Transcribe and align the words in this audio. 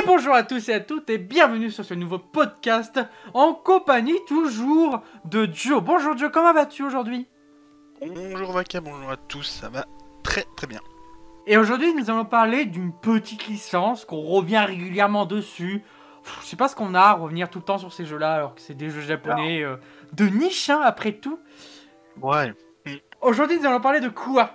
Et 0.00 0.06
bonjour 0.06 0.34
à 0.34 0.44
tous 0.44 0.68
et 0.70 0.74
à 0.74 0.80
toutes 0.80 1.10
et 1.10 1.18
bienvenue 1.18 1.70
sur 1.70 1.84
ce 1.84 1.92
nouveau 1.92 2.18
podcast 2.18 2.98
en 3.34 3.52
compagnie 3.52 4.18
toujours 4.26 5.02
de 5.26 5.46
Joe. 5.52 5.82
Bonjour 5.82 6.16
Joe, 6.16 6.30
comment 6.32 6.54
vas-tu 6.54 6.84
aujourd'hui? 6.84 7.26
Bonjour 8.00 8.52
Vaka, 8.52 8.80
bonjour 8.80 9.10
à 9.10 9.18
tous, 9.18 9.42
ça 9.42 9.68
va 9.68 9.84
très 10.22 10.44
très 10.56 10.66
bien. 10.66 10.80
Et 11.46 11.58
aujourd'hui 11.58 11.92
nous 11.92 12.08
allons 12.08 12.24
parler 12.24 12.64
d'une 12.64 12.94
petite 12.94 13.46
licence 13.46 14.06
qu'on 14.06 14.22
revient 14.22 14.64
régulièrement 14.66 15.26
dessus. 15.26 15.82
Pff, 16.22 16.38
Je 16.42 16.46
sais 16.46 16.56
pas 16.56 16.68
ce 16.68 16.76
qu'on 16.76 16.94
a 16.94 17.00
à 17.00 17.12
revenir 17.12 17.50
tout 17.50 17.58
le 17.58 17.64
temps 17.64 17.78
sur 17.78 17.92
ces 17.92 18.06
jeux-là 18.06 18.32
alors 18.32 18.54
que 18.54 18.62
c'est 18.62 18.74
des 18.74 18.88
jeux 18.88 19.02
japonais 19.02 19.62
euh, 19.62 19.76
de 20.14 20.24
niche 20.26 20.70
hein, 20.70 20.80
après 20.82 21.12
tout. 21.12 21.38
Ouais. 22.22 22.54
Aujourd'hui 23.20 23.58
nous 23.58 23.66
allons 23.66 23.80
parler 23.80 24.00
de 24.00 24.08
quoi? 24.08 24.52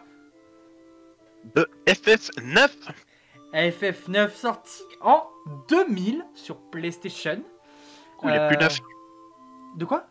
De 1.53 1.69
FF9 1.85 2.69
FF9 3.53 4.31
sorti 4.31 4.81
en 5.01 5.23
2000 5.69 6.25
sur 6.33 6.57
PlayStation. 6.71 7.35
Du 7.35 7.41
coup, 8.17 8.29
il 8.29 8.35
est 8.35 8.47
plus 8.47 8.57
Euh, 8.57 8.59
neuf. 8.61 8.79
De 9.75 9.85
quoi? 9.85 10.05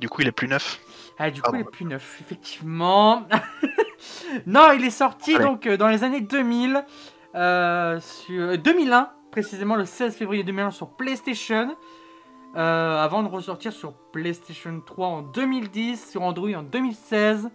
Du 0.00 0.08
coup, 0.08 0.22
il 0.22 0.28
est 0.28 0.32
plus 0.32 0.48
neuf. 0.48 0.80
Ah, 1.18 1.30
du 1.30 1.40
coup, 1.40 1.44
Pardon. 1.50 1.58
il 1.58 1.60
est 1.62 1.70
plus 1.70 1.84
neuf, 1.84 2.18
effectivement. 2.20 3.26
non, 4.46 4.72
il 4.76 4.84
est 4.84 4.90
sorti 4.90 5.34
Allez. 5.36 5.44
donc 5.44 5.66
euh, 5.66 5.76
dans 5.76 5.88
les 5.88 6.02
années 6.04 6.20
2000, 6.20 6.84
euh, 7.34 8.00
sur 8.00 8.42
euh, 8.42 8.56
2001, 8.56 9.10
précisément 9.30 9.76
le 9.76 9.84
16 9.84 10.14
février 10.16 10.42
2001 10.44 10.70
sur 10.70 10.90
PlayStation, 10.96 11.76
euh, 12.56 13.02
avant 13.02 13.22
de 13.22 13.28
ressortir 13.28 13.72
sur 13.72 13.92
PlayStation 14.12 14.80
3 14.84 15.06
en 15.08 15.22
2010, 15.22 16.10
sur 16.10 16.22
Android 16.22 16.50
en 16.54 16.62
2016, 16.62 17.50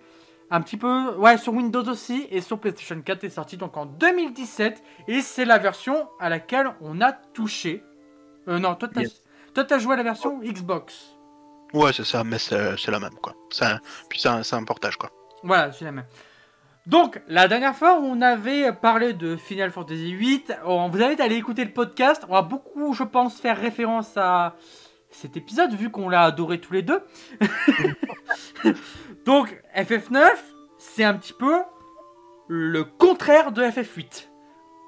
un 0.51 0.61
petit 0.61 0.77
peu, 0.77 1.15
ouais, 1.17 1.37
sur 1.37 1.53
Windows 1.53 1.83
aussi, 1.87 2.27
et 2.31 2.41
sur 2.41 2.59
PlayStation 2.59 2.99
4 3.01 3.23
est 3.23 3.29
sorti 3.29 3.55
donc 3.57 3.77
en 3.77 3.85
2017, 3.85 4.81
et 5.07 5.21
c'est 5.21 5.45
la 5.45 5.57
version 5.59 6.07
à 6.19 6.29
laquelle 6.29 6.71
on 6.81 7.01
a 7.01 7.11
touché. 7.13 7.83
Euh, 8.47 8.57
non, 8.59 8.75
toi, 8.75 8.89
t'as 8.93 9.01
Yes. 9.01 9.81
joué 9.83 9.93
à 9.93 9.97
la 9.97 10.03
version 10.03 10.39
Xbox. 10.39 11.15
Ouais, 11.73 11.93
c'est 11.93 12.03
ça, 12.05 12.23
mais 12.23 12.39
c'est 12.39 12.87
la 12.87 12.99
même, 12.99 13.13
quoi. 13.21 13.33
Un- 13.61 13.77
Puis 14.09 14.19
c'est 14.19 14.29
un, 14.29 14.41
c'est 14.41 14.55
un 14.55 14.63
portage, 14.63 14.97
quoi. 14.97 15.11
Voilà, 15.43 15.71
c'est 15.71 15.85
la 15.85 15.91
même. 15.91 16.05
Donc, 16.87 17.21
la 17.27 17.47
dernière 17.47 17.75
fois, 17.75 17.99
on 18.01 18.19
avait 18.21 18.73
parlé 18.73 19.13
de 19.13 19.35
Final 19.35 19.69
Fantasy 19.69 20.15
VIII. 20.15 20.43
On 20.65 20.89
vous 20.89 21.03
invite 21.03 21.19
à 21.19 21.25
aller 21.25 21.35
écouter 21.35 21.63
le 21.63 21.71
podcast. 21.71 22.23
On 22.27 22.33
va 22.33 22.41
beaucoup, 22.41 22.93
je 22.95 23.03
pense, 23.03 23.39
faire 23.39 23.59
référence 23.61 24.17
à 24.17 24.55
cet 25.11 25.37
épisode, 25.37 25.73
vu 25.75 25.91
qu'on 25.91 26.09
l'a 26.09 26.23
adoré 26.23 26.59
tous 26.59 26.73
les 26.73 26.81
deux. 26.81 27.01
Donc, 29.29 29.61
FF9, 29.77 30.27
c'est 30.79 31.03
un 31.03 31.13
petit 31.13 31.33
peu 31.33 31.59
le 32.47 32.83
contraire 32.83 33.51
de 33.51 33.61
FF8. 33.61 34.27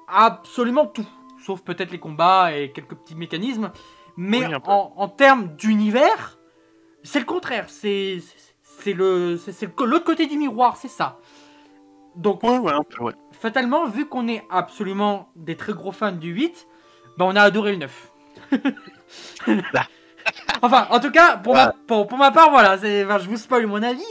Absolument 0.08 0.86
tout. 0.86 1.06
Sauf 1.46 1.60
peut-être 1.62 1.92
les 1.92 2.00
combats 2.00 2.52
et 2.52 2.72
quelques 2.72 2.96
petits 2.96 3.14
mécanismes. 3.14 3.70
Mais 4.16 4.44
Oui, 4.44 4.54
en, 4.66 4.94
en 4.96 5.08
termes 5.08 5.54
d'univers, 5.54 6.40
c'est 7.04 7.20
le 7.20 7.24
contraire. 7.24 7.66
C'est 7.70 8.20
le 8.86 9.38
l'autre 9.84 10.04
côté 10.04 10.26
du 10.26 10.36
miroir, 10.36 10.76
c'est 10.76 10.88
ça. 10.88 11.20
Donc 12.16 12.42
Ouais, 12.42 12.58
ouais, 12.58 12.72
un 12.72 12.82
peu, 12.82 13.00
ouais. 13.04 13.14
fatalement, 13.30 13.86
vu 13.86 14.06
qu'on 14.06 14.26
est 14.26 14.42
absolument 14.50 15.30
des 15.36 15.56
très 15.56 15.72
gros 15.72 15.92
fans 15.92 16.10
du 16.10 16.32
8, 16.32 16.66
ben 17.16 17.26
on 17.26 17.36
a 17.36 17.42
adoré 17.42 17.70
le 17.70 17.78
9. 17.78 18.12
Bah. 19.72 19.86
enfin, 20.62 20.88
en 20.90 20.98
tout 20.98 21.12
cas, 21.12 21.36
pour, 21.36 21.54
ma, 21.54 21.72
pour, 21.86 22.08
pour 22.08 22.18
ma 22.18 22.32
part, 22.32 22.50
voilà, 22.50 22.76
je 22.76 23.28
vous 23.28 23.36
spoil 23.36 23.68
mon 23.68 23.84
avis. 23.84 24.02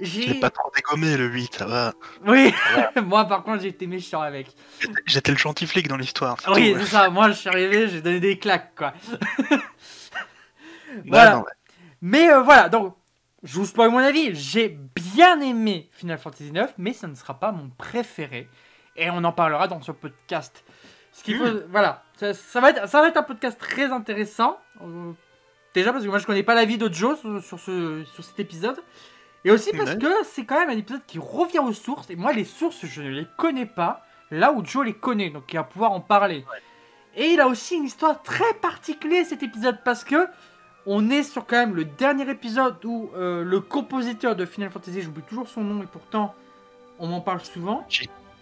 J'ai 0.00 0.34
pas 0.34 0.50
trop 0.50 0.70
dégommé 0.74 1.16
le 1.16 1.26
8, 1.26 1.54
ça 1.56 1.66
va. 1.66 1.92
Oui, 2.26 2.54
moi 3.04 3.24
par 3.24 3.42
contre, 3.42 3.62
j'ai 3.62 3.68
été 3.68 3.86
méchant 3.86 4.20
avec. 4.20 4.48
J'étais- 4.80 5.02
J'étais 5.06 5.32
le 5.32 5.38
gentil 5.38 5.66
flic 5.66 5.88
dans 5.88 5.96
l'histoire. 5.96 6.36
Oui, 6.54 6.74
c'est 6.78 6.86
ça, 6.86 7.10
moi 7.10 7.28
je 7.30 7.34
suis 7.34 7.48
arrivé, 7.48 7.88
j'ai 7.88 8.00
donné 8.00 8.20
des 8.20 8.38
claques, 8.38 8.74
quoi. 8.76 8.92
Ouais, 9.50 9.58
voilà. 11.06 11.32
non, 11.36 11.38
ouais. 11.40 11.52
Mais 12.00 12.30
euh, 12.30 12.42
voilà, 12.42 12.68
donc, 12.68 12.96
je 13.42 13.54
vous 13.54 13.66
spoil 13.66 13.90
mon 13.90 13.98
avis. 13.98 14.34
J'ai 14.34 14.68
bien 14.68 15.40
aimé 15.40 15.88
Final 15.92 16.18
Fantasy 16.18 16.48
IX, 16.54 16.68
mais 16.78 16.92
ça 16.92 17.06
ne 17.08 17.14
sera 17.14 17.38
pas 17.38 17.52
mon 17.52 17.68
préféré. 17.70 18.48
Et 18.96 19.10
on 19.10 19.22
en 19.24 19.32
parlera 19.32 19.68
dans 19.68 19.80
ce 19.82 19.92
podcast. 19.92 20.64
Ce 21.12 21.22
qui 21.24 21.34
Mm. 21.34 21.38
faut, 21.38 21.60
voilà, 21.70 22.04
ça, 22.16 22.34
ça 22.34 22.60
va 22.60 22.70
être, 22.70 22.88
ça 22.88 23.00
va 23.00 23.08
être 23.08 23.16
un 23.16 23.22
podcast 23.22 23.58
très 23.58 23.90
intéressant. 23.92 24.58
Euh, 24.82 25.12
déjà 25.74 25.92
parce 25.92 26.04
que 26.04 26.08
moi 26.08 26.18
je 26.18 26.26
connais 26.26 26.42
pas 26.44 26.54
l'avis 26.54 26.78
de 26.78 26.92
Joe 26.92 27.18
sur, 27.18 27.42
sur 27.42 27.58
ce, 27.60 28.04
sur 28.14 28.24
cet 28.24 28.38
épisode. 28.40 28.80
Et 29.44 29.50
aussi 29.50 29.70
parce 29.72 29.94
que 29.94 30.12
c'est 30.24 30.44
quand 30.44 30.58
même 30.58 30.70
un 30.70 30.76
épisode 30.76 31.02
qui 31.06 31.18
revient 31.18 31.60
aux 31.60 31.72
sources. 31.72 32.10
Et 32.10 32.16
moi, 32.16 32.32
les 32.32 32.44
sources, 32.44 32.84
je 32.84 33.02
ne 33.02 33.10
les 33.10 33.26
connais 33.36 33.66
pas. 33.66 34.02
Là 34.30 34.52
où 34.52 34.64
Joe 34.64 34.84
les 34.84 34.94
connaît, 34.94 35.30
donc 35.30 35.44
il 35.52 35.56
va 35.56 35.64
pouvoir 35.64 35.92
en 35.92 36.00
parler. 36.00 36.44
Et 37.16 37.28
il 37.28 37.40
a 37.40 37.48
aussi 37.48 37.76
une 37.76 37.84
histoire 37.84 38.22
très 38.22 38.52
particulière 38.60 39.24
cet 39.26 39.42
épisode 39.42 39.78
parce 39.84 40.04
que 40.04 40.28
on 40.86 41.10
est 41.10 41.22
sur 41.22 41.46
quand 41.46 41.56
même 41.56 41.74
le 41.74 41.84
dernier 41.84 42.28
épisode 42.30 42.82
où 42.84 43.10
euh, 43.14 43.42
le 43.42 43.60
compositeur 43.60 44.36
de 44.36 44.44
Final 44.46 44.70
Fantasy, 44.70 45.02
j'oublie 45.02 45.22
toujours 45.22 45.48
son 45.48 45.62
nom 45.62 45.82
et 45.82 45.86
pourtant 45.86 46.34
on 46.98 47.06
m'en 47.06 47.20
parle 47.20 47.40
souvent. 47.40 47.86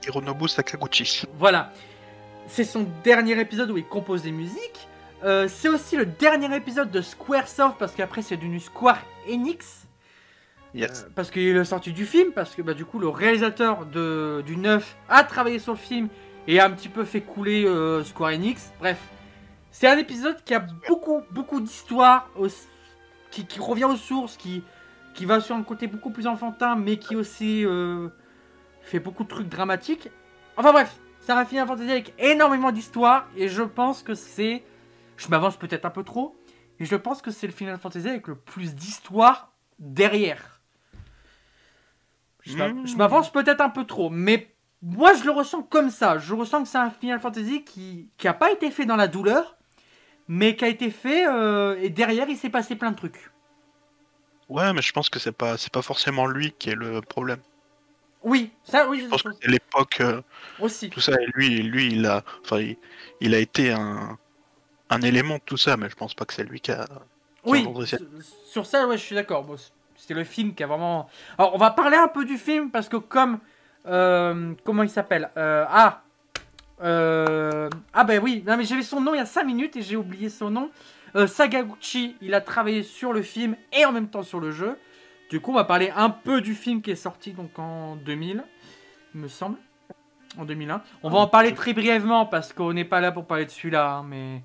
Hironobu 0.05 0.49
Sakaguchi. 0.49 1.25
Voilà, 1.39 1.73
c'est 2.47 2.65
son 2.65 2.87
dernier 3.03 3.39
épisode 3.41 3.71
où 3.71 3.77
il 3.77 3.87
compose 3.87 4.23
des 4.23 4.33
musiques. 4.33 4.89
Euh, 5.25 5.49
c'est 5.49 5.69
aussi 5.69 5.97
le 5.97 6.07
dernier 6.07 6.55
épisode 6.55 6.91
de 6.91 7.01
Squaresoft 7.01 7.77
parce 7.79 7.95
qu'après 7.95 8.23
c'est 8.23 8.37
devenu 8.37 8.61
Square 8.61 9.01
Enix. 9.29 9.87
Yes. 10.77 11.05
Euh, 11.07 11.11
parce 11.15 11.31
qu'il 11.31 11.57
est 11.57 11.65
sorti 11.65 11.93
du 11.93 12.05
film, 12.07 12.33
parce 12.33 12.55
que 12.55 12.63
bah, 12.63 12.75
du 12.75 12.85
coup 12.85 12.99
le 12.99 13.09
réalisateur 13.09 13.87
de, 13.87 14.43
du 14.47 14.57
9 14.57 14.97
a 15.09 15.25
travaillé 15.25 15.59
sur 15.59 15.73
le 15.73 15.79
film 15.79 16.09
et 16.47 16.61
a 16.61 16.67
un 16.67 16.71
petit 16.71 16.89
peu 16.89 17.05
fait 17.05 17.23
couler 17.23 17.65
euh, 17.67 18.05
Square 18.05 18.31
Enix. 18.35 18.71
Bref, 18.79 18.99
c'est 19.71 19.89
un 19.89 19.97
épisode 19.99 20.43
qui 20.45 20.55
a 20.55 20.61
beaucoup, 20.89 21.23
beaucoup 21.31 21.61
d'histoire, 21.61 22.29
au- 22.39 22.47
qui, 23.31 23.47
qui 23.47 23.59
revient 23.59 23.85
aux 23.87 23.97
sources, 23.97 24.37
qui, 24.37 24.63
qui 25.15 25.25
va 25.25 25.41
sur 25.41 25.57
un 25.57 25.63
côté 25.63 25.87
beaucoup 25.87 26.11
plus 26.11 26.27
enfantin, 26.27 26.77
mais 26.77 26.99
qui 26.99 27.17
aussi 27.17 27.65
euh, 27.65 28.09
fait 28.83 29.01
beaucoup 29.01 29.25
de 29.25 29.29
trucs 29.29 29.49
dramatiques. 29.49 30.11
Enfin 30.57 30.73
bref, 30.73 30.95
ça 31.21 31.35
va 31.35 31.45
finir 31.45 31.67
Fantasy 31.67 31.91
avec 31.91 32.15
énormément 32.19 32.71
d'histoire 32.71 33.27
et 33.37 33.49
je 33.49 33.63
pense 33.63 34.03
que 34.03 34.15
c'est... 34.15 34.63
Je 35.17 35.29
m'avance 35.29 35.57
peut-être 35.57 35.87
un 35.87 35.91
peu 35.91 36.05
trop, 36.05 36.37
mais 36.79 36.85
je 36.87 36.95
pense 36.97 37.23
que 37.23 37.31
c'est 37.31 37.47
le 37.47 37.53
Final 37.55 37.79
Fantasy 37.79 38.09
avec 38.09 38.29
le 38.29 38.35
plus 38.37 38.75
d'histoire 38.75 39.53
derrière. 39.79 40.56
Je 42.47 42.57
Mmh. 42.57 42.87
je 42.87 42.97
m'avance 42.97 43.31
peut-être 43.33 43.61
un 43.61 43.69
peu 43.71 43.85
trop, 43.85 44.09
mais 44.09 44.55
moi 44.81 45.13
je 45.15 45.25
le 45.25 45.33
ressens 45.33 45.63
comme 45.65 45.91
ça. 45.91 46.19
Je 46.19 46.33
ressens 46.33 46.63
que 46.63 46.69
c'est 46.69 46.79
un 46.79 46.91
Final 46.91 47.21
Fantasy 47.21 47.65
qui 47.65 48.09
qui 48.17 48.29
a 48.29 48.35
pas 48.35 48.53
été 48.53 48.71
fait 48.71 48.87
dans 48.87 48.97
la 48.97 49.09
douleur, 49.09 49.57
mais 50.29 50.55
qui 50.57 50.65
a 50.65 50.69
été 50.69 50.91
fait 50.91 51.27
euh, 51.27 51.77
et 51.83 51.91
derrière 51.91 52.29
il 52.29 52.37
s'est 52.37 52.51
passé 52.51 52.77
plein 52.77 52.93
de 52.93 52.97
trucs. 52.97 53.31
Ouais, 54.49 54.73
mais 54.73 54.83
je 54.83 54.93
pense 54.93 55.09
que 55.11 55.19
c'est 55.19 55.33
pas, 55.33 55.57
c'est 55.59 55.73
pas 55.73 55.83
forcément 55.83 56.27
lui 56.27 56.53
qui 56.53 56.71
est 56.71 56.77
le 56.77 57.01
problème. 57.01 57.41
Oui, 58.23 58.53
ça 58.65 58.89
oui, 58.89 59.01
Je 59.01 59.07
pense 59.09 59.23
que 59.23 59.31
c'est 59.41 59.49
l'époque, 59.51 60.01
euh, 60.01 60.23
aussi. 60.61 60.89
tout 60.91 61.01
ça, 61.01 61.13
et 61.21 61.27
lui, 61.35 61.63
lui, 61.63 61.93
il 61.93 62.07
a, 62.07 62.23
enfin, 62.43 62.59
il, 62.61 62.77
il 63.21 63.35
a 63.35 63.39
été 63.39 63.73
un, 63.73 64.19
un 64.91 65.03
élément 65.03 65.35
de 65.37 65.43
tout 65.45 65.57
ça, 65.57 65.77
mais 65.77 65.89
je 65.91 65.97
pense 65.97 66.15
pas 66.15 66.25
que 66.25 66.33
c'est 66.35 66.45
lui 66.45 66.61
qui 66.61 66.71
a. 66.73 66.87
Oui, 67.45 67.61
engendré 67.61 67.87
sur, 68.47 68.67
ça, 68.67 68.87
ouais, 68.89 68.97
je 68.99 69.03
suis 69.03 69.15
d'accord. 69.15 69.45
Bon, 69.45 69.57
c'est 70.07 70.15
le 70.15 70.25
film 70.25 70.55
qui 70.55 70.63
a 70.63 70.67
vraiment. 70.67 71.09
Alors, 71.37 71.55
on 71.55 71.59
va 71.59 71.71
parler 71.71 71.97
un 71.97 72.09
peu 72.09 72.25
du 72.25 72.39
film 72.39 72.71
parce 72.71 72.89
que 72.89 72.97
comme 72.97 73.39
euh, 73.87 74.55
comment 74.65 74.83
il 74.83 74.89
s'appelle 74.91 75.31
Euh, 75.37 75.65
Ah, 75.69 76.03
euh, 76.83 77.69
ah 77.93 78.05
ben 78.05 78.23
oui. 78.23 78.45
Non 78.47 78.57
mais 78.57 78.65
j'avais 78.65 78.83
son 78.83 79.01
nom 79.01 79.15
il 79.15 79.19
y 79.19 79.21
a 79.21 79.27
5 79.27 79.45
minutes 79.45 79.77
et 79.77 79.83
j'ai 79.83 79.97
oublié 79.97 80.29
son 80.29 80.51
nom. 80.51 80.71
Sagaguchi, 81.27 82.15
il 82.21 82.35
a 82.35 82.43
travaillé 82.43 82.83
sur 82.83 83.15
le 83.15 83.23
film 83.23 83.57
et 83.73 83.87
en 83.87 83.93
même 83.93 84.09
temps 84.09 84.23
sur 84.23 84.39
le 84.39 84.51
jeu. 84.51 84.77
Du 85.31 85.41
coup, 85.41 85.51
on 85.51 85.55
va 85.55 85.65
parler 85.65 85.91
un 85.97 86.11
peu 86.11 86.43
du 86.43 86.55
film 86.55 86.83
qui 86.83 86.91
est 86.91 86.95
sorti 86.95 87.33
donc 87.33 87.59
en 87.59 87.97
2000, 87.97 88.45
il 89.15 89.21
me 89.23 89.29
semble, 89.29 89.57
en 90.39 90.45
2001. 90.45 90.83
On 91.03 91.09
va 91.09 91.19
en 91.19 91.27
parler 91.27 91.55
très 91.55 91.73
brièvement 91.73 92.27
parce 92.27 92.53
qu'on 92.53 92.75
n'est 92.75 92.85
pas 92.85 93.01
là 93.01 93.13
pour 93.13 93.27
parler 93.27 93.47
de 93.47 93.51
celui-là, 93.51 93.95
hein, 93.95 94.07
mais. 94.07 94.43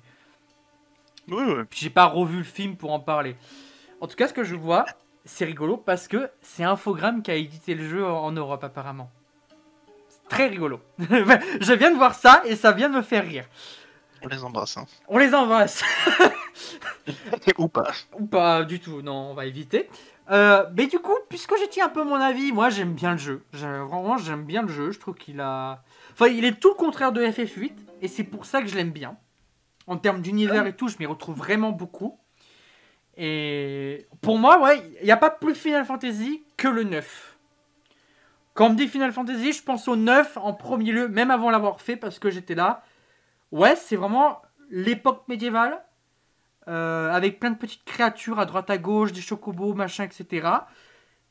Oui, 1.28 1.42
oui. 1.46 1.64
J'ai 1.72 1.90
pas 1.90 2.06
revu 2.06 2.38
le 2.38 2.44
film 2.44 2.74
pour 2.76 2.92
en 2.92 3.00
parler. 3.00 3.36
En 4.00 4.06
tout 4.08 4.16
cas, 4.16 4.26
ce 4.26 4.32
que 4.32 4.42
je 4.42 4.56
vois, 4.56 4.86
c'est 5.24 5.44
rigolo 5.44 5.76
parce 5.76 6.08
que 6.08 6.30
c'est 6.40 6.64
Infogrames 6.64 7.22
qui 7.22 7.30
a 7.30 7.34
édité 7.34 7.74
le 7.74 7.88
jeu 7.88 8.04
en 8.06 8.32
Europe 8.32 8.64
apparemment. 8.64 9.10
C'est 10.08 10.28
très 10.28 10.48
rigolo. 10.48 10.80
je 10.98 11.72
viens 11.72 11.90
de 11.90 11.96
voir 11.96 12.14
ça 12.14 12.42
et 12.44 12.56
ça 12.56 12.72
vient 12.72 12.88
de 12.88 12.96
me 12.96 13.02
faire 13.02 13.24
rire. 13.24 13.46
On 14.24 14.28
les 14.28 14.44
embrasse, 14.44 14.76
hein. 14.76 14.86
On 15.08 15.18
les 15.18 15.34
embrasse. 15.34 15.82
Ou 17.58 17.68
pas. 17.68 17.90
Ou 18.18 18.26
pas 18.26 18.62
du 18.64 18.78
tout, 18.78 19.02
non, 19.02 19.30
on 19.30 19.34
va 19.34 19.46
éviter. 19.46 19.88
Euh, 20.30 20.64
mais 20.76 20.86
du 20.86 21.00
coup, 21.00 21.16
puisque 21.28 21.56
j'ai 21.58 21.66
dit 21.66 21.80
un 21.80 21.88
peu 21.88 22.04
mon 22.04 22.14
avis, 22.14 22.52
moi 22.52 22.70
j'aime 22.70 22.94
bien 22.94 23.12
le 23.12 23.18
jeu. 23.18 23.44
Vraiment, 23.52 24.16
j'aime 24.16 24.44
bien 24.44 24.62
le 24.62 24.68
jeu. 24.68 24.92
Je 24.92 25.00
trouve 25.00 25.14
qu'il 25.14 25.40
a. 25.40 25.82
Enfin, 26.12 26.28
il 26.28 26.44
est 26.44 26.60
tout 26.60 26.68
le 26.68 26.74
contraire 26.74 27.12
de 27.12 27.24
FF8 27.24 27.72
et 28.00 28.08
c'est 28.08 28.24
pour 28.24 28.46
ça 28.46 28.62
que 28.62 28.68
je 28.68 28.76
l'aime 28.76 28.92
bien. 28.92 29.16
En 29.88 29.96
termes 29.96 30.22
d'univers 30.22 30.66
et 30.66 30.76
tout, 30.76 30.86
je 30.86 30.96
m'y 30.98 31.06
retrouve 31.06 31.36
vraiment 31.36 31.72
beaucoup. 31.72 32.18
Et 33.16 34.06
pour 34.20 34.38
moi, 34.38 34.60
ouais, 34.62 34.82
il 35.00 35.04
n'y 35.04 35.10
a 35.10 35.16
pas 35.16 35.30
plus 35.30 35.54
Final 35.54 35.84
Fantasy 35.84 36.42
que 36.56 36.68
le 36.68 36.84
9. 36.84 37.36
Quand 38.54 38.66
on 38.66 38.70
me 38.70 38.74
dit 38.76 38.88
Final 38.88 39.12
Fantasy, 39.12 39.52
je 39.52 39.62
pense 39.62 39.88
au 39.88 39.96
9 39.96 40.36
en 40.36 40.52
premier 40.52 40.92
lieu, 40.92 41.08
même 41.08 41.30
avant 41.30 41.50
l'avoir 41.50 41.80
fait, 41.80 41.96
parce 41.96 42.18
que 42.18 42.30
j'étais 42.30 42.54
là. 42.54 42.82
Ouais, 43.50 43.76
c'est 43.76 43.96
vraiment 43.96 44.40
l'époque 44.70 45.24
médiévale, 45.28 45.82
euh, 46.68 47.10
avec 47.10 47.38
plein 47.40 47.50
de 47.50 47.56
petites 47.56 47.84
créatures 47.84 48.38
à 48.38 48.46
droite 48.46 48.70
à 48.70 48.78
gauche, 48.78 49.12
des 49.12 49.20
chocobos, 49.20 49.74
machin, 49.74 50.04
etc. 50.04 50.48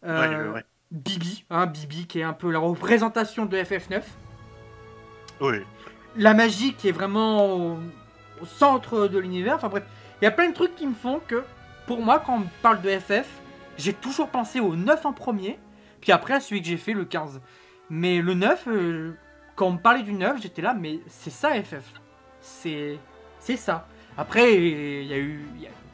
Euh, 0.03 0.19
Ouais, 0.29 0.35
ouais, 0.35 0.49
ouais. 0.49 0.65
Bibi, 0.91 1.45
hein, 1.49 1.67
Bibi 1.67 2.05
qui 2.05 2.19
est 2.19 2.23
un 2.23 2.33
peu 2.33 2.51
la 2.51 2.59
représentation 2.59 3.45
de 3.45 3.57
FF9. 3.57 4.01
Oui. 5.39 5.57
La 6.17 6.33
magie 6.33 6.73
qui 6.73 6.89
est 6.89 6.91
vraiment 6.91 7.45
au, 7.45 7.77
au 8.41 8.45
centre 8.45 9.07
de 9.07 9.17
l'univers. 9.17 9.55
Enfin 9.55 9.69
bref, 9.69 9.83
il 10.21 10.25
y 10.25 10.27
a 10.27 10.31
plein 10.31 10.49
de 10.49 10.53
trucs 10.53 10.75
qui 10.75 10.85
me 10.85 10.93
font 10.93 11.21
que, 11.27 11.43
pour 11.85 12.01
moi, 12.01 12.21
quand 12.25 12.39
on 12.39 12.43
parle 12.61 12.81
de 12.81 12.89
FF, 12.89 13.27
j'ai 13.77 13.93
toujours 13.93 14.29
pensé 14.29 14.59
au 14.59 14.75
9 14.75 15.05
en 15.05 15.13
premier, 15.13 15.59
puis 15.99 16.11
après 16.11 16.35
à 16.35 16.39
celui 16.39 16.61
que 16.61 16.67
j'ai 16.67 16.77
fait, 16.77 16.93
le 16.93 17.05
15. 17.05 17.41
Mais 17.89 18.21
le 18.21 18.33
9, 18.33 18.67
euh, 18.67 19.17
quand 19.55 19.67
on 19.67 19.73
me 19.73 19.77
parlait 19.77 20.03
du 20.03 20.13
9, 20.13 20.41
j'étais 20.41 20.61
là, 20.61 20.73
mais 20.73 20.99
c'est 21.07 21.29
ça 21.29 21.51
FF. 21.61 21.83
C'est 22.39 22.97
c'est 23.39 23.57
ça. 23.57 23.87
Après, 24.17 24.55
il 24.55 25.07
y 25.07 25.13
a 25.13 25.17
eu. 25.17 25.45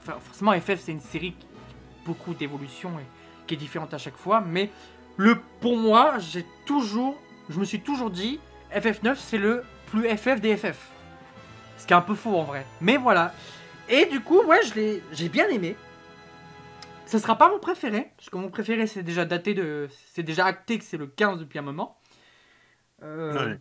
forcément, 0.03 0.53
FF, 0.53 0.79
c'est 0.79 0.91
une 0.91 0.99
série 0.99 1.33
qui 1.33 1.45
a 1.45 2.05
beaucoup 2.05 2.33
d'évolution 2.33 2.91
et 2.99 3.05
qui 3.47 3.53
est 3.53 3.57
différente 3.57 3.93
à 3.93 3.97
chaque 3.97 4.17
fois, 4.17 4.41
mais 4.45 4.69
le, 5.15 5.39
pour 5.61 5.77
moi, 5.77 6.15
j'ai 6.19 6.45
toujours. 6.65 7.15
Je 7.49 7.59
me 7.59 7.65
suis 7.65 7.79
toujours 7.79 8.09
dit, 8.09 8.39
FF9, 8.75 9.15
c'est 9.15 9.37
le 9.37 9.63
plus 9.89 10.07
FF 10.09 10.41
des 10.41 10.57
FF. 10.57 10.89
Ce 11.77 11.87
qui 11.87 11.93
est 11.93 11.95
un 11.95 12.01
peu 12.01 12.15
faux 12.15 12.35
en 12.35 12.43
vrai. 12.43 12.65
Mais 12.81 12.97
voilà. 12.97 13.33
Et 13.89 14.05
du 14.05 14.19
coup, 14.21 14.41
ouais, 14.43 14.59
je 14.65 14.73
l'ai, 14.75 15.03
j'ai 15.11 15.29
bien 15.29 15.47
aimé. 15.49 15.75
Ce 17.05 17.19
sera 17.19 17.37
pas 17.37 17.49
mon 17.49 17.59
préféré, 17.59 18.11
parce 18.17 18.29
que 18.29 18.35
mon 18.37 18.49
préféré 18.49 18.85
c'est 18.85 19.01
déjà 19.03 19.23
daté 19.23 19.53
de, 19.53 19.87
c'est 20.13 20.23
déjà 20.23 20.45
acté 20.45 20.77
que 20.77 20.83
c'est 20.83 20.97
le 20.97 21.07
15 21.07 21.39
depuis 21.39 21.57
un 21.59 21.61
moment. 21.61 21.97
Euh, 23.03 23.33
Ouais. 23.51 23.59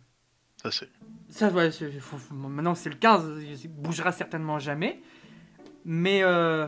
Ça, 0.61 0.71
c'est. 0.71 0.89
ça, 1.29 1.49
ouais, 1.49 1.69
faut- 1.71 2.33
maintenant 2.33 2.73
c'est 2.75 2.89
le 2.89 2.95
15, 2.95 3.41
il 3.43 3.67
bougera 3.69 4.11
certainement 4.11 4.57
jamais. 4.59 4.99
Mais 5.85 6.23
euh, 6.23 6.67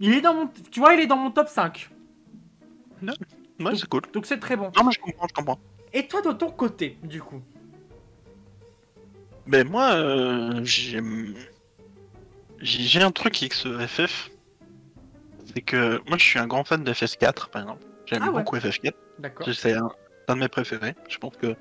il 0.00 0.14
est 0.14 0.20
dans 0.22 0.34
mon, 0.34 0.48
tu 0.70 0.80
vois, 0.80 0.94
il 0.94 1.00
est 1.00 1.06
dans 1.06 1.16
mon 1.18 1.30
top 1.30 1.48
5. 1.48 1.90
Ouais, 3.02 3.76
c'est 3.76 3.88
cool. 3.88 4.02
Donc 4.12 4.26
c'est 4.26 4.38
très 4.40 4.56
bon. 4.56 4.72
Non, 4.76 4.84
mais 4.84 4.92
je 4.92 4.98
comprends, 4.98 5.28
je 5.28 5.34
comprends. 5.34 5.60
Et 5.92 6.08
toi 6.08 6.22
de 6.22 6.32
ton 6.32 6.50
côté, 6.50 6.98
du 7.04 7.20
coup? 7.22 7.40
Ben 9.46 9.68
moi, 9.68 9.92
euh, 9.94 10.60
j'ai 10.64 11.00
j'ai 12.60 13.02
un 13.02 13.10
truc 13.10 13.36
avec 13.42 13.52
ce 13.54 13.78
FF. 13.86 14.30
C'est 15.54 15.62
que 15.62 16.00
moi, 16.08 16.18
je 16.18 16.24
suis 16.24 16.38
un 16.38 16.46
grand 16.46 16.64
fan 16.64 16.82
de 16.84 16.92
FF4, 16.92 17.48
par 17.50 17.62
exemple. 17.62 17.84
J'aime 18.06 18.22
Ah 18.24 18.30
ouais. 18.30 18.42
beaucoup 18.42 18.56
FF4. 18.56 18.92
D'accord. 19.18 19.48
C'est 19.54 19.74
un, 19.74 19.88
un 20.28 20.34
de 20.34 20.40
mes 20.40 20.48
préférés. 20.48 20.94
Je 21.08 21.18
pense 21.18 21.36
que 21.36 21.54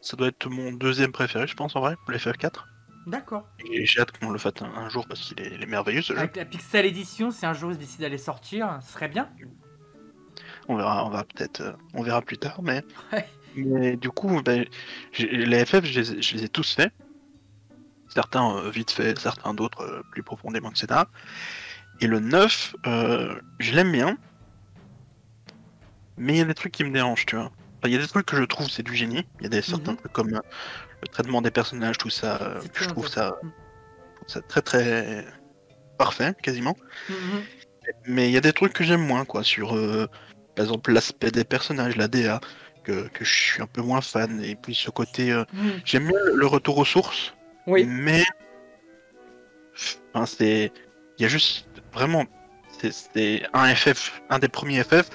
ça 0.00 0.16
doit 0.16 0.28
être 0.28 0.48
mon 0.50 0.72
deuxième 0.72 1.12
préféré, 1.12 1.46
je 1.46 1.54
pense, 1.54 1.74
en 1.76 1.80
vrai, 1.80 1.96
le 2.08 2.16
FF4. 2.18 2.64
D'accord. 3.06 3.46
Et 3.70 3.84
j'ai 3.86 4.00
hâte 4.00 4.18
qu'on 4.18 4.30
le 4.30 4.38
fasse 4.38 4.54
un, 4.60 4.66
un 4.66 4.88
jour 4.88 5.06
parce 5.06 5.20
qu'il 5.20 5.40
est, 5.40 5.52
il 5.54 5.62
est 5.62 5.66
merveilleux 5.66 6.02
ce 6.02 6.12
jeu. 6.14 6.18
Avec 6.18 6.36
la 6.36 6.44
Pixel 6.44 6.86
Edition, 6.86 7.30
si 7.30 7.44
un 7.46 7.52
jour 7.52 7.70
ils 7.72 7.78
décident 7.78 8.02
d'aller 8.02 8.18
sortir, 8.18 8.78
ce 8.82 8.92
serait 8.92 9.08
bien. 9.08 9.28
On 10.68 10.76
verra, 10.76 11.04
on 11.06 11.10
va 11.10 11.24
peut-être, 11.24 11.60
euh, 11.60 11.72
on 11.92 12.02
verra 12.02 12.22
plus 12.22 12.38
tard, 12.38 12.62
mais, 12.62 12.82
Ouais. 13.12 13.26
mais 13.56 13.96
du 13.96 14.08
coup, 14.08 14.40
ben, 14.42 14.64
les 15.18 15.64
FF, 15.66 15.84
je 15.84 16.00
les, 16.00 16.12
ai- 16.12 16.22
je 16.22 16.34
les 16.36 16.44
ai 16.44 16.48
tous 16.48 16.74
faits. 16.74 16.92
Certains 18.14 18.56
euh, 18.56 18.70
vite 18.70 18.90
fait, 18.92 19.18
certains 19.18 19.54
d'autres 19.54 19.82
euh, 19.82 20.02
plus 20.12 20.22
profondément, 20.22 20.70
etc. 20.70 21.04
Et 22.00 22.06
le 22.06 22.20
9, 22.20 22.76
euh, 22.86 23.34
je 23.58 23.72
l'aime 23.74 23.90
bien, 23.92 24.16
mais 26.16 26.34
il 26.34 26.38
y 26.38 26.40
a 26.40 26.44
des 26.44 26.54
trucs 26.54 26.72
qui 26.72 26.84
me 26.84 26.90
dérangent, 26.90 27.26
tu 27.26 27.34
vois. 27.36 27.46
Enfin, 27.46 27.86
Il 27.86 27.92
y 27.92 27.96
a 27.96 27.98
des 27.98 28.06
trucs 28.06 28.26
que 28.26 28.36
je 28.36 28.44
trouve 28.44 28.68
c'est 28.70 28.82
du 28.84 28.94
génie. 28.94 29.26
Il 29.40 29.44
y 29.44 29.46
a 29.46 29.48
des 29.48 29.62
certains 29.62 29.92
Mhm. 29.92 29.98
trucs 29.98 30.12
comme 30.12 30.30
le 30.30 31.08
traitement 31.10 31.42
des 31.42 31.50
personnages, 31.50 31.98
tout 31.98 32.10
ça. 32.10 32.58
C'est 32.62 32.70
je 32.78 32.88
trouve 32.88 33.08
ça, 33.08 33.32
très 34.48 34.62
très 34.62 35.26
parfait, 35.98 36.34
quasiment. 36.42 36.76
Mhm. 37.08 37.42
Mais 38.06 38.28
il 38.28 38.32
y 38.32 38.36
a 38.36 38.40
des 38.40 38.52
trucs 38.52 38.72
que 38.72 38.84
j'aime 38.84 39.04
moins, 39.06 39.24
quoi, 39.24 39.42
sur 39.42 39.76
euh, 39.76 40.08
par 40.54 40.64
exemple 40.64 40.92
l'aspect 40.92 41.30
des 41.30 41.44
personnages, 41.44 41.96
la 41.96 42.08
DA, 42.08 42.40
que, 42.84 43.08
que 43.08 43.24
je 43.24 43.34
suis 43.34 43.62
un 43.62 43.66
peu 43.66 43.82
moins 43.82 44.00
fan. 44.00 44.40
Et 44.42 44.54
puis 44.56 44.74
ce 44.74 44.90
côté. 44.90 45.32
euh, 45.32 45.44
Mhm. 45.52 45.80
j'aime 45.84 46.06
bien 46.06 46.18
le 46.34 46.46
retour 46.46 46.78
aux 46.78 46.84
sources, 46.84 47.34
Oui. 47.66 47.84
mais. 47.88 48.22
Enfin, 50.12 50.26
c'est. 50.26 50.72
Il 51.18 51.22
y 51.22 51.24
a 51.24 51.28
juste. 51.28 51.66
Vraiment. 51.92 52.24
c'est- 52.78 53.42
un 53.52 53.72
FF, 53.74 54.20
un 54.30 54.38
des 54.38 54.48
premiers 54.48 54.82
FF, 54.82 55.08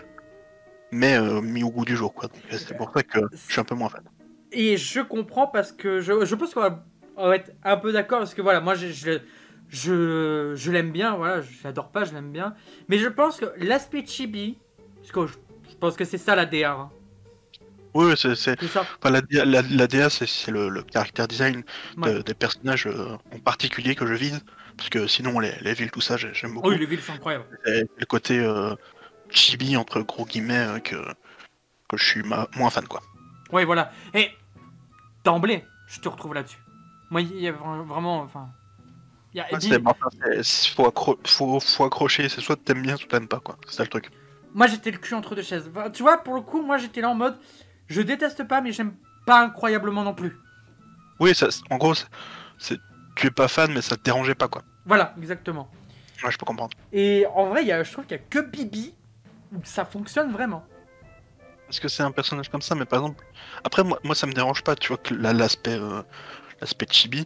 mais 0.92 1.18
euh, 1.18 1.42
mis 1.42 1.64
au 1.64 1.70
goût 1.70 1.86
du 1.86 1.96
jour, 1.96 2.14
quoi. 2.14 2.30
Donc 2.30 2.42
euh, 2.52 2.58
c'est 2.58 2.76
pour 2.78 2.92
ça 2.94 3.04
que 3.04 3.20
je 3.32 3.52
suis 3.52 3.60
un 3.60 3.64
peu 3.66 3.76
moins 3.76 3.90
fan. 3.90 4.04
Et 4.52 4.78
je 4.78 5.02
comprends 5.02 5.46
parce 5.48 5.72
que 5.72 6.00
je, 6.00 6.26
je 6.26 6.36
pense 6.36 6.54
qu'on 6.54 6.62
va, 6.62 6.84
on 7.18 7.28
va 7.28 7.36
être 7.36 7.52
un 7.64 7.78
peu 7.78 7.92
d'accord 7.92 8.20
parce 8.20 8.34
que 8.34 8.42
voilà, 8.42 8.62
moi 8.62 8.74
je, 8.76 8.88
je, 8.88 9.20
je, 9.68 10.54
je 10.56 10.72
l'aime 10.72 10.92
bien, 10.92 11.16
voilà, 11.16 11.42
je 11.42 11.50
l'adore 11.64 11.92
pas, 11.92 12.06
je 12.06 12.14
l'aime 12.14 12.32
bien. 12.32 12.56
Mais 12.88 12.98
je 12.98 13.08
pense 13.10 13.38
que 13.38 13.46
l'aspect 13.58 14.06
chibi, 14.06 14.58
parce 15.02 15.12
que 15.12 15.28
je, 15.28 15.34
je 15.70 15.76
pense 15.76 15.96
que 15.96 16.06
c'est 16.06 16.18
ça 16.18 16.36
la 16.36 16.46
DR, 16.46 16.80
hein. 16.80 16.90
Oui, 17.94 18.14
c'est. 18.18 18.36
ça. 18.36 18.54
Enfin, 18.82 19.10
la, 19.10 19.22
DA, 19.22 19.46
la, 19.46 19.62
la 19.62 19.88
DA, 19.88 20.10
c'est 20.10 20.52
le, 20.52 20.70
le 20.70 20.84
caractère 20.84 21.28
design 21.28 21.64
de- 21.98 22.22
des 22.22 22.34
personnages 22.34 22.88
euh, 22.88 23.18
en 23.34 23.40
particulier 23.40 23.96
que 23.96 24.06
je 24.06 24.14
vise. 24.14 24.42
Parce 24.78 24.90
que 24.90 25.08
sinon, 25.08 25.40
les, 25.40 25.54
les 25.62 25.74
villes, 25.74 25.92
tout 25.92 26.02
ça, 26.02 26.16
j'ai- 26.18 26.34
j'aime 26.34 26.54
beaucoup. 26.54 26.70
Oui, 26.70 26.78
les 26.78 26.86
villes 26.86 27.02
sont 27.02 27.14
incroyables. 27.14 27.46
Et 27.66 27.84
le 27.98 28.06
côté 28.06 28.40
euh, 28.40 28.76
chibi, 29.30 29.76
entre 29.76 30.02
gros 30.02 30.26
guillemets, 30.26 30.58
euh, 30.58 30.80
que, 30.80 30.96
que 31.90 31.98
je 31.98 32.06
suis 32.06 32.24
ma- 32.24 32.48
moins 32.56 32.70
fan, 32.70 32.88
quoi. 32.88 33.02
Oui, 33.52 33.66
voilà. 33.66 33.92
Et 34.14 34.30
d'emblée, 35.24 35.66
je 35.88 36.00
te 36.00 36.08
retrouve 36.08 36.34
là-dessus. 36.34 36.60
Moi, 37.10 37.22
il 37.22 37.40
y 37.40 37.48
a 37.48 37.52
vra- 37.52 37.84
vraiment, 37.86 38.22
enfin, 38.22 38.50
il 39.34 39.38
y 39.38 39.42
a, 39.42 39.48
Ouais, 39.52 39.60
c'est- 39.60 39.80
bon, 39.80 39.94
faut, 39.96 40.88
accro- 40.88 41.18
faut, 41.28 41.60
faut 41.60 41.84
accrocher, 41.86 42.30
c'est 42.30 42.42
soit 42.42 42.56
t'aimes 42.64 42.84
bien, 42.84 42.96
soit 42.98 43.08
t'aimes 43.10 43.28
pas, 43.28 43.40
quoi. 43.40 43.58
C'est 43.68 43.76
ça 43.78 43.84
le 43.84 43.90
truc. 43.90 44.10
Moi, 44.54 44.68
j'étais 44.68 44.92
le 44.92 44.98
cul 44.98 45.14
entre 45.14 45.36
deux 45.36 45.44
chaises. 45.44 45.70
Tu 45.94 46.04
vois, 46.04 46.18
pour 46.24 46.36
le 46.36 46.42
coup, 46.42 46.62
moi, 46.62 46.78
j'étais 46.78 47.02
là 47.02 47.10
en 47.10 47.16
mode, 47.16 47.38
je 47.90 48.02
déteste 48.02 48.44
pas, 48.48 48.62
mais 48.62 48.72
j'aime 48.72 48.94
pas 49.26 49.42
incroyablement 49.42 50.04
non 50.04 50.14
plus. 50.14 50.38
Oui, 51.20 51.36
ça, 51.36 51.48
en 51.70 51.78
gros, 51.78 51.94
c'est- 52.58 52.80
tu 53.16 53.28
es 53.28 53.32
pas 53.32 53.48
fan, 53.48 53.72
mais 53.74 53.82
ça 53.82 53.98
te 53.98 54.04
dérangeait 54.04 54.36
pas, 54.36 54.48
quoi. 54.48 54.64
Voilà, 54.86 55.14
exactement. 55.18 55.70
Ouais, 56.24 56.32
je 56.32 56.38
peux 56.38 56.46
comprendre. 56.46 56.76
Et 56.94 57.26
en 57.34 57.48
vrai, 57.48 57.64
il 57.64 57.68
y 57.68 57.72
a, 57.72 57.84
je 57.84 57.92
trouve 57.92 58.06
qu'il 58.06 58.18
y 58.18 58.20
a 58.20 58.24
que 58.30 58.40
Bibi 58.40 58.94
où 59.54 59.60
ça 59.64 59.84
fonctionne 59.86 60.32
vraiment. 60.32 60.64
Parce 61.68 61.80
que 61.80 61.88
c'est 61.88 62.04
un 62.04 62.12
personnage 62.12 62.50
comme 62.50 62.62
ça, 62.62 62.76
mais 62.76 62.86
par 62.86 63.00
exemple, 63.00 63.24
après, 63.64 63.84
moi, 63.84 64.00
moi 64.04 64.16
ça 64.16 64.26
me 64.28 64.34
dérange 64.34 64.64
pas, 64.64 64.76
tu 64.76 64.88
vois, 64.90 64.98
que 64.98 65.14
la- 65.14 65.34
l'aspect 65.34 65.78
euh, 65.78 66.02
l'aspect 66.62 66.88
chibi, 66.90 67.26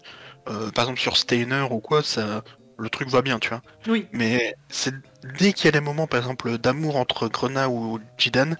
euh, 0.49 0.69
par 0.71 0.83
exemple 0.85 0.99
sur 0.99 1.15
Steiner 1.17 1.65
ou 1.71 1.79
quoi, 1.79 2.03
ça, 2.03 2.43
le 2.77 2.89
truc 2.89 3.09
va 3.09 3.21
bien, 3.21 3.39
tu 3.39 3.49
vois. 3.49 3.61
Oui, 3.87 4.07
Mais 4.11 4.55
c'est 4.69 4.93
dès 5.39 5.53
qu'il 5.53 5.65
y 5.65 5.67
a 5.69 5.71
des 5.71 5.79
moments, 5.79 6.07
par 6.07 6.19
exemple, 6.19 6.57
d'amour 6.57 6.97
entre 6.97 7.29
Grenat 7.29 7.69
ou 7.69 7.99
Jidan, 8.17 8.55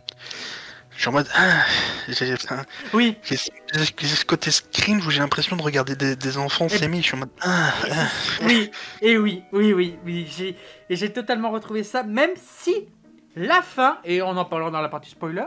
je 0.95 0.99
suis 1.01 1.09
en 1.09 1.11
mode. 1.13 1.27
Ah, 1.35 1.63
j'ai 2.07 2.35
oui. 2.93 3.17
j'ai 3.23 3.37
ce 3.37 4.25
côté 4.25 4.51
cringe 4.71 5.05
où 5.05 5.09
j'ai 5.11 5.19
l'impression 5.19 5.55
de 5.55 5.61
regarder 5.61 5.95
des, 5.95 6.15
des 6.15 6.37
enfants 6.37 6.67
Et- 6.67 6.77
s'aimer. 6.77 6.97
Je 6.97 7.03
suis 7.07 7.15
en 7.15 7.19
mode. 7.19 7.29
Ah, 7.41 7.73
ah. 7.91 8.07
Oui, 8.43 8.71
et 9.01 9.17
oui, 9.17 9.43
oui, 9.51 9.73
oui, 9.73 9.97
oui, 10.05 10.27
j'ai, 10.35 10.55
et 10.89 10.95
j'ai 10.95 11.11
totalement 11.11 11.51
retrouvé 11.51 11.83
ça, 11.83 12.03
même 12.03 12.31
si 12.35 12.87
la 13.35 13.61
fin, 13.61 13.97
et 14.03 14.21
on 14.21 14.29
en 14.37 14.45
parlera 14.45 14.69
dans 14.71 14.81
la 14.81 14.89
partie 14.89 15.09
spoiler, 15.09 15.45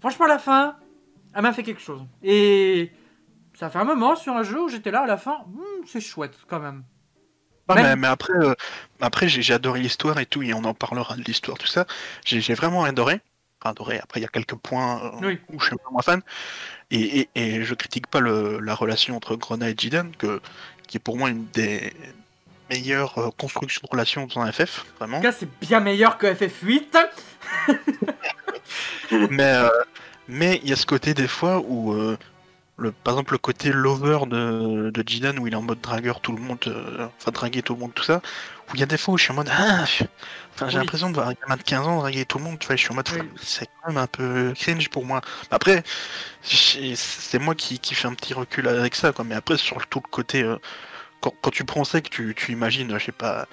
franchement, 0.00 0.26
la 0.26 0.38
fin, 0.38 0.76
elle 1.34 1.42
m'a 1.42 1.52
fait 1.52 1.62
quelque 1.62 1.82
chose. 1.82 2.02
Et 2.22 2.92
ça 3.58 3.70
fait 3.70 3.78
un 3.78 3.84
moment 3.84 4.14
sur 4.16 4.34
un 4.34 4.42
jeu 4.42 4.62
où 4.62 4.68
j'étais 4.68 4.90
là 4.90 5.02
à 5.02 5.06
la 5.06 5.16
fin, 5.16 5.38
hmm, 5.48 5.86
c'est 5.86 6.00
chouette 6.00 6.34
quand 6.48 6.60
même. 6.60 6.84
Ah, 7.68 7.74
Même- 7.74 7.84
mais, 7.84 7.96
mais 7.96 8.06
après, 8.06 8.32
euh, 8.34 8.54
après 9.00 9.26
j'ai 9.28 9.52
adoré 9.52 9.80
l'histoire 9.80 10.20
et 10.20 10.26
tout, 10.26 10.40
et 10.42 10.54
on 10.54 10.62
en 10.62 10.74
parlera 10.74 11.16
de 11.16 11.22
l'histoire, 11.22 11.58
tout 11.58 11.66
ça. 11.66 11.84
J'ai 12.24 12.54
vraiment 12.54 12.84
adoré. 12.84 13.20
Adoré. 13.68 13.98
Après, 14.02 14.20
il 14.20 14.22
y 14.22 14.26
a 14.26 14.28
quelques 14.28 14.54
points 14.56 15.00
euh, 15.04 15.10
Oui. 15.26 15.38
où 15.52 15.58
je 15.60 15.66
suis 15.66 15.74
un 15.74 15.78
peu 15.78 15.90
moins 15.92 16.02
fan. 16.02 16.22
Et, 16.90 17.20
et, 17.20 17.28
et 17.34 17.64
je 17.64 17.74
critique 17.74 18.06
pas 18.06 18.20
le, 18.20 18.60
la 18.60 18.74
relation 18.74 19.16
entre 19.16 19.36
Grenat 19.36 19.70
et 19.70 19.74
Jidan, 19.76 20.06
que, 20.18 20.40
qui 20.86 20.96
est 20.98 21.00
pour 21.00 21.16
moi 21.16 21.30
une 21.30 21.46
des 21.52 21.92
meilleures 22.70 23.18
euh, 23.18 23.30
constructions 23.38 23.80
de 23.84 23.90
relations 23.90 24.26
dans 24.26 24.40
un 24.40 24.50
FF, 24.52 24.84
vraiment. 24.98 25.18
En 25.18 25.20
tout 25.20 25.26
cas, 25.26 25.32
c'est 25.32 25.48
bien 25.60 25.80
meilleur 25.80 26.18
que 26.18 26.26
FF8. 26.26 26.96
mais 29.30 29.42
euh, 29.54 29.68
mais 30.28 30.60
il 30.62 30.70
y 30.70 30.72
a 30.72 30.76
ce 30.76 30.86
côté 30.86 31.14
des 31.14 31.28
fois 31.28 31.60
où, 31.64 31.92
euh, 31.92 32.18
le, 32.78 32.90
par 32.92 33.14
exemple, 33.14 33.32
le 33.34 33.38
côté 33.38 33.70
lover 33.72 34.20
de, 34.26 34.90
de 34.90 35.04
Jidan, 35.08 35.36
où 35.38 35.46
il 35.46 35.52
est 35.52 35.56
en 35.56 35.62
mode 35.62 35.80
dragueur 35.80 36.20
tout 36.20 36.32
le 36.32 36.42
monde, 36.42 36.58
euh, 36.66 37.06
enfin 37.18 37.30
draguer 37.30 37.62
tout 37.62 37.74
le 37.74 37.80
monde, 37.80 37.94
tout 37.94 38.02
ça, 38.02 38.20
où 38.68 38.74
il 38.74 38.80
y 38.80 38.82
a 38.82 38.86
des 38.86 38.96
fois 38.98 39.14
où 39.14 39.18
je 39.18 39.22
suis 39.24 39.32
en 39.32 39.36
mode 39.36 39.50
ah, 39.52 39.84
enfin 40.54 40.68
j'ai 40.68 40.76
Oui. 40.78 40.82
l'impression 40.84 41.08
de 41.10 41.14
voir 41.14 41.28
un 41.28 41.34
gamin 41.34 41.56
de 41.56 41.62
15 41.62 41.86
ans 41.86 41.98
draguer 41.98 42.24
tout 42.24 42.38
le 42.38 42.44
monde, 42.44 42.58
tu 42.58 42.66
vois, 42.66 42.76
je 42.76 42.82
suis 42.82 42.90
en 42.92 42.94
mode 42.94 43.08
Oui. 43.14 43.20
c'est 43.42 43.66
quand 43.66 43.88
même 43.88 43.96
un 43.98 44.06
peu 44.06 44.52
cringe 44.58 44.88
pour 44.88 45.04
moi. 45.04 45.20
Après, 45.50 45.82
c'est 46.42 47.38
moi 47.38 47.54
qui, 47.54 47.78
qui 47.78 47.94
fais 47.94 48.08
un 48.08 48.14
petit 48.14 48.34
recul 48.34 48.66
avec 48.68 48.94
ça, 48.94 49.12
quoi, 49.12 49.24
mais 49.24 49.34
après 49.34 49.56
sur 49.56 49.78
le- 49.78 49.84
tout 49.86 50.00
le 50.04 50.10
côté, 50.10 50.42
euh, 50.42 50.56
quand, 51.20 51.32
quand 51.42 51.50
tu 51.50 51.64
prends 51.64 51.84
ça, 51.84 52.00
que 52.00 52.08
tu, 52.08 52.34
tu 52.36 52.52
imagines, 52.52 52.98
je 52.98 53.04
sais 53.04 53.12
pas, 53.12 53.46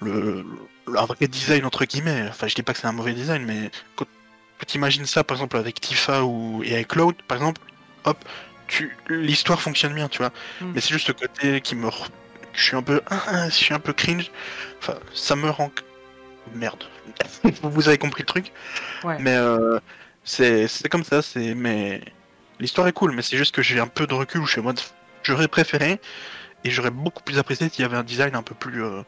le, 0.00 0.44
le- 0.86 0.98
un 0.98 1.04
vrai 1.06 1.26
design 1.26 1.64
entre 1.66 1.84
guillemets, 1.84 2.26
enfin 2.30 2.48
je 2.48 2.54
dis 2.54 2.62
pas 2.62 2.72
que 2.72 2.78
c'est 2.80 2.86
un 2.86 2.92
mauvais 2.92 3.12
design, 3.12 3.44
mais 3.44 3.70
quand, 3.96 4.06
tu 4.66 4.76
imagines 4.76 5.06
ça 5.06 5.24
par 5.24 5.36
exemple 5.36 5.56
avec 5.56 5.80
Tifa 5.80 6.22
ou 6.24 6.62
et 6.64 6.74
avec 6.74 6.88
Cloud, 6.88 7.14
par 7.28 7.36
exemple, 7.38 7.60
hop, 8.04 8.18
l'histoire 9.08 9.60
fonctionne 9.60 9.94
bien, 9.94 10.08
tu 10.08 10.18
vois. 10.18 10.30
Hmm. 10.60 10.72
Mais 10.74 10.80
c'est 10.80 10.90
juste 10.92 11.06
ce 11.06 11.12
côté 11.12 11.60
qui 11.60 11.74
me. 11.74 11.88
Je 12.52 12.62
suis 12.62 12.76
un 12.76 12.82
peu. 12.82 13.00
Je 13.46 13.50
suis 13.50 13.74
un 13.74 13.78
peu 13.78 13.92
cringe. 13.92 14.30
Enfin, 14.78 14.94
ça 15.14 15.36
me 15.36 15.50
rend. 15.50 15.70
Merde. 16.54 16.84
Vous 17.62 17.88
avez 17.88 17.98
compris 17.98 18.22
le 18.22 18.26
truc 18.26 18.52
Ouais. 19.04 19.16
Mais 19.20 19.36
euh, 19.36 19.78
c'est 20.24 20.68
comme 20.90 21.04
ça, 21.04 21.22
c'est. 21.22 21.54
Mais. 21.54 22.02
L'histoire 22.58 22.86
est 22.88 22.92
cool, 22.92 23.12
mais 23.12 23.22
c'est 23.22 23.38
juste 23.38 23.54
que 23.54 23.62
j'ai 23.62 23.80
un 23.80 23.86
peu 23.86 24.06
de 24.06 24.12
recul 24.14 24.40
où 24.42 24.46
je 24.46 24.52
suis 24.52 24.60
en 24.60 24.64
mode. 24.64 24.80
J'aurais 25.22 25.48
préféré. 25.48 26.00
Et 26.62 26.70
j'aurais 26.70 26.90
beaucoup 26.90 27.22
plus 27.22 27.38
apprécié 27.38 27.70
s'il 27.70 27.80
y 27.82 27.84
avait 27.86 27.96
un 27.96 28.02
design 28.04 28.34
un 28.34 28.42
peu 28.42 28.54
plus. 28.54 28.84
euh, 28.84 29.02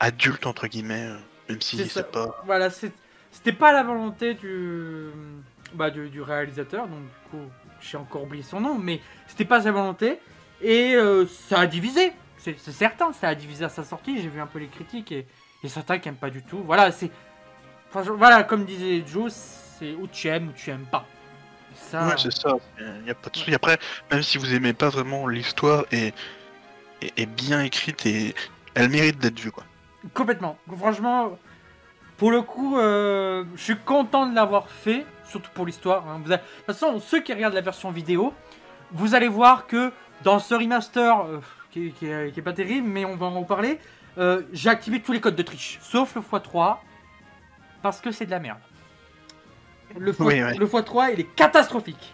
adulte, 0.00 0.46
entre 0.46 0.66
guillemets. 0.66 1.06
euh, 1.06 1.16
Même 1.48 1.60
si 1.62 1.78
C'est 1.88 2.10
pas. 2.10 2.42
Voilà, 2.44 2.68
c'était 2.70 3.52
pas 3.52 3.72
la 3.72 3.82
volonté 3.82 4.34
du, 4.34 5.06
bah, 5.72 5.90
du, 5.90 6.08
du 6.10 6.20
réalisateur, 6.20 6.86
donc 6.86 7.00
du 7.00 7.30
coup, 7.30 7.44
j'ai 7.80 7.96
encore 7.96 8.24
oublié 8.24 8.42
son 8.42 8.60
nom, 8.60 8.76
mais 8.78 9.00
c'était 9.28 9.44
pas 9.44 9.62
sa 9.62 9.72
volonté, 9.72 10.18
et 10.60 10.94
euh, 10.94 11.26
ça 11.48 11.60
a 11.60 11.66
divisé, 11.66 12.12
c'est 12.58 12.72
certain, 12.72 13.12
ça 13.12 13.28
a 13.28 13.34
divisé 13.34 13.64
à 13.64 13.68
sa 13.68 13.84
sortie, 13.84 14.20
j'ai 14.20 14.28
vu 14.28 14.40
un 14.40 14.46
peu 14.46 14.58
les 14.58 14.68
critiques, 14.68 15.12
et, 15.12 15.26
et 15.62 15.68
certains 15.68 15.98
qui 15.98 16.08
aiment 16.08 16.16
pas 16.16 16.30
du 16.30 16.42
tout. 16.42 16.62
Voilà, 16.64 16.92
c'est. 16.92 17.10
enfin, 17.88 18.02
voilà, 18.12 18.42
comme 18.44 18.64
disait 18.64 19.02
Joe, 19.06 19.32
c'est 19.78 19.92
ou 19.94 20.06
tu 20.06 20.28
aimes 20.28 20.48
ou 20.48 20.52
tu 20.52 20.70
aimes 20.70 20.86
pas. 20.90 21.04
Ça, 21.74 22.06
Ouais, 22.06 22.14
c'est 22.16 22.32
ça. 22.32 22.56
Il 22.78 23.02
n'y 23.04 23.10
a 23.10 23.14
pas 23.14 23.30
de 23.30 23.36
souci. 23.36 23.54
Après, 23.54 23.78
même 24.10 24.22
si 24.22 24.38
vous 24.38 24.54
aimez 24.54 24.72
pas 24.74 24.88
vraiment 24.90 25.26
l'histoire 25.26 25.84
est, 25.90 26.14
est, 27.02 27.18
est 27.18 27.26
bien 27.26 27.62
écrite 27.62 28.06
et 28.06 28.34
elle 28.74 28.88
mérite 28.90 29.18
d'être 29.18 29.38
vue, 29.40 29.50
quoi. 29.50 29.64
Complètement. 30.12 30.56
Franchement, 30.78 31.36
pour 32.16 32.30
le 32.30 32.42
coup, 32.42 32.78
euh, 32.78 33.44
je 33.56 33.62
suis 33.62 33.76
content 33.76 34.26
de 34.26 34.34
l'avoir 34.34 34.68
fait, 34.68 35.04
surtout 35.28 35.50
pour 35.52 35.66
l'histoire. 35.66 36.06
hein. 36.08 36.20
Avez- 36.24 36.36
De 36.36 36.42
toute 36.42 36.66
façon, 36.66 37.00
ceux 37.00 37.20
qui 37.20 37.32
regardent 37.32 37.54
la 37.54 37.60
version 37.60 37.90
vidéo, 37.90 38.32
vous 38.92 39.14
allez 39.16 39.28
voir 39.28 39.66
que 39.66 39.90
dans 40.22 40.38
ce 40.38 40.54
remaster, 40.54 41.20
euh, 41.26 41.40
qui, 41.74 41.90
qui 41.92 42.06
est, 42.06 42.32
qui 42.32 42.38
est 42.40 42.42
pas 42.42 42.52
terrible, 42.52 42.86
mais 42.88 43.04
on 43.04 43.16
va 43.16 43.26
en 43.26 43.40
reparler, 43.40 43.78
euh, 44.16 44.42
j'ai 44.52 44.70
activé 44.70 45.00
tous 45.02 45.12
les 45.12 45.20
codes 45.20 45.34
de 45.34 45.42
triche, 45.42 45.78
sauf 45.82 46.14
le 46.14 46.20
x3, 46.22 46.76
parce 47.82 48.00
que 48.00 48.12
c'est 48.12 48.26
de 48.26 48.30
la 48.30 48.38
merde. 48.38 48.60
Le, 49.98 50.10
x- 50.12 50.20
Oui, 50.20 50.40
oui. 50.42 50.56
le 50.56 50.66
x3, 50.66 51.10
il 51.12 51.20
est 51.20 51.34
catastrophique. 51.34 52.12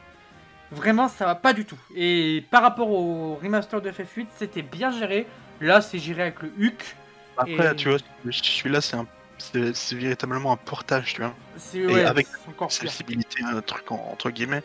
Vraiment, 0.73 1.09
ça 1.09 1.27
va 1.27 1.35
pas 1.35 1.53
du 1.53 1.65
tout. 1.67 1.79
Et 1.95 2.45
par 2.51 2.63
rapport 2.63 2.91
au 2.91 3.35
remaster 3.37 3.83
de 3.83 3.91
FF8, 3.91 4.27
c'était 4.37 4.63
bien 4.63 4.91
géré. 4.93 5.27
Là, 5.61 5.81
c'est 5.81 5.99
géré 5.99 6.23
avec 6.23 6.41
le 6.43 6.53
HUC. 6.59 6.97
Après, 7.37 7.73
Et- 7.73 7.77
tu 7.77 7.89
vois, 7.91 7.99
celui-là, 8.31 8.81
c'est 8.81 8.97
un. 8.97 9.07
C'est 9.39 9.75
c'est 9.75 9.97
véritablement 9.97 10.53
un 10.53 10.57
portage, 10.57 11.15
tu 11.15 11.23
vois. 11.23 11.35
Ouais, 11.75 12.05
avec 12.05 12.27
pire. 12.29 12.63
Accessibilité, 12.67 13.43
un 13.43 13.61
truc 13.63 13.91
en- 13.91 14.09
entre 14.13 14.31
guillemets. 14.31 14.63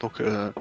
Donc, 0.00 0.20
euh, 0.20 0.52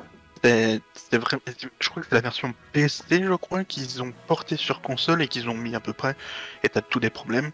c'est 0.44 0.82
c'est 0.94 1.18
vrai. 1.18 1.38
Je 1.80 1.90
crois 1.90 2.02
que 2.02 2.10
c'est 2.10 2.16
la 2.16 2.22
version 2.22 2.54
PC, 2.74 3.24
je 3.24 3.34
crois, 3.36 3.64
qu'ils 3.64 4.02
ont 4.02 4.14
porté 4.28 4.56
sur 4.58 4.82
console 4.82 5.22
et 5.22 5.28
qu'ils 5.28 5.50
ont 5.50 5.54
mis 5.54 5.76
à 5.76 5.80
peu 5.80 5.94
près. 5.94 6.16
Et 6.64 6.70
t'as 6.70 6.82
tous 6.82 7.00
des 7.00 7.10
problèmes. 7.10 7.52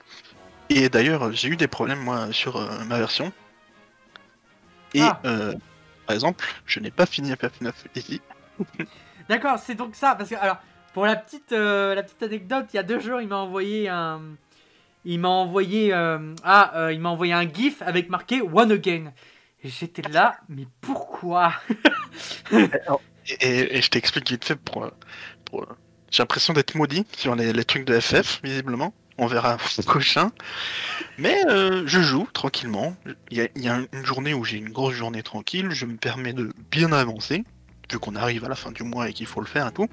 Et 0.70 0.90
d'ailleurs, 0.90 1.32
j'ai 1.32 1.48
eu 1.50 1.56
des 1.58 1.68
problèmes, 1.68 2.00
moi, 2.00 2.32
sur 2.32 2.58
euh, 2.58 2.84
ma 2.86 2.98
version. 3.00 3.32
Et, 4.94 5.02
Ah. 5.02 5.20
euh, 5.26 5.54
par 6.06 6.14
exemple, 6.16 6.46
je 6.66 6.80
n'ai 6.80 6.92
pas 6.92 7.06
fini 7.06 7.32
FF9 7.32 7.72
ici. 7.96 8.22
D'accord, 9.30 9.60
c'est 9.60 9.76
donc 9.76 9.96
ça. 9.96 10.16
Parce 10.16 10.30
que, 10.30 10.36
alors, 10.36 10.58
pour 10.94 11.06
la 11.06 11.16
petite, 11.16 11.52
euh, 11.52 11.94
la 11.96 12.04
petite 12.04 12.22
anecdote, 12.24 12.66
il 12.74 12.78
y 12.78 12.80
a 12.80 12.84
deux 12.84 13.00
jours, 13.00 13.22
il 13.22 13.28
m'a 13.28 13.38
envoyé 13.38 13.90
un. 13.90 14.22
Il 15.06 15.20
m'a 15.20 15.30
envoyé. 15.30 15.94
euh, 15.94 16.34
ah, 16.44 16.90
il 16.92 17.00
m'a 17.00 17.10
envoyé 17.10 17.34
un 17.34 17.48
GIF 17.50 17.82
avec 17.82 18.10
marqué 18.10 18.42
One 18.42 18.72
Again. 18.72 19.14
Et 19.64 19.70
j'étais 19.70 20.02
là, 20.04 20.38
mais 20.50 20.68
pourquoi? 20.82 21.54
Et, 22.52 23.34
et- 23.42 23.78
et 23.78 23.82
je 23.82 23.90
t'explique 23.90 24.30
vite 24.30 24.46
fait 24.46 24.56
pour. 24.56 24.90
pour, 25.46 25.66
J'ai 26.12 26.24
l'impression 26.24 26.54
d'être 26.54 26.76
maudit 26.76 27.06
sur 27.18 27.36
les, 27.36 27.52
les 27.54 27.66
trucs 27.66 27.86
de 27.86 28.00
FF, 28.00 28.40
visiblement. 28.44 28.94
On 29.18 29.26
verra 29.28 29.58
au 29.78 29.82
prochain. 29.84 30.32
Mais 31.18 31.36
euh, 31.50 31.84
je 31.88 32.00
joue 32.02 32.28
tranquillement. 32.34 32.96
Il 33.32 33.38
y 33.38 33.42
a, 33.42 33.48
il 33.56 33.64
y 33.64 33.68
a 33.70 33.80
une 33.92 34.06
journée 34.06 34.34
où 34.34 34.44
j'ai 34.46 34.58
une 34.58 34.70
grosse 34.70 34.94
journée 34.94 35.24
tranquille. 35.24 35.70
Je 35.72 35.86
me 35.86 35.98
permets 35.98 36.34
de 36.34 36.52
bien 36.72 36.92
avancer, 36.92 37.44
vu 37.92 37.98
qu'on 38.00 38.16
arrive 38.16 38.46
à 38.46 38.50
la 38.50 38.56
fin 38.56 38.72
du 38.72 38.84
mois 38.84 39.10
et 39.10 39.14
qu'il 39.14 39.26
faut 39.26 39.42
le 39.42 39.48
faire 39.48 39.68
et 39.68 39.72
tout. 39.74 39.88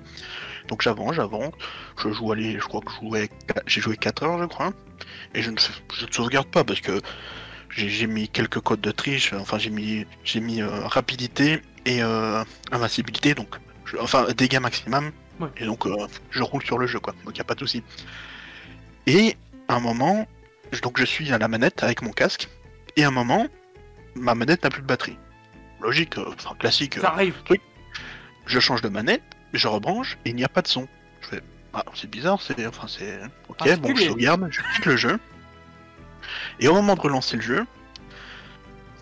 Donc 0.68 0.82
j'avance, 0.82 1.14
j'avance. 1.16 1.54
Je 2.02 2.12
joue, 2.12 2.30
allez, 2.32 2.52
je 2.60 2.64
crois 2.66 2.80
que 2.82 2.92
je 2.92 2.96
jouais, 3.06 3.30
j'ai 3.66 3.80
joué 3.80 3.96
4 3.96 4.22
heures, 4.24 4.38
je 4.40 4.44
crois. 4.46 4.72
Et 5.34 5.42
je 5.42 5.50
ne, 5.50 5.56
je 5.98 6.06
ne 6.06 6.12
sauvegarde 6.12 6.48
pas 6.48 6.62
parce 6.64 6.80
que 6.80 7.00
j'ai 7.76 8.06
mis 8.06 8.28
quelques 8.28 8.60
codes 8.60 8.80
de 8.80 8.90
triche. 8.90 9.32
Enfin, 9.32 9.58
j'ai 9.58 9.70
mis, 9.70 10.06
j'ai 10.24 10.40
mis 10.40 10.62
euh, 10.62 10.86
rapidité 10.86 11.60
et 11.84 12.02
euh, 12.02 12.42
invincibilité, 12.72 13.34
donc 13.34 13.56
je- 13.84 13.96
enfin 13.98 14.26
dégâts 14.36 14.60
maximum. 14.60 15.10
Ouais. 15.40 15.48
Et 15.56 15.64
donc 15.66 15.86
euh, 15.86 16.06
je 16.30 16.42
roule 16.42 16.62
sur 16.64 16.78
le 16.78 16.86
jeu, 16.86 17.00
quoi. 17.00 17.14
Donc 17.24 17.36
y 17.36 17.40
a 17.40 17.44
pas 17.44 17.54
de 17.54 17.60
souci. 17.60 17.82
Et 19.06 19.36
à 19.68 19.74
un 19.76 19.80
moment, 19.80 20.26
je- 20.72 20.80
donc 20.80 20.98
je 20.98 21.04
suis 21.04 21.32
à 21.32 21.38
la 21.38 21.48
manette 21.48 21.82
avec 21.82 22.02
mon 22.02 22.10
casque. 22.12 22.48
Et 22.96 23.04
à 23.04 23.08
un 23.08 23.10
moment, 23.10 23.48
ma 24.14 24.34
manette 24.34 24.62
n'a 24.62 24.70
plus 24.70 24.82
de 24.82 24.86
batterie. 24.86 25.18
Logique, 25.80 26.16
enfin 26.18 26.54
classique. 26.58 26.94
Ça 27.00 27.08
arrive. 27.10 27.34
je 28.46 28.60
change 28.60 28.80
de 28.82 28.88
manette, 28.88 29.22
je 29.52 29.66
rebranche 29.68 30.16
et 30.24 30.30
il 30.30 30.36
n'y 30.36 30.44
a 30.44 30.48
pas 30.48 30.62
de 30.62 30.68
son. 30.68 30.86
Je 31.22 31.28
fais, 31.28 31.42
ah, 31.72 31.84
c'est 31.94 32.08
bizarre, 32.08 32.40
c'est, 32.40 32.64
enfin 32.66 32.86
c'est, 32.88 33.18
ok, 33.48 33.58
bon, 33.58 33.64
Particulier. 33.64 34.02
je 34.04 34.08
sauvegarde, 34.08 34.48
je 34.50 34.60
quitte 34.74 34.86
le 34.86 34.96
jeu. 34.96 35.18
Et 36.61 36.68
au 36.68 36.75
moment 36.75 36.94
de 36.94 37.00
relancer 37.00 37.37
le 37.37 37.42
jeu, 37.42 37.66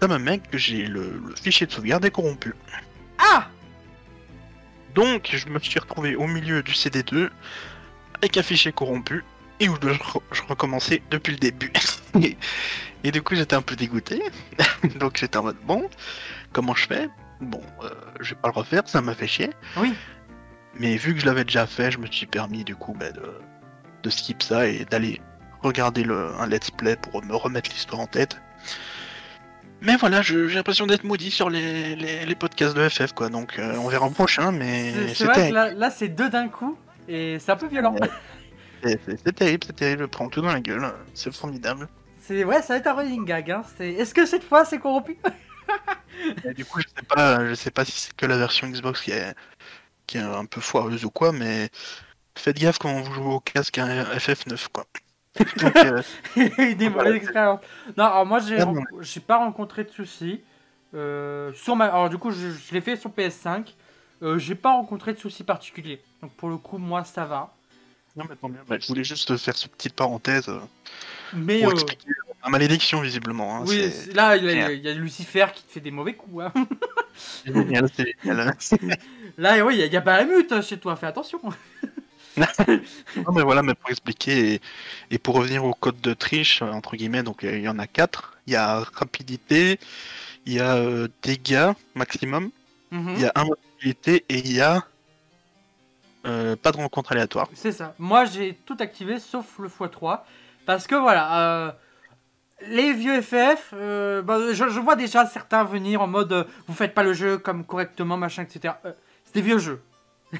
ça 0.01 0.09
me 0.09 0.19
met 0.19 0.39
que 0.41 0.59
j'ai 0.59 0.87
le, 0.87 1.21
le 1.27 1.35
fichier 1.37 1.67
de 1.67 1.73
sauvegarde 1.73 2.05
est 2.05 2.11
corrompu. 2.11 2.55
Ah 3.19 3.49
Donc, 4.95 5.31
je 5.33 5.49
me 5.49 5.59
suis 5.59 5.79
retrouvé 5.79 6.17
au 6.17 6.27
milieu 6.27 6.63
du 6.63 6.73
CD2 6.73 7.31
avec 8.17 8.37
un 8.37 8.43
fichier 8.43 8.73
corrompu 8.73 9.25
et 9.61 9.69
où 9.69 9.77
je, 9.81 9.89
re- 9.89 10.23
je 10.33 10.43
recommençais 10.43 11.03
depuis 11.11 11.33
le 11.33 11.39
début. 11.39 11.73
et, 12.21 12.37
et 13.05 13.11
du 13.13 13.23
coup, 13.23 13.35
j'étais 13.35 13.55
un 13.57 13.63
peu 13.63 13.77
dégoûté. 13.77 14.23
Donc, 14.99 15.17
j'étais 15.19 15.37
en 15.37 15.45
mode 15.45 15.57
bon, 15.65 15.89
comment 16.53 16.75
je 16.75 16.87
fais? 16.87 17.09
Bon, 17.41 17.63
euh, 17.83 17.91
je 18.21 18.31
vais 18.35 18.41
pas 18.41 18.49
le 18.49 18.55
refaire, 18.55 18.83
ça 18.87 19.01
m'a 19.03 19.15
fait 19.15 19.27
chier. 19.27 19.51
Oui. 19.77 19.95
Mais 20.79 20.97
vu 20.97 21.15
que 21.15 21.21
je 21.21 21.27
l'avais 21.27 21.45
déjà 21.45 21.67
fait, 21.67 21.91
je 21.91 21.99
me 21.99 22.07
suis 22.07 22.27
permis 22.27 22.65
du 22.65 22.75
coup 22.77 22.95
bah, 22.99 23.11
de, 23.13 23.35
de 24.03 24.11
skip 24.11 24.43
ça 24.43 24.67
et 24.69 24.85
d'aller 24.85 25.21
regarder 25.63 26.05
le, 26.05 26.31
un 26.39 26.47
let's 26.47 26.71
play 26.71 26.97
pour 26.97 27.25
me 27.25 27.35
remettre 27.35 27.71
l'histoire 27.71 28.01
en 28.01 28.07
tête. 28.07 28.37
Mais 29.81 29.97
voilà, 29.97 30.23
j'ai 30.23 30.47
l'impression 30.49 30.87
d'être 30.87 31.03
maudit 31.05 31.31
sur 31.33 31.51
les, 31.51 31.97
les, 31.97 32.25
les 32.25 32.35
podcasts 32.37 32.77
de 32.77 32.89
FF 32.89 33.13
quoi, 33.15 33.29
donc 33.31 33.59
euh, 33.59 33.75
on 33.79 33.89
verra 33.89 34.07
au 34.07 34.11
prochain, 34.11 34.53
mais 34.53 34.93
C'est- 35.15 35.25
vrai 35.25 35.49
que 35.49 35.55
là, 35.55 35.73
là, 35.73 35.91
c'est 35.91 36.09
deux 36.09 36.31
d'un 36.31 36.49
coup. 36.49 36.79
Et 37.09 37.39
c'est 37.41 37.51
un 37.51 37.57
peu 37.57 37.67
violent. 37.67 37.97
C'est- 38.85 39.33
terrible, 39.35 39.65
c'est 39.67 39.75
terrible, 39.77 40.03
je 40.03 40.07
prends 40.07 40.29
tout 40.29 40.41
dans 40.41 40.53
la 40.53 40.61
gueule, 40.61 40.93
c'est 41.15 41.35
formidable. 41.35 41.89
C'est 42.21 42.45
ouais, 42.45 42.63
ça 42.63 42.75
va 42.75 42.77
être 42.79 42.87
un 42.87 42.93
running 42.95 43.25
gag. 43.25 43.51
Hein. 43.51 43.63
Est-ce 43.81 44.15
que 44.15 44.25
cette 44.27 44.45
fois 44.45 44.65
c'est 44.65 44.79
corrompu? 44.79 45.19
Et 46.45 46.55
du 46.55 46.65
coup, 46.65 46.81
je 46.81 46.87
sais 46.87 47.07
pas, 47.09 47.45
je 47.49 47.55
sais 47.55 47.71
pas 47.73 47.85
si 47.85 47.93
c'est 47.93 48.15
que 48.15 48.27
la 48.27 48.37
version 48.37 48.69
Xbox 48.69 49.01
qui 49.01 49.11
est, 49.11 49.35
qui 50.07 50.19
est 50.19 50.21
un 50.21 50.45
peu 50.45 50.61
foireuse 50.61 51.05
ou 51.05 51.11
quoi, 51.11 51.33
mais 51.33 51.69
faites 52.39 52.59
gaffe 52.59 52.79
quand 52.79 52.93
vous 53.01 53.13
jouez 53.15 53.35
au 53.35 53.41
casque 53.41 53.79
un 53.79 54.05
FF9 54.05 54.67
quoi. 54.73 54.85
Donc, 55.39 55.77
euh, 55.77 56.03
Des 56.75 56.89
mauvaises 56.89 57.15
expériences. 57.15 57.61
Non, 57.97 58.05
alors 58.05 58.27
moi 58.27 58.39
j'ai 59.01 59.21
pas 59.21 59.39
rencontré 59.39 59.85
de 59.85 59.91
soucis. 59.91 60.43
Euh, 60.95 61.53
sur 61.55 61.75
ma... 61.75 61.87
Alors 61.87 62.11
du 62.11 62.19
coup 62.19 62.31
je, 62.31 62.51
je 62.51 62.75
l'ai 62.75 62.81
fait 62.81 62.97
sur 62.97 63.11
PS5. 63.11 63.65
Euh, 64.23 64.39
j'ai 64.39 64.55
pas 64.55 64.73
rencontré 64.73 65.15
de 65.15 65.19
soucis 65.19 65.43
particuliers. 65.43 66.03
Donc 66.23 66.33
pour 66.33 66.49
le 66.51 66.57
coup 66.59 66.79
moi 66.79 67.03
ça 67.05 67.25
va. 67.25 67.55
Non, 68.15 68.25
mais 68.29 68.37
tant 68.37 68.49
mieux. 68.51 68.59
Bah, 68.69 68.77
je 68.79 68.87
voulais 68.89 69.05
juste 69.05 69.35
faire 69.39 69.57
cette 69.57 69.73
petite 69.73 69.95
parenthèse 69.95 70.49
euh, 70.51 70.59
Mais 71.33 71.63
pour 71.63 71.73
expliquer 71.73 72.09
la 72.45 72.51
malédiction, 72.51 73.01
visiblement. 73.01 73.57
hein, 73.57 73.65
oui, 73.67 73.91
là 74.13 74.37
il 74.37 74.45
y, 74.45 74.51
a, 74.51 74.71
il 74.73 74.83
y 74.83 74.89
a 74.89 74.93
Lucifer 74.93 75.47
qui 75.55 75.63
te 75.63 75.73
fait 75.73 75.81
des 75.81 75.91
mauvais 75.91 76.13
coups. 76.13 76.45
hein. 76.45 76.53
génial, 77.47 77.89
c'est 77.91 78.15
génial. 78.23 78.55
Là 79.39 79.65
oui, 79.65 79.79
il 79.79 79.91
y 79.91 79.97
a, 79.97 79.99
a 79.99 80.03
Bahamut 80.03 80.61
chez 80.61 80.79
toi, 80.79 80.95
fais 80.95 81.07
attention. 81.07 81.41
non, 83.17 83.33
mais 83.35 83.43
voilà, 83.43 83.63
mais 83.63 83.75
pour 83.75 83.91
expliquer 83.91 84.55
et, 84.55 84.61
et 85.11 85.19
pour 85.19 85.35
revenir 85.37 85.65
au 85.65 85.75
code 85.75 86.01
de 86.01 86.15
triche, 86.15 86.63
entre 86.63 86.97
guillemets, 86.97 87.23
donc 87.23 87.45
euh, 87.45 87.59
il 87.59 87.63
y 87.65 87.69
en 87.69 87.79
a 87.79 87.87
quatre. 87.87 88.39
Il 88.47 88.55
y 88.55 88.57
a 88.57 88.81
rapidité, 88.95 89.79
il 90.47 90.55
y 90.55 90.61
a 90.61 90.77
euh, 90.77 91.09
dégâts 91.23 91.73
maximum, 91.95 92.51
Mhm. 92.91 93.15
il 93.17 93.23
y 93.23 93.25
a 93.25 93.33
invincibilité 93.37 94.25
et 94.29 94.39
il 94.39 94.53
y 94.53 94.61
a 94.61 94.85
euh, 96.27 96.57
pas 96.57 96.73
de 96.73 96.77
rencontre 96.77 97.13
aléatoire. 97.13 97.49
C'est 97.55 97.73
ça. 97.73 97.95
Moi, 97.99 98.27
j'ai 98.27 98.55
tout 98.67 98.77
activé 98.81 99.19
sauf 99.19 99.59
le 99.59 99.69
x3. 99.69 100.21
Parce 100.67 100.87
que 100.87 100.95
voilà, 100.95 101.39
euh, 101.41 101.73
les 102.69 102.93
vieux 102.93 103.21
FF, 103.21 103.73
bah, 103.73 104.39
je, 104.53 104.69
je 104.69 104.81
vois 104.81 104.95
déjà 104.95 105.27
certains 105.27 105.65
venir 105.65 106.01
en 106.03 106.07
mode 106.07 106.47
vous 106.69 106.75
faites 106.75 106.95
pas 106.95 107.03
le 107.03 107.13
jeu 107.13 107.39
comme 107.39 107.65
correctement, 107.65 108.17
machin, 108.17 108.43
etc. 108.43 108.75
C'est 109.25 109.35
des 109.35 109.43
vieux 109.43 109.59
jeux. 109.59 109.81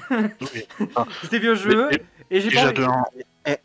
Oui. 0.09 0.65
C'est 1.23 1.31
des 1.31 1.39
vieux. 1.39 1.55
Mais- 1.89 2.01
Et 2.31 2.41
j'ai 2.41 2.49
pas. 2.51 2.71
de 2.71 2.83
on, 2.83 3.03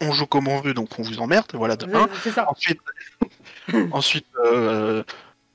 on 0.01 0.13
joue 0.13 0.27
comme 0.27 0.49
on 0.49 0.61
veut, 0.61 0.75
donc 0.75 0.99
on 0.99 1.03
vous 1.03 1.21
emmerde, 1.21 1.47
voilà 1.55 1.77
de 1.77 1.87
ça. 1.91 2.49
Ensuite, 2.51 2.81
ensuite 3.93 4.27
euh, 4.45 5.03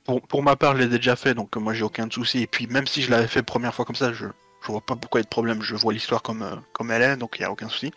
pour, 0.03 0.21
pour 0.21 0.43
ma 0.43 0.55
part, 0.55 0.75
je 0.75 0.81
l'ai 0.83 0.87
déjà 0.87 1.15
fait, 1.15 1.33
donc 1.33 1.55
moi 1.57 1.73
j'ai 1.73 1.83
aucun 1.83 2.09
souci. 2.09 2.41
Et 2.41 2.47
puis 2.47 2.67
même 2.67 2.87
si 2.87 3.01
je 3.01 3.11
l'avais 3.11 3.27
fait 3.27 3.43
première 3.43 3.73
fois 3.75 3.85
comme 3.85 3.95
ça, 3.95 4.13
je, 4.13 4.25
je 4.61 4.67
vois 4.71 4.81
pas 4.81 4.95
pourquoi 4.95 5.19
il 5.19 5.23
y 5.23 5.25
a 5.25 5.29
de 5.29 5.29
problème. 5.29 5.61
Je 5.61 5.75
vois 5.75 5.93
l'histoire 5.93 6.21
comme, 6.21 6.41
euh, 6.41 6.55
comme 6.73 6.89
elle 6.91 7.01
est, 7.01 7.17
donc 7.17 7.35
il 7.37 7.41
n'y 7.41 7.45
a 7.45 7.51
aucun 7.51 7.69
souci. 7.69 7.91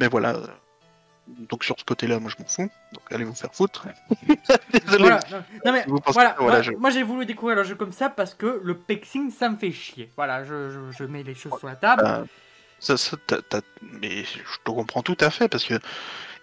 Mais 0.00 0.08
voilà. 0.08 0.36
Donc 1.26 1.64
sur 1.64 1.78
ce 1.78 1.84
côté-là, 1.84 2.18
moi 2.20 2.30
je 2.36 2.42
m'en 2.42 2.48
fous. 2.48 2.70
Donc 2.92 3.02
allez 3.10 3.24
vous 3.24 3.34
faire 3.34 3.54
foutre. 3.54 3.86
Désolé. 4.72 4.98
Voilà. 5.04 5.20
Non 5.64 5.72
mais 5.72 5.84
Vous 5.86 6.00
pensez 6.00 6.14
voilà, 6.14 6.30
que, 6.32 6.38
voilà, 6.42 6.56
moi, 6.58 6.62
je- 6.62 6.72
moi, 6.72 6.90
j'ai 6.90 7.02
voulu 7.02 7.24
découvrir 7.26 7.56
le 7.56 7.64
jeu 7.64 7.74
comme 7.74 7.92
ça 7.92 8.10
parce 8.10 8.34
que 8.34 8.60
le 8.62 8.76
pexing 8.76 9.30
ça 9.30 9.48
me 9.48 9.56
fait 9.56 9.72
chier. 9.72 10.10
Voilà, 10.16 10.44
je, 10.44 10.70
je- 10.70 10.96
je 10.98 11.04
mets 11.04 11.22
les 11.22 11.34
choses 11.34 11.58
sur 11.58 11.66
la 11.66 11.76
table. 11.76 12.02
Euh, 12.04 12.24
ça, 12.80 12.96
ça, 12.98 13.16
mais 14.00 14.24
je 14.24 14.58
te 14.64 14.70
comprends 14.70 15.02
tout 15.02 15.16
à 15.20 15.30
fait 15.30 15.48
parce 15.48 15.64
que 15.64 15.74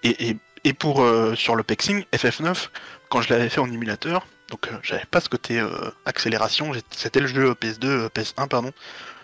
et, 0.04 0.30
et, 0.30 0.38
et 0.64 0.74
pour 0.74 1.02
euh, 1.04 1.36
sur 1.36 1.56
le 1.56 1.62
pexing 1.64 2.04
FF9 2.14 2.70
quand 3.10 3.22
je 3.22 3.30
l'avais 3.32 3.50
fait 3.50 3.60
en 3.62 3.72
émulateur 3.72 4.26
donc 4.50 4.68
euh, 4.68 4.78
j'avais 4.82 5.06
pas 5.06 5.20
ce 5.22 5.30
côté 5.30 5.60
euh, 5.60 5.70
accélération 6.06 6.72
c'était 6.90 7.20
le 7.20 7.28
jeu 7.28 7.52
PS2 7.54 7.86
euh, 7.86 8.10
PS1 8.10 8.48
pardon 8.48 8.72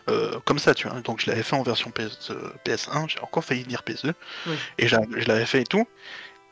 euh, 0.10 0.40
comme 0.46 0.60
ça 0.60 0.74
tu 0.74 0.88
vois. 0.88 1.00
Donc 1.02 1.22
je 1.22 1.30
l'avais 1.30 1.44
fait 1.44 1.56
en 1.56 1.64
version 1.64 1.92
PS, 1.92 2.32
euh, 2.32 2.52
PS1 2.66 3.10
j'ai 3.10 3.20
encore 3.20 3.44
failli 3.44 3.64
dire 3.64 3.84
PS2 3.86 4.14
Oui. 4.48 4.56
et 4.78 4.88
je 4.88 4.96
l'avais 5.28 5.46
fait 5.46 5.62
et 5.62 5.66
tout. 5.66 5.88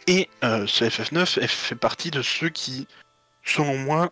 Et 0.08 0.30
euh, 0.44 0.68
ce 0.68 0.86
FF9 0.86 1.40
elle 1.42 1.48
fait 1.48 1.76
partie 1.76 2.12
de 2.12 2.22
ceux 2.22 2.50
qui 2.50 2.88
selon 3.44 3.78
moi 3.78 4.12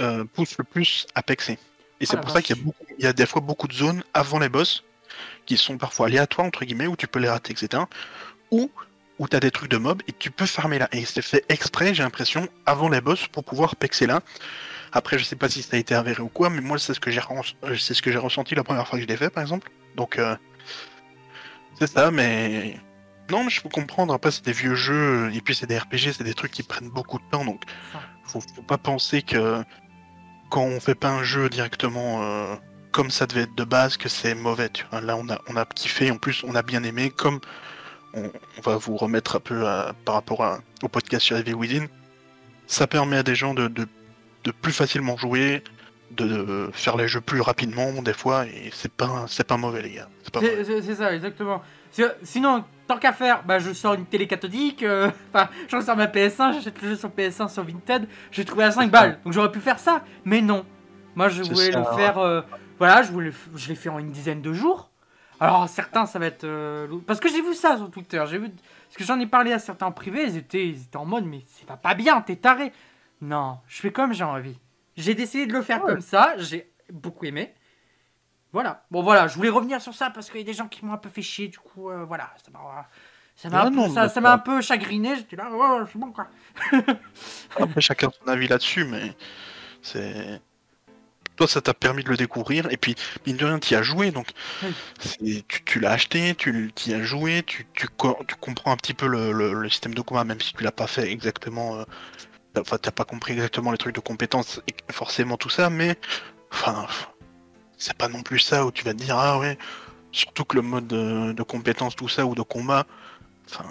euh, 0.00 0.24
poussent 0.24 0.58
le 0.58 0.64
plus 0.64 1.06
à 1.14 1.22
pexer 1.22 1.58
et 2.00 2.06
c'est 2.06 2.16
la 2.16 2.22
pour 2.22 2.30
ça 2.30 2.40
qu'il 2.42 2.56
y 2.98 3.02
y 3.02 3.06
a 3.06 3.12
des 3.12 3.26
fois 3.26 3.42
beaucoup 3.42 3.68
de 3.68 3.74
zones 3.74 4.02
avant 4.14 4.38
les 4.38 4.48
boss 4.48 4.84
qui 5.44 5.56
sont 5.56 5.76
parfois 5.76 6.06
aléatoires 6.06 6.46
entre 6.46 6.64
guillemets 6.64 6.86
où 6.86 6.96
tu 6.96 7.06
peux 7.06 7.18
les 7.18 7.28
rater 7.28 7.52
etc 7.52 7.82
ou 8.50 8.70
où 9.18 9.28
tu 9.28 9.36
as 9.36 9.40
des 9.40 9.50
trucs 9.50 9.70
de 9.70 9.76
mob 9.76 10.00
et 10.08 10.12
tu 10.12 10.30
peux 10.30 10.46
farmer 10.46 10.78
là. 10.78 10.88
Et 10.92 11.04
c'est 11.04 11.20
fait 11.20 11.44
exprès 11.48 11.94
j'ai 11.94 12.02
l'impression 12.02 12.48
avant 12.64 12.88
les 12.88 13.02
boss 13.02 13.26
pour 13.28 13.44
pouvoir 13.44 13.76
pexer 13.76 14.06
là 14.06 14.20
après 14.92 15.18
je 15.18 15.24
sais 15.24 15.36
pas 15.36 15.48
si 15.48 15.62
ça 15.62 15.76
a 15.76 15.78
été 15.78 15.94
avéré 15.94 16.20
ou 16.22 16.28
quoi 16.28 16.50
mais 16.50 16.60
moi 16.60 16.78
c'est 16.78 16.94
ce 16.94 17.00
que 17.00 17.10
j'ai 17.10 17.20
euh, 17.64 17.76
c'est 17.78 17.94
ce 17.94 18.02
que 18.02 18.10
j'ai 18.12 18.18
ressenti 18.18 18.54
la 18.54 18.64
première 18.64 18.86
fois 18.86 18.98
que 18.98 19.02
je 19.04 19.08
l'ai 19.08 19.16
fait 19.16 19.30
par 19.30 19.42
exemple 19.42 19.70
donc 19.96 20.18
euh, 20.18 20.36
c'est 21.78 21.86
ça 21.90 22.10
mais 22.10 22.76
non 23.30 23.44
mais 23.44 23.50
je 23.50 23.60
peux 23.62 23.68
comprendre 23.68 24.12
après 24.12 24.30
c'est 24.30 24.44
des 24.44 24.52
vieux 24.52 24.74
jeux 24.74 25.30
et 25.34 25.40
puis 25.40 25.54
c'est 25.54 25.66
des 25.66 25.78
RPG 25.78 26.12
c'est 26.16 26.24
des 26.24 26.34
trucs 26.34 26.52
qui 26.52 26.62
prennent 26.62 26.90
beaucoup 26.90 27.18
de 27.18 27.24
temps 27.30 27.44
donc 27.44 27.62
faut, 28.24 28.40
faut 28.40 28.62
pas 28.62 28.78
penser 28.78 29.22
que 29.22 29.62
quand 30.50 30.62
on 30.62 30.80
fait 30.80 30.94
pas 30.94 31.10
un 31.10 31.22
jeu 31.22 31.48
directement 31.48 32.22
euh, 32.22 32.54
comme 32.92 33.10
ça 33.10 33.26
devait 33.26 33.42
être 33.42 33.54
de 33.54 33.62
base 33.62 33.96
que 33.96 34.08
c'est 34.08 34.34
mauvais. 34.34 34.68
Tu 34.68 34.84
vois. 34.90 35.00
Là, 35.00 35.16
on 35.16 35.28
a, 35.28 35.38
on 35.48 35.54
a 35.54 35.64
kiffé, 35.64 36.10
en 36.10 36.16
plus, 36.16 36.42
on 36.42 36.56
a 36.56 36.62
bien 36.62 36.82
aimé, 36.82 37.10
comme 37.10 37.38
on, 38.14 38.32
on 38.58 38.60
va 38.62 38.76
vous 38.78 38.96
remettre 38.96 39.36
un 39.36 39.38
peu 39.40 39.64
à- 39.68 39.92
par 40.04 40.16
rapport 40.16 40.42
à- 40.42 40.58
au 40.82 40.88
podcast 40.88 41.24
sur 41.24 41.36
Evil 41.36 41.54
Within. 41.54 41.86
Ça 42.66 42.88
permet 42.88 43.18
à 43.18 43.22
des 43.22 43.36
gens 43.36 43.54
de, 43.54 43.68
de, 43.68 43.86
de 44.44 44.50
plus 44.52 44.72
facilement 44.72 45.16
jouer, 45.16 45.62
de, 46.12 46.26
de 46.26 46.70
faire 46.72 46.96
les 46.96 47.06
jeux 47.08 47.20
plus 47.20 47.40
rapidement, 47.40 48.02
des 48.02 48.12
fois, 48.12 48.46
et 48.46 48.70
c'est 48.72 48.92
pas, 48.92 49.24
c'est 49.28 49.46
pas 49.46 49.56
mauvais, 49.56 49.82
les 49.82 49.90
gars. 49.92 50.08
C'est 50.22 50.32
pas 50.32 50.40
C'est 50.40 50.50
mauvais. 50.50 50.64
c'est- 50.64 50.82
c'est 50.82 50.94
ça, 50.96 51.14
exactement. 51.14 51.62
Sinon, 52.22 52.64
tant 52.86 52.98
qu'à 52.98 53.12
faire, 53.12 53.42
bah, 53.44 53.58
je 53.58 53.72
sors 53.72 53.94
une 53.94 54.06
télé 54.06 54.26
cathodique, 54.26 54.82
euh, 54.82 55.10
enfin, 55.34 55.48
je 55.68 55.76
ressors 55.76 55.96
ma 55.96 56.06
PS1, 56.06 56.52
j'achète 56.52 56.80
le 56.82 56.88
jeu 56.90 56.96
sur 56.96 57.10
PS1 57.10 57.48
sur 57.48 57.64
Vinted, 57.64 58.08
j'ai 58.32 58.44
trouvé 58.44 58.64
à 58.64 58.70
5 58.70 58.82
C'est 58.84 58.90
balles. 58.90 59.18
Donc 59.24 59.32
j'aurais 59.32 59.52
pu 59.52 59.60
faire 59.60 59.78
ça, 59.78 60.04
mais 60.24 60.40
non. 60.40 60.64
Moi, 61.16 61.28
je 61.28 61.42
C'est 61.42 61.52
voulais 61.52 61.72
ça, 61.72 61.78
le 61.80 61.96
faire, 61.96 62.18
euh, 62.18 62.40
voilà, 62.78 63.02
je, 63.02 63.10
voulais, 63.12 63.32
je 63.56 63.68
l'ai 63.68 63.74
fait 63.74 63.88
en 63.88 63.98
une 63.98 64.10
dizaine 64.12 64.40
de 64.42 64.52
jours. 64.52 64.90
Alors, 65.40 65.68
certains, 65.68 66.06
ça 66.06 66.18
va 66.18 66.26
être. 66.26 66.44
euh, 66.44 66.86
parce 67.06 67.18
que 67.18 67.28
j'ai 67.28 67.40
vu 67.42 67.54
ça 67.54 67.76
sur 67.76 67.90
Twitter, 67.90 68.22
j'ai 68.30 68.38
vu. 68.38 68.50
Parce 68.50 68.96
que 68.98 69.04
j'en 69.04 69.18
ai 69.20 69.26
parlé 69.26 69.52
à 69.52 69.58
certains 69.58 69.86
en 69.86 69.92
privé, 69.92 70.24
ils 70.26 70.36
étaient, 70.36 70.66
ils 70.68 70.82
étaient 70.82 70.96
en 70.96 71.06
mode, 71.06 71.24
mais 71.24 71.44
c'est 71.46 71.66
pas, 71.66 71.76
pas 71.76 71.94
bien, 71.94 72.20
t'es 72.20 72.36
taré. 72.36 72.72
Non, 73.20 73.58
je 73.68 73.80
fais 73.80 73.92
comme 73.92 74.12
j'ai 74.12 74.24
envie. 74.24 74.58
J'ai 74.96 75.14
décidé 75.14 75.46
de 75.46 75.52
le 75.52 75.62
faire 75.62 75.82
Ouais. 75.84 75.92
comme 75.92 76.00
ça, 76.00 76.34
j'ai 76.38 76.70
beaucoup 76.92 77.24
aimé. 77.26 77.54
Voilà. 78.52 78.84
Bon, 78.90 79.02
voilà, 79.02 79.28
je 79.28 79.36
voulais 79.36 79.48
revenir 79.50 79.80
sur 79.80 79.94
ça 79.94 80.10
parce 80.10 80.28
qu'il 80.30 80.40
y 80.40 80.42
a 80.42 80.46
des 80.46 80.52
gens 80.54 80.66
qui 80.68 80.84
m'ont 80.84 80.92
un 80.92 80.98
peu 80.98 81.08
fait 81.08 81.22
chier, 81.22 81.48
du 81.48 81.58
coup, 81.58 81.90
euh, 81.90 82.04
voilà. 82.04 82.32
Ça 82.42 82.50
m'a 82.50 82.88
ça 83.36 83.48
m'a 83.48 83.60
Ah 83.62 83.66
un, 84.34 84.38
peu- 84.38 84.50
un 84.56 84.60
chagriné, 84.60 85.16
j'étais 85.16 85.36
là, 85.36 85.50
ouais, 85.50 85.84
c'est 85.90 85.98
bon, 85.98 86.12
quoi. 86.12 86.26
Après, 87.58 87.80
chacun 87.80 88.10
son 88.10 88.28
avis 88.28 88.48
là-dessus, 88.48 88.84
mais 88.84 89.14
c'est. 89.82 90.40
Toi, 91.36 91.48
ça 91.48 91.62
t'a 91.62 91.72
permis 91.72 92.04
de 92.04 92.10
le 92.10 92.18
découvrir, 92.18 92.70
et 92.70 92.76
puis, 92.76 92.96
mine 93.26 93.36
de 93.38 93.46
rien, 93.46 93.58
tu 93.58 93.74
as 93.74 93.82
joué, 93.82 94.10
donc 94.10 94.28
Oui. 95.22 95.42
tu, 95.48 95.62
tu 95.64 95.80
l'as 95.80 95.92
acheté, 95.92 96.34
tu 96.34 96.70
y 96.86 96.92
as 96.92 97.02
joué, 97.02 97.42
tu, 97.44 97.66
tu, 97.72 97.88
co- 97.88 98.18
tu 98.28 98.34
comprends 98.34 98.72
un 98.72 98.76
petit 98.76 98.92
peu 98.92 99.06
le, 99.06 99.32
le- 99.32 99.54
le 99.54 99.68
système 99.70 99.94
de 99.94 100.02
combat, 100.02 100.24
même 100.24 100.40
si 100.40 100.52
tu 100.52 100.62
l'as 100.62 100.72
pas 100.72 100.86
fait 100.86 101.10
exactement. 101.10 101.76
euh, 101.78 101.84
t'as- 102.54 102.60
Enfin, 102.60 102.78
t'as 102.78 102.90
pas 102.90 103.04
compris 103.04 103.32
exactement 103.34 103.70
les 103.72 103.78
trucs 103.78 103.94
de 103.94 104.00
compétences, 104.00 104.60
et 104.68 104.92
forcément 104.92 105.36
tout 105.36 105.50
ça, 105.50 105.70
mais. 105.70 105.96
Enfin. 106.52 106.86
C'est 107.76 107.96
pas 107.96 108.08
non 108.08 108.22
plus 108.22 108.40
ça 108.40 108.66
où 108.66 108.70
tu 108.72 108.84
vas 108.84 108.92
te 108.92 108.98
dire, 108.98 109.16
ah 109.18 109.38
ouais, 109.38 109.56
surtout 110.12 110.44
que 110.44 110.54
le 110.56 110.60
mode 110.62 110.86
de, 110.86 111.32
de 111.32 111.42
compétences, 111.42 111.96
tout 111.96 112.08
ça, 112.08 112.26
ou 112.26 112.34
de 112.34 112.42
combat, 112.42 112.84
enfin. 113.48 113.64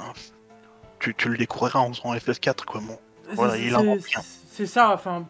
Tu, 0.99 1.13
tu 1.15 1.29
le 1.29 1.37
découvriras 1.37 1.79
en 1.79 1.93
faisant 1.93 2.13
FF4, 2.15 2.65
quoi, 2.65 2.81
bon. 2.81 2.97
Voilà, 3.33 3.55
il 3.57 3.71
c'est- 4.51 4.65
ça, 4.65 4.91
enfin. 4.93 5.27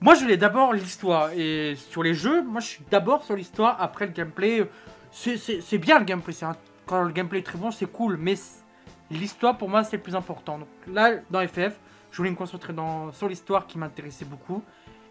Moi, 0.00 0.14
je 0.14 0.20
voulais 0.22 0.36
d'abord 0.36 0.72
l'histoire. 0.74 1.30
Et 1.34 1.74
sur 1.90 2.02
les 2.02 2.14
jeux, 2.14 2.42
moi, 2.42 2.60
je 2.60 2.66
suis 2.66 2.84
d'abord 2.90 3.24
sur 3.24 3.34
l'histoire, 3.36 3.80
après 3.80 4.06
le 4.06 4.12
gameplay. 4.12 4.68
C'est- 5.12 5.78
bien 5.78 5.98
le 6.00 6.04
gameplay. 6.04 6.34
un- 6.44 6.56
Quand 6.86 7.02
le 7.02 7.12
gameplay 7.12 7.38
est 7.38 7.42
très 7.42 7.58
bon, 7.58 7.70
c'est 7.70 7.90
cool. 7.90 8.16
Mais 8.16 8.34
l'histoire, 9.10 9.56
pour 9.56 9.68
moi, 9.68 9.84
c'est 9.84 9.96
le 9.96 10.02
plus 10.02 10.14
important. 10.14 10.58
Donc 10.58 10.68
là, 10.86 11.12
dans 11.30 11.40
FF, 11.46 11.78
je 12.10 12.16
voulais 12.16 12.30
me 12.30 12.36
concentrer 12.36 12.72
dans... 12.72 13.12
sur 13.12 13.28
l'histoire 13.28 13.66
qui 13.66 13.78
m'intéressait 13.78 14.24
beaucoup. 14.24 14.62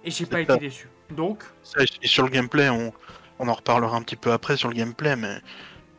Et 0.03 0.11
j'ai 0.11 0.25
pas 0.25 0.41
été 0.41 0.57
déçu. 0.57 0.87
Donc, 1.09 1.43
et 2.01 2.07
sur 2.07 2.23
le 2.23 2.29
gameplay, 2.29 2.69
on, 2.69 2.93
on 3.39 3.47
en 3.47 3.53
reparlera 3.53 3.97
un 3.97 4.01
petit 4.01 4.15
peu 4.15 4.31
après 4.31 4.55
sur 4.55 4.69
le 4.69 4.75
gameplay, 4.75 5.15
mais 5.15 5.39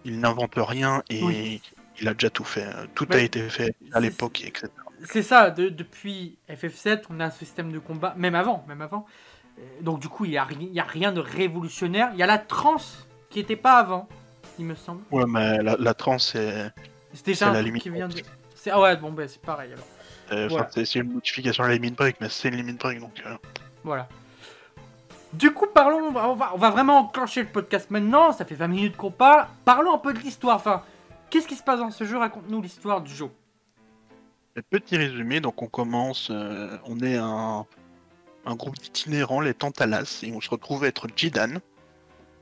il 0.05 0.21
n'invente 0.21 0.53
rien 0.57 1.03
et 1.11 1.23
Oui. 1.25 1.63
il 2.01 2.07
a 2.07 2.13
déjà 2.15 2.31
tout 2.31 2.45
fait. 2.45 2.67
Tout 2.95 3.07
Mais 3.11 3.17
a 3.17 3.19
été 3.21 3.49
fait 3.49 3.75
à 3.93 3.99
l'époque, 4.01 4.43
etc. 4.45 4.69
c'est 5.05 5.23
ça. 5.23 5.51
de- 5.51 5.69
depuis 5.69 6.39
FF7, 6.49 7.03
on 7.11 7.19
a 7.19 7.27
un 7.27 7.31
système 7.31 7.73
de 7.73 7.81
combat. 7.81 8.15
Même 8.17 8.37
avant, 8.37 8.65
même 8.69 8.81
avant. 8.81 9.07
Euh, 9.59 9.63
Donc, 9.81 9.99
du 10.01 10.09
coup, 10.09 10.25
il 10.25 10.31
n'y 10.31 10.39
a, 10.39 10.45
rien 10.85 11.13
de 11.13 11.21
révolutionnaire. 11.21 12.11
Il 12.13 12.19
y 12.19 12.23
a 12.23 12.27
la 12.27 12.39
transe 12.39 13.09
qui 13.31 13.41
n'était 13.41 13.57
pas 13.57 13.79
avant, 13.79 14.09
il 14.59 14.67
me 14.67 14.77
semble. 14.77 15.03
Ouais, 15.11 15.25
mais 15.27 15.63
la, 15.63 15.77
la 15.79 15.95
trans, 15.95 16.19
c'est 16.19 16.71
C'est 17.13 17.27
déjà 17.27 17.53
la 17.53 17.63
limite 17.63 17.83
qui 17.83 17.91
vient 17.91 18.07
de. 18.07 18.13
break. 18.13 18.27
C'est... 18.55 18.71
Ah 18.71 18.81
ouais, 18.81 18.97
bon, 18.97 19.11
bah 19.13 19.27
c'est 19.27 19.41
pareil 19.43 19.73
alors. 19.73 19.85
Euh, 20.33 20.49
Voilà. 20.49 20.69
c'est- 20.73 20.95
une 20.97 21.13
modification 21.13 21.65
à 21.65 21.69
la 21.69 21.75
limit 21.75 21.91
break, 21.93 22.17
mais 22.21 22.29
c'est 22.29 22.49
une 22.49 22.57
limit 22.57 22.73
break, 22.75 23.01
donc... 23.01 23.23
euh, 23.27 23.37
Voilà. 23.85 24.09
Du 25.33 25.53
coup, 25.53 25.67
parlons. 25.67 25.99
On 26.09 26.13
va, 26.13 26.29
on 26.29 26.35
va- 26.35 26.53
on 26.55 26.59
va 26.59 26.71
vraiment 26.71 26.99
enclencher 26.99 27.43
le 27.43 27.49
podcast 27.49 27.91
maintenant. 27.91 28.33
Ça 28.33 28.45
fait 28.45 28.55
20 28.55 28.69
minutes 28.69 28.97
qu'on 28.97 29.11
parle. 29.11 29.47
Parlons 29.65 29.95
un 29.95 29.99
peu 29.99 30.15
de 30.15 30.19
l'histoire. 30.21 30.57
Enfin, 30.57 30.83
qu'est-ce 31.31 31.47
qui 31.49 31.57
se 31.57 31.63
passe 31.63 31.81
dans 31.81 31.91
ce 31.91 32.05
jeu? 32.05 32.17
Raconte-nous 32.17 32.63
l'histoire 32.63 33.01
du 33.03 33.13
jeu. 33.15 33.29
Petit 34.71 34.97
résumé, 34.97 35.41
donc 35.41 35.61
on 35.61 35.67
commence, 35.67 36.29
euh, 36.31 36.79
on 36.87 36.99
est 37.01 37.17
un, 37.17 37.67
un 38.47 38.55
groupe 38.55 38.79
d'itinérants, 38.79 39.43
les 39.43 39.53
Tantalas, 39.53 40.21
et 40.23 40.33
on 40.33 40.41
se 40.41 40.49
retrouve 40.49 40.85
à 40.85 40.87
être 40.87 41.09
Jidan, 41.15 41.57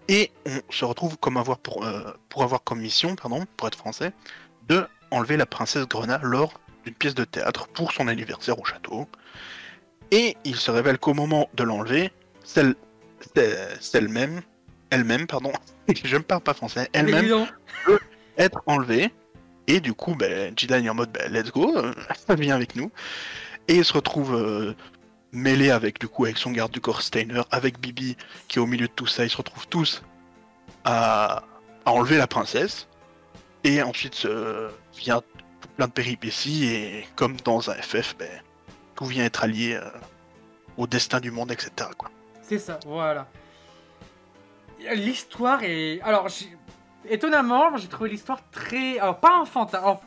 et 0.06 0.30
on 0.46 0.60
se 0.70 0.84
retrouve 0.84 1.16
comme 1.18 1.36
avoir 1.36 1.58
pour, 1.58 1.84
euh, 1.84 2.12
pour 2.28 2.44
avoir 2.44 2.62
comme 2.62 2.78
mission, 2.80 3.16
pardon, 3.16 3.44
pour 3.56 3.66
être 3.66 3.76
français, 3.76 4.12
de 4.68 4.86
enlever 5.10 5.36
la 5.36 5.46
princesse 5.46 5.88
Grenat 5.88 6.20
lors 6.22 6.52
d'une 6.84 6.94
pièce 6.94 7.14
de 7.14 7.24
théâtre 7.24 7.68
pour 7.68 7.92
son 7.92 8.08
anniversaire 8.08 8.58
au 8.58 8.64
château. 8.64 9.08
Et 10.10 10.36
il 10.44 10.56
se 10.56 10.70
révèle 10.70 10.98
qu'au 10.98 11.14
moment 11.14 11.48
de 11.54 11.64
l'enlever, 11.64 12.12
celle, 12.44 12.74
celle-même, 13.80 14.42
elle-même, 14.90 15.26
pardon, 15.26 15.52
je 16.04 16.16
ne 16.16 16.22
parle 16.22 16.42
pas 16.42 16.54
français, 16.54 16.88
Mais 16.92 17.00
elle-même 17.00 17.28
donc. 17.28 17.48
être 18.36 18.62
enlevé. 18.66 19.12
Et 19.66 19.80
du 19.80 19.94
coup, 19.94 20.14
ben, 20.14 20.52
Jidan 20.56 20.84
est 20.84 20.88
en 20.88 20.94
mode 20.94 21.10
ben, 21.10 21.32
let's 21.32 21.50
go, 21.50 21.76
euh, 21.76 21.94
viens 22.36 22.54
avec 22.54 22.76
nous. 22.76 22.90
Et 23.66 23.76
il 23.76 23.84
se 23.84 23.94
retrouve 23.94 24.34
euh, 24.34 24.74
mêlé 25.32 25.70
avec 25.70 25.98
du 25.98 26.06
coup 26.06 26.26
avec 26.26 26.36
son 26.36 26.50
garde 26.50 26.70
du 26.70 26.80
corps 26.80 27.00
Steiner, 27.00 27.42
avec 27.50 27.80
Bibi 27.80 28.16
qui 28.46 28.58
est 28.58 28.62
au 28.62 28.66
milieu 28.66 28.86
de 28.86 28.92
tout 28.92 29.06
ça. 29.06 29.24
Ils 29.24 29.30
se 29.30 29.38
retrouvent 29.38 29.66
tous 29.68 30.02
à, 30.84 31.44
à 31.86 31.90
enlever 31.92 32.18
la 32.18 32.26
princesse. 32.26 32.88
Et 33.64 33.82
ensuite 33.82 34.26
euh, 34.26 34.70
vient 34.98 35.22
plein 35.76 35.86
de 35.86 35.92
péripéties 35.92 36.66
et 36.66 37.06
comme 37.16 37.36
dans 37.38 37.70
un 37.70 37.74
FF, 37.74 38.16
ben, 38.16 38.28
tout 38.94 39.06
vient 39.06 39.24
être 39.24 39.44
allié 39.44 39.74
euh, 39.74 39.88
au 40.76 40.86
destin 40.86 41.20
du 41.20 41.30
monde, 41.30 41.50
etc. 41.50 41.90
C'est 42.42 42.58
ça, 42.58 42.78
voilà. 42.86 43.26
L'histoire 44.94 45.62
est. 45.62 46.00
Alors, 46.02 46.28
étonnamment, 47.08 47.76
j'ai 47.76 47.88
trouvé 47.88 48.10
l'histoire 48.10 48.38
très. 48.50 48.98
Alors, 48.98 49.18
pas 49.18 49.38
enfantin. 49.38 49.98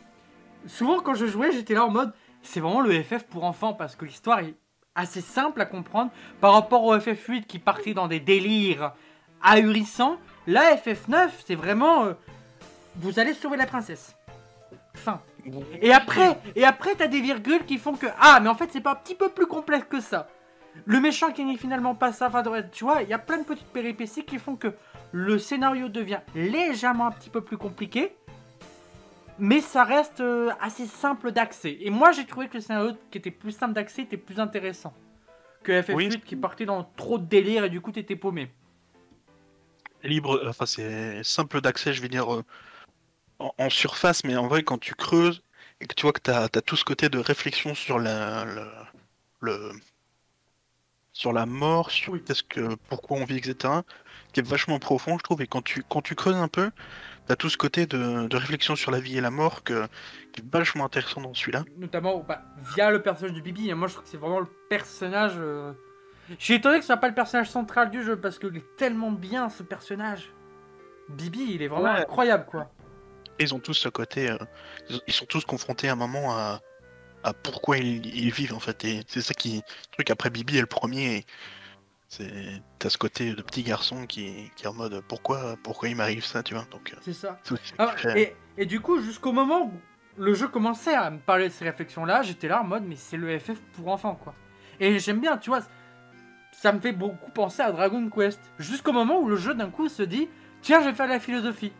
Souvent, 0.68 1.00
quand 1.00 1.16
je 1.16 1.26
jouais, 1.26 1.52
j'étais 1.52 1.74
là 1.74 1.86
en 1.86 1.90
mode. 1.90 2.14
C'est 2.44 2.60
vraiment 2.60 2.82
le 2.82 3.02
FF 3.04 3.24
pour 3.24 3.44
enfants 3.44 3.74
parce 3.74 3.96
que 3.96 4.06
l'histoire 4.06 4.40
est 4.40 4.54
assez 4.96 5.22
simple 5.22 5.62
à 5.62 5.66
comprendre 5.66 6.12
par 6.40 6.54
rapport 6.54 6.84
au 6.84 6.96
FF8 6.96 7.46
qui 7.46 7.60
partait 7.60 7.94
dans 7.94 8.08
des 8.08 8.20
délires 8.20 8.94
ahurissants. 9.42 10.18
Là, 10.46 10.76
FF9, 10.76 11.30
c'est 11.46 11.56
vraiment. 11.56 12.06
euh, 12.06 12.14
vous 12.98 13.20
allez 13.20 13.34
sauver 13.34 13.58
la 13.58 13.66
princesse. 13.66 14.16
Fin. 14.94 15.22
Et 15.82 15.92
après, 15.94 16.38
et 16.56 16.66
après, 16.66 16.96
t'as 16.96 17.08
des 17.08 17.22
virgules 17.22 17.66
qui 17.66 17.78
font 17.78 17.94
que 17.94 18.08
ah, 18.20 18.40
mais 18.42 18.50
en 18.50 18.56
fait, 18.56 18.70
c'est 18.72 18.82
pas 18.82 18.92
un 18.92 18.96
petit 18.96 19.16
peu 19.16 19.30
plus 19.30 19.48
complexe 19.48 19.86
que 19.90 20.00
ça. 20.02 20.30
Le 20.86 21.00
méchant 21.00 21.32
qui 21.32 21.44
n'est 21.44 21.58
finalement 21.58 21.96
pas 21.96 22.12
ça, 22.12 22.28
enfin, 22.28 22.44
tu 22.72 22.84
vois, 22.84 23.02
il 23.02 23.10
y 23.10 23.14
a 23.14 23.20
plein 23.20 23.40
de 23.40 23.44
petites 23.44 23.68
péripéties 23.68 24.24
qui 24.26 24.38
font 24.38 24.56
que 24.56 24.74
le 25.12 25.40
scénario 25.40 25.90
devient 25.90 26.20
légèrement 26.36 27.08
un 27.08 27.12
petit 27.12 27.30
peu 27.30 27.42
plus 27.42 27.58
compliqué, 27.58 28.16
mais 29.40 29.60
ça 29.62 29.84
reste 29.84 30.22
euh, 30.22 30.52
assez 30.62 30.86
simple 30.86 31.32
d'accès. 31.32 31.78
Et 31.82 31.90
moi, 31.90 32.12
j'ai 32.12 32.26
trouvé 32.26 32.48
que 32.48 32.56
le 32.56 32.62
scénario 32.62 32.92
qui 33.10 33.18
était 33.18 33.32
plus 33.32 33.52
simple 33.52 33.74
d'accès 33.74 34.04
était 34.04 34.18
plus 34.18 34.40
intéressant 34.40 34.94
que 35.64 35.82
FF8 35.82 35.96
Oui. 35.96 36.22
qui 36.24 36.36
partait 36.36 36.66
dans 36.66 36.84
trop 36.96 37.18
de 37.18 37.26
délire 37.26 37.64
et 37.66 37.70
du 37.70 37.82
coup, 37.82 37.92
t'étais 37.92 38.16
paumé. 38.16 38.52
libre, 40.04 40.42
enfin 40.48 40.66
c'est 40.66 41.24
simple 41.24 41.60
d'accès, 41.62 41.92
je 41.94 42.02
vais 42.02 42.08
dire, 42.08 42.32
euh, 42.34 42.44
en, 43.40 43.54
en 43.58 43.70
surface, 43.70 44.24
mais 44.24 44.36
en 44.38 44.48
vrai, 44.48 44.64
quand 44.64 44.78
tu 44.80 44.96
creuses 44.96 45.42
et 45.82 45.88
que 45.88 45.94
tu 45.96 46.04
vois 46.04 46.14
que 46.14 46.22
tu 46.22 46.32
as, 46.32 46.50
tout 46.50 46.76
ce 46.76 46.86
côté 46.86 47.10
de 47.10 47.20
réflexion 47.20 47.76
sur 47.76 48.00
la, 48.00 48.46
le, 48.46 48.66
le- 49.42 49.72
sur 51.14 51.34
la 51.34 51.46
mort, 51.46 51.90
sur 51.92 52.14
Oui. 52.14 52.24
que, 52.50 52.76
pourquoi 52.90 53.18
on 53.18 53.26
vit, 53.26 53.38
etc., 53.38 53.74
qui 54.34 54.40
est 54.42 54.48
vachement 54.48 54.78
profond, 54.78 55.18
je 55.18 55.24
trouve, 55.24 55.42
et 55.42 55.48
quand 55.48 55.64
tu, 55.64 55.84
quand 55.90 56.02
tu 56.02 56.14
creuses 56.16 56.36
un 56.36 56.48
peu, 56.48 56.70
tu 57.26 57.32
as 57.34 57.36
tout 57.36 57.50
ce 57.50 57.58
côté 57.58 57.86
de, 57.88 58.28
de 58.28 58.38
réflexion 58.38 58.76
sur 58.76 58.92
la 58.92 59.00
vie 59.00 59.18
et 59.18 59.22
la 59.22 59.32
mort 59.32 59.64
que, 59.64 59.88
qui 60.34 60.42
est 60.42 60.46
vachement 60.52 60.86
intéressant 60.86 61.22
dans 61.22 61.34
celui-là. 61.34 61.64
Notamment 61.78 62.20
bah, 62.20 62.42
via 62.76 62.92
le 62.92 63.02
personnage 63.02 63.34
de 63.36 63.42
Bibi. 63.42 63.70
Et 63.70 63.74
moi, 63.74 63.88
je 63.88 63.94
trouve 63.94 64.06
que 64.06 64.10
c'est 64.12 64.18
vraiment 64.18 64.40
le 64.42 64.48
personnage. 64.70 65.34
euh, 65.38 65.74
Je 66.38 66.44
suis 66.44 66.54
étonné 66.56 66.76
que 66.78 66.82
ce 66.84 66.88
soit 66.88 66.98
pas 66.98 67.08
le 67.08 67.16
personnage 67.16 67.50
central 67.50 67.90
du 67.90 68.04
jeu 68.04 68.20
parce 68.20 68.38
qu'il 68.38 68.56
est 68.56 68.76
tellement 68.78 69.12
bien 69.12 69.50
ce 69.50 69.64
personnage. 69.64 70.32
Bibi, 71.10 71.54
il 71.56 71.62
est 71.64 71.68
vraiment 71.68 71.94
Ouais. 71.94 72.02
incroyable 72.02 72.46
quoi. 72.46 72.70
Ils 73.40 73.54
ont 73.54 73.60
tous 73.60 73.74
ce 73.74 73.90
côté, 73.90 74.30
euh, 74.30 74.38
ils- 75.08 75.14
sont 75.14 75.26
tous 75.26 75.46
confrontés 75.46 75.90
à 75.90 75.94
un 75.94 75.96
moment 75.96 76.36
à, 76.36 76.62
à 77.24 77.34
pourquoi 77.34 77.78
ils, 77.78 78.06
ils 78.16 78.32
vivent 78.32 78.54
en 78.54 78.60
fait. 78.60 78.84
Et 78.86 79.04
c'est 79.08 79.22
ça 79.22 79.34
qui, 79.34 79.58
le 79.58 79.92
truc 79.94 80.10
après 80.10 80.30
Bibi 80.30 80.58
est 80.58 80.62
le 80.62 80.66
premier. 80.68 81.26
C'est, 82.10 82.32
t'as 82.80 82.90
ce 82.90 82.98
côté 82.98 83.34
de 83.34 83.42
petit 83.42 83.64
garçon 83.64 84.06
qui, 84.06 84.50
qui 84.56 84.64
est 84.64 84.68
en 84.68 84.74
mode 84.74 85.02
pourquoi, 85.10 85.56
pourquoi 85.62 85.90
il 85.90 85.96
m'arrive 85.98 86.24
ça, 86.24 86.42
tu 86.42 86.54
vois. 86.54 86.64
Donc, 86.72 86.94
euh, 86.94 86.98
C'est 87.02 87.14
ça. 87.14 87.38
Ah, 87.78 87.94
et, 88.16 88.34
et 88.58 88.66
du 88.66 88.80
coup, 88.80 89.02
jusqu'au 89.02 89.34
moment 89.34 89.66
où 89.66 89.74
le 90.18 90.34
jeu 90.34 90.48
commençait 90.48 90.96
à 90.96 91.10
me 91.12 91.20
parler 91.20 91.50
de 91.50 91.54
ces 91.54 91.66
réflexions-là, 91.66 92.22
j'étais 92.22 92.48
là 92.48 92.62
en 92.62 92.64
mode, 92.64 92.84
mais 92.88 92.96
c'est 92.96 93.18
le 93.18 93.38
FF 93.38 93.60
pour 93.74 93.90
enfants, 93.90 94.16
quoi. 94.16 94.34
Et 94.80 95.00
j'aime 95.00 95.20
bien, 95.20 95.38
tu 95.38 95.50
vois, 95.50 95.60
ça 96.54 96.72
me 96.72 96.80
fait 96.80 96.94
beaucoup 96.94 97.30
penser 97.32 97.62
à 97.62 97.72
Dragon 97.74 98.10
Quest. 98.10 98.40
Jusqu'au 98.58 98.94
moment 98.94 99.20
où 99.20 99.28
le 99.28 99.36
jeu, 99.36 99.54
d'un 99.54 99.70
coup, 99.70 99.90
se 99.90 100.02
dit, 100.04 100.30
tiens, 100.62 100.82
je 100.82 100.86
vais 100.90 100.96
faire 100.96 101.08
de 101.08 101.12
la 101.12 101.20
philosophie. 101.20 101.74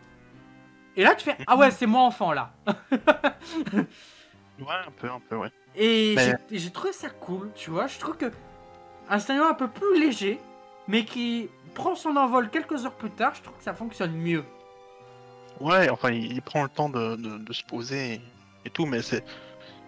Et 0.98 1.04
là, 1.04 1.14
tu 1.14 1.24
fais, 1.24 1.36
ah 1.46 1.56
ouais, 1.56 1.70
c'est 1.70 1.86
moi 1.86 2.00
enfant, 2.02 2.32
là. 2.32 2.52
Ouais, 4.60 4.74
un 4.86 4.90
peu, 4.90 5.08
un 5.08 5.20
peu, 5.20 5.36
ouais. 5.36 5.52
Et 5.76 6.14
Mais- 6.16 6.24
j'ai- 6.50 6.56
et 6.56 6.58
j'ai 6.58 6.70
trouvé 6.72 6.92
ça 6.92 7.08
cool, 7.08 7.52
tu 7.54 7.70
vois. 7.70 7.86
Je 7.86 7.96
trouve 8.00 8.16
que 8.16 8.32
un 9.08 9.20
scénario 9.20 9.48
un 9.48 9.54
peu 9.54 9.68
plus 9.68 10.00
léger, 10.00 10.40
mais 10.88 11.04
qui 11.04 11.48
prend 11.74 11.94
son 11.94 12.16
envol 12.16 12.50
quelques 12.50 12.84
heures 12.84 12.96
plus 12.96 13.10
tard, 13.12 13.36
je 13.36 13.42
trouve 13.42 13.56
que 13.56 13.62
ça 13.62 13.72
fonctionne 13.74 14.12
mieux. 14.16 14.44
Ouais, 15.60 15.88
enfin, 15.90 16.10
il, 16.10 16.32
il 16.32 16.42
prend 16.42 16.64
le 16.64 16.68
temps 16.68 16.88
de, 16.88 17.14
de- 17.14 17.38
de 17.38 17.52
se 17.52 17.62
poser 17.62 18.14
et, 18.14 18.20
et 18.64 18.70
tout, 18.70 18.84
mais 18.84 19.00
c'est. 19.00 19.24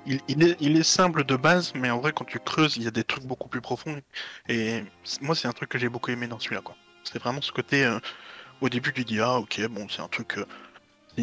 Il, 0.06 0.20
il 0.28 0.42
est, 0.44 0.56
il 0.60 0.76
est 0.78 0.84
simple 0.84 1.24
de 1.24 1.34
base, 1.34 1.72
mais 1.74 1.90
en 1.90 1.98
vrai, 1.98 2.12
quand 2.12 2.24
tu 2.24 2.38
creuses, 2.38 2.76
il 2.76 2.84
y 2.84 2.86
a 2.86 2.92
des 2.92 3.02
trucs 3.04 3.24
beaucoup 3.24 3.48
plus 3.48 3.60
profonds. 3.60 4.00
Et 4.48 4.84
moi, 5.20 5.34
c'est 5.34 5.48
un 5.48 5.52
truc 5.52 5.68
que 5.70 5.78
j'ai 5.78 5.88
beaucoup 5.88 6.12
aimé 6.12 6.28
dans 6.28 6.38
celui-là, 6.38 6.62
quoi. 6.62 6.76
C'est 7.02 7.18
vraiment 7.18 7.40
ce 7.42 7.50
côté. 7.50 7.84
euh, 7.84 7.98
au 8.60 8.68
début, 8.68 8.92
tu 8.92 9.04
dis, 9.04 9.20
ah, 9.20 9.38
ok, 9.38 9.66
bon, 9.68 9.88
c'est 9.88 10.00
un 10.02 10.08
truc. 10.08 10.38
euh, 10.38 10.46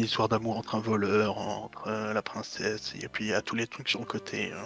histoire 0.04 0.28
d'amour 0.28 0.56
entre 0.56 0.74
un 0.74 0.80
voleur, 0.80 1.38
entre 1.38 1.88
euh, 1.88 2.12
la 2.12 2.22
princesse, 2.22 2.94
et 3.00 3.08
puis 3.08 3.26
il 3.26 3.30
y 3.30 3.34
a 3.34 3.42
tous 3.42 3.56
les 3.56 3.66
trucs 3.66 3.88
sur 3.88 4.00
le 4.00 4.06
côté. 4.06 4.52
euh, 4.52 4.56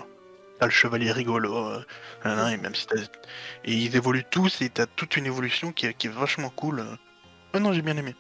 T'as 0.59 0.67
le 0.67 0.73
chevalier 0.73 1.11
rigolo, 1.11 1.57
euh, 2.25 2.49
et 2.49 2.57
même 2.57 2.75
si 2.75 2.87
t'as- 2.87 3.01
Et 3.65 3.73
ils 3.75 3.97
évoluent 3.97 4.25
tous, 4.31 4.61
et 4.63 4.69
t'as 4.69 4.87
toute 4.87 5.17
une 5.17 5.27
évolution 5.27 5.73
qui 5.73 5.87
est, 5.87 6.07
vachement 6.07 6.51
cool. 6.51 6.85
Ouais, 7.53 7.59
non, 7.61 7.73
j'ai 7.73 7.83
bien 7.83 7.97
aimé. 7.97 8.15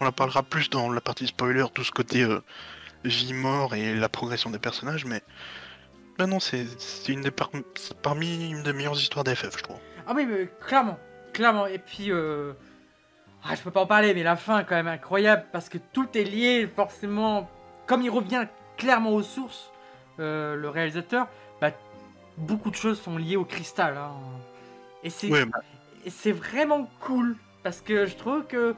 On 0.00 0.06
en 0.06 0.12
parlera 0.12 0.44
plus 0.44 0.70
dans 0.70 0.90
la 0.92 1.00
partie 1.00 1.26
spoiler, 1.26 1.64
tout 1.74 1.82
ce 1.82 1.90
côté 1.90 2.22
euh, 2.22 2.40
vie-mort 3.04 3.74
et 3.74 3.94
la 3.94 4.08
progression 4.08 4.50
des 4.50 4.60
personnages, 4.60 5.04
mais 5.06 5.22
là 6.18 6.26
non, 6.26 6.38
c'est 6.40 6.66
une 7.08 7.22
des 7.22 7.32
parmi 8.02 8.50
une 8.50 8.62
des 8.62 8.72
meilleures 8.72 8.98
histoires 9.00 9.24
d'FF, 9.24 9.56
je 9.58 9.62
trouve. 9.64 9.78
Ah 10.06 10.12
oui, 10.14 10.24
mais 10.24 10.48
clairement, 10.64 10.98
clairement. 11.32 11.66
Et 11.66 11.78
puis, 11.78 12.12
euh... 12.12 12.52
ah, 13.44 13.54
je 13.54 13.62
peux 13.62 13.70
pas 13.70 13.80
en 13.80 13.86
parler, 13.86 14.14
mais 14.14 14.22
la 14.22 14.36
fin 14.36 14.60
est 14.60 14.64
quand 14.64 14.74
même 14.74 14.88
incroyable 14.88 15.44
parce 15.52 15.68
que 15.68 15.78
tout 15.78 16.08
est 16.16 16.24
lié 16.24 16.66
forcément. 16.74 17.48
Comme 17.86 18.02
il 18.02 18.10
revient 18.10 18.46
clairement 18.76 19.10
aux 19.14 19.22
sources, 19.22 19.70
euh, 20.20 20.54
le 20.56 20.68
réalisateur, 20.68 21.28
bah, 21.60 21.70
beaucoup 22.36 22.70
de 22.70 22.76
choses 22.76 23.00
sont 23.00 23.16
liées 23.16 23.36
au 23.36 23.44
cristal. 23.44 23.96
hein. 23.96 24.12
Et 25.02 25.10
c'est 25.10 25.30
Ouais, 25.30 25.44
bah, 25.46 25.60
et 26.04 26.10
c'est 26.10 26.32
vraiment 26.32 26.88
cool 27.00 27.36
parce 27.62 27.80
que 27.80 28.06
je 28.06 28.16
trouve 28.16 28.44
que 28.46 28.74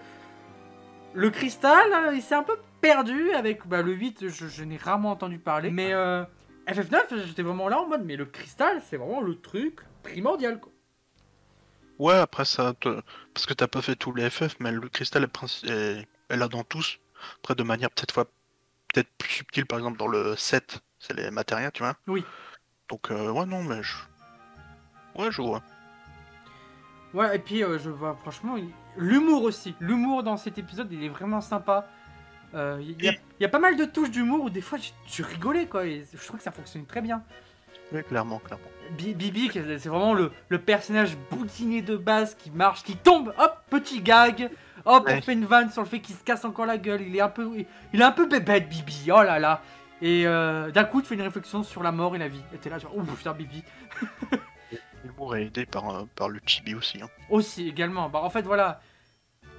le 1.14 1.30
cristal, 1.30 1.92
euh, 1.92 2.14
il 2.14 2.22
s'est 2.22 2.34
un 2.34 2.42
peu 2.42 2.56
perdu 2.80 3.32
avec 3.32 3.66
bah, 3.66 3.82
le 3.82 3.92
8, 3.92 4.28
je, 4.28 4.46
je 4.46 4.64
n'ai 4.64 4.76
rarement 4.76 5.10
entendu 5.10 5.38
parler. 5.38 5.70
Mais 5.70 5.92
euh, 5.92 6.24
FF9, 6.68 7.24
j'étais 7.26 7.42
vraiment 7.42 7.68
là 7.68 7.80
en 7.80 7.88
mode, 7.88 8.04
mais 8.04 8.16
le 8.16 8.26
cristal, 8.26 8.80
c'est 8.88 8.96
vraiment 8.96 9.20
le 9.20 9.38
truc 9.40 9.80
primordial. 10.02 10.60
Quoi. 10.60 10.69
Ouais, 12.00 12.14
après 12.16 12.44
ça, 12.44 12.74
te- 12.74 13.00
parce 13.34 13.46
que 13.46 13.54
t'as 13.54 13.68
pas 13.68 13.82
fait 13.82 13.94
tous 13.96 14.12
les 14.12 14.28
FF, 14.30 14.56
mais 14.60 14.72
le 14.72 14.88
cristal 14.88 15.24
est, 15.64 16.06
est 16.30 16.36
là 16.36 16.48
dans 16.48 16.64
tous. 16.64 16.98
Après, 17.38 17.54
de 17.54 17.62
manière 17.62 17.90
peut-être 17.90 18.12
fois 18.12 18.24
peut-être 18.92 19.10
plus 19.18 19.30
subtile, 19.30 19.66
par 19.66 19.78
exemple 19.78 19.98
dans 19.98 20.08
le 20.08 20.34
7, 20.36 20.80
c'est 20.98 21.14
les 21.14 21.30
matérias, 21.30 21.70
tu 21.70 21.82
vois. 21.82 21.96
Oui. 22.08 22.24
Donc, 22.88 23.10
euh, 23.10 23.30
ouais, 23.30 23.46
non, 23.46 23.62
mais 23.62 23.82
je. 23.82 23.94
Ouais, 25.14 25.30
je 25.30 25.42
vois. 25.42 25.62
Ouais, 27.14 27.36
et 27.36 27.38
puis 27.38 27.62
euh, 27.64 27.78
je 27.78 27.90
vois 27.90 28.14
franchement, 28.16 28.56
l'humour 28.96 29.42
aussi. 29.42 29.74
L'humour 29.80 30.22
dans 30.22 30.36
cet 30.36 30.58
épisode, 30.58 30.90
il 30.92 31.02
est 31.04 31.08
vraiment 31.08 31.40
sympa. 31.40 31.88
Euh, 32.54 32.78
Il 32.80 33.02
y, 33.02 33.08
a- 33.08 33.14
y 33.40 33.44
a 33.44 33.48
pas 33.48 33.58
mal 33.58 33.76
de 33.76 33.84
touches 33.84 34.10
d'humour 34.10 34.44
où 34.44 34.50
des 34.50 34.60
fois 34.60 34.78
tu 35.06 35.22
rigolais 35.22 35.66
quoi. 35.66 35.86
Et 35.86 36.04
je 36.12 36.24
trouve 36.26 36.38
que 36.38 36.42
ça 36.44 36.52
fonctionne 36.52 36.86
très 36.86 37.00
bien. 37.00 37.22
Oui, 37.92 38.03
clairement, 38.05 38.38
clairement. 38.38 38.64
Bi- 38.96 39.14
Bibi, 39.14 39.50
c'est 39.53 39.88
vraiment 39.88 40.14
le, 40.14 40.33
le 40.48 40.59
personnage 40.61 41.16
boutiné 41.31 41.81
de 41.83 41.96
base 41.96 42.35
qui 42.35 42.50
marche, 42.50 42.83
qui 42.83 42.96
tombe, 42.96 43.33
hop, 43.38 43.57
petit 43.70 44.00
gag, 44.00 44.50
hop, 44.85 45.05
on 45.07 45.11
Ouais. 45.11 45.20
fait 45.20 45.33
une 45.33 45.44
vanne 45.44 45.70
sur 45.70 45.83
le 45.83 45.88
fait 45.88 46.00
qu'il 46.00 46.14
se 46.16 46.24
casse 46.24 46.44
encore 46.44 46.66
la 46.66 46.79
gueule, 46.79 47.03
il 47.03 47.14
est 47.16 47.20
un 47.20 47.29
peu, 47.29 47.48
il 47.92 48.00
est 48.00 48.05
un 48.05 48.11
peu 48.12 48.26
bébête 48.26 48.68
Bibi, 48.68 49.11
oh 49.12 49.22
là 49.22 49.38
là. 49.38 49.62
Et 50.03 50.26
euh, 50.26 50.70
d'un 50.70 50.85
coup, 50.85 51.03
tu 51.03 51.09
fais 51.09 51.14
une 51.14 51.20
réflexion 51.22 51.62
sur 51.62 51.83
la 51.83 51.92
mort 51.92 52.16
et 52.16 52.18
la 52.18 52.29
vie. 52.29 52.42
Et 52.55 52.59
t'es 52.59 52.70
là, 52.70 52.79
genre, 52.79 52.92
oh 52.96 53.03
putain, 53.03 53.33
Bibi. 53.33 53.62
L'humour 55.05 55.37
est 55.37 55.44
aidé 55.46 55.66
par, 55.66 55.88
euh, 55.94 56.05
par 56.16 56.29
le 56.29 56.40
chibi 56.46 56.74
aussi. 56.74 57.00
Hein. 57.03 57.09
Aussi, 57.31 57.68
également. 57.68 58.09
Bah, 58.09 58.20
en 58.22 58.31
fait, 58.31 58.42
voilà. 58.42 58.81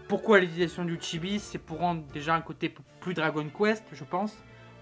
Pourquoi 0.08 0.40
l'utilisation 0.40 0.84
du 0.84 0.98
chibi? 1.00 1.40
C'est 1.40 1.58
pour 1.58 1.80
rendre 1.80 2.04
déjà 2.14 2.36
un 2.36 2.42
côté 2.42 2.74
plus 3.00 3.14
Dragon 3.14 3.46
Quest, 3.56 3.84
je 3.94 4.04
pense. 4.04 4.36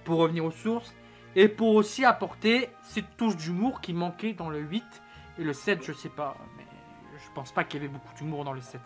Pour 0.05 0.17
revenir 0.19 0.43
aux 0.45 0.51
sources. 0.51 0.93
Et 1.35 1.47
pour 1.47 1.75
aussi 1.75 2.05
apporter 2.05 2.69
cette 2.83 3.15
touche 3.17 3.35
d'humour 3.37 3.81
qui 3.81 3.93
manquait 3.93 4.33
dans 4.33 4.49
le 4.49 4.59
8. 4.59 4.83
Et 5.37 5.43
le 5.43 5.53
7, 5.53 5.83
je 5.85 5.93
sais 5.93 6.09
pas. 6.09 6.35
Mais 6.57 6.63
je 7.17 7.31
pense 7.33 7.51
pas 7.51 7.63
qu'il 7.63 7.81
y 7.81 7.85
avait 7.85 7.93
beaucoup 7.93 8.13
d'humour 8.15 8.43
dans 8.43 8.53
le 8.53 8.61
7. 8.61 8.81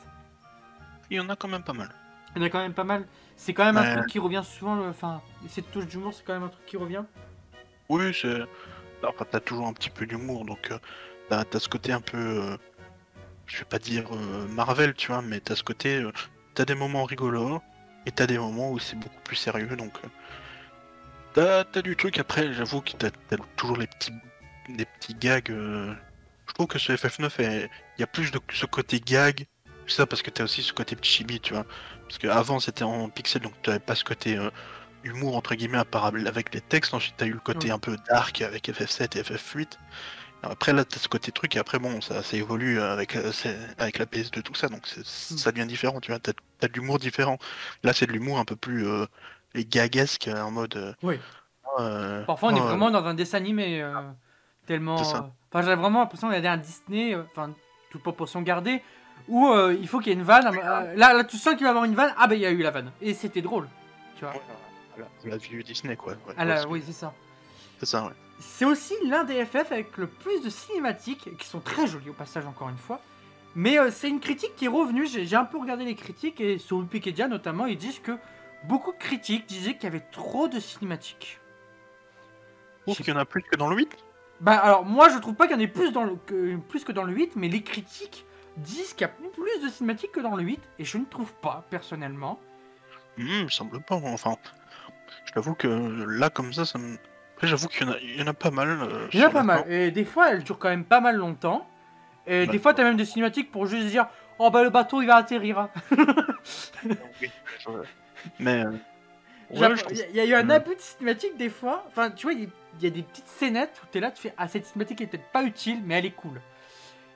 Il 1.10 1.18
y 1.18 1.20
en 1.20 1.30
a 1.30 1.36
quand 1.36 1.48
même 1.48 1.64
pas 1.64 1.74
mal. 1.74 1.90
Il 2.36 2.40
y 2.42 2.44
en 2.44 2.48
a 2.48 2.50
quand 2.50 2.60
même 2.60 2.74
pas 2.74 2.84
mal. 2.84 3.06
C'est 3.36 3.54
quand 3.54 3.66
même 3.66 3.78
un 3.78 3.84
truc 3.98 4.08
qui 4.08 4.20
revient 4.20 4.42
souvent. 4.44 4.76
le- 4.76 4.90
Enfin, 4.90 5.22
cette 5.48 5.72
touche 5.72 5.86
d'humour, 5.88 6.14
c'est 6.14 6.24
quand 6.26 6.34
même 6.34 6.44
un 6.44 6.50
truc 6.50 6.66
qui 6.66 6.78
revient. 6.78 7.04
Oui, 7.90 8.14
c'est. 8.14 8.42
Enfin, 9.06 9.26
t'as 9.30 9.40
toujours 9.40 9.68
un 9.68 9.74
petit 9.74 9.90
peu 9.90 10.06
d'humour, 10.06 10.46
donc 10.46 10.72
euh, 10.72 10.78
t'as 11.30 11.44
t'as 11.44 11.60
ce 11.60 11.68
côté 11.70 11.92
un 11.92 12.02
peu. 12.02 12.18
euh, 12.18 12.58
Je 13.46 13.60
vais 13.60 13.66
pas 13.66 13.80
dire 13.80 14.06
euh, 14.14 14.48
Marvel, 14.48 14.94
tu 14.96 15.08
vois, 15.12 15.22
mais 15.22 15.40
t'as 15.42 15.56
ce 15.56 15.64
côté. 15.64 15.98
euh, 15.98 16.12
t'as 16.56 16.66
des 16.66 16.76
moments 16.76 17.04
rigolos 17.04 17.62
et 18.06 18.12
t'as 18.12 18.26
des 18.28 18.38
moments 18.38 18.72
où 18.72 18.80
c'est 18.80 18.96
beaucoup 18.96 19.20
plus 19.24 19.36
sérieux, 19.36 19.76
donc. 19.76 19.94
T'as 21.34 21.82
du 21.82 21.96
truc. 21.96 22.18
Après, 22.20 22.54
j'avoue 22.54 22.82
que 22.82 22.92
t'as 22.94 23.10
toujours 23.56 23.78
les 23.78 23.88
petits, 23.88 24.12
des 24.70 24.86
petits 24.86 25.16
gags. 25.16 25.52
euh, 25.52 25.94
Je 26.48 26.54
trouve 26.54 26.68
que 26.68 26.78
ce 26.78 26.92
FF9, 26.94 27.40
est- 27.40 27.70
il 27.98 28.02
y 28.02 28.04
a 28.04 28.08
plus 28.08 28.32
de 28.32 28.40
ce 28.54 28.66
côté 28.66 29.00
gag. 29.00 29.46
C'est 29.88 29.96
ça 29.98 30.06
parce 30.06 30.22
que 30.22 30.30
t'as 30.30 30.44
aussi 30.44 30.62
ce 30.62 30.74
côté 30.74 30.96
petit 30.96 31.10
chibi, 31.12 31.40
tu 31.40 31.54
vois. 31.54 31.66
Parce 32.08 32.18
qu'avant 32.20 32.60
c'était 32.60 32.84
en 32.84 33.10
pixel, 33.10 33.42
donc 33.42 33.54
t'avais 33.64 33.80
pas 33.80 33.96
ce 33.96 34.04
côté 34.04 34.38
euh, 34.38 34.50
humour 35.04 35.36
entre 35.36 35.56
guillemets 35.56 35.84
part 35.86 36.06
avec 36.06 36.54
les 36.54 36.62
textes. 36.62 36.94
Ensuite 36.94 37.16
t'as 37.18 37.26
eu 37.26 37.32
le 37.34 37.40
côté 37.40 37.72
un 37.72 37.80
peu 37.80 37.98
dark 38.10 38.42
avec 38.42 38.70
FF7 38.70 39.18
et 39.18 39.24
FF8. 39.24 39.80
Après 40.44 40.74
là 40.74 40.84
t'as 40.86 41.00
ce 41.00 41.08
côté 41.08 41.32
truc 41.32 41.56
et 41.56 41.60
après 41.60 41.80
bon 41.80 42.02
ça, 42.02 42.22
ça 42.22 42.38
évolue 42.38 42.80
avec, 42.82 43.16
euh, 43.16 43.32
c'est- 43.32 43.58
avec 43.78 43.98
la 44.00 44.06
PS2 44.06 44.42
tout 44.44 44.56
ça 44.56 44.68
donc 44.68 44.86
c'est- 44.86 45.06
ça 45.06 45.52
devient 45.54 45.66
différent 45.66 46.02
tu 46.02 46.12
vois 46.12 46.20
t'as 46.20 46.34
as 46.62 46.68
de 46.68 46.74
l'humour 46.74 47.00
différent 47.00 47.38
là 47.84 47.94
c'est 47.94 48.06
de 48.08 48.12
l'humour 48.12 48.40
un 48.40 48.46
peu 48.46 48.58
plus 48.58 48.86
euh, 48.86 49.06
les 49.54 49.66
gaguesque 49.66 50.30
en 50.34 50.52
mode 50.52 50.76
euh, 50.76 50.94
Oui. 51.04 51.20
euh, 51.80 52.24
Parfois, 52.26 52.50
on 52.52 52.56
est 52.56 52.60
oh, 52.62 52.64
vraiment 52.66 52.92
dans 52.92 53.06
un 53.06 53.14
dessin 53.14 53.38
animé. 53.38 53.82
euh, 53.82 53.94
tellement. 54.66 54.98
C'est 54.98 55.12
ça. 55.12 55.18
euh, 55.18 55.28
Enfin, 55.52 55.62
j'avais 55.62 55.80
vraiment 55.82 56.00
l'impression 56.00 56.32
y 56.32 56.36
avait 56.36 56.48
un 56.48 56.58
Disney, 56.58 57.14
euh, 57.14 57.24
enfin, 57.32 57.54
toute 57.92 58.02
proportion 58.02 58.42
gardée, 58.42 58.82
où 59.28 59.48
euh, 59.50 59.76
il 59.80 59.88
faut 59.88 60.00
qu'il 60.00 60.08
y 60.08 60.16
ait 60.16 60.18
une 60.18 60.24
vanne. 60.26 60.48
euh, 60.48 60.96
là, 60.96 61.14
là, 61.14 61.24
tu 61.24 61.38
sens 61.38 61.54
qu'il 61.54 61.62
va 61.64 61.68
y 61.68 61.70
avoir 61.70 61.84
une 61.86 61.94
vanne. 61.96 62.14
Ah, 62.18 62.26
ben, 62.28 62.36
il 62.36 62.42
y 62.42 62.46
a 62.46 62.52
eu 62.52 62.58
la 62.64 62.72
vanne. 62.72 62.92
Et 63.02 63.14
c'était 63.14 63.42
drôle. 63.44 63.68
Tu 64.18 64.26
vois. 64.26 64.34
ouais, 64.34 65.06
la, 65.26 65.38
vieux 65.38 65.62
Disney 65.64 65.96
quoi 65.96 66.14
ouais, 66.14 66.34
Ah, 66.38 66.46
là, 66.46 66.54
parce 66.56 66.66
que- 66.66 66.72
oui, 66.72 66.84
c'est 66.86 66.92
ça. 66.94 67.14
c'est 67.80 67.86
ça 67.86 68.04
ouais 68.06 68.12
C'est 68.40 68.66
aussi 68.66 68.96
l'un 69.06 69.24
des 69.26 69.46
FF 69.46 69.72
avec 69.72 69.96
le 69.98 70.08
plus 70.08 70.42
de 70.42 70.50
cinématiques, 70.50 71.38
qui 71.38 71.48
sont 71.48 71.60
très 71.60 71.86
jolies 71.86 72.10
au 72.10 72.14
passage, 72.14 72.46
encore 72.48 72.70
une 72.70 72.78
fois. 72.78 73.00
Mais 73.56 73.78
euh, 73.78 73.92
c'est 73.92 74.10
une 74.10 74.20
critique 74.20 74.56
qui 74.56 74.66
est 74.66 74.70
revenue. 74.70 75.06
J'ai 75.06 75.28
j'ai 75.28 75.36
un 75.36 75.46
peu 75.46 75.60
regardé 75.60 75.86
les 75.86 75.94
critiques 75.96 76.42
et 76.42 76.58
sur 76.58 76.78
Wikipédia 76.78 77.28
notamment, 77.28 77.68
ils 77.68 77.78
disent 77.78 78.00
que 78.00 78.18
beaucoup 78.66 78.92
de 78.92 78.98
critiques 78.98 79.46
disaient 79.46 79.74
qu'il 79.76 79.84
y 79.84 79.88
avait 79.88 80.06
trop 80.12 80.48
de 80.48 80.60
cinématiques. 80.60 81.40
Trouve 82.84 82.98
qu'il 82.98 83.10
y 83.10 83.12
en 83.14 83.20
a 83.20 83.26
plus 83.26 83.42
que 83.44 83.56
dans 83.56 83.70
le 83.70 83.76
8. 83.78 83.90
Bah 84.42 84.58
alors 84.58 84.84
moi 84.86 85.10
je 85.10 85.18
trouve 85.20 85.36
pas 85.36 85.48
qu'il 85.48 85.56
y 85.56 85.60
en 85.60 85.64
ait 85.64 85.68
plus, 85.68 85.92
dans 85.92 86.04
le, 86.04 86.16
que, 86.26 86.58
plus 86.58 86.84
que 86.84 86.92
dans 86.92 87.04
le 87.04 87.14
8, 87.14 87.36
mais 87.36 87.48
les 87.48 87.62
critiques 87.64 88.26
disent 88.58 88.94
qu'il 88.94 89.02
y 89.02 89.04
a 89.06 89.08
plus 89.08 89.62
de 89.64 89.70
cinématiques 89.70 90.12
que 90.12 90.20
dans 90.20 90.36
le 90.36 90.44
8, 90.44 90.60
et 90.80 90.84
je 90.86 90.98
ne 90.98 91.06
trouve 91.06 91.32
pas 91.36 91.66
personnellement. 91.70 92.40
Hmm, 93.18 93.22
il 93.26 93.44
me 93.46 93.50
semble 93.50 93.80
pas. 93.82 93.96
Enfin, 93.96 94.36
je 95.26 95.32
t'avoue 95.32 95.54
que 95.56 95.68
là, 95.68 96.30
comme 96.30 96.52
ça, 96.52 96.66
ça 96.66 96.78
me. 96.80 96.98
Après, 97.36 97.48
j'avoue 97.48 97.68
qu'il 97.68 97.86
y, 97.88 97.90
en 97.90 97.94
a- 97.94 98.00
il 98.00 98.20
y 98.20 98.24
en 98.24 98.28
a 98.28 98.34
pas 98.34 98.52
mal. 98.52 98.70
euh, 98.82 99.08
Il 99.14 99.20
y 99.20 99.24
en 99.24 99.28
a 99.28 99.32
pas 99.32 99.44
mal, 99.44 99.72
et 99.72 99.92
des 99.92 100.04
fois 100.06 100.32
elles 100.32 100.44
durent 100.44 100.60
quand 100.60 100.70
même 100.70 100.86
pas 100.86 101.00
mal 101.00 101.16
longtemps. 101.16 101.68
Et 102.26 102.48
des 102.48 102.58
fois 102.60 102.74
t'as 102.74 102.84
même 102.84 102.96
des 102.98 103.06
cinématiques 103.06 103.52
pour 103.52 103.66
juste 103.66 103.88
dire 103.88 104.08
Oh 104.40 104.50
bah 104.50 104.64
le 104.64 104.70
bateau 104.70 105.02
il 105.02 105.08
va 105.08 105.16
atterrir. 105.18 105.60
hein. 105.60 105.70
Oui, 106.86 107.30
je- 107.60 107.70
Mais. 108.40 108.64
euh, 108.66 108.72
ouais, 109.52 109.76
Il 110.12 110.16
y, 110.16 110.20
a 110.22 110.26
eu 110.26 110.34
un 110.34 110.50
abus 110.50 110.76
de 110.76 110.80
cinématique 110.82 111.38
des 111.38 111.50
fois. 111.50 111.86
Enfin, 111.88 112.12
tu 112.12 112.26
vois, 112.26 112.34
il 112.34 112.42
y, 112.42 112.46
a- 112.46 112.50
il 112.80 112.84
y 112.84 112.88
a 112.88 112.90
des 112.90 113.04
petites 113.04 113.28
scénettes 113.28 113.80
où 113.84 113.88
t'es 113.92 114.00
là, 114.00 114.12
tu 114.12 114.22
fais 114.24 114.34
Ah, 114.38 114.48
cette 114.48 114.66
cinématique 114.66 115.02
est 115.02 115.08
peut-être 115.08 115.32
pas 115.32 115.44
utile, 115.44 115.82
mais 115.86 115.96
elle 116.00 116.06
est 116.06 116.12
cool. 116.12 116.42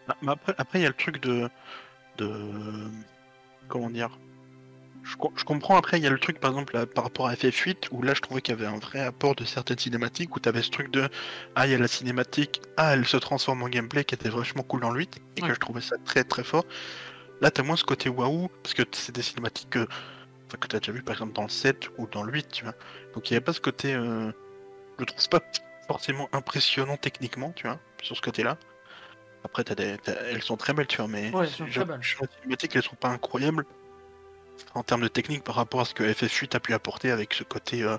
Ah, 0.08 0.16
mais 0.22 0.32
après, 0.32 0.54
après, 0.58 0.80
il 0.80 0.84
y 0.84 0.86
a 0.86 0.90
le 0.90 0.94
truc 0.96 1.22
de. 1.22 1.50
de... 2.18 2.90
Comment 3.68 3.90
dire 3.90 4.18
je, 5.04 5.16
co- 5.16 5.32
je 5.38 5.44
comprends 5.46 5.78
après, 5.78 5.98
il 6.00 6.04
y 6.04 6.08
a 6.08 6.10
le 6.10 6.20
truc 6.20 6.40
par 6.40 6.52
exemple 6.52 6.76
là, 6.76 6.86
par 6.86 7.06
rapport 7.06 7.28
à 7.28 7.34
FF8 7.34 7.88
où 7.92 8.02
là 8.02 8.14
je 8.14 8.20
trouvais 8.22 8.42
qu'il 8.42 8.54
y 8.54 8.58
avait 8.58 8.66
un 8.68 8.78
vrai 8.78 9.00
apport 9.00 9.36
de 9.36 9.46
certaines 9.46 9.78
cinématiques 9.78 10.36
où 10.36 10.40
tu 10.42 10.50
avais 10.50 10.62
ce 10.62 10.70
truc 10.70 10.92
de 10.92 11.08
Ah, 11.56 11.66
il 11.66 11.72
y 11.72 11.76
a 11.76 11.78
la 11.78 11.88
cinématique, 11.88 12.62
ah, 12.76 12.94
elle 12.94 13.06
se 13.06 13.16
transforme 13.16 13.64
en 13.64 13.70
gameplay 13.70 14.04
qui 14.04 14.16
était 14.16 14.28
vachement 14.30 14.64
cool 14.64 14.82
dans 14.82 14.90
le 14.92 15.00
8 15.00 15.18
et 15.38 15.42
Ouais. 15.42 15.48
que 15.50 15.54
je 15.54 15.60
trouvais 15.60 15.80
ça 15.82 15.96
très 16.04 16.24
très 16.26 16.44
fort. 16.44 16.66
Là, 17.40 17.52
t'as 17.52 17.64
moins 17.64 17.78
ce 17.78 17.86
côté 17.86 18.10
waouh 18.10 18.50
parce 18.64 18.74
que 18.74 18.84
c'est 18.92 19.14
des 19.16 19.22
cinématiques 19.22 19.70
que, 19.70 19.88
enfin, 20.48 20.58
que 20.60 20.68
tu 20.68 20.76
as 20.76 20.80
déjà 20.80 20.92
vu 20.92 21.04
par 21.04 21.14
exemple 21.16 21.34
dans 21.34 21.44
le 21.44 21.50
7 21.50 21.90
ou 21.98 22.08
dans 22.08 22.24
le 22.24 22.32
8, 22.34 22.50
tu 22.52 22.64
vois. 22.64 22.74
Donc 23.14 23.30
il 23.30 23.34
n'y 23.34 23.38
avait 23.38 23.44
pas 23.46 23.54
ce 23.54 23.62
côté. 23.62 23.94
euh, 23.94 24.32
Je 24.98 25.02
le 25.02 25.06
trouve 25.06 25.30
pas 25.30 25.42
forcément 25.88 26.28
impressionnant 26.34 26.98
techniquement, 26.98 27.52
tu 27.56 27.68
vois, 27.68 27.80
sur 28.02 28.16
ce 28.16 28.22
côté-là. 28.22 28.58
Après, 29.44 29.64
t'as 29.64 29.76
des... 29.76 29.98
elles 30.30 30.42
sont 30.42 30.58
très 30.58 30.74
belles, 30.74 30.88
tu 30.88 30.98
vois, 30.98 31.08
mais 31.08 31.30
Ouais, 31.34 31.48
je- 31.48 31.64
très 31.72 31.86
belles. 31.86 32.04
sur 32.04 32.22
les 32.24 32.28
cinématiques, 32.42 32.76
elles 32.76 32.84
sont 32.84 32.96
pas 32.96 33.10
incroyables 33.10 33.66
en 34.74 34.84
termes 34.84 35.02
de 35.02 35.08
technique 35.08 35.44
par 35.44 35.56
rapport 35.56 35.82
à 35.82 35.86
ce 35.86 35.94
que 35.94 36.04
FF8 36.04 36.56
a 36.56 36.60
pu 36.60 36.74
apporter 36.74 37.12
avec 37.12 37.34
ce 37.34 37.44
côté 37.44 37.84
euh, 37.84 37.98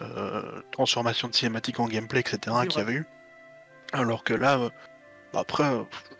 euh, 0.00 0.62
transformation 0.72 1.28
de 1.28 1.34
cinématique 1.34 1.78
en 1.78 1.86
gameplay, 1.86 2.20
etc. 2.20 2.38
Qu'il 2.68 2.78
y 2.78 2.82
avait 2.82 2.94
eu. 2.94 3.06
Alors 3.92 4.24
que 4.24 4.32
là, 4.34 4.70
bah 5.32 5.40
après, 5.40 5.64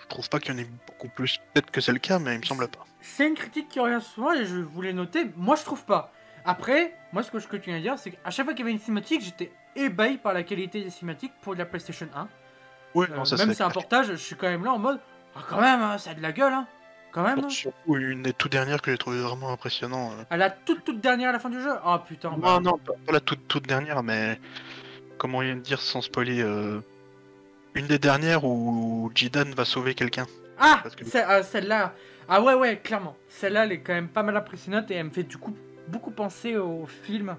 je 0.01 0.07
trouve 0.09 0.29
pas 0.29 0.39
qu'il 0.39 0.53
y 0.53 0.57
en 0.57 0.59
ait 0.61 0.69
beaucoup 0.87 1.09
plus. 1.09 1.39
Peut-être 1.55 1.71
que 1.71 1.81
c'est 1.81 1.93
le 1.93 1.99
cas, 1.99 2.19
mais 2.19 2.35
il 2.35 2.41
me 2.41 2.45
semble 2.45 2.69
pas. 2.69 2.85
C'est 3.03 3.27
une 3.29 3.35
critique 3.35 3.69
qui 3.69 3.81
revient 3.81 4.01
souvent 4.01 4.33
et 4.33 4.45
je 4.47 4.57
voulais 4.57 4.93
noter. 4.93 5.31
Moi, 5.37 5.57
je 5.57 5.65
trouve 5.65 5.85
pas. 5.85 6.13
Après, 6.45 6.95
moi, 7.13 7.23
ce 7.23 7.31
que 7.31 7.39
je 7.39 7.47
continue 7.49 7.77
à 7.77 7.81
dire, 7.81 7.99
c'est 7.99 8.13
qu'à 8.13 8.31
chaque 8.31 8.47
fois 8.47 8.55
qu'il 8.55 8.61
y 8.65 8.69
avait 8.69 8.73
une 8.73 8.79
cinématique, 8.81 9.23
j'étais 9.23 9.53
ébahi 9.77 10.19
par 10.19 10.33
la 10.33 10.43
qualité 10.43 10.83
des 10.83 10.91
cinématiques 10.91 11.33
pour 11.43 11.55
de 11.55 11.59
la 11.59 11.67
PlayStation 11.67 12.07
1. 12.15 12.29
Oui, 12.95 13.07
Euh, 13.11 13.17
non, 13.17 13.25
ça 13.25 13.37
même 13.37 13.51
si 13.51 13.57
c'est 13.57 13.63
un 13.63 13.71
portage, 13.71 14.07
je 14.09 14.15
suis 14.15 14.37
quand 14.37 14.49
même 14.49 14.65
là 14.65 14.73
en 14.73 14.79
mode 14.79 15.01
Ah, 15.37 15.41
quand 15.49 15.61
même, 15.61 15.81
hein, 15.83 15.99
ça 15.99 16.11
a 16.11 16.15
de 16.15 16.23
la 16.23 16.33
gueule, 16.33 16.53
hein. 16.53 16.67
Quand 17.11 17.23
même. 17.23 17.41
hein. 17.45 17.49
Surtout 17.49 17.97
une 17.97 18.23
des 18.23 18.33
tout 18.33 18.49
dernières 18.49 18.81
que 18.81 18.91
j'ai 18.91 18.99
trouvé 18.99 19.21
vraiment 19.21 19.51
impressionnant. 19.53 20.13
euh. 20.13 20.25
À 20.31 20.37
la 20.37 20.51
toute 20.51 20.83
toute 20.85 21.01
dernière 21.01 21.29
à 21.29 21.33
la 21.33 21.39
fin 21.39 21.51
du 21.51 21.61
jeu? 21.61 21.73
Oh 21.87 21.97
putain. 22.07 22.31
Non, 22.31 22.37
bah. 22.39 22.61
non, 22.63 22.79
pas 22.79 23.13
la 23.13 23.21
toute, 23.21 23.47
toute 23.49 23.67
dernière, 23.67 24.03
mais 24.03 24.41
comment 25.19 25.43
dire 25.43 25.81
sans 25.81 26.01
spoiler 26.01 26.41
euh, 26.43 26.81
Une 27.75 27.87
des 27.87 27.99
dernières 27.99 28.45
où 28.45 29.11
Jidan 29.15 29.51
va 29.57 29.65
sauver 29.67 29.95
quelqu'un. 29.95 30.27
Ah, 30.59 30.83
que- 30.97 31.05
ah, 31.19 31.43
celle-là. 31.43 31.95
Ah 32.29 32.43
ouais, 32.43 32.55
ouais, 32.55 32.79
clairement. 32.79 33.17
Celle-là, 33.29 33.65
elle 33.65 33.73
est 33.73 33.81
quand 33.81 33.93
même 33.93 34.09
pas 34.09 34.23
mal 34.23 34.37
impressionnante 34.37 34.91
et 34.91 34.95
elle 34.95 35.07
me 35.07 35.11
fait 35.11 35.25
du 35.25 35.39
coup 35.39 35.55
beaucoup 35.89 36.11
penser 36.11 36.57
au 36.57 36.87
film. 36.87 37.37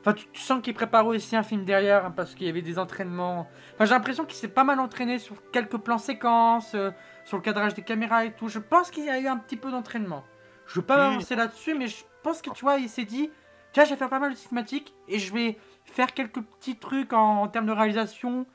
Enfin, 0.00 0.12
tu, 0.12 0.26
tu 0.32 0.40
sens 0.40 0.62
qu'il 0.62 0.74
préparait 0.74 1.06
aussi 1.06 1.36
un 1.36 1.42
film 1.42 1.64
derrière 1.64 2.06
hein, 2.06 2.12
parce 2.14 2.34
qu'il 2.34 2.46
y 2.46 2.50
avait 2.50 2.62
des 2.62 2.78
entraînements. 2.78 3.48
Enfin, 3.74 3.84
j'ai 3.84 3.94
l'impression 3.94 4.24
qu'il 4.24 4.36
s'est 4.36 4.48
pas 4.48 4.64
mal 4.64 4.78
entraîné 4.80 5.18
sur 5.18 5.36
quelques 5.50 5.78
plans 5.78 5.98
séquences, 5.98 6.74
euh, 6.74 6.90
sur 7.24 7.36
le 7.36 7.42
cadrage 7.42 7.74
des 7.74 7.82
caméras 7.82 8.24
et 8.24 8.32
tout. 8.32 8.48
Je 8.48 8.58
pense 8.58 8.90
qu'il 8.90 9.04
y 9.04 9.10
a 9.10 9.18
eu 9.18 9.26
un 9.26 9.36
petit 9.36 9.56
peu 9.56 9.70
d'entraînement. 9.70 10.24
Je 10.66 10.80
veux 10.80 10.86
pas 10.86 10.96
m'avancer 10.96 11.34
là-dessus, 11.34 11.74
mais 11.74 11.88
je 11.88 12.04
pense 12.22 12.42
que 12.42 12.50
tu 12.50 12.64
vois, 12.64 12.76
il 12.76 12.88
s'est 12.88 13.04
dit 13.04 13.30
Tiens, 13.72 13.84
je 13.84 13.90
vais 13.90 13.96
faire 13.96 14.08
pas 14.08 14.18
mal 14.18 14.32
de 14.32 14.36
cinématiques 14.36 14.94
et 15.08 15.18
je 15.18 15.32
vais 15.32 15.58
faire 15.84 16.14
quelques 16.14 16.42
petits 16.42 16.76
trucs 16.76 17.12
en, 17.12 17.42
en 17.42 17.48
termes 17.48 17.66
de 17.66 17.72
réalisation 17.72 18.46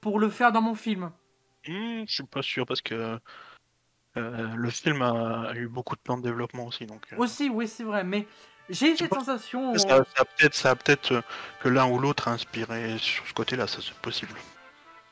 pour 0.00 0.18
le 0.18 0.28
faire 0.28 0.52
dans 0.52 0.62
mon 0.62 0.74
film. 0.74 1.10
Hmm, 1.66 2.04
je 2.06 2.14
suis 2.14 2.24
pas 2.24 2.42
sûr 2.42 2.66
parce 2.66 2.80
que 2.80 3.18
euh, 4.16 4.54
le 4.54 4.70
film 4.70 5.02
a, 5.02 5.52
eu 5.54 5.68
beaucoup 5.68 5.96
de 5.96 6.00
plans 6.00 6.18
de 6.18 6.22
développement 6.22 6.66
aussi, 6.66 6.86
donc. 6.86 7.02
euh, 7.12 7.16
Aussi, 7.16 7.48
oui, 7.48 7.66
c'est 7.66 7.84
vrai, 7.84 8.04
mais 8.04 8.26
j'ai 8.68 8.96
cette 8.96 9.14
sensation. 9.14 9.74
Ça, 9.74 9.88
ça 9.88 10.22
a 10.22 10.24
peut-être, 10.24 10.54
ça 10.54 10.76
peut-être 10.76 11.12
euh, 11.12 11.22
que 11.60 11.68
l'un 11.68 11.86
ou 11.86 11.98
l'autre 11.98 12.28
a 12.28 12.32
inspiré 12.32 12.98
sur 12.98 13.26
ce 13.26 13.32
côté-là, 13.32 13.66
ça 13.66 13.78
c'est 13.80 13.94
possible. 13.94 14.34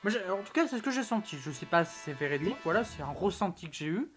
j'ai- 0.06 0.28
en 0.30 0.42
tout 0.42 0.52
cas, 0.52 0.66
c'est 0.68 0.78
ce 0.78 0.82
que 0.82 0.90
j'ai 0.90 1.02
senti. 1.02 1.38
Je 1.38 1.50
sais 1.50 1.66
pas 1.66 1.84
si 1.84 1.94
c'est 2.04 2.12
véridique, 2.12 2.56
voilà, 2.64 2.84
c'est 2.84 3.02
un 3.02 3.12
ressenti 3.12 3.68
que 3.70 3.76
j'ai 3.76 3.86
eu. 3.86 4.10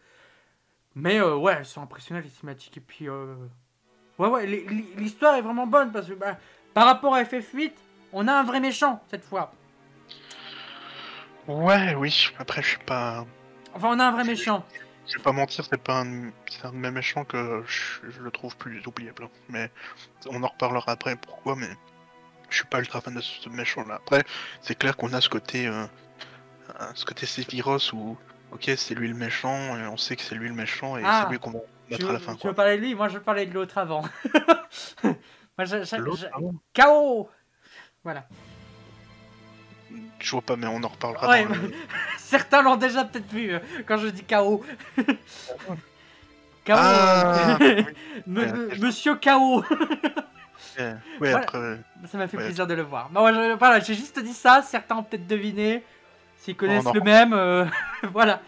Mais 0.95 1.19
euh, 1.19 1.35
ouais, 1.35 1.55
elles 1.59 1.65
sont 1.65 1.81
impressionnantes 1.81 2.23
les 2.25 2.29
cinématiques. 2.29 2.77
Et 2.77 2.81
puis, 2.81 3.09
ouais, 3.09 4.27
ouais, 4.27 4.45
l'histoire 4.97 5.35
est 5.35 5.41
vraiment 5.41 5.65
bonne 5.65 5.91
parce 5.91 6.07
que 6.07 6.13
bah, 6.13 6.37
par 6.73 6.85
rapport 6.85 7.15
à 7.15 7.23
FF8, 7.23 7.71
on 8.11 8.27
a 8.27 8.33
un 8.33 8.43
vrai 8.43 8.59
méchant 8.59 9.01
cette 9.09 9.23
fois. 9.23 9.51
Ouais, 11.47 11.95
oui. 11.95 12.29
Après, 12.37 12.61
je 12.61 12.69
suis 12.69 12.83
pas, 12.85 13.25
Enfin, 13.73 13.89
on 13.91 13.99
a 13.99 14.05
un 14.05 14.11
vrai 14.11 14.23
méchant. 14.23 14.65
je 15.07 15.17
vais 15.17 15.23
pas 15.23 15.31
mentir, 15.31 15.65
c'est 15.69 15.81
pas 15.81 16.01
un, 16.01 16.31
c'est 16.49 16.65
un 16.65 16.71
de 16.71 16.77
mes 16.77 16.91
méchants 16.91 17.25
que 17.25 17.63
je, 17.67 18.09
je 18.11 18.19
le 18.21 18.31
trouve 18.31 18.55
plus 18.57 18.85
oubliable. 18.85 19.27
Mais 19.49 19.71
on 20.27 20.41
en 20.43 20.47
reparlera 20.47 20.91
après. 20.91 21.15
Pourquoi 21.15 21.55
Mais 21.55 21.69
je 22.49 22.57
suis 22.57 22.65
pas 22.67 22.79
ultra 22.79 23.01
fan 23.01 23.13
de 23.15 23.21
ce 23.21 23.49
méchant-là. 23.49 23.95
Après, 23.95 24.23
c'est 24.61 24.75
clair 24.77 24.95
qu'on 24.95 25.11
a 25.13 25.21
ce 25.21 25.29
côté, 25.29 25.67
euh, 25.67 25.85
ce 26.93 27.03
côté 27.05 27.25
Sephiroth 27.25 27.91
où, 27.93 28.17
ok, 28.51 28.71
c'est 28.77 28.93
lui 28.95 29.07
le 29.07 29.15
méchant, 29.15 29.75
et 29.77 29.87
on 29.87 29.97
sait 29.97 30.15
que 30.15 30.21
c'est 30.21 30.35
lui 30.35 30.47
le 30.49 30.53
méchant, 30.55 30.97
et 30.97 31.01
Ah. 31.03 31.23
c'est 31.25 31.31
lui 31.31 31.39
qu'on 31.39 31.51
va 31.51 31.59
mettre 31.89 32.09
à 32.09 32.13
la 32.13 32.19
fin. 32.19 32.33
tu 32.35 32.41
Quoi. 32.41 32.51
veux 32.51 32.55
parler 32.55 32.77
de 32.77 32.81
lui? 32.83 32.95
Moi, 32.95 33.07
je 33.09 33.15
veux 33.15 33.23
parler 33.23 33.45
de 33.47 33.53
l'autre 33.53 33.77
avant. 33.79 34.03
moi, 35.03 35.65
je, 35.65 35.83
je- 35.83 35.95
L'autre, 35.97 36.19
je- 36.21 36.27
ah 36.31 36.39
bon 36.39 36.53
KO 36.75 37.29
Voilà. 38.03 38.27
Je 40.19 40.31
vois 40.31 40.41
pas, 40.41 40.55
mais 40.55 40.67
on 40.67 40.81
en 40.83 40.87
reparlera. 40.87 41.27
Ouais, 41.27 41.43
dans 41.45 41.55
le- 41.55 41.71
Certains 42.33 42.63
l'ont 42.63 42.77
déjà 42.77 43.03
peut-être 43.05 43.31
vu 43.31 43.53
euh, 43.53 43.59
quand 43.87 43.97
je 43.97 44.07
dis 44.07 44.23
KO. 44.23 44.63
KO. 46.65 46.73
Ah, 46.75 47.57
euh, 47.61 47.83
oui. 48.27 48.43
Monsieur 48.79 49.15
KO. 49.15 49.63
Ouais, 50.79 50.85
ouais, 50.85 50.95
Voilà. 51.19 51.37
après, 51.37 51.77
Ça 52.11 52.17
m'a 52.17 52.27
fait 52.27 52.35
Ouais. 52.37 52.45
plaisir 52.45 52.65
de 52.65 52.73
le 52.73 52.81
voir. 52.81 53.07
Je- 53.13 53.55
voilà, 53.59 53.79
j'ai 53.79 53.93
juste 53.93 54.17
dit 54.19 54.33
ça. 54.33 54.63
Certains 54.63 54.95
ont 54.95 55.03
peut-être 55.03 55.27
deviné. 55.27 55.83
S'ils 56.37 56.55
connaissent 56.55 56.87
en 56.87 56.93
le 56.93 57.01
même, 57.01 57.31
euh, 57.33 57.65
voilà. 58.11 58.41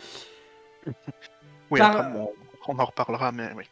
oui, 1.70 1.80
Par- 1.80 1.96
après, 1.98 2.10
bon, 2.14 2.32
on 2.68 2.80
en 2.80 2.86
reparlera, 2.86 3.32
mais 3.32 3.52
oui. 3.56 3.66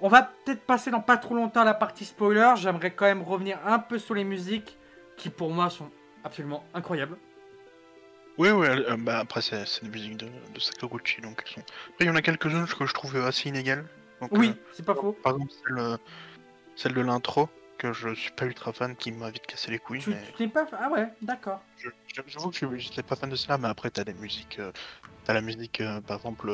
On 0.00 0.08
va 0.08 0.22
peut-être 0.44 0.62
passer 0.66 0.90
dans 0.90 1.00
pas 1.00 1.16
trop 1.16 1.36
longtemps 1.36 1.60
à 1.60 1.64
la 1.64 1.74
partie 1.74 2.04
spoiler. 2.04 2.54
J'aimerais 2.56 2.90
quand 2.90 3.04
même 3.04 3.22
revenir 3.22 3.58
un 3.64 3.78
peu 3.78 4.00
sur 4.00 4.14
les 4.16 4.24
musiques 4.24 4.76
qui, 5.16 5.30
pour 5.30 5.50
moi, 5.52 5.70
sont 5.70 5.90
absolument 6.24 6.64
incroyables. 6.74 7.16
Oui, 8.38 8.50
oui, 8.50 8.66
euh, 8.68 8.96
bah 8.98 9.18
après, 9.18 9.42
c'est 9.42 9.66
c'est 9.66 9.82
une 9.82 9.90
musique 9.90 10.16
de, 10.16 10.26
de 10.26 10.60
Sakaguchi, 10.60 11.20
donc 11.20 11.42
elles 11.44 11.52
sont... 11.52 11.60
Après, 11.60 12.04
il 12.04 12.06
y 12.06 12.10
en 12.10 12.14
a 12.16 12.22
quelques-unes 12.22 12.66
que 12.66 12.86
je 12.86 12.94
trouve 12.94 13.16
assez 13.16 13.48
inégales. 13.48 13.84
Donc, 14.20 14.30
Oui, 14.32 14.48
euh, 14.50 14.70
c'est 14.72 14.84
pas 14.84 14.94
faux. 14.94 15.12
par 15.22 15.32
exemple, 15.34 15.52
celle, 15.66 15.78
euh, 15.78 15.96
celle 16.76 16.94
de 16.94 17.00
l'intro, 17.00 17.48
que 17.78 17.92
je 17.92 18.14
suis 18.14 18.30
pas 18.32 18.46
ultra 18.46 18.72
fan, 18.72 18.96
qui 18.96 19.12
m'a 19.12 19.30
vite 19.30 19.46
cassé 19.46 19.70
les 19.70 19.78
couilles, 19.78 20.00
Tu 20.00 20.10
mais 20.10 20.22
tu 20.36 20.48
pas. 20.48 20.66
Ah 20.78 20.90
ouais, 20.90 21.08
d'accord. 21.22 21.60
j'avoue 22.14 22.50
que 22.50 22.56
je 22.58 22.66
n'étais 22.66 23.02
pas 23.02 23.16
fan 23.16 23.30
de 23.30 23.36
cela, 23.36 23.58
mais 23.58 23.68
après, 23.68 23.90
t'as 23.90 24.04
des 24.04 24.14
musiques... 24.14 24.58
euh, 24.58 24.72
t'as 25.24 25.34
la 25.34 25.40
musique, 25.42 25.82
par 26.06 26.18
exemple, 26.18 26.50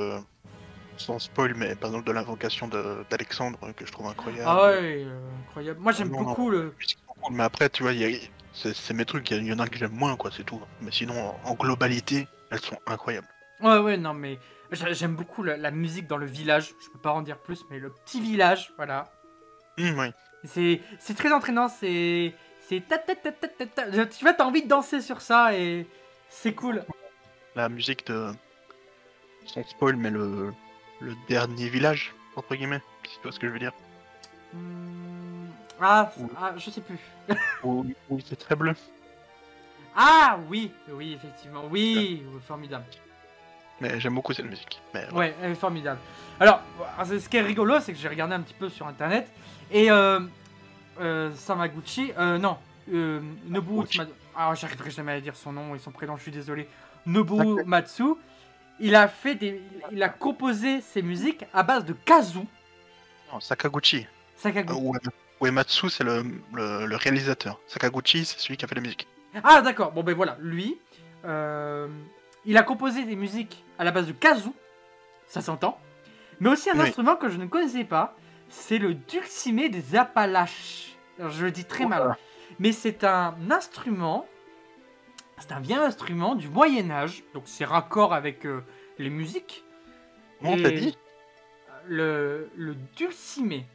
sans 0.96 1.18
spoil, 1.18 1.54
mais 1.54 1.74
par 1.76 1.90
exemple 1.90 2.06
de 2.06 2.12
l'invocation 2.12 2.68
de- 2.68 3.04
d'Alexandre, 3.10 3.58
que 3.76 3.86
je 3.86 3.92
trouve 3.92 4.06
incroyable. 4.06 4.44
Ah 4.46 4.66
ouais, 4.66 5.06
incroyable. 5.46 5.80
Moi, 5.80 5.92
j'aime 5.92 6.10
non. 6.10 6.22
beaucoup 6.22 6.50
le. 6.50 6.74
Musiques 6.78 6.98
mais 7.30 7.42
après, 7.42 7.68
tu 7.68 7.82
vois, 7.82 7.92
il 7.92 8.00
y 8.00 8.04
a- 8.04 8.18
c'est 8.56 8.94
mes 8.94 9.04
trucs, 9.04 9.30
il 9.30 9.44
y, 9.44 9.52
en 9.52 9.58
a 9.58 9.68
que 9.68 9.76
j'aime 9.76 9.92
moins, 9.92 10.16
quoi, 10.16 10.30
c'est 10.34 10.44
tout. 10.44 10.60
Mais 10.80 10.90
sinon, 10.90 11.14
en, 11.44 11.50
en 11.50 11.54
globalité, 11.54 12.26
elles 12.50 12.60
sont 12.60 12.78
incroyables. 12.86 13.28
Ouais, 13.60 13.78
ouais, 13.78 13.96
non, 13.96 14.14
mais 14.14 14.38
j'a- 14.72 14.92
j'aime 14.92 15.14
beaucoup 15.14 15.42
la, 15.42 15.56
la 15.56 15.70
musique 15.70 16.06
dans 16.06 16.16
le 16.16 16.26
village. 16.26 16.72
Je 16.84 16.90
peux 16.90 16.98
pas 16.98 17.12
en 17.12 17.22
dire 17.22 17.38
plus, 17.38 17.64
mais 17.70 17.78
le 17.78 17.90
petit 17.90 18.20
village, 18.20 18.72
voilà. 18.76 19.10
Hum, 19.78 19.98
oui. 19.98 20.06
C'est 20.44 20.80
c'est 20.98 21.14
très 21.14 21.32
entraînant. 21.32 21.68
C'est. 21.68 22.34
C'est. 22.68 22.80
ta- 22.86 22.98
ta- 22.98 23.14
ta- 23.14 23.32
ta- 23.32 23.48
ta- 23.48 23.66
ta- 23.66 24.06
Tu 24.06 24.24
vois, 24.24 24.32
t'as 24.34 24.44
envie 24.44 24.62
de 24.62 24.68
danser 24.68 25.00
sur 25.00 25.20
ça 25.20 25.54
et. 25.56 25.86
C'est 26.28 26.54
cool. 26.54 26.84
la 27.54 27.68
musique 27.68 28.06
de. 28.06 28.32
Sans 29.46 29.62
spoil, 29.64 29.96
mais 29.96 30.10
le, 30.10 30.52
le 31.00 31.14
dernier 31.28 31.68
village, 31.68 32.14
entre 32.36 32.54
guillemets, 32.56 32.82
si 33.06 33.16
tu 33.16 33.22
vois 33.22 33.32
ce 33.32 33.38
que 33.38 33.46
je 33.48 33.52
veux 33.52 33.58
dire. 33.58 33.72
Hmm, 34.52 35.25
Ah, 35.80 36.10
Oui. 36.18 36.28
ah, 36.40 36.52
je 36.56 36.70
sais 36.70 36.80
plus. 36.80 36.98
Où 37.64 37.84
c'est 38.24 38.36
très 38.36 38.54
bleu. 38.56 38.74
Ah 39.94 40.38
oui, 40.48 40.72
oui, 40.90 41.14
effectivement. 41.14 41.62
Oui, 41.70 42.22
oui, 42.26 42.40
formidable. 42.46 42.84
Mais 43.80 43.98
j'aime 44.00 44.14
beaucoup 44.14 44.32
cette 44.32 44.46
musique. 44.48 44.80
Mais, 44.94 45.06
Ouais, 45.12 45.34
elle 45.42 45.52
est 45.52 45.54
formidable. 45.54 46.00
Alors, 46.40 46.60
ce 47.04 47.28
qui 47.28 47.36
est 47.36 47.42
rigolo, 47.42 47.78
c'est 47.80 47.92
que 47.92 47.98
j'ai 47.98 48.08
regardé 48.08 48.34
un 48.34 48.40
petit 48.40 48.54
peu 48.54 48.68
sur 48.68 48.86
internet 48.86 49.30
et 49.70 49.90
euh, 49.90 50.20
euh, 51.00 51.30
Samaguchi, 51.34 52.12
euh, 52.18 52.38
non, 52.38 52.56
euh, 52.92 53.20
Nobu. 53.46 53.82
Utsuma- 53.82 54.06
ah, 54.34 54.54
j'arriverai 54.54 54.90
jamais 54.90 55.12
à 55.12 55.20
dire 55.20 55.36
son 55.36 55.52
nom 55.52 55.74
et 55.74 55.78
son 55.78 55.90
prénom, 55.90 56.16
je 56.16 56.22
suis 56.22 56.30
désolé. 56.32 56.68
Nobu 57.04 57.62
Matsu, 57.64 58.14
il 58.80 58.94
a 58.94 59.08
fait 59.08 59.34
des, 59.34 59.62
il 59.92 60.02
a 60.02 60.08
composé 60.08 60.80
ses 60.80 61.02
musiques 61.02 61.44
à 61.52 61.62
base 61.62 61.84
de 61.84 61.92
kazoo. 61.92 62.44
non, 63.32 63.40
Sakaguchi. 63.40 64.06
Sakaguchi. 64.36 64.80
Ou 64.80 64.94
Uematsu, 65.46 65.90
c'est 65.90 66.04
le, 66.04 66.22
le, 66.54 66.86
le 66.86 66.96
réalisateur. 66.96 67.60
Sakaguchi, 67.66 68.24
c'est 68.24 68.38
celui 68.38 68.56
qui 68.56 68.64
a 68.64 68.68
fait 68.68 68.74
la 68.74 68.80
musique. 68.80 69.06
Ah 69.44 69.60
d'accord, 69.60 69.92
bon 69.92 70.02
ben 70.02 70.14
voilà, 70.14 70.38
lui, 70.40 70.78
euh, 71.26 71.88
il 72.46 72.56
a 72.56 72.62
composé 72.62 73.04
des 73.04 73.16
musiques 73.16 73.62
à 73.78 73.84
la 73.84 73.90
base 73.90 74.06
de 74.06 74.12
kazoo, 74.12 74.54
ça 75.26 75.42
s'entend, 75.42 75.78
mais 76.40 76.48
aussi 76.48 76.70
un 76.70 76.74
Oui. 76.74 76.80
instrument 76.86 77.16
que 77.16 77.28
je 77.28 77.36
ne 77.36 77.44
connaissais 77.44 77.84
pas, 77.84 78.16
c'est 78.48 78.78
le 78.78 78.94
dulcimer 78.94 79.68
des 79.68 79.94
Appalaches. 79.94 80.96
Alors, 81.18 81.32
je 81.32 81.44
le 81.44 81.50
dis 81.50 81.66
très 81.66 81.84
mal, 81.84 82.16
mais 82.58 82.72
c'est 82.72 83.04
un 83.04 83.34
instrument, 83.50 84.26
c'est 85.38 85.52
un 85.52 85.60
vieil 85.60 85.76
instrument 85.76 86.34
du 86.34 86.48
Moyen 86.48 86.90
Âge, 86.90 87.22
donc 87.34 87.42
c'est 87.44 87.66
raccord 87.66 88.14
avec 88.14 88.46
euh, 88.46 88.62
les 88.98 89.10
musiques. 89.10 89.64
Et 90.44 90.62
t'as 90.62 90.70
dit? 90.70 90.96
le, 91.86 92.50
le 92.56 92.74
dulcimer. 92.96 93.66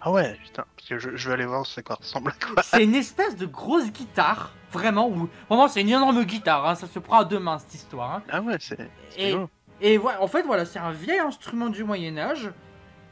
Ah 0.00 0.10
ouais, 0.12 0.38
putain. 0.42 0.64
Parce 0.76 0.88
que 0.88 0.98
je, 0.98 1.16
je 1.16 1.28
vais 1.28 1.34
aller 1.34 1.46
voir 1.46 1.66
c'est 1.66 1.82
quoi 1.82 1.96
ressemble 1.96 2.30
à 2.30 2.46
quoi. 2.46 2.62
C'est 2.62 2.84
une 2.84 2.94
espèce 2.94 3.36
de 3.36 3.46
grosse 3.46 3.90
guitare, 3.90 4.52
vraiment, 4.72 5.08
où, 5.08 5.28
vraiment 5.48 5.68
c'est 5.68 5.80
une 5.80 5.88
énorme 5.88 6.22
guitare, 6.24 6.68
hein, 6.68 6.74
ça 6.74 6.86
se 6.86 6.98
prend 6.98 7.20
à 7.20 7.24
deux 7.24 7.40
mains 7.40 7.58
cette 7.58 7.74
histoire. 7.74 8.14
hein. 8.16 8.22
Ah 8.30 8.40
ouais, 8.40 8.56
c'est. 8.60 8.88
Et, 9.16 9.34
et 9.80 9.96
voilà, 9.96 10.22
en 10.22 10.28
fait, 10.28 10.42
voilà, 10.42 10.64
c'est 10.64 10.78
un 10.78 10.92
vieil 10.92 11.18
instrument 11.18 11.68
du 11.68 11.82
Moyen-Âge 11.84 12.50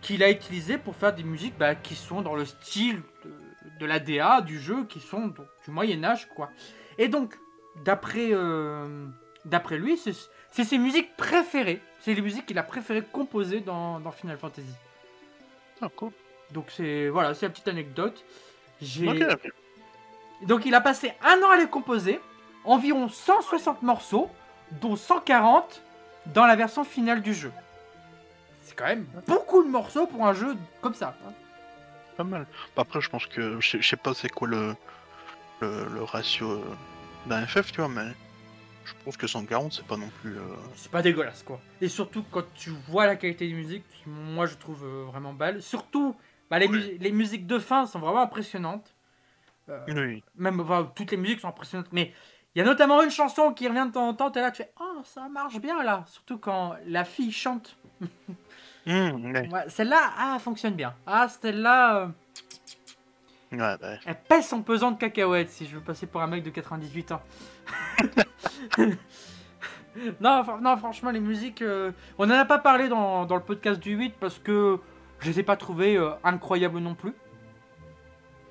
qu'il 0.01 0.22
a 0.22 0.31
utilisé 0.31 0.79
pour 0.79 0.94
faire 0.94 1.12
des 1.14 1.25
musiques 1.25 1.59
bah, 1.59 1.75
qui 1.75 1.96
sont 1.96 2.22
dans 2.22 2.35
le 2.37 2.44
style 2.44 3.03
de, 3.25 3.33
de 3.81 3.87
la 3.87 3.99
DA 3.99 4.40
du 4.40 4.61
jeu, 4.61 4.85
qui 4.85 5.01
sont 5.01 5.27
donc, 5.27 5.46
du 5.64 5.70
Moyen-Âge, 5.72 6.29
quoi. 6.37 6.51
Et 6.99 7.09
donc, 7.09 7.35
d'après 7.85 8.29
euh, 8.33 9.07
d'après 9.44 9.77
lui, 9.79 9.99
c'est 9.99 10.64
ses 10.64 10.79
musiques 10.79 11.16
préférées. 11.16 11.83
C'est 12.01 12.14
les 12.14 12.22
musiques 12.22 12.46
qu'il 12.46 12.59
a 12.59 12.62
préféré 12.62 13.03
composer 13.03 13.61
dans, 13.61 13.99
dans 14.01 14.12
Final 14.12 14.38
Fantasy. 14.38 14.66
Ah, 15.83 15.88
cool. 15.96 16.12
Donc, 16.52 16.66
c'est 16.70 17.09
voilà, 17.09 17.35
c'est 17.35 17.46
la 17.46 17.50
petite 17.50 17.68
anecdote. 17.68 18.24
J'ai. 18.80 19.09
Ok, 19.09 19.22
ok. 19.44 19.52
Donc 20.42 20.66
il 20.66 20.74
a 20.74 20.80
passé 20.82 21.12
un 21.24 21.42
an 21.42 21.50
à 21.50 21.56
les 21.56 21.66
composer, 21.66 22.20
environ 22.64 23.09
160 23.09 23.82
morceaux, 23.82 24.30
dont 24.82 24.94
140 24.94 25.82
dans 26.26 26.44
la 26.44 26.56
version 26.56 26.85
finale 26.85 27.22
du 27.22 27.32
jeu. 27.32 27.50
C'est 28.62 28.74
quand 28.76 28.85
même 28.85 29.06
beaucoup 29.26 29.62
de 29.62 29.68
morceaux 29.68 30.06
pour 30.06 30.26
un 30.26 30.35
jeu 30.35 30.54
comme 30.82 30.92
ça. 30.94 31.16
hein. 31.26 31.32
Pas 32.18 32.24
mal. 32.24 32.46
Bah, 32.74 32.82
Après, 32.82 33.00
je 33.00 33.09
pense 33.09 33.24
que. 33.26 33.59
Je 33.61 33.80
sais- 33.80 33.96
pas 33.96 34.12
c'est 34.14 34.28
quoi 34.28 34.46
le, 34.48 34.74
le, 35.61 35.87
le 35.94 36.02
ratio 36.02 36.50
euh, 36.50 36.64
d'un 37.26 37.46
FF, 37.46 37.72
tu 37.72 37.80
vois, 37.80 37.88
mais. 37.88 38.11
Je 38.85 38.92
pense 39.04 39.16
que 39.16 39.26
140, 39.26 39.72
c'est 39.72 39.85
pas 39.87 39.96
non 39.96 40.11
plus. 40.20 40.37
euh, 40.37 40.42
C'est 40.76 40.90
pas 40.92 41.02
dégueulasse 41.02 41.42
quoi. 41.42 41.61
Et 41.80 41.88
surtout 41.88 42.24
quand 42.30 42.44
tu 42.54 42.70
vois 42.88 43.06
la 43.06 43.16
qualité 43.16 43.48
des 43.48 43.54
musiques, 43.54 43.85
moi 44.06 44.46
je 44.46 44.54
trouve 44.54 44.85
euh, 44.85 45.04
vraiment 45.06 45.32
belle. 45.32 45.61
Surtout, 45.62 46.14
bah, 46.50 46.59
les, 46.59 46.68
Oui. 46.68 46.96
les 47.00 47.12
musiques 47.12 47.46
de 47.46 47.59
fin 47.59 47.87
sont 47.87 47.98
vraiment 47.98 48.22
impressionnantes. 48.22 48.94
Euh, 49.68 49.80
Oui. 49.88 50.22
même 50.37 50.61
enfin, 50.61 50.90
toutes 50.94 51.11
les 51.11 51.16
musiques 51.16 51.40
sont 51.40 51.48
impressionnantes, 51.48 51.88
mais 51.92 52.12
il 52.54 52.61
y 52.61 52.62
a 52.62 52.64
notamment 52.64 53.02
une 53.02 53.11
chanson 53.11 53.52
qui 53.52 53.66
revient 53.68 53.87
de 53.88 53.92
temps 53.92 54.09
en 54.09 54.14
temps, 54.14 54.30
t'es 54.30 54.40
là, 54.40 54.50
tu 54.50 54.62
fais 54.62 54.72
Oh, 54.80 55.00
ça 55.04 55.28
marche 55.28 55.59
bien 55.61 55.82
là. 55.82 56.04
Surtout 56.06 56.38
quand 56.38 56.74
la 56.87 57.04
fille 57.04 57.32
chante. 57.32 57.76
Mmh, 58.00 59.32
ouais. 59.35 59.48
Ouais, 59.52 59.64
celle-là, 59.68 59.98
ah, 60.16 60.32
elle 60.37 60.40
fonctionne 60.40 60.74
bien. 60.74 60.94
Ah, 61.06 61.28
celle-là, 61.28 61.96
euh, 61.96 62.06
Ouais, 63.52 63.59
bah, 63.80 63.94
elle 64.06 64.20
pèse 64.28 64.46
son 64.48 64.62
pesant 64.62 64.90
de 64.92 64.98
cacahuètes 64.98 65.50
si 65.50 65.66
je 65.66 65.74
veux 65.76 65.80
passer 65.82 66.06
pour 66.06 66.20
un 66.22 66.26
mec 66.28 66.42
de 66.44 66.50
98 66.50 67.12
ans. 67.12 67.22
non, 70.20 70.44
non, 70.61 70.76
franchement, 70.76 71.11
les 71.11 71.20
musiques, 71.20 71.62
euh, 71.62 71.92
on 72.18 72.26
n'en 72.26 72.35
a 72.35 72.44
pas 72.44 72.59
parlé 72.59 72.88
dans, 72.88 73.24
dans 73.26 73.37
le 73.37 73.42
podcast 73.42 73.80
du 73.80 73.94
8 73.94 74.14
parce 74.20 74.38
que 74.38 74.78
je 75.20 75.31
les 75.31 75.40
ai 75.40 75.42
pas 75.42 75.57
trouvées 75.57 75.96
euh, 75.96 76.11
incroyables 76.24 76.79
non 76.79 76.94
plus. 76.94 77.14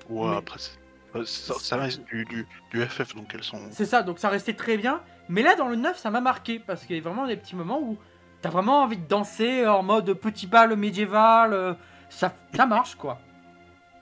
ouais, 0.08 0.28
Mais- 0.30 0.36
après, 0.36 0.58
c'est- 0.58 0.78
euh, 1.14 1.24
ça, 1.24 1.54
ça 1.58 1.76
reste 1.76 2.04
du, 2.06 2.24
du, 2.26 2.46
du 2.70 2.82
FF, 2.84 3.14
donc 3.14 3.32
elles 3.34 3.42
sont. 3.44 3.60
C'est 3.70 3.84
ça, 3.86 4.02
donc 4.02 4.18
ça 4.18 4.28
restait 4.28 4.54
très 4.54 4.76
bien. 4.76 5.00
Mais 5.28 5.42
là, 5.42 5.54
dans 5.56 5.68
le 5.68 5.76
9, 5.76 5.96
ça 5.98 6.10
m'a 6.10 6.20
marqué 6.20 6.58
parce 6.58 6.84
qu'il 6.84 6.96
y 6.96 6.98
a 6.98 7.02
vraiment 7.02 7.26
des 7.26 7.36
petits 7.36 7.56
moments 7.56 7.80
où 7.80 7.96
t'as 8.42 8.50
vraiment 8.50 8.82
envie 8.82 8.98
de 8.98 9.06
danser 9.06 9.66
en 9.66 9.82
mode 9.82 10.12
petit 10.14 10.46
bal 10.46 10.76
médiéval. 10.76 11.52
euh, 11.52 11.74
ça, 12.08 12.32
ça 12.54 12.66
marche 12.66 12.94
quoi. 12.94 13.18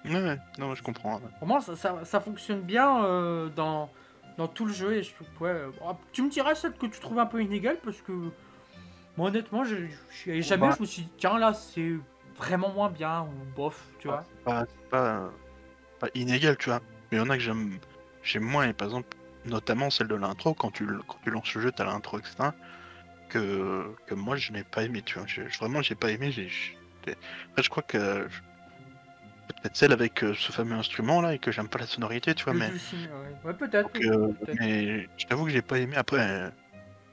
Ouais, 0.05 0.15
ouais, 0.23 0.39
non, 0.59 0.75
je 0.75 0.83
comprends. 0.83 1.15
ouais. 1.17 1.23
Vraiment, 1.41 1.61
ça, 1.61 1.77
ça, 1.77 2.05
ça 2.05 2.21
fonctionne 2.21 2.61
bien 2.61 3.05
euh, 3.05 3.49
dans, 3.49 3.89
dans 4.37 4.49
tout 4.49 4.67
le 4.67 4.73
jeu. 4.75 4.97
Et 4.97 5.03
je 5.03 5.15
trouve, 5.15 5.27
ouais, 5.41 5.49
euh, 5.51 5.71
bon, 5.81 5.97
tu 6.13 6.21
me 6.23 6.29
diras 6.29 6.55
celle 6.55 6.75
que 6.75 6.85
tu 6.87 7.01
trouves 7.01 7.19
un 7.19 7.25
peu 7.27 7.41
inégale 7.41 7.79
parce 7.83 8.03
que, 8.03 8.13
moi, 9.17 9.29
honnêtement, 9.29 9.65
je- 9.65 9.87
jamais 10.43 10.69
Bah. 10.69 10.75
je 10.77 10.83
me 10.83 10.87
suis 10.87 11.03
dit, 11.05 11.09
tiens, 11.17 11.39
là, 11.39 11.55
c'est 11.55 11.93
vraiment 12.37 12.71
moins 12.73 12.91
bien 12.91 13.23
ou 13.23 13.55
bof, 13.57 13.83
tu 13.99 14.09
vois. 14.09 14.25
C'est 14.29 14.45
pas, 14.45 14.67
pas, 14.91 15.31
pas 16.01 16.09
inégal, 16.15 16.57
tu 16.57 16.71
vois. 16.71 16.81
Mais 17.11 17.19
il 17.19 17.21
y 17.21 17.23
en 17.23 17.31
a 17.31 17.37
que 17.37 17.43
j'aime 17.43 17.79
j'aime 18.23 18.43
moins, 18.45 18.69
et 18.69 18.73
par 18.73 18.89
exemple, 18.89 19.09
notamment 19.45 19.91
celle 19.91 20.09
de 20.09 20.15
l'intro, 20.15 20.55
quand 20.55 20.71
tu, 20.71 20.87
quand 21.07 21.19
tu 21.23 21.31
lances 21.31 21.55
le 21.55 21.61
jeu, 21.63 21.73
t'as 21.73 21.85
l'intro, 21.85 22.19
etc. 22.19 22.55
Que, 23.29 23.95
que 24.07 24.15
moi, 24.15 24.37
je 24.37 24.53
n'ai 24.53 24.65
pas 24.65 24.83
aimé, 24.85 25.03
tu 25.03 25.19
vois. 25.19 25.27
Je- 25.27 25.49
je- 25.49 25.59
vraiment, 25.59 25.83
j'ai 25.83 25.95
pas 25.95 26.11
aimé. 26.11 26.31
j'ai- 26.31 26.51
Après, 27.51 27.63
je 27.63 27.69
crois 27.69 27.83
que. 27.83 28.27
Peut-être 29.63 29.77
celle 29.77 29.93
avec 29.93 30.23
euh, 30.23 30.35
ce 30.35 30.53
fameux 30.53 30.75
instrument 30.75 31.21
là, 31.21 31.35
et 31.35 31.39
que 31.39 31.51
j'aime 31.53 31.69
pas 31.69 31.79
la 31.79 31.87
sonorité, 31.87 32.35
tu 32.35 32.45
vois, 32.45 32.55
mais. 32.55 32.69
dulcimer, 32.71 33.09
ouais. 33.09 33.37
Ouais, 33.45 33.55
peut-être. 33.55 33.93
Donc, 33.93 33.97
oui, 34.01 34.09
euh, 34.09 34.29
peut-être. 34.41 34.59
mais 34.61 35.09
je 35.19 35.27
t'avoue 35.27 35.45
que 35.45 35.51
j'ai 35.51 35.63
pas 35.63 35.79
aimé. 35.79 35.97
Après, 35.97 36.19
euh, 36.21 36.51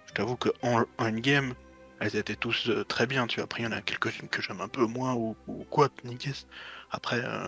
je 0.07 0.13
t'avoue 0.13 0.35
que 0.37 0.49
en, 0.61 0.83
en 0.97 1.11
game, 1.11 1.53
elles 2.01 2.17
étaient 2.17 2.35
tous 2.35 2.69
euh, 2.69 2.83
très 2.85 3.07
bien. 3.07 3.27
Tu 3.27 3.37
vois. 3.37 3.45
Après, 3.45 3.61
il 3.61 3.65
y 3.65 3.67
en 3.69 3.73
a 3.73 3.81
quelques-unes 3.81 4.29
que 4.29 4.41
j'aime 4.41 4.61
un 4.61 4.67
peu 4.69 4.85
moins 4.85 5.13
ou, 5.15 5.37
ou 5.47 5.65
quoi, 5.69 5.89
Nikes. 6.03 6.47
Après, 6.91 7.23
euh, 7.23 7.45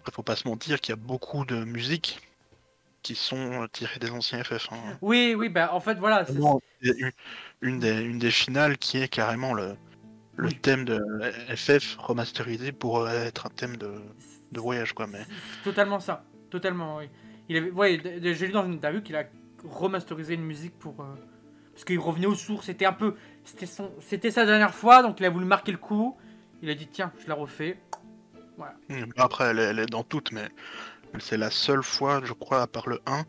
après, 0.00 0.12
faut 0.12 0.22
pas 0.22 0.36
se 0.36 0.48
mentir 0.48 0.80
qu'il 0.80 0.92
y 0.92 0.98
a 0.98 1.02
beaucoup 1.02 1.44
de 1.44 1.64
musiques 1.64 2.20
qui 3.02 3.14
sont 3.14 3.62
euh, 3.62 3.66
tirées 3.68 3.98
des 4.00 4.10
anciens 4.10 4.42
FF. 4.44 4.72
hein. 4.72 4.98
Oui, 5.02 5.34
oui, 5.36 5.48
bah 5.50 5.70
en 5.74 5.80
fait, 5.80 5.96
voilà. 5.98 6.24
c'est- 6.24 6.34
il 6.82 6.94
une, 6.98 7.12
une 7.62 7.78
des, 7.80 8.00
une 8.02 8.18
des 8.18 8.30
finales 8.30 8.78
qui 8.78 8.98
est 8.98 9.08
carrément 9.08 9.54
le, 9.54 9.76
le 10.36 10.48
Oui. 10.48 10.54
thème 10.54 10.84
de 10.84 11.00
FF 11.54 11.96
remasterisé 11.98 12.72
pour 12.72 13.00
euh, 13.00 13.24
être 13.24 13.46
un 13.46 13.50
thème 13.50 13.76
de, 13.76 13.92
de 14.52 14.60
voyage, 14.60 14.92
quoi. 14.94 15.06
Mais 15.06 15.24
C'est 15.58 15.62
totalement 15.62 16.00
ça, 16.00 16.24
totalement. 16.50 16.96
Oui. 16.98 17.08
Il 17.48 17.56
avait, 17.56 17.70
ouais, 17.70 18.00
j'ai 18.22 18.46
lu 18.46 18.52
dans 18.52 18.64
une 18.64 18.74
interview 18.74 19.02
qu'il 19.02 19.16
a 19.16 19.24
remasterisé 19.64 20.34
une 20.34 20.44
musique 20.44 20.78
pour 20.78 21.00
euh, 21.00 21.14
parce 21.72 21.84
qu'il 21.84 21.98
revenait 21.98 22.26
aux 22.26 22.34
sources. 22.34 22.66
C'était 22.66 22.86
un 22.86 22.92
peu, 22.92 23.14
c'était 23.44 23.66
son, 23.66 23.90
c'était 24.00 24.30
sa 24.30 24.46
dernière 24.46 24.74
fois, 24.74 25.02
donc 25.02 25.20
il 25.20 25.26
a 25.26 25.30
voulu 25.30 25.44
marquer 25.44 25.72
le 25.72 25.78
coup. 25.78 26.16
Il 26.62 26.70
a 26.70 26.74
dit 26.74 26.86
tiens, 26.86 27.12
je 27.22 27.28
la 27.28 27.34
refais. 27.34 27.78
Hmm, 28.88 29.04
Après, 29.16 29.44
elle 29.46 29.58
est, 29.58 29.64
elle 29.64 29.78
est 29.80 29.86
dans 29.86 30.04
toutes, 30.04 30.32
mais 30.32 30.48
c'est 31.18 31.36
la 31.36 31.50
seule 31.50 31.82
fois, 31.82 32.20
je 32.24 32.32
crois, 32.32 32.62
à 32.62 32.66
part 32.66 32.88
le 32.88 33.00
1, 33.06 33.24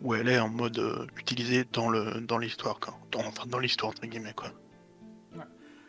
où 0.00 0.14
elle 0.14 0.28
est 0.28 0.38
en 0.38 0.48
mode 0.48 0.78
euh, 0.78 1.06
utilisée 1.16 1.64
dans 1.72 1.88
le 1.90 2.20
dans 2.20 2.38
l'histoire, 2.38 2.80
quoi. 2.80 2.98
Dans, 3.10 3.20
enfin, 3.20 3.44
dans 3.46 3.58
l'histoire, 3.58 3.90
entre 3.90 4.06
guillemets, 4.06 4.34
quoi. 4.34 4.48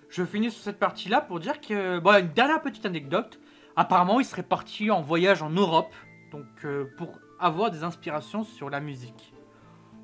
Je 0.09 0.23
finis 0.23 0.51
sur 0.51 0.61
cette 0.61 0.77
partie-là 0.77 1.21
pour 1.21 1.39
dire 1.39 1.59
que 1.59 1.97
bon, 1.97 2.13
une 2.19 2.33
dernière 2.33 2.61
petite 2.61 2.85
anecdote. 2.85 3.39
Apparemment, 3.75 4.19
il 4.19 4.25
serait 4.25 4.43
parti 4.43 4.91
en 4.91 5.01
voyage 5.01 5.41
en 5.41 5.49
Europe, 5.49 5.91
donc 6.31 6.45
euh, 6.65 6.85
pour 6.97 7.17
avoir 7.39 7.71
des 7.71 7.83
inspirations 7.83 8.43
sur 8.43 8.69
la 8.69 8.79
musique. 8.79 9.33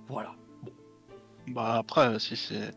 Voilà. 0.07 0.33
Bah, 1.47 1.75
après, 1.75 2.17
si 2.17 2.35
c'est 2.35 2.71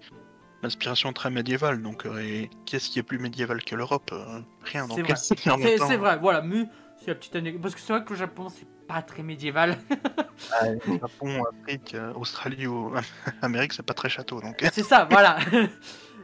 l'inspiration 0.63 1.13
très 1.13 1.31
médiévale, 1.31 1.83
donc, 1.83 2.07
euh, 2.07 2.21
et 2.21 2.51
qu'est-ce 2.67 2.91
qui 2.91 2.99
est 2.99 3.03
plus 3.03 3.19
médiéval 3.19 3.65
que 3.65 3.75
l'Europe 3.75 4.11
euh, 4.13 4.41
Rien. 4.65 4.87
C'est 4.89 5.03
même 5.47 5.61
C'est 5.61 5.79
c'est 5.79 5.97
vrai, 5.97 6.19
voilà. 6.19 6.43
Mais 6.43 6.67
c'est 6.99 7.09
la 7.09 7.15
petite 7.15 7.37
anecdote 7.37 7.63
parce 7.63 7.75
que 7.75 7.81
c'est 7.81 7.93
vrai 7.93 8.05
que 8.05 8.11
le 8.11 8.19
Japon 8.19 8.49
c'est 8.49 8.67
pas 8.87 9.03
très 9.03 9.23
médiéval. 9.23 9.77
euh, 10.63 10.77
Japon, 11.01 11.43
Afrique, 11.45 11.95
euh, 11.95 12.13
Australie 12.15 12.67
ou 12.67 12.93
Amérique, 13.43 13.73
c'est 13.73 13.85
pas 13.85 13.95
très 13.95 14.09
château, 14.09 14.41
donc. 14.41 14.65
C'est 14.73 14.83
ça, 14.83 15.07
voilà. 15.11 15.39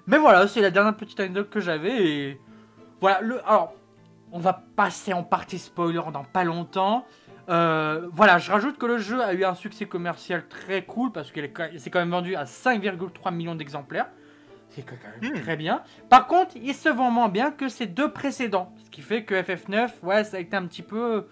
Mais 0.07 0.19
voilà, 0.19 0.49
c'est 0.49 0.63
la 0.63 0.71
dernière 0.71 0.97
petite 0.97 1.21
anecdote 1.21 1.51
que 1.51 1.61
j'avais 1.61 2.07
et 2.07 2.41
voilà. 3.01 3.21
Le, 3.21 3.47
alors, 3.47 3.75
on 4.33 4.39
va 4.39 4.65
passer 4.75 5.13
en 5.13 5.23
partie 5.23 5.59
spoiler 5.59 6.01
dans 6.13 6.25
pas 6.25 6.45
longtemps. 6.45 7.05
Euh, 7.49 8.09
voilà, 8.13 8.39
je 8.39 8.51
rajoute 8.51 8.77
que 8.77 8.87
le 8.87 8.99
jeu 8.99 9.23
a 9.23 9.33
eu 9.33 9.45
un 9.45 9.55
succès 9.55 9.87
commercial 9.87 10.47
très 10.49 10.85
cool 10.85 11.13
parce 11.13 11.33
qu'il 11.33 11.51
s'est 11.79 11.91
quand 11.91 11.99
même 11.99 12.11
vendu 12.11 12.37
à 12.37 12.45
5,3 12.45 13.35
millions 13.35 13.55
d'exemplaires. 13.55 14.09
C'est 14.79 14.85
quand 14.87 15.21
même 15.23 15.33
Hmm. 15.33 15.41
très 15.43 15.57
bien. 15.57 15.83
Par 16.09 16.27
contre, 16.27 16.57
il 16.57 16.75
se 16.75 16.89
vend 16.89 17.11
moins 17.11 17.29
bien 17.29 17.51
que 17.51 17.69
ses 17.69 17.87
deux 17.87 18.13
précédents. 18.13 18.73
Ce 18.85 18.91
qui 18.91 19.03
fait 19.03 19.25
que 19.25 19.35
FF9, 19.35 19.91
ouais, 20.03 20.25
ça 20.25 20.37
a 20.37 20.41
été 20.41 20.57
un 20.57 20.67
petit 20.67 20.83
peu. 20.83 21.27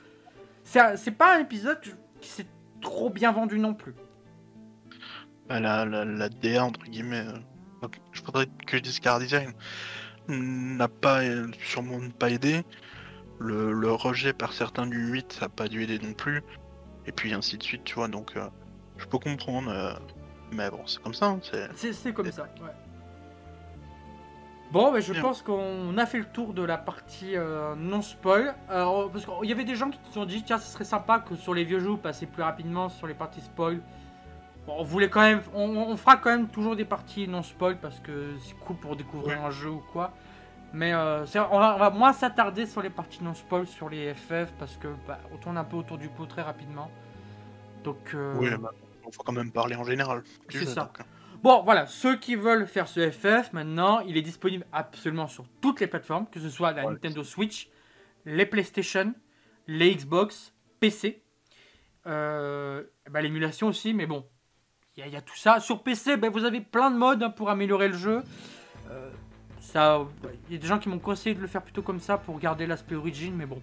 C'est 0.64 1.12
pas 1.16 1.36
un 1.36 1.40
épisode 1.40 1.78
qui 2.20 2.28
s'est 2.28 2.46
trop 2.80 3.08
bien 3.10 3.30
vendu 3.32 3.58
non 3.58 3.74
plus. 3.74 3.94
Bah, 5.48 5.60
la, 5.60 5.84
la, 5.84 6.04
la 6.04 6.28
DA, 6.28 6.64
entre 6.64 6.84
guillemets, 6.86 7.24
euh, 7.26 7.88
faudrait 8.24 8.46
que 8.66 8.76
je 8.78 8.82
dise 8.82 8.98
Car 8.98 9.20
Design 9.20 9.52
n'a 10.28 10.88
pas 10.88 11.20
sûrement 11.62 12.00
pas 12.18 12.30
aidé. 12.30 12.62
Le, 13.38 13.70
le, 13.72 13.92
rejet 13.92 14.32
par 14.32 14.52
certains 14.52 14.86
du 14.86 14.98
8, 15.12 15.34
ça 15.34 15.40
n'a 15.42 15.48
pas 15.50 15.68
dû 15.68 15.82
aider 15.84 15.98
non 16.00 16.14
plus. 16.14 16.42
Et 17.06 17.12
puis 17.12 17.32
ainsi 17.32 17.58
de 17.58 17.62
suite, 17.62 17.84
tu 17.84 17.94
vois. 17.94 18.08
Donc, 18.08 18.36
euh, 18.36 18.48
je 18.96 19.06
peux 19.06 19.18
comprendre. 19.18 19.70
euh, 19.70 19.92
mais 20.52 20.70
bon, 20.70 20.84
c'est 20.86 21.00
comme 21.02 21.14
ça. 21.14 21.26
hein, 21.26 21.40
c'est 21.74 22.12
comme 22.12 22.32
ça, 22.32 22.42
ouais. 22.60 22.70
Bon, 24.72 24.90
mais 24.92 25.00
je 25.00 25.12
Bien. 25.12 25.22
pense 25.22 25.42
qu'on 25.42 25.96
a 25.96 26.06
fait 26.06 26.18
le 26.18 26.24
tour 26.24 26.52
de 26.52 26.62
la 26.62 26.76
partie 26.76 27.36
euh, 27.36 27.74
non 27.76 28.02
spoil. 28.02 28.54
Alors, 28.68 29.10
parce 29.10 29.24
qu'il 29.24 29.48
y 29.48 29.52
avait 29.52 29.64
des 29.64 29.76
gens 29.76 29.90
qui 29.90 29.98
se 30.08 30.12
sont 30.14 30.24
dit, 30.26 30.42
tiens, 30.42 30.58
ce 30.58 30.70
serait 30.70 30.84
sympa 30.84 31.20
que 31.20 31.36
sur 31.36 31.54
les 31.54 31.64
vieux 31.64 31.78
jeux, 31.78 31.90
vous 31.90 31.96
passiez 31.96 32.26
plus 32.26 32.42
rapidement 32.42 32.88
sur 32.88 33.06
les 33.06 33.14
parties 33.14 33.40
spoil. 33.40 33.80
Bon, 34.66 34.74
on 34.78 34.82
voulait 34.82 35.08
quand 35.08 35.20
même, 35.20 35.40
on, 35.54 35.68
on 35.68 35.96
fera 35.96 36.16
quand 36.16 36.30
même 36.30 36.48
toujours 36.48 36.74
des 36.74 36.84
parties 36.84 37.28
non 37.28 37.44
spoil 37.44 37.78
parce 37.78 38.00
que 38.00 38.34
c'est 38.44 38.56
cool 38.58 38.76
pour 38.76 38.96
découvrir 38.96 39.44
un 39.44 39.50
jeu 39.50 39.70
ou 39.70 39.82
quoi. 39.92 40.12
Mais 40.72 40.92
euh, 40.92 41.24
on, 41.52 41.58
va, 41.60 41.76
on 41.76 41.78
va 41.78 41.90
moins 41.90 42.12
s'attarder 42.12 42.66
sur 42.66 42.82
les 42.82 42.90
parties 42.90 43.22
non 43.22 43.34
spoil, 43.34 43.66
sur 43.68 43.88
les 43.88 44.12
FF 44.14 44.52
parce 44.58 44.76
que 44.76 44.88
bah, 45.06 45.18
on 45.32 45.36
tourne 45.36 45.56
un 45.56 45.64
peu 45.64 45.76
autour 45.76 45.96
du 45.96 46.08
pot 46.08 46.26
très 46.26 46.42
rapidement. 46.42 46.90
Donc, 47.84 47.98
euh, 48.14 48.34
Oui, 48.36 48.50
bah, 48.60 48.72
on 49.06 49.12
faut 49.12 49.22
quand 49.22 49.32
même 49.32 49.52
parler 49.52 49.76
en 49.76 49.84
général. 49.84 50.22
C'est 50.50 50.64
ça. 50.66 50.80
donc, 50.82 51.00
hein. 51.00 51.04
Bon, 51.42 51.62
voilà, 51.62 51.86
ceux 51.86 52.16
qui 52.16 52.34
veulent 52.34 52.66
faire 52.66 52.88
ce 52.88 53.10
FF, 53.10 53.52
maintenant, 53.52 54.00
il 54.00 54.16
est 54.16 54.22
disponible 54.22 54.66
absolument 54.72 55.28
sur 55.28 55.46
toutes 55.60 55.80
les 55.80 55.86
plateformes, 55.86 56.26
que 56.30 56.40
ce 56.40 56.50
soit 56.50 56.72
la 56.72 56.84
Ouais. 56.86 56.92
Nintendo 56.92 57.22
Switch, 57.22 57.68
les 58.24 58.46
PlayStation, 58.46 59.14
les 59.66 59.94
Xbox, 59.94 60.52
PC, 60.80 61.22
euh, 62.06 62.82
bah, 63.10 63.20
l'émulation 63.22 63.68
aussi, 63.68 63.94
mais 63.94 64.06
bon, 64.06 64.26
il 64.96 65.00
y, 65.00 65.02
a- 65.04 65.06
il 65.06 65.12
y 65.12 65.16
a 65.16 65.20
tout 65.20 65.36
ça. 65.36 65.60
Sur 65.60 65.82
PC, 65.82 66.16
bah, 66.16 66.30
vous 66.30 66.44
avez 66.44 66.60
plein 66.60 66.90
de 66.90 66.96
modes 66.96 67.22
hein, 67.22 67.30
pour 67.30 67.50
améliorer 67.50 67.88
le 67.88 67.96
jeu. 67.96 68.22
Euh, 68.90 69.10
ça, 69.60 70.00
il 70.48 70.54
y 70.54 70.56
a 70.56 70.60
des 70.60 70.66
gens 70.66 70.78
qui 70.78 70.88
m'ont 70.88 70.98
conseillé 70.98 71.34
de 71.34 71.40
le 71.40 71.46
faire 71.48 71.62
plutôt 71.62 71.82
comme 71.82 72.00
ça 72.00 72.18
pour 72.18 72.38
garder 72.38 72.66
l'aspect 72.66 72.94
origin, 72.94 73.34
mais 73.36 73.46
bon, 73.46 73.60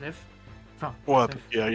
bref. 0.00 0.16
Enfin, 0.80 0.94
Ouais, 1.06 1.26
y, 1.52 1.56
il 1.56 1.58
y 1.58 1.60
a 1.60 1.70
il 1.70 1.74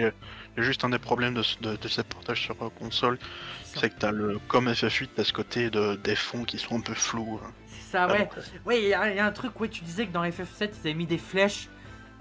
y 0.58 0.60
a 0.60 0.64
juste 0.64 0.84
un 0.86 0.90
des 0.90 1.00
problèmes 1.00 1.34
de, 1.34 1.42
ce- 1.44 1.58
de, 1.60 1.76
de 1.76 1.88
ces 1.88 2.04
portages 2.04 2.42
sur 2.42 2.56
euh, 2.62 2.70
console, 2.70 3.18
c'est 3.66 3.90
que 3.90 4.00
t'as 4.00 4.12
le 4.12 4.40
comme 4.48 4.68
FF8, 4.70 5.10
t'as 5.16 5.24
ce 5.24 5.34
côté 5.34 5.70
de, 5.70 5.96
des 5.96 6.16
fonds 6.16 6.44
qui 6.46 6.58
sont 6.60 6.78
un 6.78 6.82
peu 6.82 6.94
flous. 6.94 7.40
hein. 7.44 7.52
C'est 7.68 7.92
ça, 7.92 8.04
Ah, 8.10 8.14
ouais. 8.14 8.30
euh, 8.38 8.42
Oui, 8.66 8.80
il 8.84 8.88
y, 8.90 8.94
a 8.94 9.14
y 9.14 9.20
un 9.20 9.32
truc, 9.32 9.60
ouais, 9.60 9.68
tu 9.68 9.84
disais 9.84 10.06
que 10.06 10.12
dans 10.12 10.24
FF7, 10.24 10.70
ils 10.76 10.80
avaient 10.82 10.94
mis 10.94 11.08
des 11.08 11.18
flèches. 11.18 11.68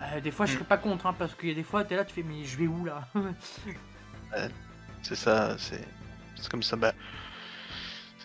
Euh, 0.03 0.21
des 0.21 0.31
fois, 0.31 0.47
je 0.47 0.53
Mm. 0.53 0.55
serais 0.57 0.65
pas 0.67 0.79
contre, 0.79 1.07
hein, 1.07 1.15
parce 1.19 1.35
qu'il 1.35 1.51
y 1.51 1.53
a 1.53 1.55
des 1.55 1.63
fois, 1.63 1.85
t'es 1.85 1.95
là, 1.95 2.05
tu 2.05 2.15
fais, 2.15 2.23
mais 2.23 2.45
je 2.45 2.57
vais 2.57 2.67
où 2.67 2.85
là? 2.85 3.07
C'est 5.03 5.15
ça, 5.17 5.57
c'est 5.59 5.85
c'est 6.37 6.49
comme 6.49 6.63
ça. 6.63 6.77
Bah, 6.77 6.93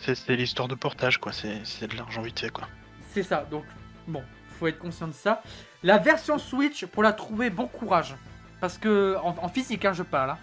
c'est 0.01 0.35
l'histoire 0.35 0.67
de 0.67 0.75
portage, 0.75 1.17
quoi. 1.17 1.33
C'est 1.33 1.59
c'est 1.65 1.87
de 1.91 1.97
l'argent 1.97 2.21
vite 2.21 2.39
fait, 2.39 2.49
quoi. 2.49 2.67
C'est 3.11 3.23
ça, 3.23 3.45
donc, 3.49 3.65
bon, 4.07 4.23
faut 4.59 4.67
être 4.67 4.79
conscient 4.79 5.07
de 5.07 5.13
ça. 5.13 5.41
La 5.83 5.97
version 5.97 6.37
Switch, 6.37 6.85
pour 6.85 7.03
la 7.03 7.13
trouver, 7.13 7.49
bon 7.49 7.67
courage. 7.67 8.15
Parce 8.59 8.77
que, 8.77 9.15
en, 9.21 9.35
en 9.41 9.47
physique, 9.49 9.85
hein, 9.85 9.93
je 9.93 10.03
parle. 10.03 10.31
hein. 10.31 10.37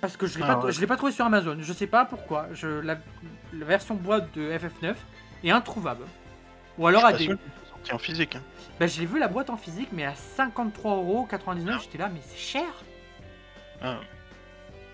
Parce 0.00 0.16
que 0.16 0.26
je 0.26 0.38
l'ai 0.38 0.44
Ah 0.46 0.56
pas, 0.56 0.66
ouais. 0.66 0.72
je 0.72 0.80
l'ai 0.80 0.86
pas 0.86 0.96
trouvé 0.96 1.12
sur 1.12 1.24
Amazon. 1.24 1.56
Je 1.60 1.72
sais 1.72 1.86
pas 1.86 2.04
pourquoi. 2.04 2.46
Je, 2.52 2.66
la, 2.68 2.98
la 3.52 3.64
version 3.64 3.94
boîte 3.96 4.28
de 4.36 4.50
FF9 4.52 4.94
est 5.44 5.50
introuvable. 5.50 6.04
Ou 6.78 6.86
alors 6.86 7.04
à 7.04 7.12
des. 7.12 7.26
sorti 7.70 7.92
en 7.92 7.98
physique. 7.98 8.36
Hein. 8.36 8.42
Bah, 8.78 8.86
j'ai 8.86 9.06
vu 9.06 9.18
la 9.18 9.26
boîte 9.28 9.50
en 9.50 9.56
physique, 9.56 9.88
mais 9.92 10.04
à 10.04 10.12
53,99€, 10.12 11.80
j'étais 11.82 11.98
là, 11.98 12.08
mais 12.12 12.20
c'est 12.24 12.36
cher. 12.38 12.68
Ah, 13.82 13.96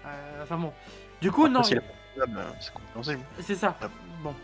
Euh, 0.07 0.43
enfin 0.43 0.57
bon. 0.57 0.73
Du 1.21 1.31
coup, 1.31 1.43
après, 1.47 1.55
non. 1.55 1.63
s'il 1.63 1.79
est 1.79 1.81
pas 1.81 1.95
faisable, 2.15 2.39
euh, 2.39 3.03
c'est. 3.03 3.19
C'est 3.43 3.55
ça. 3.55 3.77
Ah. 3.83 3.89
Bon. 4.23 4.35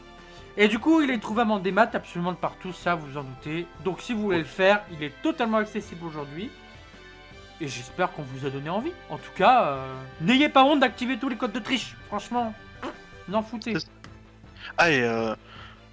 Et 0.56 0.68
du 0.68 0.78
coup, 0.78 1.00
il 1.00 1.10
est 1.10 1.18
trouvable 1.18 1.52
en 1.52 1.58
démat 1.58 1.88
absolument 1.92 2.32
de 2.32 2.36
partout, 2.36 2.72
ça 2.72 2.94
vous 2.94 3.16
en 3.16 3.24
doutez. 3.24 3.66
Donc 3.84 4.00
si 4.02 4.12
vous 4.12 4.22
voulez 4.22 4.38
le 4.38 4.44
faire, 4.44 4.82
il 4.90 5.02
est 5.02 5.12
totalement 5.22 5.58
accessible 5.58 6.04
aujourd'hui. 6.04 6.50
Et 7.60 7.68
j'espère 7.68 8.10
qu'on 8.12 8.22
vous 8.22 8.46
a 8.46 8.50
donné 8.50 8.70
envie. 8.70 8.92
En 9.10 9.18
tout 9.18 9.32
cas, 9.36 9.66
euh, 9.66 9.94
n'ayez 10.20 10.48
pas 10.48 10.64
honte 10.64 10.80
d'activer 10.80 11.18
tous 11.18 11.28
les 11.28 11.36
codes 11.36 11.52
de 11.52 11.58
triche. 11.58 11.94
Franchement, 12.08 12.54
n'en 13.28 13.42
foutez. 13.42 13.74
Ah, 14.78 14.90
et 14.90 15.02
euh, 15.02 15.34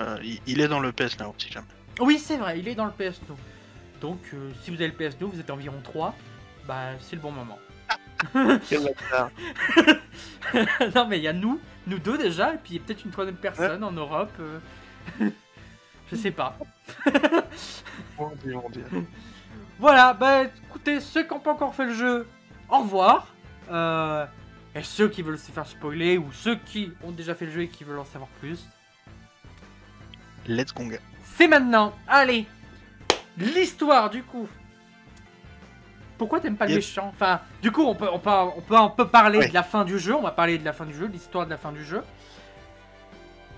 euh, 0.02 0.18
il, 0.46 0.62
est 0.62 0.68
dans 0.68 0.80
le 0.80 0.92
PS 0.92 1.18
là, 1.20 1.32
si 1.38 1.52
jamais. 1.52 1.68
Oui, 2.00 2.20
c'est 2.20 2.38
vrai, 2.38 2.60
il 2.60 2.68
est 2.68 2.76
dans 2.76 2.86
le 2.86 2.92
PS 2.92 3.20
Now. 3.28 3.38
Donc 4.02 4.20
euh, 4.34 4.52
si 4.64 4.70
vous 4.70 4.78
avez 4.78 4.88
le 4.88 4.94
PS 4.94 5.20
Now, 5.20 5.30
vous 5.30 5.40
êtes 5.40 5.50
environ 5.50 5.80
3. 5.84 6.14
Bah, 6.68 6.92
c'est 7.00 7.16
le 7.16 7.22
bon 7.22 7.32
moment. 7.32 7.58
non 10.96 11.06
mais 11.08 11.20
il 11.20 11.24
y 11.24 11.28
a 11.28 11.34
nous, 11.34 11.60
nous 11.86 12.00
deux 12.00 12.18
déjà, 12.18 12.56
et 12.56 12.58
puis 12.58 12.74
il 12.74 12.78
y 12.78 12.80
a 12.80 12.84
peut-être 12.84 13.06
une 13.06 13.12
troisième 13.12 13.36
personne 13.36 13.84
en 13.84 13.92
Europe. 13.92 14.32
euh, 14.40 14.60
Je 16.12 16.16
sais 16.16 16.32
pas. 16.32 16.58
Dieu, 18.42 18.56
Dieu. 18.72 18.86
Voilà, 19.80 20.14
bah 20.14 20.44
écoutez, 20.88 21.00
ceux 21.06 21.24
qui 21.24 21.34
n'ont 21.34 21.40
pas 21.40 21.52
encore 21.54 21.76
fait 21.76 21.86
le 21.86 21.94
jeu, 21.94 22.28
au 22.70 22.80
revoir. 22.80 23.28
Euh, 23.72 24.26
et 24.76 24.84
ceux 24.84 25.10
qui 25.10 25.22
veulent 25.22 25.40
se 25.40 25.52
faire 25.52 25.68
spoiler, 25.68 26.18
ou 26.18 26.32
ceux 26.32 26.56
qui 26.56 26.92
ont 27.04 27.12
déjà 27.12 27.36
fait 27.36 27.46
le 27.46 27.52
jeu 27.52 27.62
et 27.64 27.68
qui 27.68 27.84
veulent 27.84 28.00
en 28.00 28.06
savoir 28.06 28.30
plus, 28.40 28.66
Let's 30.48 30.74
go. 30.74 30.84
c'est 31.36 31.48
maintenant. 31.48 31.94
Allez, 32.08 32.46
l'histoire 33.38 34.10
du 34.10 34.24
coup. 34.24 34.48
Pourquoi 36.18 36.40
t'aimes 36.40 36.56
pas 36.58 36.66
le 36.66 36.72
Yep. 36.72 36.78
méchant? 36.80 37.08
Enfin, 37.14 37.42
du 37.62 37.72
coup, 37.72 37.84
on 37.84 37.94
peut, 37.94 38.08
on 38.12 38.18
peut, 38.18 38.30
on 38.32 38.62
peut, 38.62 38.76
on 38.78 38.90
peut 38.90 39.08
parler 39.08 39.38
Ouais. 39.40 39.50
de 39.50 39.54
la 39.54 39.62
fin 39.64 39.84
du 39.86 40.00
jeu. 40.00 40.16
On 40.16 40.22
va 40.24 40.32
parler 40.32 40.58
de 40.58 40.66
la 40.66 40.74
fin 40.74 40.86
du 40.86 40.94
jeu, 40.94 41.06
l'histoire 41.06 41.46
de 41.46 41.52
la 41.52 41.58
fin 41.58 41.72
du 41.72 41.84
jeu. 41.86 42.02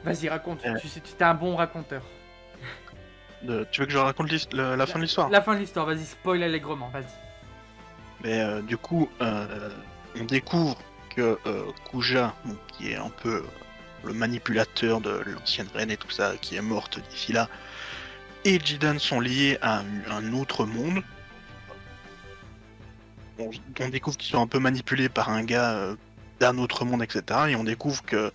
Vas-y, 0.03 0.27
raconte. 0.27 0.65
Euh. 0.65 0.75
Tu 0.81 0.87
es 0.87 1.23
un 1.23 1.33
bon 1.35 1.55
raconteur. 1.55 2.01
De- 3.43 3.65
Tu 3.71 3.81
veux 3.81 3.87
que 3.87 3.93
je 3.93 3.97
raconte 3.97 4.31
le- 4.31 4.75
la 4.75 4.85
fin 4.85 4.99
de 4.99 5.03
l'histoire? 5.03 5.29
La 5.29 5.41
fin 5.41 5.55
de 5.55 5.59
l'histoire, 5.59 5.85
vas-y, 5.85 6.05
spoil 6.05 6.43
allègrement, 6.43 6.89
vas-y. 6.89 7.05
Mais 8.23 8.41
euh, 8.41 8.61
du 8.61 8.77
coup, 8.77 9.09
euh, 9.21 9.69
on 10.19 10.25
découvre 10.25 10.77
que 11.15 11.37
euh, 11.45 11.63
Kuja, 11.89 12.33
qui 12.73 12.91
est 12.91 12.95
un 12.97 13.09
peu 13.09 13.43
le 14.03 14.13
manipulateur 14.13 14.99
de 15.01 15.21
l'ancienne 15.25 15.67
reine 15.73 15.91
et 15.91 15.97
tout 15.97 16.09
ça, 16.09 16.33
qui 16.41 16.55
est 16.55 16.61
morte 16.61 16.99
d'ici 17.09 17.31
là, 17.31 17.47
et 18.45 18.59
Jidan 18.59 18.99
sont 18.99 19.19
liés 19.19 19.57
à 19.61 19.81
un, 20.09 20.33
autre 20.33 20.65
monde. 20.65 21.01
On, 23.37 23.49
on 23.79 23.89
découvre 23.89 24.17
qu'ils 24.17 24.31
sont 24.31 24.41
un 24.41 24.47
peu 24.47 24.59
manipulés 24.59 25.09
par 25.09 25.29
un 25.29 25.43
gars 25.43 25.95
d'un 26.39 26.57
autre 26.57 26.85
monde, 26.85 27.03
etc. 27.03 27.21
Et 27.49 27.55
on 27.55 27.63
découvre 27.63 28.03
que, 28.03 28.31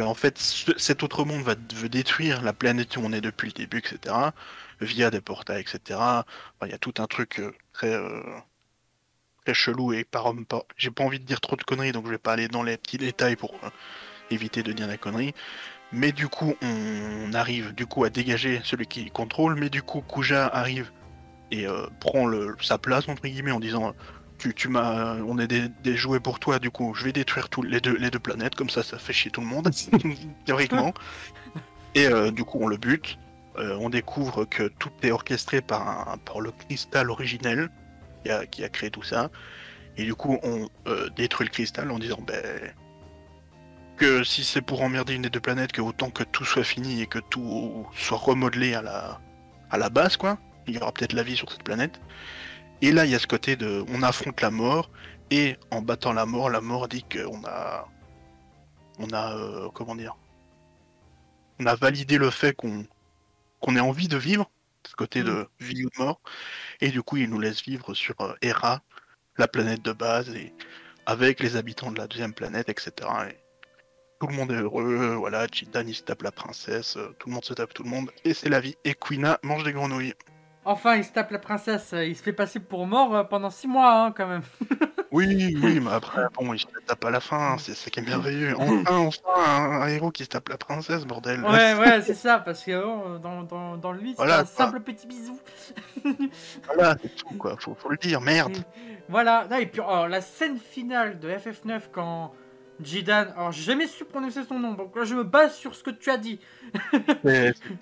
en 0.00 0.14
fait, 0.14 0.38
ce- 0.38 0.76
cet 0.78 1.02
autre 1.02 1.24
monde 1.24 1.42
va, 1.42 1.54
veut 1.74 1.88
détruire 1.88 2.42
la 2.42 2.52
planète 2.52 2.96
où 2.96 3.00
on 3.04 3.12
est 3.12 3.20
depuis 3.20 3.48
le 3.48 3.52
début, 3.54 3.78
etc. 3.78 4.34
Via 4.80 5.10
des 5.10 5.20
portails, 5.20 5.62
etc. 5.62 6.26
Il 6.64 6.70
y 6.70 6.74
a 6.74 6.78
tout 6.78 6.94
un 6.98 7.06
truc 7.06 7.40
euh, 7.40 7.52
très 7.72 7.94
euh, 7.94 8.20
très 9.44 9.54
chelou 9.54 9.92
et 9.92 10.04
par 10.04 10.26
homme 10.26 10.46
pas. 10.46 10.64
J'ai 10.76 10.90
pas 10.90 11.04
envie 11.04 11.20
de 11.20 11.24
dire 11.24 11.40
trop 11.40 11.56
de 11.56 11.62
conneries, 11.62 11.92
donc 11.92 12.06
je 12.06 12.10
vais 12.10 12.18
pas 12.18 12.32
aller 12.32 12.48
dans 12.48 12.62
les 12.62 12.76
petits 12.76 12.98
détails 12.98 13.36
pour 13.36 13.54
euh, 13.64 13.68
éviter 14.30 14.62
de 14.62 14.72
dire 14.72 14.86
la 14.88 14.98
connerie. 14.98 15.34
Mais 15.92 16.12
du 16.12 16.28
coup, 16.28 16.54
on 16.62 17.32
arrive 17.34 17.74
du 17.74 17.86
coup 17.86 18.04
à 18.04 18.10
dégager 18.10 18.60
celui 18.64 18.86
qui 18.86 19.10
contrôle, 19.10 19.56
mais 19.56 19.70
du 19.70 19.82
coup, 19.82 20.02
Kuja 20.02 20.46
arrive 20.48 20.92
et 21.52 21.66
prend 22.00 22.26
sa 22.62 22.78
place 22.78 23.08
entre 23.08 23.22
guillemets 23.24 23.52
en 23.52 23.60
disant 23.60 23.94
tu, 24.44 24.54
tu 24.54 24.68
m'as, 24.68 25.16
on 25.26 25.38
est 25.38 25.46
des, 25.46 25.68
des 25.82 25.96
jouets 25.96 26.20
pour 26.20 26.38
toi, 26.38 26.58
du 26.58 26.70
coup, 26.70 26.94
je 26.94 27.04
vais 27.04 27.12
détruire 27.12 27.48
tous 27.48 27.62
les 27.62 27.80
deux 27.80 27.96
les 27.96 28.10
deux 28.10 28.18
planètes, 28.18 28.54
comme 28.54 28.68
ça, 28.68 28.82
ça 28.82 28.98
fait 28.98 29.14
chier 29.14 29.30
tout 29.30 29.40
le 29.40 29.46
monde 29.46 29.70
théoriquement. 30.44 30.92
Et 31.94 32.06
euh, 32.06 32.30
du 32.30 32.44
coup, 32.44 32.58
on 32.60 32.66
le 32.66 32.76
bute. 32.76 33.18
Euh, 33.56 33.76
on 33.80 33.88
découvre 33.88 34.44
que 34.44 34.64
tout 34.64 34.90
est 35.02 35.12
orchestré 35.12 35.62
par, 35.62 36.10
un, 36.10 36.18
par 36.18 36.40
le 36.40 36.50
cristal 36.50 37.08
originel 37.08 37.70
qui 38.22 38.30
a, 38.30 38.46
qui 38.46 38.64
a 38.64 38.68
créé 38.68 38.90
tout 38.90 39.02
ça. 39.02 39.30
Et 39.96 40.04
du 40.04 40.14
coup, 40.14 40.38
on 40.42 40.68
euh, 40.88 41.08
détruit 41.16 41.46
le 41.46 41.52
cristal 41.52 41.90
en 41.90 41.98
disant 41.98 42.18
ben, 42.26 42.74
que 43.96 44.24
si 44.24 44.44
c'est 44.44 44.60
pour 44.60 44.82
emmerder 44.82 45.14
une 45.14 45.22
des 45.22 45.30
deux 45.30 45.40
planètes, 45.40 45.72
que 45.72 45.80
autant 45.80 46.10
que 46.10 46.24
tout 46.24 46.44
soit 46.44 46.64
fini 46.64 47.00
et 47.00 47.06
que 47.06 47.20
tout 47.30 47.86
soit 47.96 48.18
remodelé 48.18 48.74
à 48.74 48.82
la, 48.82 49.20
à 49.70 49.78
la 49.78 49.88
base, 49.88 50.16
quoi. 50.16 50.36
Il 50.66 50.74
y 50.74 50.78
aura 50.78 50.92
peut-être 50.92 51.12
la 51.12 51.22
vie 51.22 51.36
sur 51.36 51.50
cette 51.50 51.62
planète. 51.62 52.00
Et 52.84 52.92
là, 52.92 53.06
il 53.06 53.12
y 53.12 53.14
a 53.14 53.18
ce 53.18 53.26
côté 53.26 53.56
de 53.56 53.82
on 53.88 54.02
affronte 54.02 54.42
la 54.42 54.50
mort, 54.50 54.90
et 55.30 55.56
en 55.70 55.80
battant 55.80 56.12
la 56.12 56.26
mort, 56.26 56.50
la 56.50 56.60
mort 56.60 56.86
dit 56.86 57.02
qu'on 57.02 57.42
a. 57.46 57.88
On 58.98 59.08
a. 59.10 59.34
euh, 59.38 59.70
comment 59.70 59.96
dire 59.96 60.14
On 61.58 61.64
a 61.64 61.74
validé 61.74 62.18
le 62.18 62.28
fait 62.28 62.52
qu'on 62.54 62.86
qu'on 63.60 63.74
ait 63.76 63.80
envie 63.80 64.06
de 64.06 64.18
vivre, 64.18 64.50
ce 64.86 64.94
côté 64.96 65.22
de 65.22 65.48
vie 65.60 65.86
ou 65.86 65.88
de 65.88 65.98
mort, 65.98 66.20
et 66.82 66.90
du 66.90 67.02
coup, 67.02 67.16
il 67.16 67.30
nous 67.30 67.40
laisse 67.40 67.62
vivre 67.62 67.94
sur 67.94 68.20
euh, 68.20 68.34
Hera, 68.42 68.82
la 69.38 69.48
planète 69.48 69.80
de 69.80 69.92
base, 69.92 70.28
et 70.34 70.52
avec 71.06 71.40
les 71.40 71.56
habitants 71.56 71.90
de 71.90 71.96
la 71.98 72.06
deuxième 72.06 72.34
planète, 72.34 72.68
etc. 72.68 72.92
Et 73.30 73.36
tout 74.20 74.26
le 74.26 74.34
monde 74.34 74.52
est 74.52 74.56
heureux, 74.56 75.14
voilà, 75.14 75.46
Chidan 75.50 75.84
il 75.86 75.94
se 75.94 76.02
tape 76.02 76.20
la 76.20 76.32
princesse, 76.32 76.98
euh, 76.98 77.16
tout 77.18 77.30
le 77.30 77.34
monde 77.34 77.46
se 77.46 77.54
tape 77.54 77.72
tout 77.72 77.82
le 77.82 77.88
monde, 77.88 78.10
et 78.26 78.34
c'est 78.34 78.50
la 78.50 78.60
vie. 78.60 78.76
Et 78.84 78.94
Quina 78.94 79.38
mange 79.42 79.64
des 79.64 79.72
grenouilles. 79.72 80.12
Enfin, 80.66 80.96
il 80.96 81.04
se 81.04 81.12
tape 81.12 81.30
la 81.30 81.38
princesse, 81.38 81.94
il 81.96 82.16
se 82.16 82.22
fait 82.22 82.32
passer 82.32 82.58
pour 82.58 82.86
mort 82.86 83.14
euh, 83.14 83.24
pendant 83.24 83.50
6 83.50 83.68
mois, 83.68 84.04
hein, 84.06 84.12
quand 84.12 84.26
même. 84.26 84.42
Oui, 85.12 85.56
oui, 85.62 85.78
mais 85.78 85.92
après, 85.92 86.22
bon, 86.34 86.52
il 86.54 86.58
se 86.58 86.66
tape 86.88 87.04
à 87.04 87.10
la 87.10 87.20
fin, 87.20 87.56
c'est 87.58 87.74
ça 87.74 87.88
qui 87.88 88.00
est 88.00 88.02
merveilleux. 88.02 88.52
Enfin, 88.58 88.82
enfin, 89.06 89.20
un, 89.36 89.82
un 89.82 89.86
héros 89.86 90.10
qui 90.10 90.24
se 90.24 90.30
tape 90.30 90.48
la 90.48 90.56
princesse, 90.58 91.04
bordel. 91.04 91.40
Ouais, 91.44 91.74
ouais, 91.74 92.02
c'est 92.02 92.14
ça, 92.14 92.40
parce 92.40 92.64
que 92.64 92.82
oh, 92.84 93.18
dans, 93.18 93.44
dans, 93.44 93.76
dans 93.76 93.92
lui, 93.92 94.10
c'est 94.10 94.16
Voilà, 94.16 94.40
un 94.40 94.44
simple 94.44 94.80
petit 94.80 95.06
bisou. 95.06 95.38
Voilà, 96.66 96.96
c'est 97.00 97.14
tout, 97.14 97.32
quoi. 97.38 97.54
Faut, 97.60 97.76
faut 97.76 97.90
le 97.90 97.96
dire, 97.96 98.20
merde. 98.20 98.56
Voilà, 99.08 99.46
Non, 99.48 99.56
et 99.58 99.66
puis 99.66 99.80
alors, 99.80 100.08
la 100.08 100.20
scène 100.20 100.58
finale 100.58 101.20
de 101.20 101.28
FF9 101.30 101.82
quand 101.92 102.32
Jidan, 102.84 103.26
alors 103.36 103.52
j'ai 103.52 103.62
jamais 103.62 103.86
su 103.86 104.04
prononcer 104.04 104.42
son 104.48 104.58
nom, 104.58 104.72
donc 104.74 104.94
là 104.96 105.04
je 105.04 105.14
me 105.14 105.24
base 105.24 105.54
sur 105.56 105.74
ce 105.74 105.82
que 105.82 105.90
tu 105.90 106.10
as 106.10 106.16
dit. 106.18 106.38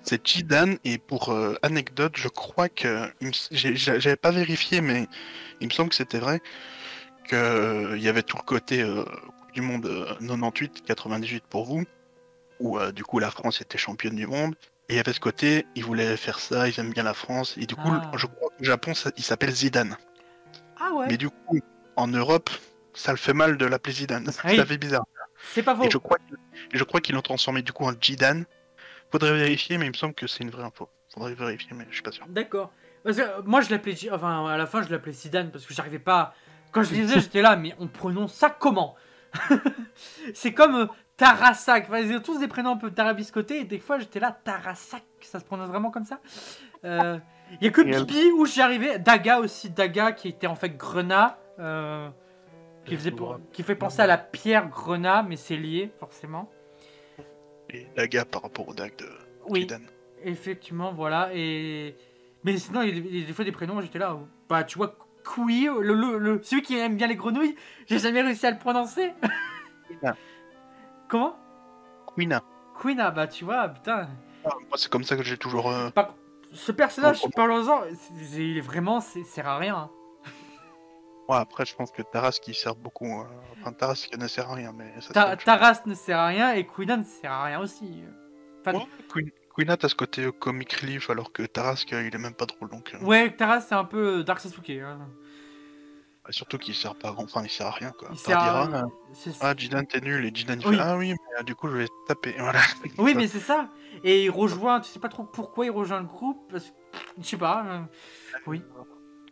C'est- 0.03 0.25
Jidan, 0.25 0.75
et 0.83 0.97
pour 0.97 1.29
euh, 1.29 1.55
anecdote, 1.61 2.13
je 2.15 2.27
crois 2.27 2.69
que. 2.69 3.09
J'avais 3.51 4.15
pas 4.15 4.31
vérifié, 4.31 4.81
mais 4.81 5.07
il 5.61 5.67
me 5.67 5.71
semble 5.73 5.89
que 5.89 5.95
c'était 5.95 6.19
vrai. 6.19 6.41
Qu'il 7.27 7.99
y 8.01 8.07
avait 8.09 8.23
tout 8.23 8.37
le 8.37 8.43
côté 8.43 8.81
euh, 8.81 9.03
Coupe 9.05 9.51
du 9.53 9.61
Monde 9.61 9.85
euh, 9.85 10.13
98-98 10.19 11.41
pour 11.49 11.65
vous, 11.65 11.83
où 12.59 12.77
euh, 12.77 12.91
du 12.91 13.03
coup 13.03 13.19
la 13.19 13.31
France 13.31 13.61
était 13.61 13.77
championne 13.77 14.15
du 14.15 14.27
monde. 14.27 14.55
Et 14.89 14.93
il 14.93 14.97
y 14.97 14.99
avait 14.99 15.13
ce 15.13 15.21
côté, 15.21 15.65
ils 15.75 15.85
voulaient 15.85 16.17
faire 16.17 16.39
ça, 16.39 16.67
ils 16.67 16.77
aiment 16.79 16.91
bien 16.91 17.03
la 17.03 17.13
France. 17.13 17.55
Et 17.57 17.65
du 17.65 17.75
coup, 17.75 17.81
Ah. 17.87 18.11
je 18.17 18.27
crois 18.27 18.49
qu'au 18.57 18.63
Japon, 18.65 18.93
ça- 18.93 19.11
il 19.15 19.23
s'appelle 19.23 19.51
Zidane. 19.51 19.95
Ah 20.77 20.91
ouais, 20.93 21.07
Mais 21.07 21.15
du 21.17 21.29
coup, 21.29 21.59
en 21.95 22.07
Europe, 22.07 22.49
ça 22.93 23.11
le 23.11 23.17
fait 23.17 23.33
mal 23.33 23.57
de 23.57 23.65
l'appeler 23.65 23.93
Zidane. 23.93 24.29
Oui. 24.45 24.55
Ça 24.57 24.65
fait 24.65 24.77
bizarre. 24.77 25.05
c'est 25.53 25.63
pas 25.63 25.75
faux. 25.75 25.83
Et 25.83 25.91
je 25.91 25.97
crois, 25.97 26.17
je 26.73 26.83
qu'ils 26.83 27.15
l'ont 27.15 27.21
transformé 27.21 27.61
du 27.61 27.71
coup 27.71 27.85
en 27.85 27.93
Jidan. 27.99 28.43
Faudrait 29.11 29.33
vérifier, 29.33 29.77
mais 29.77 29.85
il 29.85 29.91
me 29.91 29.95
semble 29.95 30.13
que 30.15 30.25
c'est 30.27 30.43
une 30.43 30.49
vraie 30.49 30.63
info. 30.63 30.89
Faudrait 31.13 31.35
vérifier, 31.35 31.69
mais 31.73 31.85
je 31.89 31.95
suis 31.95 32.03
pas 32.03 32.11
sûr. 32.11 32.25
D'accord. 32.27 32.71
Parce 33.03 33.17
que 33.17 33.21
euh, 33.21 33.41
moi 33.45 33.61
je 33.61 33.69
l'appelais, 33.69 33.95
enfin 34.11 34.47
à 34.47 34.57
la 34.57 34.65
fin 34.65 34.81
je 34.81 34.89
l'appelais 34.89 35.11
Zidane 35.11 35.51
parce 35.51 35.65
que 35.65 35.73
j'arrivais 35.73 35.99
pas. 35.99 36.33
Quand 36.71 36.83
je 36.83 36.93
lisais 36.93 37.19
j'étais 37.19 37.41
là, 37.41 37.55
mais 37.55 37.75
on 37.79 37.87
prononce 37.87 38.33
ça 38.33 38.49
comment? 38.49 38.95
C'est 40.33 40.53
comme 40.53 40.75
euh, 40.75 40.87
Tarasak. 41.17 41.85
Enfin, 41.87 41.99
ils 41.99 42.15
ont 42.15 42.21
tous 42.21 42.39
des 42.39 42.47
prénoms 42.47 42.71
un 42.71 42.77
peu 42.77 42.91
tarabiscotés 42.91 43.59
et 43.61 43.65
des 43.65 43.79
fois 43.79 43.99
j'étais 43.99 44.19
là, 44.19 44.31
Tarasak, 44.43 45.03
ça 45.21 45.39
se 45.39 45.45
prononce 45.45 45.69
vraiment 45.69 45.91
comme 45.91 46.05
ça? 46.05 46.19
Euh, 46.85 47.19
Il 47.61 47.65
y 47.65 47.67
a 47.67 47.71
que 47.71 47.81
Bibi 47.81 48.31
où 48.31 48.45
j'y 48.45 48.61
arrivais. 48.61 48.99
Daga 48.99 49.39
aussi, 49.39 49.69
Daga 49.69 50.11
qui 50.11 50.29
était 50.29 50.47
en 50.47 50.55
fait 50.55 50.75
Grenat. 50.75 51.37
euh, 51.59 52.09
qui, 52.85 52.95
faisait, 52.97 53.11
pour- 53.11 53.39
qui 53.51 53.63
fait 53.63 53.75
penser 53.75 54.01
à 54.01 54.07
la 54.07 54.17
pierre 54.17 54.67
Grenat, 54.69 55.23
mais 55.23 55.35
c'est 55.37 55.55
lié 55.57 55.91
forcément. 55.99 56.51
Et 57.69 57.87
Daga 57.95 58.25
par 58.25 58.41
rapport 58.43 58.67
au 58.67 58.73
Dag 58.73 58.95
de 58.97 59.05
Oui. 59.49 59.67
Effectivement, 60.23 60.93
voilà. 60.93 61.29
Et 61.33 61.95
mais 62.43 62.57
sinon, 62.57 62.81
il 62.81 62.97
y 63.19 63.23
a 63.23 63.25
des, 63.25 63.33
fois 63.33 63.45
des 63.45 63.51
prénoms, 63.51 63.79
j'étais 63.81 63.99
là. 63.99 64.17
Bah, 64.49 64.63
tu 64.63 64.77
vois, 64.77 64.95
Kui, 65.23 65.65
le, 65.65 65.93
le, 65.93 66.17
le- 66.17 66.43
celui 66.43 66.61
qui 66.61 66.77
aime 66.77 66.97
bien 66.97 67.07
les 67.07 67.15
grenouilles, 67.15 67.55
j'ai 67.87 67.99
jamais 67.99 68.21
réussi 68.21 68.45
à 68.45 68.51
le 68.51 68.57
prononcer. 68.59 69.13
Quina. 69.87 70.15
Comment? 71.07 71.37
Quina. 72.17 72.43
Quina, 72.81 73.11
bah 73.11 73.27
tu 73.27 73.45
vois, 73.45 73.69
putain. 73.69 74.07
Ah, 74.45 74.49
moi, 74.67 74.77
c'est 74.77 74.89
comme 74.91 75.03
ça 75.03 75.15
que 75.15 75.23
j'ai 75.23 75.37
toujours. 75.37 75.71
euh, 75.71 75.89
Par 75.91 76.15
ce 76.51 76.71
personnage, 76.73 77.21
parlons-en, 77.35 77.81
il 78.37 78.57
est 78.57 78.61
vraiment, 78.61 78.99
c'est 78.99 79.23
sert 79.23 79.47
à 79.47 79.57
rien. 79.57 79.75
hein. 79.77 79.89
Ouais, 81.33 81.39
après, 81.39 81.65
je 81.65 81.75
pense 81.75 81.91
que 81.91 82.01
Taras 82.01 82.37
qui 82.41 82.53
sert 82.53 82.75
beaucoup. 82.75 83.21
euh, 83.21 83.23
Enfin, 83.59 83.73
Taras 83.73 84.05
qui 84.11 84.17
ne 84.17 84.27
sert 84.27 84.49
à 84.51 84.55
rien, 84.55 84.71
mais 84.71 84.93
ça. 85.01 85.13
Ta-. 85.13 85.35
Taras 85.37 85.81
ne 85.85 85.95
sert 85.95 86.19
à 86.19 86.27
rien 86.27 86.53
et 86.53 86.65
Quina 86.67 86.97
ne 86.97 87.03
sert 87.03 87.31
à 87.31 87.45
rien 87.45 87.59
aussi. 87.59 88.03
Enfin, 88.61 88.77
Ouais, 88.77 88.85
Queen- 89.11 89.31
Quina, 89.57 89.77
t'as 89.77 89.87
ce 89.89 89.95
côté 89.95 90.23
euh, 90.25 90.31
comic 90.31 90.73
relief, 90.73 91.09
alors 91.09 91.31
que 91.31 91.43
Taras, 91.43 91.83
que, 91.87 91.95
il 92.07 92.13
est 92.13 92.17
même 92.19 92.33
pas 92.33 92.45
drôle. 92.45 92.69
Donc, 92.69 92.93
euh, 92.93 93.03
ouais, 93.05 93.35
Taras, 93.35 93.61
c'est 93.61 93.75
un 93.75 93.83
peu 93.85 94.23
Dark 94.23 94.39
Sasuke. 94.39 94.69
hein. 94.69 94.99
surtout 96.29 96.57
qu'il 96.57 96.73
sert 96.75 96.95
pas 96.95 97.11
grand. 97.11 97.23
Enfin, 97.23 97.41
il 97.43 97.49
sert 97.49 97.67
à 97.67 97.71
rien, 97.71 97.91
quoi. 97.91 98.09
Il 98.11 98.15
Par 98.15 98.25
sert 98.25 98.37
dire, 98.43 98.55
à... 98.55 98.83
ah, 98.83 99.31
Ah, 99.41 99.53
Jidan, 99.57 99.83
t'es 99.83 100.01
nul, 100.01 100.25
et 100.25 100.31
Jidan, 100.33 100.55
il 100.59 100.67
Oui. 100.67 100.75
fait 100.75 100.81
Ah 100.81 100.97
oui, 100.97 101.09
mais 101.13 101.39
euh, 101.39 101.43
du 101.43 101.55
coup, 101.55 101.67
je 101.69 101.77
vais 101.77 101.87
taper. 102.07 102.35
Voilà. 102.39 102.59
Oui, 102.97 103.13
mais 103.15 103.27
c'est 103.27 103.39
ça. 103.39 103.69
Et 104.03 104.25
il 104.25 104.29
rejoint, 104.29 104.79
tu 104.81 104.89
sais 104.89 104.99
pas 104.99 105.09
trop 105.09 105.23
pourquoi 105.23 105.65
il 105.65 105.71
rejoint 105.71 105.99
le 105.99 106.05
groupe, 106.07 106.49
parce 106.51 106.65
que, 106.69 106.75
je 107.19 107.23
sais 107.27 107.37
pas. 107.37 107.63
euh, 107.65 107.79
Oui. 108.47 108.61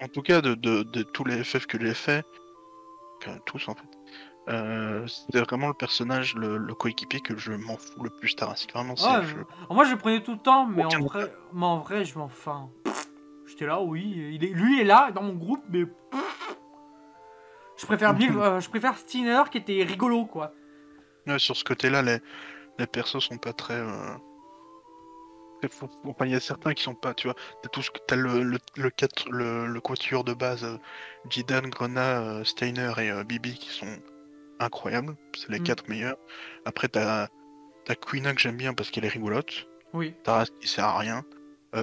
En 0.01 0.07
tout 0.07 0.21
cas, 0.21 0.41
de, 0.41 0.55
de, 0.55 0.83
de 0.83 1.03
tous 1.03 1.23
les 1.23 1.43
FF 1.43 1.67
que 1.67 1.79
j'ai 1.79 1.93
fait, 1.93 2.25
enfin, 3.21 3.37
tous 3.45 3.67
en 3.67 3.75
fait, 3.75 3.87
euh, 4.49 5.05
c'était 5.07 5.41
vraiment 5.41 5.67
le 5.67 5.73
personnage, 5.75 6.33
le, 6.35 6.57
le 6.57 6.73
coéquipier 6.73 7.19
que 7.21 7.37
je 7.37 7.51
m'en 7.53 7.77
fous 7.77 8.01
le 8.03 8.09
plus, 8.09 8.35
Taras. 8.35 8.65
Vraiment, 8.73 8.95
c'est. 8.95 9.07
Ouais, 9.07 9.23
je- 9.23 9.35
euh, 9.37 9.43
moi 9.69 9.83
je 9.85 9.91
le 9.91 9.97
prenais 9.97 10.23
tout 10.23 10.31
le 10.33 10.39
temps, 10.39 10.65
mais 10.65 10.83
en 10.83 10.99
vrai, 11.01 11.31
mais 11.53 11.65
en 11.65 11.77
vrai, 11.79 12.03
je 12.05 12.17
m'en 12.17 12.27
pff, 12.27 12.47
J'étais 13.47 13.65
là, 13.67 13.81
oui, 13.81 14.01
il 14.33 14.43
est, 14.43 14.53
lui 14.53 14.79
est 14.79 14.85
là 14.85 15.11
dans 15.11 15.21
mon 15.23 15.33
groupe, 15.33 15.63
mais 15.69 15.83
je 17.77 17.85
préfère 17.85 18.13
mille- 18.13 18.31
euh, 18.37 18.59
je 18.59 18.69
préfère 18.69 18.97
Steiner 18.97 19.43
qui 19.51 19.57
était 19.59 19.83
rigolo 19.83 20.25
quoi. 20.25 20.53
Ouais, 21.27 21.37
sur 21.37 21.55
ce 21.55 21.63
côté-là, 21.63 22.01
les, 22.01 22.17
les 22.79 22.87
persos 22.87 23.19
sont 23.19 23.37
pas 23.37 23.53
très. 23.53 23.75
euh, 23.75 24.15
Enfin, 26.05 26.25
il 26.25 26.31
y 26.31 26.35
a 26.35 26.39
certains 26.39 26.73
qui 26.73 26.83
sont 26.83 26.95
pas, 26.95 27.13
tu 27.13 27.27
vois. 27.27 27.35
T'as 27.61 27.69
tout 27.69 27.81
ce 27.81 27.91
que 27.91 27.99
t'as 28.07 28.15
le 28.15 28.41
le 28.43 28.57
le, 28.77 28.89
quatre- 28.89 29.29
le, 29.29 29.67
le 29.67 29.81
quatuor 29.81 30.23
de 30.23 30.33
base, 30.33 30.63
euh, 30.63 30.77
Jidan, 31.29 31.61
Grena, 31.69 32.21
euh, 32.21 32.43
Steiner 32.43 32.91
et 32.97 33.11
euh, 33.11 33.23
Bibi 33.23 33.53
qui 33.57 33.69
sont 33.69 33.97
incroyables. 34.59 35.15
C'est 35.37 35.49
les 35.49 35.59
Mm. 35.59 35.63
quatre 35.63 35.87
meilleurs. 35.87 36.17
Après, 36.65 36.87
t'as 36.87 37.27
t'as 37.85 37.95
Quina 37.95 38.33
que 38.33 38.39
j'aime 38.41 38.57
bien 38.57 38.73
parce 38.73 38.89
qu'elle 38.91 39.05
est 39.05 39.09
rigolote. 39.09 39.67
Oui. 39.93 40.13
Taras 40.23 40.45
qui 40.59 40.67
sert 40.67 40.85
à 40.85 40.97
rien. 40.99 41.23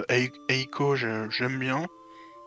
Ei- 0.09 0.31
Eiko, 0.49 0.95
j'aime 0.95 1.57
bien. 1.59 1.85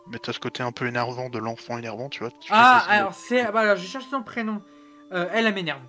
Mais 0.07 0.17
t'as 0.19 0.33
ce 0.33 0.39
côté 0.39 0.63
un 0.63 0.71
peu 0.71 0.85
énervant 0.87 1.29
de 1.29 1.39
l'enfant 1.39 1.77
énervant, 1.77 2.09
tu 2.09 2.19
vois. 2.19 2.31
Ah, 2.49 2.83
alors 2.89 3.13
c'est, 3.13 3.41
ah, 3.41 3.51
bah, 3.51 3.61
alors, 3.61 3.77
je 3.77 3.85
cherche 3.87 4.05
son 4.05 4.21
prénom. 4.23 4.61
Elle, 5.11 5.45
elle 5.45 5.53
m'énerve. 5.53 5.81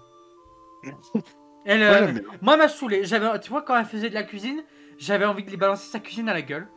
Elle, 1.64 1.80
Ouais, 1.82 2.22
moi, 2.42 2.54
elle 2.54 2.58
m'a 2.58 2.68
saoulé. 2.68 3.04
J'avais, 3.04 3.40
tu 3.40 3.50
vois, 3.50 3.62
quand 3.62 3.76
elle 3.76 3.86
faisait 3.86 4.10
de 4.10 4.14
la 4.14 4.22
cuisine, 4.22 4.62
j'avais 4.98 5.24
envie 5.24 5.44
de 5.44 5.50
lui 5.50 5.56
balancer 5.56 5.90
sa 5.90 6.00
cuisine 6.00 6.28
à 6.28 6.34
la 6.34 6.42
gueule. 6.42 6.68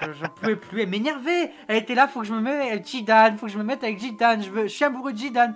Je, 0.00 0.12
je 0.12 0.26
pouvais 0.26 0.56
plus. 0.56 0.82
Elle 0.82 0.88
m'énervait. 0.88 1.52
Elle 1.68 1.76
était 1.76 1.94
là, 1.94 2.08
faut 2.08 2.20
que 2.20 2.26
je 2.26 2.32
me 2.32 2.40
mette 2.40 2.60
avec 2.62 2.86
Jidan, 2.86 3.36
faut 3.38 3.46
que 3.46 3.52
je 3.52 3.58
me 3.58 3.62
mette 3.64 3.84
avec 3.84 3.98
Jidan. 3.98 4.40
Je, 4.40 4.50
veux, 4.50 4.62
je 4.64 4.68
suis 4.68 4.84
amoureux 4.84 5.12
de 5.12 5.18
Jidan. 5.18 5.54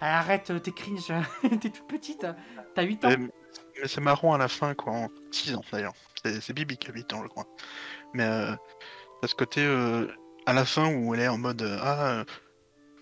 Arrête, 0.00 0.50
euh, 0.50 0.58
t'es 0.58 0.72
cringe. 0.72 1.12
t'es 1.42 1.70
toute 1.70 1.86
petite. 1.86 2.26
T'as 2.74 2.82
8 2.82 3.04
ans. 3.04 3.08
Mais, 3.18 3.28
c'est 3.86 4.00
marrant 4.00 4.34
à 4.34 4.38
la 4.38 4.48
fin, 4.48 4.74
quoi. 4.74 4.92
En 4.92 5.08
6 5.30 5.54
ans 5.54 5.62
d'ailleurs. 5.72 5.94
C'est 6.40 6.52
Bibi 6.52 6.76
qui 6.76 6.90
a 6.90 6.92
8 6.94 7.12
ans, 7.12 7.22
je 7.22 7.28
crois. 7.28 7.46
Mais 8.12 8.24
euh, 8.24 8.52
t'as 9.20 9.28
ce 9.28 9.34
côté 9.34 9.60
euh, 9.64 10.06
à 10.46 10.52
la 10.52 10.64
fin 10.64 10.92
où 10.92 11.14
elle 11.14 11.20
est 11.20 11.28
en 11.28 11.38
mode 11.38 11.62
euh, 11.62 11.78
Ah, 11.82 12.24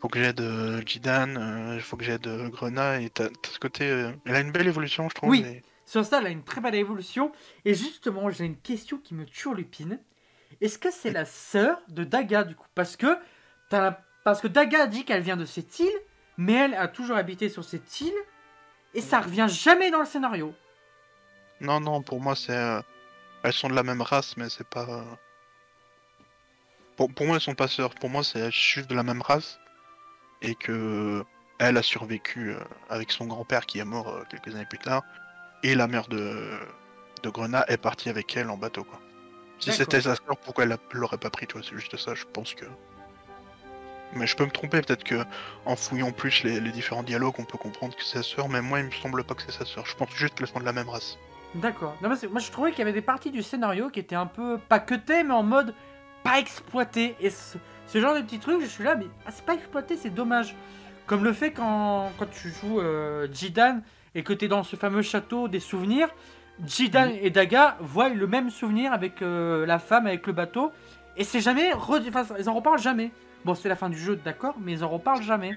faut 0.00 0.08
que 0.08 0.18
j'aide 0.22 0.42
Jidan, 0.86 1.78
faut 1.80 1.96
que 1.96 2.04
j'aide 2.04 2.26
euh, 2.26 2.48
Grena. 2.50 3.00
Et 3.00 3.08
t'as 3.10 3.28
ce 3.50 3.58
côté. 3.58 3.86
elle 4.26 4.34
a 4.36 4.40
une 4.40 4.52
belle 4.52 4.66
évolution, 4.68 5.08
je 5.08 5.14
trouve. 5.14 5.30
Oui. 5.30 5.42
mais- 5.42 5.62
Sur 5.86 6.04
ça, 6.04 6.18
elle 6.18 6.26
a 6.26 6.30
une 6.30 6.44
très 6.44 6.60
belle 6.60 6.74
évolution. 6.74 7.32
Et 7.64 7.74
justement, 7.74 8.30
j'ai 8.30 8.44
une 8.44 8.56
question 8.58 8.98
qui 8.98 9.14
me 9.14 9.26
turlupine. 9.26 10.00
Est-ce 10.60 10.78
que 10.78 10.90
c'est 10.90 11.10
la 11.10 11.24
sœur 11.24 11.78
de 11.88 12.04
Daga 12.04 12.44
du 12.44 12.54
coup? 12.54 12.66
Parce 12.74 12.96
que, 12.96 13.18
Parce 13.70 14.40
que 14.40 14.48
Daga 14.48 14.86
dit 14.86 15.04
qu'elle 15.04 15.22
vient 15.22 15.36
de 15.36 15.44
cette 15.44 15.78
île, 15.80 16.00
mais 16.38 16.54
elle 16.54 16.74
a 16.74 16.88
toujours 16.88 17.16
habité 17.16 17.48
sur 17.48 17.64
cette 17.64 18.00
île. 18.00 18.14
Et 18.94 19.00
ça 19.00 19.20
revient 19.20 19.46
jamais 19.48 19.90
dans 19.90 19.98
le 20.00 20.06
scénario. 20.06 20.54
Non, 21.60 21.80
non, 21.80 22.02
pour 22.02 22.20
moi, 22.20 22.34
c'est. 22.36 22.56
euh, 22.56 22.80
Elles 23.42 23.52
sont 23.52 23.68
de 23.68 23.74
la 23.74 23.82
même 23.82 24.00
race, 24.02 24.36
mais 24.36 24.48
c'est 24.48 24.66
pas. 24.68 24.86
euh, 24.88 25.02
Pour, 26.96 27.12
pour 27.12 27.26
moi, 27.26 27.36
elles 27.36 27.42
sont 27.42 27.54
pas 27.54 27.68
sœurs. 27.68 27.94
Pour 27.96 28.08
moi, 28.08 28.22
c'est 28.22 28.50
juste 28.50 28.88
de 28.88 28.94
la 28.94 29.02
même 29.02 29.20
race. 29.22 29.58
Et 30.42 30.54
que. 30.54 31.24
Elle 31.60 31.76
a 31.76 31.82
survécu 31.82 32.50
euh, 32.50 32.58
avec 32.88 33.12
son 33.12 33.26
grand-père 33.26 33.64
qui 33.66 33.78
est 33.78 33.84
mort 33.84 34.24
quelques 34.28 34.54
années 34.54 34.66
plus 34.66 34.78
tard. 34.78 35.02
Et 35.64 35.74
la 35.74 35.88
mère 35.88 36.06
de, 36.08 36.50
de 37.22 37.28
Grenat 37.30 37.64
est 37.68 37.78
partie 37.78 38.08
avec 38.10 38.36
elle 38.36 38.50
en 38.50 38.56
bateau, 38.56 38.84
quoi. 38.84 39.00
Si 39.58 39.72
c'était 39.72 40.00
sa 40.02 40.14
sœur, 40.14 40.36
pourquoi 40.44 40.64
elle 40.64 40.70
l'a- 40.70 40.78
l'aurait 40.92 41.16
pas 41.18 41.30
pris, 41.30 41.46
toi? 41.46 41.60
C'est 41.64 41.74
juste 41.76 41.96
ça, 41.96 42.14
je 42.14 42.24
pense 42.32 42.54
que. 42.54 42.66
Mais 44.14 44.26
je 44.26 44.36
peux 44.36 44.44
me 44.44 44.50
tromper, 44.50 44.80
peut-être 44.82 45.04
que 45.04 45.24
en 45.64 45.74
fouillant 45.74 46.12
plus 46.12 46.44
les, 46.44 46.60
les 46.60 46.70
différents 46.70 47.02
dialogues, 47.02 47.34
on 47.38 47.44
peut 47.44 47.58
comprendre 47.58 47.96
que 47.96 48.04
c'est 48.04 48.18
sa 48.18 48.22
sœur, 48.22 48.48
mais 48.48 48.60
moi, 48.60 48.80
il 48.80 48.86
me 48.86 48.90
semble 48.90 49.24
pas 49.24 49.34
que 49.34 49.42
c'est 49.42 49.52
sa 49.52 49.64
sœur. 49.64 49.86
Je 49.86 49.96
pense 49.96 50.10
juste 50.14 50.34
qu'elles 50.34 50.46
sont 50.48 50.60
de 50.60 50.64
la 50.64 50.72
même 50.72 50.88
race. 50.88 51.18
D'accord. 51.54 51.96
Moi, 52.02 52.14
je 52.14 52.50
trouvais 52.50 52.70
qu'il 52.70 52.80
y 52.80 52.82
avait 52.82 52.92
des 52.92 53.00
parties 53.00 53.30
du 53.30 53.42
scénario 53.42 53.88
qui 53.88 54.00
étaient 54.00 54.14
un 54.16 54.26
peu 54.26 54.58
pas 54.68 54.80
cutées, 54.80 55.22
mais 55.22 55.34
en 55.34 55.42
mode 55.42 55.74
pas 56.22 56.38
exploitées. 56.38 57.16
Et 57.20 57.30
ce, 57.30 57.56
ce 57.86 58.00
genre 58.00 58.14
de 58.14 58.20
petits 58.20 58.40
trucs, 58.40 58.60
je 58.60 58.66
suis 58.66 58.84
là, 58.84 58.96
mais 58.96 59.06
ah, 59.26 59.30
c'est 59.32 59.44
pas 59.46 59.54
exploité, 59.54 59.96
c'est 59.96 60.10
dommage. 60.10 60.54
Comme 61.06 61.24
le 61.24 61.32
fait 61.32 61.52
quand, 61.52 62.12
quand 62.18 62.30
tu 62.30 62.50
joues 62.50 62.80
euh, 62.80 63.28
Jidan 63.32 63.80
et 64.14 64.22
que 64.22 64.32
tu 64.32 64.46
es 64.46 64.48
dans 64.48 64.62
ce 64.62 64.76
fameux 64.76 65.02
château 65.02 65.48
des 65.48 65.60
souvenirs, 65.60 66.08
Jidan 66.64 67.08
et 67.20 67.30
Daga 67.30 67.76
voient 67.80 68.08
le 68.08 68.26
même 68.26 68.50
souvenir 68.50 68.92
avec 68.92 69.22
euh, 69.22 69.66
la 69.66 69.78
femme, 69.78 70.06
avec 70.06 70.26
le 70.26 70.32
bateau, 70.32 70.72
et 71.16 71.24
c'est 71.24 71.40
jamais. 71.40 71.72
Enfin, 71.72 72.24
ils 72.38 72.48
en 72.48 72.54
reparlent 72.54 72.78
jamais. 72.80 73.10
Bon, 73.44 73.54
c'est 73.54 73.68
la 73.68 73.76
fin 73.76 73.90
du 73.90 73.98
jeu, 73.98 74.16
d'accord, 74.16 74.54
mais 74.60 74.72
ils 74.72 74.84
en 74.84 74.88
reparlent 74.88 75.22
jamais. 75.22 75.56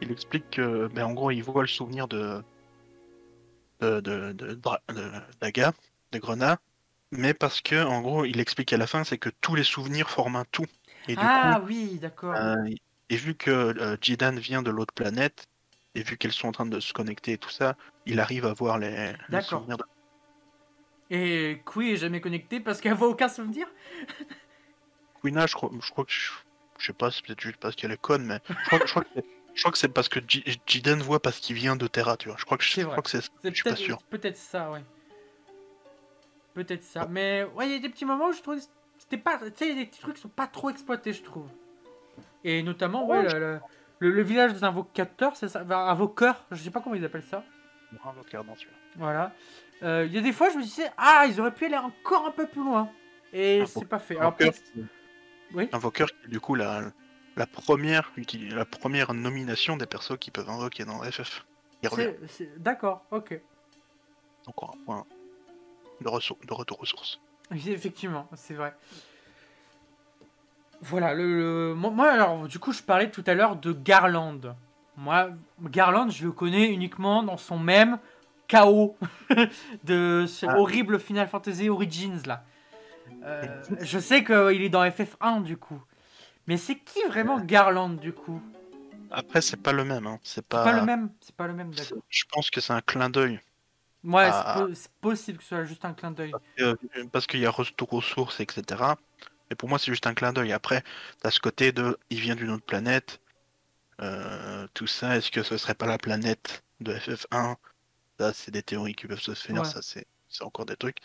Il, 0.00 0.10
explique 0.12 0.50
que, 0.50 0.88
ben, 0.88 1.04
en 1.06 1.12
gros, 1.14 1.30
il 1.30 1.42
voit 1.42 1.62
le 1.62 1.68
souvenir 1.68 2.06
de 2.08 2.42
de, 3.80 4.00
de, 4.00 4.32
de, 4.32 4.54
Dra- 4.54 4.82
de 4.88 5.10
Daga, 5.40 5.72
de 6.12 6.18
Grenat, 6.18 6.58
mais 7.12 7.34
parce 7.34 7.60
que, 7.60 7.82
en 7.84 8.00
gros, 8.02 8.24
il 8.24 8.40
explique 8.40 8.72
à 8.72 8.76
la 8.78 8.86
fin, 8.86 9.04
c'est 9.04 9.18
que 9.18 9.30
tous 9.40 9.54
les 9.54 9.64
souvenirs 9.64 10.10
forment 10.10 10.36
un 10.36 10.44
tout. 10.46 10.66
Et 11.08 11.16
du 11.16 11.28
Ah 11.28 11.30
coup, 11.30 11.60
oui, 11.64 11.98
d'accord. 12.00 12.38
euh, 12.38 12.56
Et 13.10 13.16
vu 13.16 13.36
que 13.36 13.50
euh, 13.52 13.98
Jidan 14.02 14.36
vient 14.36 14.62
de 14.62 14.70
l'autre 14.72 14.94
planète, 14.94 15.48
et 15.94 16.02
vu 16.02 16.16
qu'elles 16.16 16.32
sont 16.32 16.48
en 16.48 16.52
train 16.52 16.66
de 16.66 16.80
se 16.80 16.92
connecter 16.92 17.32
et 17.32 17.38
tout 17.38 17.50
ça, 17.50 17.76
il 18.06 18.20
arrive 18.20 18.46
à 18.46 18.52
voir 18.52 18.78
les, 18.78 19.12
souvenirs 19.42 19.76
de... 19.76 19.84
Et 21.10 21.60
Kui 21.66 21.92
est 21.92 21.96
jamais 21.96 22.20
connectée 22.20 22.60
parce 22.60 22.80
qu'elle 22.80 22.94
voit 22.94 23.08
aucun 23.08 23.28
souvenir? 23.28 23.66
Quina, 25.20 25.46
je 25.46 25.54
crois, 25.54 25.70
je 25.80 25.90
crois 25.90 26.04
que... 26.04 26.12
Je, 26.12 26.30
je 26.78 26.86
sais 26.86 26.92
pas, 26.92 27.10
c'est 27.10 27.24
peut-être 27.24 27.40
juste 27.40 27.56
parce 27.58 27.74
qu'elle 27.74 27.90
est 27.92 28.00
conne, 28.00 28.24
mais 28.24 28.40
je 28.48 28.66
crois, 28.66 28.78
je 28.86 28.90
crois 28.90 29.02
que 29.02 29.08
c'est- 29.14 29.24
je 29.52 29.60
crois 29.62 29.72
que 29.72 29.78
c'est 29.78 29.88
parce 29.88 30.08
que 30.08 30.20
Ji- 30.20 30.44
Jidan 30.66 30.98
voit 30.98 31.20
parce 31.20 31.40
qu'il 31.40 31.56
vient 31.56 31.74
de 31.74 31.86
Terra, 31.88 32.16
tu 32.16 32.28
vois. 32.28 32.36
Je 32.38 32.44
crois 32.44 32.56
que, 32.56 32.62
je, 32.64 32.70
C'est 32.72 32.82
je 32.82 32.86
crois 32.86 33.02
que 33.02 33.10
c'est 33.10 33.28
je 33.42 33.50
suis 33.52 33.64
pas 33.64 33.76
sûr. 33.76 34.00
peut-être 34.04 34.36
ça, 34.36 34.70
ouais. 34.70 34.84
Peut-être 36.54 36.84
ça. 36.84 37.06
Mais 37.10 37.44
ouais, 37.54 37.66
il 37.68 37.72
y 37.72 37.76
a 37.76 37.78
des 37.80 37.88
petits 37.88 38.04
moments 38.04 38.28
où 38.28 38.32
je 38.32 38.40
trouve 38.40 38.60
c'était 38.98 39.18
pas. 39.18 39.38
Tu 39.38 39.46
sais, 39.56 39.66
il 39.66 39.68
y 39.70 39.72
a 39.72 39.84
des 39.84 39.86
petits 39.86 40.00
trucs 40.00 40.14
qui 40.16 40.22
sont 40.22 40.28
pas 40.28 40.46
trop 40.46 40.70
exploités, 40.70 41.12
je 41.12 41.22
trouve. 41.22 41.48
Et 42.44 42.62
notamment, 42.62 43.06
ouais, 43.06 43.22
le, 43.22 43.38
le- 43.38 43.60
le- 44.00 44.10
le 44.10 44.22
village 44.22 44.52
des 44.52 44.64
invocateurs, 44.64 45.36
c'est 45.36 45.48
ça 45.48 45.62
Enfin, 45.64 45.86
Invoqueurs, 45.86 46.44
je 46.50 46.56
sais 46.56 46.70
pas 46.70 46.80
comment 46.80 46.96
ils 46.96 47.04
appellent 47.04 47.22
ça. 47.22 47.44
Bravo, 47.92 48.20
regardons 48.22 48.54
celui-là. 48.56 48.76
Voilà. 48.96 49.32
Euh, 49.82 50.04
Il 50.06 50.12
y 50.12 50.18
a 50.18 50.20
des 50.20 50.32
fois, 50.32 50.50
je 50.50 50.56
me 50.58 50.62
disais, 50.62 50.90
ah, 50.98 51.24
ils 51.28 51.40
auraient 51.40 51.54
pu 51.54 51.66
aller 51.66 51.76
encore 51.78 52.26
un 52.26 52.30
peu 52.32 52.46
plus 52.46 52.62
loin. 52.62 52.90
Et 53.32 53.64
c'est 53.66 53.84
pas 53.86 53.98
fait. 54.00 54.16
Alors, 54.18 54.34
Invoqueur, 54.40 54.52
oui. 55.54 55.68
Invoqueur, 55.72 56.08
c'est 56.22 56.28
du 56.30 56.40
coup 56.40 56.54
la, 56.56 56.82
la 57.36 57.46
première 57.46 58.12
la 58.50 58.64
première 58.64 59.14
nomination 59.14 59.76
des 59.76 59.86
persos 59.86 60.18
qui 60.18 60.30
peuvent 60.30 60.50
invoquer 60.50 60.84
dans 60.84 61.00
FF. 61.02 61.44
D'accord, 62.58 63.04
ok. 63.10 63.40
Encore 64.46 64.74
un 64.78 64.84
point 64.84 65.06
de, 66.00 66.04
de 66.46 66.52
retour 66.54 66.80
aux 66.80 66.84
sources. 66.86 67.20
Oui, 67.50 67.62
effectivement, 67.70 68.28
c'est 68.34 68.54
vrai. 68.54 68.74
Voilà, 70.82 71.12
le, 71.14 71.70
le- 71.70 71.74
moi, 71.74 72.10
alors, 72.10 72.48
du 72.48 72.58
coup, 72.58 72.72
je 72.72 72.82
parlais 72.82 73.10
tout 73.10 73.24
à 73.26 73.34
l'heure 73.34 73.56
de 73.56 73.72
Garland. 73.72 74.40
Moi, 74.96 75.28
Garland, 75.62 76.10
je 76.10 76.24
le 76.24 76.32
connais 76.32 76.68
uniquement 76.72 77.22
dans 77.22 77.36
son 77.36 77.58
même 77.58 77.98
KO 78.50 78.96
de 79.84 80.24
ce 80.26 80.46
Ah. 80.46 80.56
horrible 80.58 80.98
Final 80.98 81.28
Fantasy 81.28 81.68
Origins, 81.68 82.22
là. 82.26 82.44
Euh, 83.24 83.44
je 83.80 83.98
sais 83.98 84.24
qu'il 84.24 84.62
est 84.62 84.68
dans 84.70 84.82
FF1, 84.84 85.42
du 85.42 85.56
coup. 85.56 85.80
Mais 86.46 86.56
c'est 86.56 86.76
qui 86.76 87.02
vraiment 87.08 87.38
Garland, 87.40 87.90
du 88.00 88.12
coup? 88.12 88.40
Après, 89.10 89.40
c'est 89.42 89.56
pas 89.58 89.72
le 89.72 89.84
même. 89.84 90.06
Hein. 90.06 90.18
C'est 90.22 90.44
pas. 90.46 90.72
Le 90.72 90.82
même, 90.84 91.10
c'est 91.20 91.34
pas 91.34 91.46
le 91.46 91.52
même, 91.52 91.72
d'accord. 91.74 91.98
Je 92.08 92.24
pense 92.32 92.48
que 92.50 92.60
c'est 92.60 92.72
un 92.72 92.80
clin 92.80 93.10
d'œil. 93.10 93.38
Ouais, 94.02 94.28
Ah. 94.32 94.54
c'est 94.56 94.62
po- 94.66 94.74
c'est 94.74 94.90
possible 95.00 95.38
que 95.38 95.44
ce 95.44 95.48
soit 95.50 95.64
juste 95.64 95.84
un 95.84 95.92
clin 95.92 96.10
d'œil. 96.10 96.32
Parce 97.12 97.26
qu'il 97.26 97.40
y 97.40 97.46
a 97.46 97.50
retour 97.50 97.92
aux 97.92 98.00
sources, 98.00 98.40
etc. 98.40 98.82
Et 99.50 99.54
pour 99.56 99.68
moi, 99.68 99.78
c'est 99.78 99.90
juste 99.92 100.06
un 100.06 100.14
clin 100.14 100.32
d'œil. 100.32 100.52
Après, 100.52 100.82
t'as 101.20 101.30
ce 101.30 101.40
côté 101.40 101.72
de. 101.72 101.98
Il 102.10 102.20
vient 102.20 102.36
d'une 102.36 102.50
autre 102.50 102.64
planète. 102.64 103.20
euh, 104.00 104.66
tout 104.74 104.86
ça, 104.86 105.16
est-ce 105.16 105.30
que 105.30 105.42
ce 105.42 105.56
serait 105.58 105.74
pas 105.74 105.86
la 105.86 105.98
planète 105.98 106.62
de 106.80 106.94
FF1 106.94 107.56
Ça, 108.18 108.32
c'est 108.32 108.50
des 108.50 108.62
théories 108.62 108.94
qui 108.94 109.06
peuvent 109.06 109.20
se 109.20 109.34
faire. 109.34 109.56
Ouais. 109.56 109.64
Ça, 109.64 109.80
c'est 109.82 110.06
encore 110.42 110.66
des 110.66 110.76
trucs. 110.76 110.98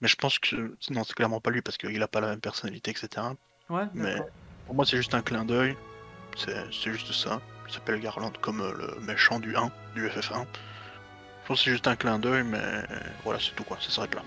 Mais 0.00 0.08
je 0.08 0.16
pense 0.16 0.38
que. 0.38 0.76
Non, 0.90 1.04
c'est 1.04 1.14
clairement 1.14 1.40
pas 1.40 1.50
lui 1.50 1.62
parce 1.62 1.76
qu'il 1.76 2.02
a 2.02 2.08
pas 2.08 2.20
la 2.20 2.28
même 2.28 2.40
personnalité, 2.40 2.90
etc. 2.92 3.26
Ouais, 3.70 3.84
Mais 3.94 4.16
pour 4.66 4.74
moi, 4.74 4.84
c'est 4.86 4.96
juste 4.96 5.14
un 5.14 5.22
clin 5.22 5.44
d'œil. 5.44 5.76
C'est 6.36 6.54
c'est 6.72 6.92
juste 6.92 7.12
ça. 7.12 7.40
Il 7.68 7.72
s'appelle 7.72 8.00
Garland 8.00 8.32
comme 8.40 8.60
euh, 8.60 8.72
le 8.96 9.00
méchant 9.00 9.40
du 9.40 9.56
1, 9.56 9.70
du 9.94 10.06
FF1. 10.08 10.44
Je 11.42 11.48
pense 11.48 11.58
que 11.58 11.64
c'est 11.64 11.70
juste 11.70 11.86
un 11.88 11.96
clin 11.96 12.18
d'œil, 12.18 12.42
mais 12.44 12.84
voilà, 13.24 13.38
c'est 13.40 13.54
tout 13.54 13.64
quoi. 13.64 13.78
Ça 13.80 13.90
s'arrête 13.90 14.14
là. 14.14 14.22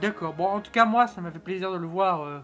D'accord. 0.00 0.34
Bon, 0.34 0.46
en 0.46 0.60
tout 0.60 0.70
cas, 0.70 0.84
moi, 0.84 1.06
ça 1.06 1.20
m'a 1.20 1.30
fait 1.30 1.38
plaisir 1.38 1.70
de 1.72 1.76
le 1.78 1.86
voir. 1.86 2.22
euh, 2.22 2.40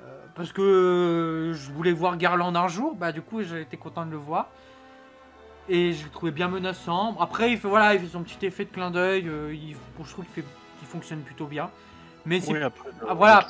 euh, 0.00 0.24
parce 0.34 0.52
que 0.52 0.62
euh, 0.62 1.54
je 1.54 1.70
voulais 1.72 1.92
voir 1.92 2.16
Garland 2.16 2.54
un 2.54 2.68
jour. 2.68 2.94
Bah, 2.94 3.12
du 3.12 3.22
coup, 3.22 3.42
j'ai 3.42 3.60
été 3.62 3.76
content 3.76 4.06
de 4.06 4.10
le 4.10 4.16
voir. 4.16 4.48
Et 5.68 5.92
je 5.92 6.04
le 6.04 6.10
trouvais 6.10 6.32
bien 6.32 6.48
menaçant. 6.48 7.16
Après, 7.20 7.52
il 7.52 7.58
fait, 7.58 7.68
voilà, 7.68 7.94
il 7.94 8.00
fait 8.00 8.08
son 8.08 8.22
petit 8.22 8.44
effet 8.46 8.64
de 8.64 8.70
clin 8.70 8.90
d'œil. 8.90 9.28
euh, 9.28 9.54
il- 9.54 9.76
bon, 9.96 10.04
je 10.04 10.10
trouve 10.10 10.24
qu'il 10.24 10.42
fait, 10.42 10.48
qu'il 10.78 10.88
fonctionne 10.88 11.20
plutôt 11.20 11.46
bien. 11.46 11.70
Mais 12.26 12.40
c'est- 12.40 12.52
Oui, 12.52 12.62
après, 12.62 12.88
Ah, 13.08 13.14
voilà. 13.14 13.46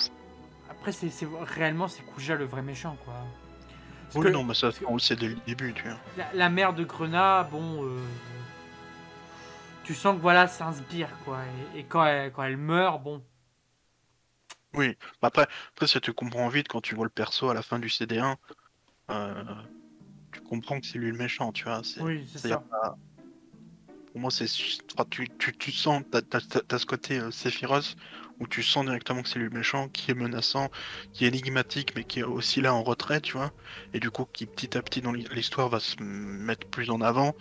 après, 0.70 0.92
c'est, 0.92 1.08
c'est- 1.10 1.28
réellement, 1.56 1.88
c'est 1.88 2.02
Kuja 2.02 2.34
le 2.34 2.44
vrai 2.44 2.62
méchant, 2.62 2.96
quoi. 3.04 3.14
Parce 4.04 4.16
Oui, 4.16 4.30
que 4.30 4.36
non, 4.36 4.44
mais 4.44 4.52
ça, 4.54 4.68
on 4.86 4.94
le 4.94 4.98
sait 5.00 5.16
dès 5.16 5.28
le 5.28 5.36
début, 5.46 5.72
tu 5.72 5.84
vois. 5.84 5.96
la, 6.18 6.26
la 6.34 6.48
mère 6.50 6.74
de 6.74 6.84
Grenat, 6.84 7.44
bon. 7.50 7.82
Tu 9.84 9.94
sens 9.94 10.16
que 10.16 10.20
voilà, 10.20 10.46
c'est 10.48 10.62
un 10.62 10.72
sbire, 10.72 11.10
quoi. 11.24 11.40
Et, 11.74 11.80
et 11.80 11.84
quand, 11.84 12.04
elle, 12.04 12.32
quand 12.32 12.42
elle 12.44 12.56
meurt, 12.56 13.02
bon. 13.02 13.22
Oui, 14.74 14.96
bah 15.20 15.28
après, 15.28 15.46
après, 15.74 15.86
ça 15.86 16.00
tu 16.00 16.12
comprends 16.14 16.48
vite 16.48 16.68
quand 16.68 16.80
tu 16.80 16.94
vois 16.94 17.04
le 17.04 17.10
perso 17.10 17.50
à 17.50 17.54
la 17.54 17.62
fin 17.62 17.78
du 17.78 17.88
CD1. 17.88 18.36
euh, 19.10 19.44
tu 20.32 20.40
comprends 20.40 20.80
que 20.80 20.86
c'est 20.86 20.98
lui 20.98 21.10
le 21.10 21.16
méchant, 21.18 21.52
tu 21.52 21.64
vois. 21.64 21.82
c'est- 21.84 22.00
Oui, 22.00 22.26
c'est 22.32 22.48
ça. 22.48 22.64
pas- 22.70 22.96
Pour 24.12 24.20
moi, 24.20 24.30
c'est. 24.30 24.46
tu, 25.10 25.28
tu, 25.38 25.52
tu 25.56 25.72
sens, 25.72 26.02
t'as, 26.10 26.22
t'as- 26.22 26.40
t'as- 26.40 26.60
t'as 26.60 26.78
ce 26.78 26.86
côté 26.86 27.18
euh, 27.18 27.30
Sephiroth 27.30 27.96
où 28.40 28.46
tu 28.46 28.62
sens 28.62 28.84
directement 28.84 29.22
que 29.22 29.28
c'est 29.28 29.38
lui 29.38 29.48
le 29.48 29.56
méchant, 29.56 29.88
qui 29.88 30.10
est 30.10 30.14
menaçant, 30.14 30.70
qui 31.12 31.24
est 31.24 31.28
énigmatique, 31.28 31.94
mais 31.94 32.04
qui 32.04 32.20
est 32.20 32.24
aussi 32.24 32.60
là 32.60 32.74
en 32.74 32.82
retrait, 32.82 33.20
tu 33.20 33.34
vois. 33.34 33.52
Et 33.92 34.00
du 34.00 34.10
coup, 34.10 34.24
qui 34.26 34.46
petit 34.46 34.76
à 34.76 34.82
petit 34.82 35.00
dans 35.00 35.12
l'histoire 35.12 35.68
va 35.68 35.80
se 35.80 36.02
mettre 36.02 36.66
plus 36.68 36.90
en 36.90 37.00
avant, 37.00 37.34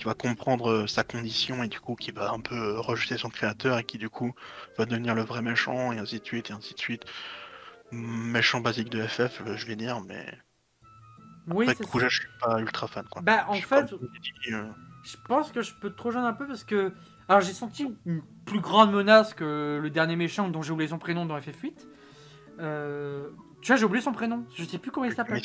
qui 0.00 0.06
va 0.06 0.14
comprendre 0.14 0.70
euh, 0.70 0.86
sa 0.86 1.04
condition 1.04 1.62
et 1.62 1.68
du 1.68 1.78
coup 1.78 1.94
qui 1.94 2.10
va 2.10 2.32
un 2.32 2.40
peu 2.40 2.54
euh, 2.54 2.80
rejeter 2.80 3.18
son 3.18 3.28
créateur 3.28 3.78
et 3.78 3.84
qui 3.84 3.98
du 3.98 4.08
coup 4.08 4.32
va 4.78 4.86
devenir 4.86 5.14
le 5.14 5.22
vrai 5.22 5.42
méchant 5.42 5.92
et 5.92 5.98
ainsi 5.98 6.20
de 6.20 6.24
suite 6.24 6.48
et 6.48 6.54
ainsi 6.54 6.72
de 6.72 6.78
suite. 6.80 7.04
Méchant 7.92 8.60
basique 8.60 8.88
de 8.88 9.06
FF, 9.06 9.42
euh, 9.46 9.56
je 9.56 9.66
vais 9.66 9.76
dire, 9.76 10.00
mais 10.00 10.26
Oui, 11.48 11.66
après 11.68 11.84
ça. 11.84 11.90
Kuja, 11.90 12.08
je 12.08 12.20
suis 12.20 12.28
pas 12.40 12.60
ultra 12.60 12.86
fan 12.88 13.04
quoi. 13.10 13.20
Bah, 13.20 13.44
en 13.48 13.54
Je 13.54 13.66
fait, 13.66 13.84
Je 15.04 15.16
pense 15.28 15.52
que 15.52 15.62
je 15.62 15.72
peux 15.80 15.90
te 15.90 16.02
rejoindre 16.02 16.28
un 16.28 16.32
peu 16.32 16.46
parce 16.46 16.64
que. 16.64 16.92
Alors, 17.28 17.42
j'ai 17.42 17.52
senti 17.52 17.86
une 18.06 18.22
plus 18.44 18.60
grande 18.60 18.92
menace 18.92 19.34
que 19.34 19.78
le 19.80 19.90
dernier 19.90 20.16
méchant 20.16 20.48
dont 20.48 20.62
j'ai 20.62 20.72
oublié 20.72 20.88
son 20.88 20.98
prénom 20.98 21.26
dans 21.26 21.40
FF8. 21.40 21.86
Euh, 22.60 23.28
Tu 23.60 23.68
vois, 23.68 23.76
j'ai 23.76 23.84
oublié 23.84 24.02
son 24.02 24.12
prénom. 24.12 24.44
Je 24.56 24.64
sais 24.64 24.78
plus 24.78 24.90
comment 24.90 25.06
il 25.06 25.12
s'appelle. 25.14 25.42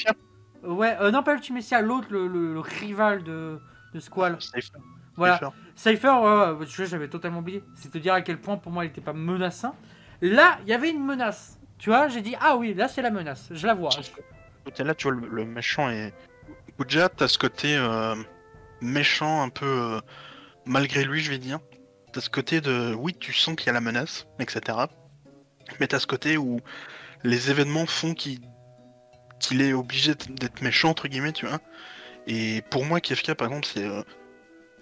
Ouais, 0.63 0.97
euh, 0.99 1.11
non, 1.11 1.21
pas 1.21 1.33
Ultimecia, 1.35 1.81
l'autre, 1.81 2.07
le, 2.09 2.27
le- 2.27 2.53
le 2.53 2.59
rival 2.59 3.23
de, 3.23 3.59
de 3.95 3.99
Squall. 4.01 4.37
Cypher, 4.41 4.77
Voilà. 5.15 5.39
Cypher. 5.75 6.07
Vois, 6.19 6.57
j'avais 6.85 7.07
totalement 7.07 7.39
oublié. 7.39 7.63
C'est 7.75 7.89
te 7.89 7.97
dire 7.97 8.13
à 8.13 8.21
quel 8.21 8.39
point 8.39 8.57
pour 8.57 8.71
moi 8.71 8.85
il 8.85 8.89
était 8.89 9.01
pas 9.01 9.13
menaçant. 9.13 9.75
Là, 10.21 10.59
il 10.63 10.69
y 10.69 10.73
avait 10.73 10.89
une 10.89 11.03
menace. 11.03 11.57
Tu 11.77 11.89
vois, 11.89 12.07
j'ai 12.07 12.21
dit, 12.21 12.35
ah 12.39 12.55
oui, 12.55 12.73
là 12.73 12.87
c'est 12.87 13.01
la 13.01 13.11
menace. 13.11 13.47
Je 13.51 13.65
la 13.65 13.73
vois. 13.73 13.89
côté 14.63 14.83
là, 14.83 14.93
tu 14.95 15.09
vois, 15.09 15.19
le, 15.19 15.27
le 15.27 15.45
méchant 15.45 15.89
est. 15.89 16.13
Kuja, 16.79 17.09
t'as 17.09 17.27
ce 17.27 17.37
côté 17.37 17.75
euh, 17.75 18.15
méchant, 18.81 19.41
un 19.41 19.49
peu 19.49 19.65
euh, 19.65 20.01
malgré 20.65 21.03
lui, 21.05 21.21
je 21.21 21.29
vais 21.29 21.37
dire. 21.37 21.59
T'as 22.11 22.21
ce 22.21 22.29
côté 22.29 22.61
de. 22.61 22.93
Oui, 22.93 23.13
tu 23.17 23.33
sens 23.33 23.55
qu'il 23.55 23.67
y 23.67 23.69
a 23.69 23.73
la 23.73 23.81
menace, 23.81 24.27
etc. 24.39 24.77
Mais 25.79 25.87
t'as 25.87 25.99
ce 25.99 26.07
côté 26.07 26.37
où 26.37 26.59
les 27.23 27.49
événements 27.49 27.85
font 27.85 28.13
qu'il 28.13 28.41
qu'il 29.39 29.61
est 29.61 29.73
obligé 29.73 30.15
d'être 30.15 30.61
méchant, 30.61 30.89
entre 30.89 31.07
guillemets, 31.07 31.33
tu 31.33 31.45
vois. 31.45 31.59
Et 32.27 32.61
pour 32.69 32.85
moi, 32.85 32.99
Kefka, 33.01 33.35
par 33.35 33.47
exemple, 33.47 33.67
c'est. 33.71 33.83
euh, 33.87 34.01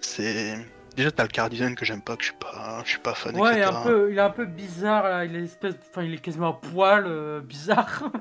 c'est. 0.02 0.58
Déjà, 0.96 1.12
t'as 1.12 1.24
le 1.24 1.30
car 1.30 1.50
design 1.50 1.74
que 1.76 1.86
j'aime 1.86 2.02
pas, 2.04 2.16
que 2.16 2.22
je 2.24 2.30
suis 2.30 2.38
pas, 2.40 2.82
je 2.86 2.90
suis 2.92 3.00
pas 3.00 3.16
fan, 3.16 3.36
Ouais, 3.36 3.54
il 3.54 3.58
est, 3.58 3.62
etc. 3.64 3.76
un 3.76 3.84
peu, 3.84 4.12
il 4.12 4.18
est 4.18 4.22
un 4.22 4.30
peu 4.30 4.46
bizarre 4.46 5.04
là. 5.06 5.26
Il 5.26 5.36
est, 5.36 5.44
espèce, 5.46 5.74
enfin, 5.90 6.04
il 6.04 6.14
est 6.14 6.18
quasiment 6.20 6.50
à 6.50 6.54
poil, 6.54 7.06
euh, 7.08 7.42
bizarre. 7.42 8.12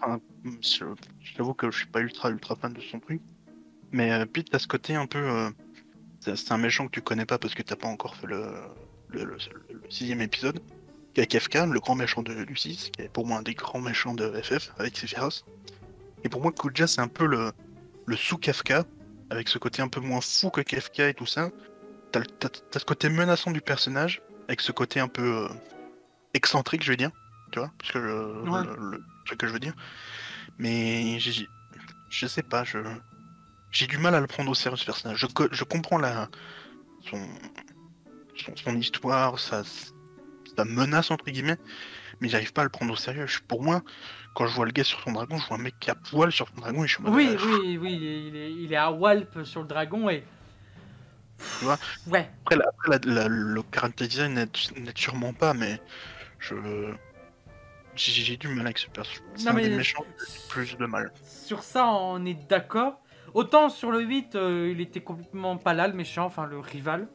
Enfin, 0.00 0.20
je- 0.62 0.84
j'avoue 1.20 1.54
que 1.54 1.70
je 1.70 1.78
suis 1.78 1.86
pas 1.86 2.00
ultra 2.00 2.30
ultra 2.30 2.56
fan 2.56 2.72
de 2.72 2.80
son 2.80 2.98
truc. 3.00 3.20
Mais 3.92 4.12
euh, 4.12 4.26
puis 4.26 4.44
t'as 4.44 4.58
ce 4.58 4.66
côté 4.66 4.94
un 4.94 5.06
peu. 5.06 5.18
euh, 5.18 5.50
c'est 6.20 6.52
un 6.52 6.58
méchant 6.58 6.86
que 6.86 6.92
tu 6.92 7.02
connais 7.02 7.24
pas 7.26 7.38
parce 7.38 7.54
que 7.54 7.62
t'as 7.62 7.76
pas 7.76 7.88
encore 7.88 8.16
fait 8.16 8.26
le, 8.26 8.44
le, 9.10 9.24
le- 9.24 9.36
le 9.70 9.82
sixième 9.90 10.20
épisode. 10.20 10.60
Qui 11.14 11.20
est 11.22 11.26
Kefka, 11.26 11.66
le 11.66 11.80
grand 11.80 11.94
méchant 11.94 12.22
de, 12.22 12.44
du 12.44 12.54
6, 12.56 12.90
qui 12.90 13.02
est 13.02 13.08
pour 13.08 13.26
moi 13.26 13.38
un 13.38 13.42
des 13.42 13.54
grands 13.54 13.80
méchants 13.80 14.14
de 14.14 14.30
FF 14.42 14.72
avec 14.78 14.96
Sephiroth. 14.96 15.44
Et 16.24 16.28
pour 16.28 16.42
moi, 16.42 16.52
Kuja, 16.52 16.86
c'est 16.86 17.00
un 17.00 17.08
peu 17.08 17.26
le, 17.26 17.50
le 18.08 18.16
sous-Kefka, 18.16 18.84
avec 19.30 19.48
ce 19.48 19.58
côté 19.58 19.82
un 19.82 19.88
peu 19.88 20.00
moins 20.00 20.20
fou 20.22 20.50
que 20.50 20.62
Kefka 20.62 21.08
et 21.10 21.14
tout 21.14 21.26
ça. 21.26 21.50
T'as 22.10 22.20
le- 22.20 22.26
t'as- 22.26 22.48
t'as 22.48 22.78
ce 22.80 22.84
côté 22.86 23.10
menaçant 23.10 23.50
du 23.50 23.60
personnage, 23.60 24.22
avec 24.48 24.60
ce 24.62 24.72
côté 24.72 24.98
un 24.98 25.08
peu 25.08 25.44
euh, 25.44 25.48
excentrique, 26.34 26.82
je 26.82 26.90
vais 26.92 26.96
dire. 26.96 27.10
Tu 27.52 27.58
vois 27.58 27.70
Parce 27.78 27.92
que 27.92 28.00
je- 28.00 28.48
Ouais. 28.50 28.64
le, 28.64 28.90
le 28.92 29.04
truc 29.26 29.38
que 29.40 29.46
je 29.46 29.52
veux 29.52 29.60
dire. 29.60 29.74
Mais 30.58 31.18
je 31.20 32.26
sais 32.26 32.42
pas, 32.42 32.64
je 32.64 32.78
j'ai 33.70 33.86
du 33.86 33.98
mal 33.98 34.14
à 34.14 34.20
le 34.20 34.26
prendre 34.26 34.50
au 34.50 34.54
sérieux 34.54 34.78
ce 34.78 34.86
personnage. 34.86 35.18
Je, 35.18 35.26
co- 35.26 35.48
je 35.52 35.62
comprends 35.64 35.98
la 35.98 36.28
son, 37.10 37.20
son 38.36 38.56
son 38.56 38.76
histoire, 38.78 39.38
sa, 39.38 39.62
sa 40.56 40.64
menace 40.64 41.10
entre 41.10 41.26
guillemets, 41.30 41.58
mais 42.20 42.30
j'arrive 42.30 42.54
pas 42.54 42.62
à 42.62 42.64
le 42.64 42.70
prendre 42.70 42.90
au 42.92 42.96
sérieux. 42.96 43.26
Je- 43.26 43.40
pour 43.46 43.62
moi, 43.62 43.82
quand 44.38 44.46
je 44.46 44.54
vois 44.54 44.66
le 44.66 44.70
gars 44.70 44.84
sur 44.84 45.00
son 45.00 45.10
dragon, 45.10 45.36
je 45.36 45.48
vois 45.48 45.56
un 45.56 45.60
mec 45.60 45.74
qui 45.80 45.90
a 45.90 45.96
poil 45.96 46.30
sur 46.30 46.46
son 46.48 46.60
dragon 46.60 46.84
et 46.84 46.86
je 46.86 46.94
suis 46.94 47.02
mode, 47.02 47.12
Oui, 47.12 47.28
euh, 47.28 47.58
oui, 47.60 47.76
oui, 47.76 47.92
il 48.28 48.36
est, 48.36 48.52
il 48.52 48.76
à 48.76 48.92
Walp 48.92 49.42
sur 49.42 49.62
le 49.62 49.66
dragon 49.66 50.08
et. 50.08 50.22
Tu 51.58 51.64
vois? 51.64 51.76
Ouais, 52.06 52.30
Après, 52.44 52.54
la- 52.54 52.70
la- 52.86 53.14
la- 53.22 53.28
le 53.28 53.62
character 53.74 54.06
design 54.06 54.34
n'aide 54.34 54.56
sûrement 54.96 55.32
pas, 55.32 55.54
mais 55.54 55.80
je 56.38 56.54
j'ai 57.96 58.36
du 58.36 58.46
mal 58.46 58.66
avec 58.66 58.78
ce 58.78 58.86
personnage. 58.86 59.22
C'est 59.34 59.48
un 59.48 59.54
mais- 59.54 59.68
des 59.68 59.76
méchants 59.76 60.04
plus 60.48 60.76
de 60.78 60.86
mal. 60.86 61.10
Sur 61.24 61.64
ça, 61.64 61.86
on 61.88 62.24
est 62.24 62.48
d'accord. 62.48 63.00
Autant 63.34 63.68
sur 63.70 63.90
le 63.90 64.02
8, 64.02 64.36
euh, 64.36 64.70
il 64.72 64.80
était 64.80 65.00
complètement 65.00 65.56
pas 65.56 65.74
là, 65.74 65.88
le 65.88 65.94
méchant, 65.94 66.26
enfin 66.26 66.46
le 66.46 66.60
rival. 66.60 67.08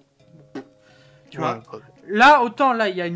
Tu 1.30 1.38
vois? 1.38 1.63
Ouais. 1.71 1.80
Là, 2.09 2.41
autant 2.43 2.74
là, 2.74 2.89
il 2.89 2.95
y, 2.95 2.97
y 2.97 3.01
a 3.01 3.07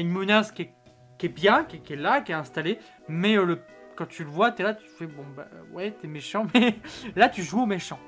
une 0.00 0.12
menace 0.12 0.52
qui 0.52 0.62
est, 0.62 0.72
qui 1.18 1.26
est 1.26 1.30
bien, 1.30 1.64
qui 1.64 1.76
est, 1.76 1.80
qui 1.80 1.92
est 1.94 1.96
là, 1.96 2.20
qui 2.20 2.32
est 2.32 2.36
installée. 2.36 2.78
Mais 3.08 3.36
euh, 3.36 3.44
le, 3.44 3.60
quand 3.96 4.06
tu 4.06 4.24
le 4.24 4.30
vois, 4.30 4.50
t'es 4.52 4.62
là, 4.62 4.74
tu 4.74 4.86
fais 4.86 5.06
bon, 5.06 5.24
bah 5.36 5.46
ouais, 5.72 5.92
t'es 5.92 6.08
méchant. 6.08 6.46
Mais 6.54 6.78
là, 7.14 7.28
tu 7.28 7.42
joues 7.42 7.62
au 7.62 7.66
méchant. 7.66 7.98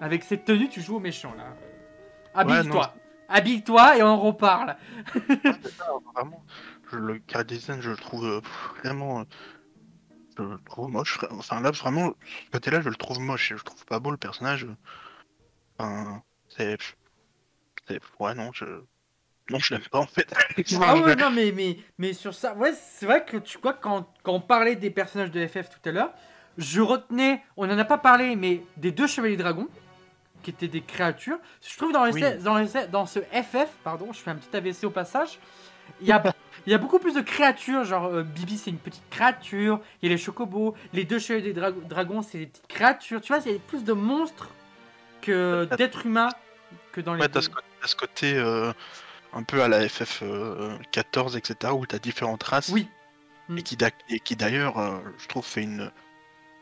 Avec 0.00 0.22
cette 0.24 0.44
tenue, 0.46 0.68
tu 0.68 0.80
joues 0.80 0.96
au 0.96 1.00
méchant 1.00 1.34
là. 1.36 1.54
Habille-toi. 2.34 2.94
Habille-toi 3.28 3.98
et 3.98 4.02
on 4.02 4.18
reparle. 4.18 4.76
Ça, 5.76 5.86
vraiment. 6.14 6.44
Je, 6.90 6.96
le 6.96 7.18
carré 7.20 7.44
design, 7.44 7.80
je 7.80 7.90
le 7.90 7.96
trouve 7.96 8.24
euh, 8.24 8.40
vraiment. 8.82 9.20
euh, 9.20 9.24
je 10.38 10.42
le 10.42 10.58
trouve 10.64 10.90
moche. 10.90 11.18
Enfin, 11.30 11.60
là, 11.60 11.70
vraiment, 11.70 12.14
ce 12.46 12.50
côté-là, 12.52 12.80
je 12.80 12.88
le 12.88 12.94
trouve 12.96 13.20
moche. 13.20 13.52
Je 13.56 13.62
trouve 13.62 13.84
pas 13.84 14.00
beau 14.00 14.10
le 14.10 14.16
personnage. 14.16 14.66
Enfin, 15.78 16.22
c'est. 16.48 16.76
c'est- 17.86 18.00
Ouais, 18.18 18.34
non, 18.34 18.50
je. 18.52 18.64
Non, 19.50 19.58
je 19.58 19.74
l'aime 19.74 19.82
pas 19.90 19.98
en 19.98 20.06
fait. 20.06 20.32
Ah 20.82 20.96
ouais, 20.96 21.16
non, 21.16 21.30
mais, 21.30 21.52
mais, 21.52 21.76
mais 21.98 22.12
sur 22.12 22.34
ça, 22.34 22.54
ouais, 22.54 22.72
c'est 22.72 23.06
vrai 23.06 23.24
que 23.24 23.36
tu 23.36 23.58
vois, 23.58 23.72
quand, 23.74 24.06
quand 24.22 24.32
on 24.32 24.40
parlait 24.40 24.76
des 24.76 24.90
personnages 24.90 25.30
de 25.30 25.46
FF 25.46 25.68
tout 25.70 25.88
à 25.88 25.92
l'heure, 25.92 26.12
je 26.58 26.80
retenais, 26.80 27.42
on 27.56 27.66
n'en 27.66 27.78
a 27.78 27.84
pas 27.84 27.98
parlé, 27.98 28.36
mais 28.36 28.62
des 28.76 28.92
deux 28.92 29.06
chevaliers 29.06 29.36
dragons, 29.36 29.68
qui 30.42 30.50
étaient 30.50 30.68
des 30.68 30.80
créatures. 30.80 31.38
Je 31.68 31.76
trouve 31.76 31.92
dans, 31.92 32.04
les, 32.04 32.12
Oui. 32.12 32.22
dans, 32.42 32.56
les- 32.58 32.86
dans 32.90 33.04
ce 33.06 33.18
FF, 33.20 33.68
pardon, 33.84 34.12
je 34.12 34.18
fais 34.18 34.30
un 34.30 34.36
petit 34.36 34.56
AVC 34.56 34.84
au 34.84 34.90
passage, 34.90 35.38
il 36.00 36.06
y 36.06 36.12
a, 36.12 36.22
y 36.66 36.72
a 36.74 36.78
beaucoup 36.78 36.98
plus 36.98 37.14
de 37.14 37.20
créatures, 37.20 37.84
genre 37.84 38.06
euh, 38.06 38.22
Bibi 38.22 38.56
c'est 38.56 38.70
une 38.70 38.78
petite 38.78 39.02
créature, 39.10 39.80
il 40.00 40.08
y 40.08 40.12
a 40.12 40.14
les 40.16 40.22
chocobos, 40.22 40.74
les 40.92 41.04
deux 41.04 41.18
chevaliers 41.18 41.52
dra- 41.52 41.72
dragons 41.72 42.22
c'est 42.22 42.38
des 42.38 42.46
petites 42.46 42.68
créatures, 42.68 43.20
tu 43.20 43.32
vois, 43.34 43.42
il 43.44 43.52
y 43.52 43.56
a 43.56 43.58
plus 43.58 43.84
de 43.84 43.92
monstres 43.92 44.48
que 45.22 45.68
d'êtres 45.76 46.06
humains 46.06 46.30
que 46.92 47.00
dans 47.00 47.14
les 47.14 47.20
Ouais, 47.20 47.28
deux. 47.28 47.34
t'as 47.34 47.42
ce, 47.42 47.48
côté- 47.50 47.66
t'as 47.82 47.86
ce 47.88 47.96
côté 47.96 48.34
euh, 48.36 48.72
un 49.32 49.42
peu 49.42 49.62
à 49.62 49.68
la 49.68 49.88
FF 49.88 50.20
euh, 50.22 50.76
14, 50.92 51.36
etc., 51.36 51.72
où 51.72 51.86
t'as 51.86 51.98
différentes 51.98 52.42
races. 52.42 52.68
Oui. 52.68 52.88
Et 53.56 53.62
qui, 53.62 53.76
et 54.08 54.20
qui 54.20 54.36
d'ailleurs, 54.36 54.78
euh, 54.78 54.98
je 55.18 55.26
trouve, 55.26 55.44
fait 55.44 55.62
une, 55.62 55.90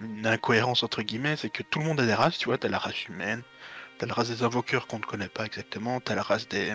une 0.01 0.27
incohérence 0.27 0.83
entre 0.83 1.03
guillemets, 1.03 1.37
c'est 1.37 1.51
que 1.51 1.63
tout 1.63 1.81
le 1.81 1.85
monde 1.85 2.01
a 2.01 2.07
des 2.07 2.15
races, 2.15 2.39
tu 2.39 2.47
vois, 2.47 2.57
t'as 2.57 2.69
la 2.69 2.79
race 2.79 3.07
humaine, 3.07 3.43
t'as 3.99 4.07
la 4.07 4.15
race 4.15 4.29
des 4.29 4.43
invoqueurs 4.43 4.87
qu'on 4.87 4.99
ne 4.99 5.05
connaît 5.05 5.29
pas 5.29 5.45
exactement, 5.45 6.01
t'as 6.01 6.15
la 6.15 6.23
race 6.23 6.49
des 6.49 6.75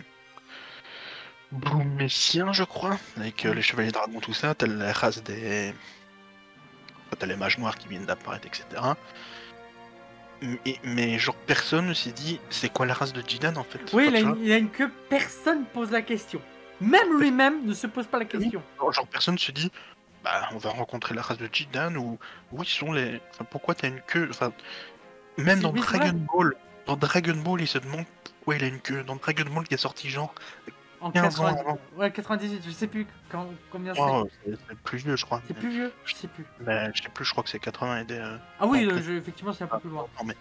Bluméciens, 1.54 2.52
je 2.52 2.64
crois, 2.64 2.98
avec 3.16 3.46
euh, 3.46 3.54
les 3.54 3.62
chevaliers 3.62 3.92
dragons, 3.92 4.20
tout 4.20 4.34
ça, 4.34 4.56
t'as 4.56 4.66
la 4.66 4.92
race 4.92 5.22
des. 5.22 5.74
enfin, 7.06 7.16
T'as 7.20 7.28
les 7.28 7.36
mages 7.36 7.60
noirs 7.60 7.78
qui 7.78 7.88
viennent 7.88 8.06
d'apparaître, 8.08 8.48
etc. 8.48 8.66
Mais, 10.44 10.80
mais 10.84 11.18
genre 11.18 11.36
personne 11.36 11.88
ne 11.88 11.94
s'est 11.94 12.12
dit 12.12 12.40
c'est 12.50 12.72
quoi 12.72 12.86
la 12.86 12.94
race 12.94 13.14
de 13.14 13.24
Jidan 13.26 13.56
en 13.56 13.64
fait? 13.64 13.80
Oui, 13.94 14.08
il 14.10 14.16
a, 14.16 14.20
une, 14.20 14.38
il 14.44 14.52
a 14.52 14.58
une 14.58 14.70
queue, 14.70 14.92
personne 15.10 15.64
pose 15.66 15.90
la 15.92 16.02
question. 16.02 16.42
Même 16.82 17.18
lui-même 17.18 17.66
ne 17.66 17.74
se 17.74 17.88
pose 17.88 18.08
pas 18.08 18.20
la 18.20 18.26
question. 18.26 18.62
genre 18.80 19.08
personne 19.08 19.38
se 19.38 19.52
dit 19.52 19.72
bah 20.24 20.50
on 20.54 20.58
va 20.58 20.72
rencontrer 20.72 21.16
la 21.16 21.22
race 21.22 21.38
de 21.38 21.48
Jidan 21.52 21.96
ou 21.96 22.20
où 22.52 22.64
ils 22.64 22.68
sont 22.68 22.92
les. 22.92 23.22
Enfin, 23.32 23.46
pourquoi 23.50 23.74
t'as 23.76 23.88
une 23.88 24.02
queue? 24.02 24.28
Enfin 24.30 24.52
même 25.38 25.62
dans 25.62 25.72
Dragon 25.72 26.20
Ball, 26.34 26.56
dans 26.86 26.98
Dragon 26.98 27.36
Ball 27.38 27.62
il 27.62 27.68
se 27.68 27.78
demande 27.78 28.06
pourquoi 28.24 28.56
il 28.56 28.64
a 28.64 28.68
une 28.68 28.82
queue. 28.82 29.04
Dans 29.04 29.16
Dragon 29.16 29.46
Ball 29.50 29.66
qui 29.66 29.76
est 29.76 29.78
sorti 29.78 30.10
genre 30.10 30.34
En 31.04 31.12
15 31.12 31.40
ans 31.42 31.44
90 31.44 31.60
avant. 31.60 31.80
ouais, 31.98 32.12
98, 32.12 32.62
je 32.66 32.72
sais 32.72 32.88
plus 32.88 33.06
quand, 33.30 33.46
combien 33.72 33.94
c'est. 33.94 34.00
oh, 34.02 34.28
c'est 34.46 34.56
c'est 34.70 34.78
plus 34.80 34.98
vieux 35.00 35.16
je 35.18 35.26
crois. 35.26 35.42
C'est 35.48 35.54
plus 35.54 35.70
vieux 35.70 35.92
Je 36.06 36.14
sais 36.16 36.28
plus. 36.28 36.46
Mais 36.62 36.90
je 36.96 37.04
sais 37.04 37.10
plus, 37.10 37.26
je 37.26 37.32
crois 37.32 37.44
que 37.44 37.50
c'est 37.50 37.60
80 37.60 38.00
et 38.00 38.06
des. 38.06 38.16
euh, 38.18 38.38
Ah 38.60 38.66
oui, 38.66 38.86
le 38.86 39.02
jeu, 39.02 39.18
effectivement, 39.18 39.52
c'est 39.54 39.66
un 39.66 39.68
peu 39.68 39.80
plus 39.80 39.90
loin. 39.90 40.08
Non, 40.20 40.26
mais 40.26 40.36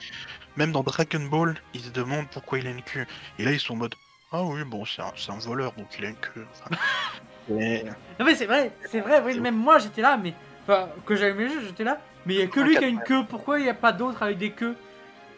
même 0.57 0.73
dans 0.73 0.83
Dragon 0.83 1.25
Ball, 1.31 1.57
ils 1.75 1.81
se 1.81 1.91
demandent 1.91 2.29
pourquoi 2.31 2.59
il 2.61 2.67
a 2.67 2.71
une 2.71 2.83
queue. 2.83 3.07
Et 3.39 3.45
là, 3.45 3.51
ils 3.53 3.61
sont 3.61 3.75
en 3.75 3.77
mode 3.77 3.95
Ah 4.33 4.45
oui, 4.45 4.63
bon, 4.65 4.85
c'est 4.85 5.03
un, 5.03 5.39
voleur, 5.39 5.73
donc 5.73 5.87
il 5.99 6.05
a 6.05 6.09
une 6.11 6.17
queue. 6.17 6.47
Enfin, 6.53 6.77
Non, 7.49 8.25
mais 8.25 8.35
c'est 8.37 8.47
vrai, 8.47 8.71
c'est 8.89 9.01
vrai, 9.01 9.21
oui, 9.25 9.39
même 9.41 9.57
moi 9.57 9.79
j'étais 9.79 10.03
là, 10.03 10.17
mais. 10.17 10.33
Enfin, 10.63 10.89
que 11.05 11.17
j'avais 11.17 11.35
mes 11.35 11.49
jeux, 11.49 11.61
j'étais 11.67 11.83
là. 11.85 11.99
Mais 12.25 12.35
il 12.35 12.41
y 12.41 12.43
a 12.43 12.47
que 12.47 12.61
lui 12.61 12.77
qui 12.77 12.85
a 12.85 12.89
une 12.89 13.01
queue, 13.03 13.25
pourquoi 13.29 13.59
il 13.59 13.65
n'y 13.65 13.69
a 13.69 13.75
pas 13.75 13.91
d'autres 13.93 14.23
avec 14.23 14.39
des 14.39 14.53
queues? 14.53 14.77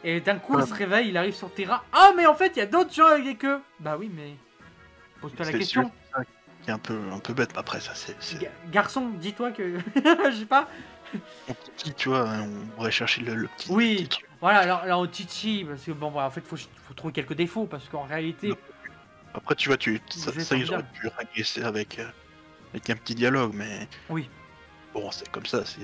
Et 0.06 0.20
d'un 0.20 0.36
coup, 0.36 0.52
il 0.52 0.60
Ouais. 0.60 0.66
se 0.66 0.74
réveille, 0.74 1.08
il 1.08 1.16
arrive 1.16 1.34
sur 1.34 1.50
Terra. 1.50 1.82
Ah, 1.90 2.10
mais 2.14 2.26
en 2.26 2.34
fait, 2.34 2.52
il 2.56 2.58
y 2.58 2.62
a 2.62 2.66
d'autres 2.66 2.92
gens 2.92 3.06
avec 3.06 3.24
des 3.24 3.36
queues 3.36 3.58
Bah 3.80 3.96
oui, 3.98 4.10
mais. 4.14 4.34
Pose-toi 5.24 5.44
la 5.46 5.52
c'est 5.52 5.58
question. 5.58 5.90
celui 6.14 6.26
qui 6.62 6.70
est 6.70 6.72
un 6.72 6.78
peu, 6.78 6.98
un 7.12 7.18
peu 7.18 7.34
bête. 7.34 7.50
Après, 7.56 7.80
ça, 7.80 7.92
c'est. 7.94 8.16
c'est- 8.20 8.38
Ga- 8.38 8.50
Garçon, 8.70 9.10
dis-toi 9.20 9.52
que. 9.52 9.78
Je 9.96 10.36
sais 10.38 10.46
pas. 10.46 10.68
petit, 11.76 11.92
tu 11.94 12.08
vois, 12.08 12.28
hein, 12.28 12.46
on 12.48 12.66
pourrait 12.76 12.90
chercher 12.90 13.20
le, 13.22 13.34
le 13.34 13.48
petit. 13.48 13.70
Oui. 13.70 13.90
le 13.92 13.96
petit 13.98 14.08
truc. 14.08 14.28
Voilà, 14.40 14.58
alors, 14.60 14.78
alors 14.80 15.06
Chichi, 15.12 15.64
parce 15.68 15.82
que 15.82 15.92
bon, 15.92 16.10
voilà, 16.10 16.28
en 16.28 16.30
fait, 16.30 16.46
faut, 16.46 16.56
faut 16.56 16.94
trouver 16.94 17.12
quelques 17.12 17.34
défauts, 17.34 17.66
parce 17.66 17.88
qu'en 17.88 18.02
réalité. 18.04 18.48
Non. 18.48 18.56
Après, 19.34 19.54
tu 19.54 19.68
vois, 19.68 19.76
tu, 19.76 20.00
ça, 20.10 20.32
ça, 20.40 20.56
ils 20.56 20.72
auraient 20.72 20.84
pu 20.92 21.08
avec, 21.62 21.98
euh, 21.98 22.06
avec 22.72 22.88
un 22.90 22.96
petit 22.96 23.14
dialogue, 23.14 23.52
mais. 23.54 23.88
Oui. 24.08 24.28
Bon, 24.92 25.10
c'est 25.10 25.28
comme 25.30 25.46
ça, 25.46 25.64
c'est. 25.64 25.80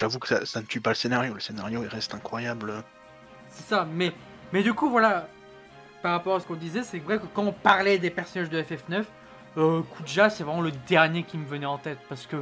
J'avoue 0.00 0.18
que 0.18 0.28
ça, 0.28 0.44
ça 0.44 0.60
ne 0.60 0.66
tue 0.66 0.80
pas 0.80 0.90
le 0.90 0.96
scénario. 0.96 1.34
Le 1.34 1.40
scénario, 1.40 1.82
il 1.82 1.88
reste 1.88 2.14
incroyable. 2.14 2.72
C'est 3.48 3.64
ça, 3.68 3.86
mais, 3.90 4.12
mais 4.52 4.62
du 4.62 4.74
coup, 4.74 4.90
voilà, 4.90 5.28
par 6.04 6.12
rapport 6.12 6.34
à 6.36 6.40
ce 6.40 6.46
qu'on 6.46 6.54
disait, 6.54 6.82
c'est 6.82 6.98
vrai 6.98 7.16
que 7.16 7.24
quand 7.32 7.44
on 7.44 7.52
parlait 7.52 7.96
des 7.96 8.10
personnages 8.10 8.50
de 8.50 8.62
FF9, 8.62 9.04
euh, 9.56 9.80
Kuja, 9.96 10.28
c'est 10.28 10.44
vraiment 10.44 10.60
le 10.60 10.70
dernier 10.70 11.22
qui 11.22 11.38
me 11.38 11.46
venait 11.46 11.64
en 11.64 11.78
tête, 11.78 11.96
parce 12.10 12.26
que. 12.26 12.36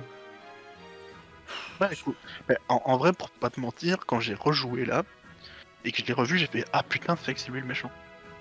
Bah, 1.79 1.89
écoute, 1.93 2.17
mais 2.49 2.57
en, 2.69 2.83
en 2.85 2.97
vrai, 2.97 3.13
pour 3.13 3.31
pas 3.31 3.51
te 3.51 3.61
mentir, 3.61 3.99
quand 4.05 4.19
j'ai 4.19 4.35
rejoué 4.35 4.85
là, 4.85 5.05
et 5.85 5.93
que 5.93 5.99
je 5.99 6.05
l'ai 6.05 6.13
revu, 6.13 6.39
j'ai 6.39 6.49
fait 6.49 6.65
Ah 6.73 6.83
putain, 6.83 7.15
c'est 7.15 7.23
vrai 7.23 7.35
que 7.35 7.41
c'est 7.41 7.53
lui 7.53 7.61
le 7.61 7.67
méchant. 7.67 7.93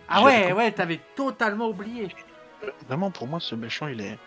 Ah 0.09 0.24
ouais, 0.24 0.53
ouais, 0.53 0.72
t'avais 0.72 0.99
totalement 1.15 1.67
oublié. 1.69 2.09
Vraiment, 2.88 3.11
pour 3.11 3.28
moi, 3.28 3.39
ce 3.39 3.53
méchant, 3.53 3.86
il 3.86 4.01
est, 4.01 4.17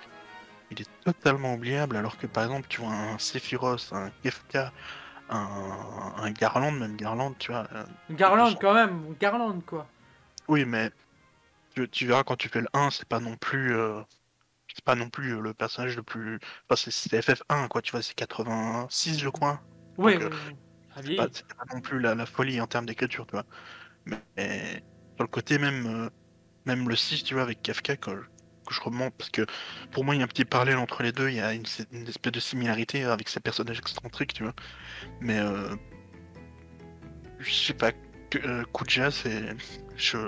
il 0.70 0.80
est 0.80 0.88
totalement 1.04 1.54
oubliable, 1.54 1.96
alors 1.96 2.18
que 2.18 2.28
par 2.28 2.44
exemple, 2.44 2.66
tu 2.68 2.80
vois 2.80 2.92
un 2.92 3.18
Sephiroth, 3.18 3.88
un 3.92 4.10
Kefka, 4.22 4.72
un, 5.28 6.12
un 6.18 6.30
Garland, 6.30 6.70
même 6.70 6.94
Garland, 6.94 7.34
tu 7.36 7.50
vois. 7.50 7.66
euh, 7.74 7.84
Garland, 8.10 8.54
quand 8.60 8.74
même, 8.74 9.16
Garland, 9.18 9.58
quoi. 9.66 9.88
Oui, 10.48 10.64
mais 10.64 10.90
tu, 11.74 11.88
tu 11.90 12.06
verras 12.06 12.24
quand 12.24 12.36
tu 12.36 12.48
fais 12.48 12.60
le 12.62 12.68
1, 12.74 12.90
c'est 12.90 13.08
pas 13.08 13.20
non 13.20 13.36
plus. 13.36 13.74
euh, 13.76 14.02
c'est 14.74 14.84
pas 14.84 14.94
non 14.96 15.10
plus 15.10 15.36
euh, 15.36 15.40
le 15.40 15.54
personnage 15.54 15.96
le 15.96 16.02
plus. 16.02 16.38
Enfin, 16.70 16.76
c'est- 16.76 16.90
c'est 16.92 17.22
FF1, 17.22 17.68
quoi, 17.68 17.82
tu 17.82 17.92
vois, 17.92 18.02
c'est 18.02 18.14
86, 18.14 19.18
je 19.20 19.28
crois. 19.28 19.62
Donc, 20.04 20.20
ouais, 20.20 20.26
euh, 20.26 20.30
C'est 20.96 21.14
pas, 21.16 21.28
non 21.74 21.80
plus 21.80 22.00
la, 22.00 22.14
la 22.14 22.26
folie 22.26 22.60
en 22.60 22.66
termes 22.68 22.86
d'écriture, 22.86 23.26
tu 23.26 23.32
vois. 23.32 23.46
Mais, 24.06 24.18
mais 24.36 24.84
sur 25.16 25.24
le 25.24 25.28
côté 25.28 25.58
même, 25.58 25.86
euh, 25.86 26.10
même 26.66 26.88
le 26.88 26.96
6, 26.96 27.24
tu 27.24 27.34
vois, 27.34 27.44
avec 27.44 27.62
Kafka, 27.62 27.96
que, 27.98 28.10
que 28.12 28.74
je 28.74 28.80
remonte, 28.82 29.14
parce 29.16 29.30
que 29.30 29.46
pour 29.92 30.04
moi, 30.04 30.14
il 30.14 30.18
y 30.20 30.22
a 30.22 30.24
un 30.24 30.28
petit 30.28 30.44
parallèle 30.46 30.78
entre 30.78 31.02
les 31.04 31.12
deux, 31.12 31.30
il 31.30 31.36
y 31.36 31.40
a 31.40 31.54
une, 31.54 31.64
une 31.92 32.08
espèce 32.08 32.32
de 32.32 32.40
similarité 32.40 33.04
avec 33.04 33.28
ces 33.28 33.40
personnages 33.40 33.78
excentriques, 33.80 34.34
tu 34.34 34.44
vois. 34.44 34.54
Mais, 35.20 35.38
euh, 35.40 35.74
je 37.38 37.52
sais 37.52 37.74
pas, 37.74 37.92
euh, 38.44 38.62
Kuja, 38.72 39.10
c'est. 39.10 39.42
Je 39.96 40.18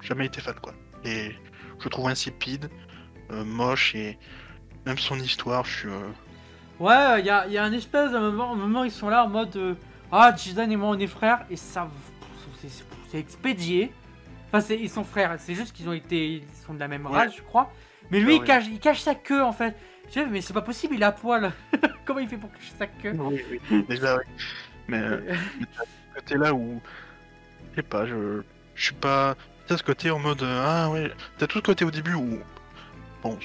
j'ai 0.00 0.08
jamais 0.08 0.26
été 0.26 0.40
fan, 0.40 0.54
quoi. 0.62 0.74
Et 1.04 1.32
je 1.78 1.84
le 1.84 1.90
trouve 1.90 2.08
insipide, 2.08 2.68
euh, 3.30 3.44
moche, 3.44 3.94
et 3.94 4.18
même 4.86 4.98
son 4.98 5.16
histoire, 5.18 5.64
je 5.64 5.70
suis. 5.78 5.88
euh, 5.88 6.08
Ouais, 6.80 7.20
il 7.20 7.26
y 7.26 7.30
a, 7.30 7.46
y 7.48 7.58
a 7.58 7.64
un 7.64 7.72
espèce 7.72 8.12
de 8.12 8.18
moment, 8.18 8.52
un 8.52 8.56
moment, 8.56 8.84
ils 8.84 8.92
sont 8.92 9.08
là 9.08 9.24
en 9.24 9.28
mode 9.28 9.56
euh, 9.56 9.74
Ah, 10.12 10.32
Jidan 10.36 10.70
et 10.70 10.76
moi 10.76 10.90
on 10.90 10.98
est 10.98 11.06
frères, 11.08 11.44
et 11.50 11.56
ça. 11.56 11.88
c'est- 12.60 13.18
expédié. 13.18 13.92
Enfin, 14.48 14.60
c'est- 14.60 14.78
ils 14.78 14.88
sont 14.90 15.04
frères, 15.04 15.34
c'est 15.38 15.54
juste 15.54 15.72
qu'ils 15.74 15.88
ont 15.88 15.92
été. 15.92 16.26
Ils 16.36 16.44
sont 16.66 16.74
de 16.74 16.78
la 16.80 16.88
même 16.88 17.06
Ouais. 17.06 17.12
race, 17.18 17.36
je 17.36 17.42
crois. 17.42 17.72
Mais 18.10 18.20
lui, 18.20 18.32
Ah 18.32 18.34
il, 18.36 18.40
oui. 18.40 18.46
cache, 18.46 18.64
il 18.70 18.78
cache 18.78 19.00
sa 19.00 19.14
queue 19.14 19.42
en 19.42 19.52
fait. 19.52 19.76
Je 20.08 20.14
sais, 20.14 20.26
mais 20.26 20.40
c'est 20.40 20.54
pas 20.54 20.62
possible, 20.62 20.94
il 20.94 21.02
est 21.02 21.04
à 21.04 21.12
poil. 21.12 21.52
Comment 22.06 22.20
il 22.20 22.28
fait 22.28 22.36
pour 22.38 22.50
cacher 22.52 22.72
sa 22.78 22.86
queue? 22.86 23.12
Oui, 23.18 23.42
oui, 23.70 23.84
déjà, 23.88 24.16
oui. 24.16 24.22
Mais. 24.86 24.98
euh, 25.02 25.34
ce 26.14 26.14
côté 26.20 26.36
là 26.36 26.54
où 26.54 26.80
sais 27.78 27.82
pas 27.82 28.06
je 28.06 28.42
je 28.74 28.84
suis 28.84 28.94
pas 28.94 29.36
t'as 29.66 29.76
ce 29.76 29.82
côté 29.82 30.10
en 30.10 30.18
mode 30.18 30.42
euh, 30.42 30.64
ah 30.66 30.90
ouais 30.90 31.12
t'as 31.38 31.46
tout 31.46 31.58
ce 31.58 31.62
côté 31.62 31.84
au 31.84 31.90
début 31.90 32.14
où 32.14 32.40
bon 33.22 33.38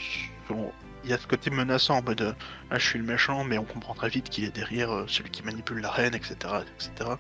il 1.04 1.10
y 1.10 1.14
a 1.14 1.18
ce 1.18 1.28
côté 1.28 1.50
menaçant 1.52 1.98
en 1.98 2.02
mode 2.02 2.22
euh, 2.22 2.34
ah 2.72 2.80
je 2.80 2.86
suis 2.86 3.00
le 3.00 3.06
méchant 3.06 3.44
mais 3.44 3.58
on 3.58 3.64
comprend 3.64 3.94
très 3.94 4.10
vite 4.10 4.30
qu'il 4.30 4.44
est 4.46 4.56
derrière 4.56 4.92
euh, 4.92 5.06
celui 5.08 5.30
qui 5.30 5.44
manipule 5.44 5.82
la 5.82 5.92
reine 5.92 6.16
etc 6.16 6.36
etc 6.80 7.12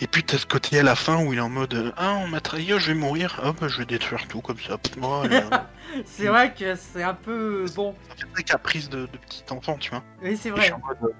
et 0.00 0.06
puis 0.06 0.24
t'as 0.24 0.38
ce 0.38 0.46
côté 0.46 0.80
à 0.80 0.82
la 0.82 0.96
fin 0.96 1.24
où 1.24 1.32
il 1.32 1.38
est 1.38 1.42
en 1.42 1.50
mode 1.50 1.92
ah 1.96 2.14
on 2.14 2.26
m'a 2.26 2.40
trahi 2.40 2.66
je 2.66 2.88
vais 2.88 2.94
mourir 2.94 3.40
bah 3.60 3.68
je 3.68 3.78
vais 3.78 3.86
détruire 3.86 4.26
tout 4.26 4.40
comme 4.40 4.58
ça 4.58 4.76
C'est 6.04 6.26
vrai 6.26 6.54
que 6.54 6.76
c'est 6.76 7.02
un 7.02 7.14
peu. 7.14 7.66
Bon. 7.74 7.96
fait 8.16 8.26
très 8.32 8.42
caprice 8.44 8.88
de, 8.88 9.00
de 9.00 9.18
petit 9.18 9.44
enfant 9.50 9.76
tu 9.76 9.90
vois 9.90 10.04
Oui, 10.22 10.36
c'est 10.36 10.48
Et 10.48 10.52
je 10.52 10.56
vrai. 10.56 10.64
suis 10.66 10.72
en 10.72 10.78
mode, 10.78 11.14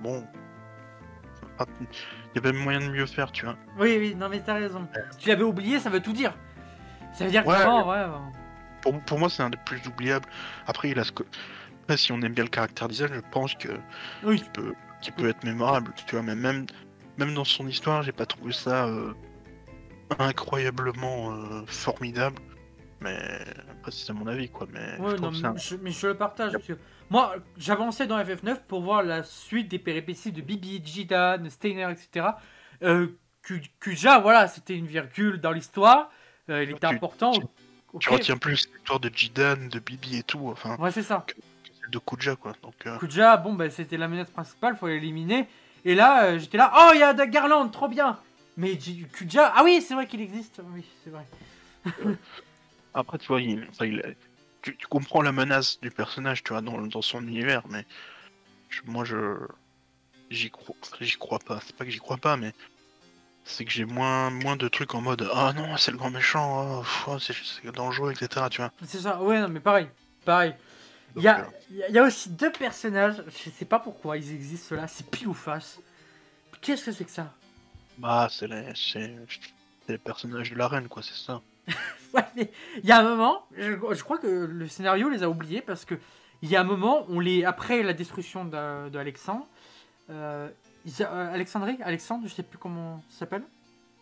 bon 0.00 0.26
il 1.80 1.86
y 2.34 2.38
avait 2.38 2.52
moyen 2.56 2.80
de 2.80 2.88
mieux 2.88 3.06
faire 3.06 3.32
tu 3.32 3.44
vois 3.44 3.56
Oui, 3.78 3.96
oui, 3.98 4.14
non, 4.14 4.28
mais 4.28 4.40
t'as 4.40 4.54
raison. 4.54 4.86
Si 5.12 5.18
tu 5.18 5.28
l'avais 5.28 5.42
oublié, 5.44 5.78
ça 5.80 5.90
veut 5.90 6.00
tout 6.00 6.12
dire. 6.12 6.34
Ça 7.14 7.24
veut 7.24 7.30
dire 7.30 7.44
que 7.44 7.48
Ouais, 7.48 7.56
vraiment, 7.56 7.88
ouais. 7.88 8.06
bon. 8.06 8.32
pour, 8.82 9.00
pour 9.04 9.18
moi, 9.18 9.30
c'est 9.30 9.42
un 9.42 9.50
des 9.50 9.58
plus 9.64 9.80
oubliables. 9.86 10.28
Après, 10.66 10.90
il 10.90 10.98
a 10.98 11.04
ce 11.04 11.12
co- 11.12 11.24
Après, 11.84 11.96
si 11.96 12.12
on 12.12 12.20
aime 12.22 12.34
bien 12.34 12.44
le 12.44 12.50
caractère 12.50 12.88
design, 12.88 13.10
je 13.14 13.20
pense 13.30 13.54
que 13.54 13.68
Oui. 14.22 14.42
peut, 14.52 14.74
qu'il 15.00 15.14
peut 15.14 15.28
être 15.28 15.42
mémorable. 15.44 15.92
Tu 16.06 16.14
vois, 16.14 16.22
mais 16.22 16.34
même, 16.34 16.66
même 17.16 17.32
dans 17.34 17.44
son 17.44 17.66
histoire, 17.68 18.02
j'ai 18.02 18.12
pas 18.12 18.26
trouvé 18.26 18.52
ça 18.52 18.86
euh, 18.86 19.12
incroyablement 20.18 21.32
euh, 21.32 21.62
formidable. 21.66 22.36
Mais 23.00 23.16
après, 23.70 23.90
c'est 23.92 24.12
mon 24.12 24.26
avis, 24.26 24.48
quoi. 24.48 24.66
Mais 24.72 24.98
Ouais, 24.98 25.10
je 25.12 25.16
non, 25.22 25.30
trouve 25.30 25.36
ça. 25.36 25.52
mais, 25.52 25.60
je, 25.60 25.76
mais 25.76 25.90
je 25.90 26.06
le 26.08 26.14
partage. 26.16 26.52
Parce 26.52 26.64
que 26.64 26.78
moi, 27.10 27.34
j'avançais 27.56 28.06
dans 28.06 28.18
FF9 28.18 28.62
pour 28.66 28.82
voir 28.82 29.02
la 29.02 29.22
suite 29.22 29.68
des 29.68 29.78
péripéties 29.78 30.32
de 30.32 30.40
Bibi, 30.40 30.82
Jidan, 30.84 31.48
Steiner, 31.48 31.88
etc. 31.90 32.26
Euh, 32.82 33.08
Ku- 33.42 33.62
Kuja, 33.78 34.18
voilà, 34.18 34.48
c'était 34.48 34.74
une 34.76 34.86
virgule 34.86 35.40
dans 35.40 35.52
l'histoire. 35.52 36.10
Euh, 36.50 36.64
il 36.64 36.70
était 36.70 36.88
Tu- 36.88 36.94
important. 36.94 37.30
tu- 37.32 38.08
retiens 38.10 38.36
plus 38.36 38.68
l'histoire 38.74 38.98
de 39.00 39.08
Jidan, 39.14 39.68
de 39.70 39.78
Bibi 39.78 40.18
et 40.18 40.22
tout, 40.24 40.48
enfin, 40.48 40.76
Ouais, 40.78 40.90
c'est 40.90 41.02
ça. 41.04 41.24
que 41.26 41.34
celle 41.80 41.90
de 41.90 41.98
Kuja, 41.98 42.34
quoi. 42.34 42.52
Donc, 42.62 42.74
euh, 42.86 42.98
Kuja, 42.98 43.36
bon, 43.36 43.54
bah, 43.54 43.70
c'était 43.70 43.96
la 43.96 44.08
menace 44.08 44.30
principale, 44.30 44.76
faut 44.76 44.88
l'éliminer. 44.88 45.46
Et 45.84 45.94
là, 45.94 46.24
euh, 46.24 46.38
j'étais 46.40 46.58
là, 46.58 46.72
oh, 46.76 46.90
il 46.94 46.98
y 46.98 47.02
a 47.04 47.14
Garland, 47.14 47.68
trop 47.68 47.86
bien. 47.88 48.18
Mais 48.56 48.78
J- 48.80 49.06
Kuja, 49.12 49.52
ah 49.54 49.62
oui, 49.62 49.80
c'est 49.80 49.94
vrai 49.94 50.06
qu'il 50.08 50.20
existe. 50.20 50.60
Oui, 50.72 50.84
c'est 51.04 51.10
vrai. 51.10 51.24
Après, 52.94 53.18
tu 53.18 53.26
vois, 53.28 53.40
il, 53.40 53.66
enfin, 53.70 53.84
il- 53.86 54.16
tu, 54.66 54.76
tu 54.76 54.86
comprends 54.88 55.22
la 55.22 55.30
menace 55.30 55.78
du 55.80 55.92
personnage, 55.92 56.42
tu 56.42 56.52
vois, 56.52 56.60
dans, 56.60 56.80
dans 56.82 57.02
son 57.02 57.22
univers, 57.22 57.62
mais 57.68 57.84
je- 58.68 58.80
moi, 58.84 59.04
je 59.04 59.36
j'y 60.28 60.50
crois, 60.50 60.74
j'y 61.00 61.16
crois 61.16 61.38
pas. 61.38 61.60
C'est 61.64 61.76
pas 61.76 61.84
que 61.84 61.90
j'y 61.90 62.00
crois 62.00 62.16
pas, 62.16 62.36
mais 62.36 62.52
c'est 63.44 63.64
que 63.64 63.70
j'ai 63.70 63.84
moins, 63.84 64.30
moins 64.30 64.56
de 64.56 64.66
trucs 64.66 64.92
en 64.96 65.00
mode 65.00 65.28
ah 65.32 65.52
non, 65.52 65.76
c'est 65.76 65.92
le 65.92 65.96
grand 65.98 66.10
méchant, 66.10 66.80
oh, 66.80 66.84
oh, 67.06 67.18
c'est 67.20 67.36
dangereux, 67.72 68.10
etc. 68.12 68.48
Tu 68.50 68.60
vois. 68.60 68.72
C'est 68.84 68.98
ça, 68.98 69.22
ouais, 69.22 69.40
non, 69.40 69.48
mais 69.48 69.60
pareil. 69.60 69.86
Pareil. 70.24 70.54
Il 71.14 71.22
y 71.22 71.28
a, 71.28 71.38
euh, 71.42 71.50
il 71.70 71.94
y 71.94 71.98
a- 71.98 72.02
aussi 72.02 72.28
deux 72.30 72.50
personnages, 72.50 73.22
je 73.28 73.50
sais 73.50 73.64
pas 73.64 73.78
pourquoi 73.78 74.16
ils 74.16 74.32
existent 74.34 74.74
là, 74.74 74.88
c'est 74.88 75.08
pile 75.08 75.28
ou 75.28 75.34
face. 75.34 75.78
Qu'est-ce 76.60 76.86
que 76.86 76.92
c'est 76.92 77.04
que 77.04 77.10
ça? 77.12 77.32
Bah, 77.98 78.26
c'est 78.28 78.48
les, 78.48 78.72
c'est 78.74 79.14
les 79.88 79.98
personnages 79.98 80.50
de 80.50 80.56
l'arène, 80.56 80.88
quoi, 80.88 81.04
c'est 81.04 81.14
ça. 81.14 81.40
Ouais, 82.14 82.48
il 82.82 82.84
y 82.88 82.92
a 82.92 83.00
un 83.00 83.02
moment, 83.02 83.46
je, 83.58 83.72
je 83.72 84.02
crois 84.02 84.16
que 84.16 84.26
le 84.26 84.68
scénario 84.68 85.08
les 85.10 85.22
a 85.22 85.28
oubliés 85.28 85.60
parce 85.60 85.84
que 85.84 85.96
il 86.40 86.48
y 86.48 86.56
a 86.56 86.60
un 86.60 86.64
moment, 86.64 87.04
on 87.08 87.20
les 87.20 87.44
après 87.44 87.82
la 87.82 87.92
destruction 87.92 88.44
de, 88.44 88.88
de 88.88 88.98
Alexandre, 88.98 89.46
euh, 90.10 90.48
ils 90.86 90.92
euh, 91.02 91.34
Alexandrie, 91.34 91.78
Alexandre, 91.82 92.26
je 92.26 92.32
sais 92.32 92.42
plus 92.42 92.58
comment 92.58 93.02
ça 93.10 93.20
s'appelle. 93.20 93.42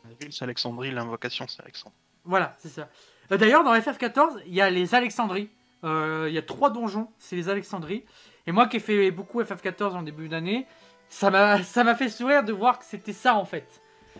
La 0.04 0.14
ville, 0.20 0.32
c'est 0.32 0.44
Alexandrie, 0.44 0.90
l'invocation, 0.90 1.46
c'est 1.48 1.62
Alexandre. 1.62 1.94
Voilà, 2.24 2.54
c'est 2.58 2.68
ça. 2.68 2.88
Euh, 3.32 3.36
D'ailleurs, 3.38 3.64
dans 3.64 3.74
FF14, 3.74 4.42
il 4.46 4.54
y 4.54 4.60
a 4.60 4.68
les 4.70 4.94
Alexandries. 4.94 5.48
Euh, 5.82 6.26
Il 6.28 6.34
y 6.34 6.38
a 6.38 6.42
trois 6.42 6.70
donjons, 6.70 7.08
c'est 7.18 7.36
les 7.36 7.48
Alexandries. 7.48 8.04
Et 8.46 8.52
moi 8.52 8.68
qui 8.68 8.76
ai 8.76 8.80
fait 8.80 9.10
beaucoup 9.10 9.42
FF14 9.42 9.92
en 9.94 10.02
début 10.02 10.28
d'année, 10.28 10.66
ça 11.08 11.30
m'a 11.30 11.94
fait 11.94 12.08
sourire 12.08 12.44
de 12.44 12.52
voir 12.52 12.78
que 12.78 12.84
c'était 12.84 13.12
ça 13.12 13.34
en 13.34 13.44
fait. 13.44 13.66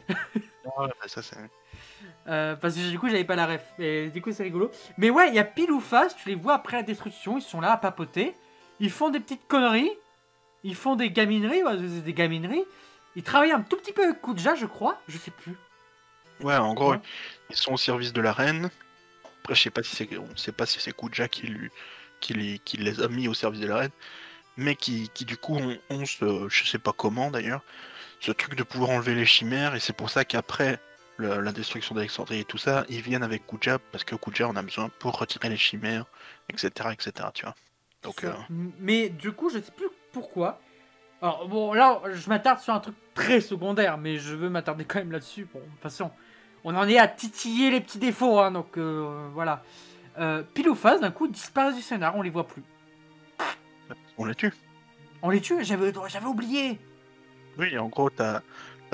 Ouais, 0.08 0.14
bah, 0.64 1.06
ça, 1.06 1.22
c'est. 1.22 1.36
Euh, 2.26 2.56
parce 2.56 2.74
que 2.74 2.88
du 2.90 2.98
coup, 2.98 3.08
j'avais 3.08 3.24
pas 3.24 3.36
la 3.36 3.46
ref. 3.46 3.62
Du 4.12 4.22
coup, 4.22 4.32
c'est 4.32 4.42
rigolo. 4.42 4.70
Mais 4.96 5.10
ouais, 5.10 5.28
il 5.28 5.34
y 5.34 5.38
a 5.38 5.44
pile 5.44 5.70
ou 5.70 5.80
face, 5.80 6.16
tu 6.16 6.28
les 6.28 6.34
vois 6.34 6.54
après 6.54 6.78
la 6.78 6.82
destruction, 6.82 7.36
ils 7.38 7.42
sont 7.42 7.60
là 7.60 7.72
à 7.72 7.76
papoter. 7.76 8.34
Ils 8.80 8.90
font 8.90 9.10
des 9.10 9.20
petites 9.20 9.46
conneries. 9.46 9.90
Ils 10.62 10.74
font 10.74 10.96
des 10.96 11.10
gamineries, 11.10 11.62
ouais, 11.62 11.76
des 11.76 12.12
gamineries. 12.14 12.64
Ils 13.16 13.22
travaillent 13.22 13.52
un 13.52 13.60
tout 13.60 13.76
petit 13.76 13.92
peu 13.92 14.02
avec 14.04 14.22
Kuja, 14.22 14.54
je 14.54 14.66
crois. 14.66 14.98
Je 15.08 15.18
sais 15.18 15.30
plus. 15.30 15.54
Ouais, 16.40 16.56
en 16.56 16.72
gros, 16.74 16.92
Ouais. 16.92 17.00
ils 17.50 17.56
sont 17.56 17.74
au 17.74 17.76
service 17.76 18.12
de 18.12 18.20
la 18.22 18.32
reine. 18.32 18.70
Après, 19.42 19.54
je 19.54 19.60
sais 19.62 19.70
pas 19.70 19.82
si 19.82 19.94
c'est, 19.94 20.16
on 20.16 20.36
sait 20.36 20.52
pas 20.52 20.64
si 20.64 20.80
c'est 20.80 20.96
Kuja 20.96 21.28
qui, 21.28 21.46
lui, 21.46 21.70
qui, 22.20 22.32
les, 22.32 22.58
qui 22.60 22.78
les 22.78 23.02
a 23.02 23.08
mis 23.08 23.28
au 23.28 23.34
service 23.34 23.60
de 23.60 23.66
la 23.66 23.76
reine, 23.76 23.90
mais 24.56 24.74
qui, 24.74 25.10
qui 25.12 25.26
du 25.26 25.36
coup 25.36 25.54
ont, 25.56 25.76
ont 25.90 26.06
ce, 26.06 26.48
je 26.48 26.64
sais 26.64 26.78
pas 26.78 26.92
comment 26.96 27.30
d'ailleurs, 27.30 27.60
ce 28.20 28.32
truc 28.32 28.54
de 28.56 28.62
pouvoir 28.62 28.90
enlever 28.90 29.14
les 29.14 29.26
chimères, 29.26 29.74
et 29.74 29.80
c'est 29.80 29.92
pour 29.92 30.08
ça 30.08 30.24
qu'après 30.24 30.80
le- 31.16 31.40
la 31.40 31.52
destruction 31.52 31.94
d'Alexandrie 31.94 32.40
et 32.40 32.44
tout 32.44 32.58
ça, 32.58 32.84
ils 32.88 33.00
viennent 33.00 33.22
avec 33.22 33.46
Kuja 33.46 33.78
parce 33.92 34.04
que 34.04 34.14
Kuja 34.16 34.48
en 34.48 34.56
a 34.56 34.62
besoin 34.62 34.88
pour 34.98 35.18
retirer 35.18 35.48
les 35.48 35.56
chimères, 35.56 36.06
etc., 36.48 36.70
etc. 36.92 37.28
Tu 37.34 37.44
vois. 37.44 37.54
Donc, 38.02 38.24
euh, 38.24 38.32
Mais 38.78 39.08
du 39.08 39.32
coup, 39.32 39.48
je 39.50 39.58
sais 39.60 39.72
plus 39.72 39.88
pourquoi. 40.12 40.60
Alors, 41.22 41.48
bon, 41.48 41.72
là, 41.72 42.02
je 42.12 42.28
m'attarde 42.28 42.58
sur 42.60 42.74
un 42.74 42.80
truc 42.80 42.94
très 43.14 43.40
secondaire, 43.40 43.96
mais 43.96 44.18
je 44.18 44.34
veux 44.34 44.50
m'attarder 44.50 44.84
quand 44.84 44.98
même 44.98 45.12
là-dessus. 45.12 45.46
Bon, 45.52 45.60
de 45.60 45.64
toute 45.64 45.80
façon, 45.80 46.10
on 46.64 46.74
en 46.74 46.86
est 46.88 46.98
à 46.98 47.08
titiller 47.08 47.70
les 47.70 47.80
petits 47.80 47.98
défauts, 47.98 48.40
hein, 48.40 48.50
donc 48.50 48.76
euh, 48.76 49.28
voilà. 49.32 49.62
Euh, 50.18 50.42
pile 50.42 50.68
ou 50.68 50.74
face, 50.74 51.00
d'un 51.00 51.10
coup, 51.10 51.26
disparaissent 51.28 51.76
du 51.76 51.82
scénar, 51.82 52.14
on 52.16 52.22
les 52.22 52.30
voit 52.30 52.46
plus. 52.46 52.62
on 54.18 54.24
les 54.26 54.34
tue. 54.34 54.52
On 55.22 55.30
les 55.30 55.40
tue, 55.40 55.64
j'avais 55.64 55.92
j'avais 56.08 56.26
oublié. 56.26 56.78
Oui, 57.58 57.78
en 57.78 57.88
gros, 57.88 58.10
t'as 58.10 58.42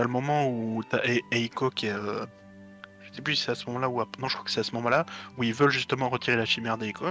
as 0.00 0.04
le 0.04 0.08
moment 0.10 0.48
où 0.48 0.82
t'as 0.88 0.98
E- 1.06 1.20
Eiko 1.32 1.70
qui 1.70 1.86
est. 1.86 1.92
euh, 1.92 2.24
Je 3.10 3.16
sais 3.16 3.22
plus 3.22 3.34
si 3.36 3.42
c'est 3.44 3.50
à 3.52 3.54
ce 3.56 3.66
moment-là 3.66 3.88
ou. 3.88 4.00
à- 4.00 4.08
Non, 4.20 4.28
je 4.28 4.34
crois 4.34 4.44
que 4.44 4.50
c'est 4.50 4.60
à 4.60 4.64
ce 4.64 4.72
moment-là 4.76 5.04
où 5.36 5.42
ils 5.42 5.52
veulent 5.54 5.70
justement 5.70 6.08
retirer 6.08 6.36
la 6.36 6.44
chimère 6.44 6.78
d'Eiko. 6.78 7.06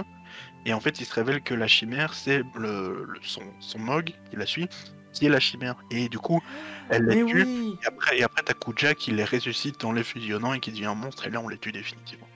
Et 0.66 0.72
en 0.72 0.80
fait, 0.80 0.98
il 1.00 1.04
se 1.06 1.12
révèle 1.14 1.42
que 1.42 1.52
la 1.54 1.66
chimère, 1.68 2.14
c'est 2.14 2.42
le, 2.54 3.04
le- 3.06 3.18
son, 3.22 3.42
son 3.60 3.78
Mog 3.78 4.14
qui 4.30 4.36
la 4.36 4.46
suit, 4.46 4.68
qui 5.12 5.26
est 5.26 5.28
la 5.28 5.40
chimère. 5.40 5.74
Et 5.90 6.08
du 6.08 6.18
coup, 6.18 6.40
elle 6.88 7.04
Mais 7.06 7.16
tue. 7.16 7.42
oui 7.42 7.76
Et 7.82 7.86
après, 7.86 8.18
et 8.18 8.22
après 8.22 8.42
t'as 8.42 8.54
Kuja 8.54 8.94
qui 8.94 9.10
les 9.10 9.24
ressuscite 9.24 9.84
en 9.84 9.92
les 9.92 10.02
fusionnant 10.04 10.54
et 10.54 10.60
qui 10.60 10.70
devient 10.70 10.86
un 10.86 10.94
monstre. 10.94 11.26
Et 11.26 11.30
là, 11.30 11.40
on 11.40 11.48
les 11.48 11.58
tue 11.58 11.72
définitivement. 11.72 12.28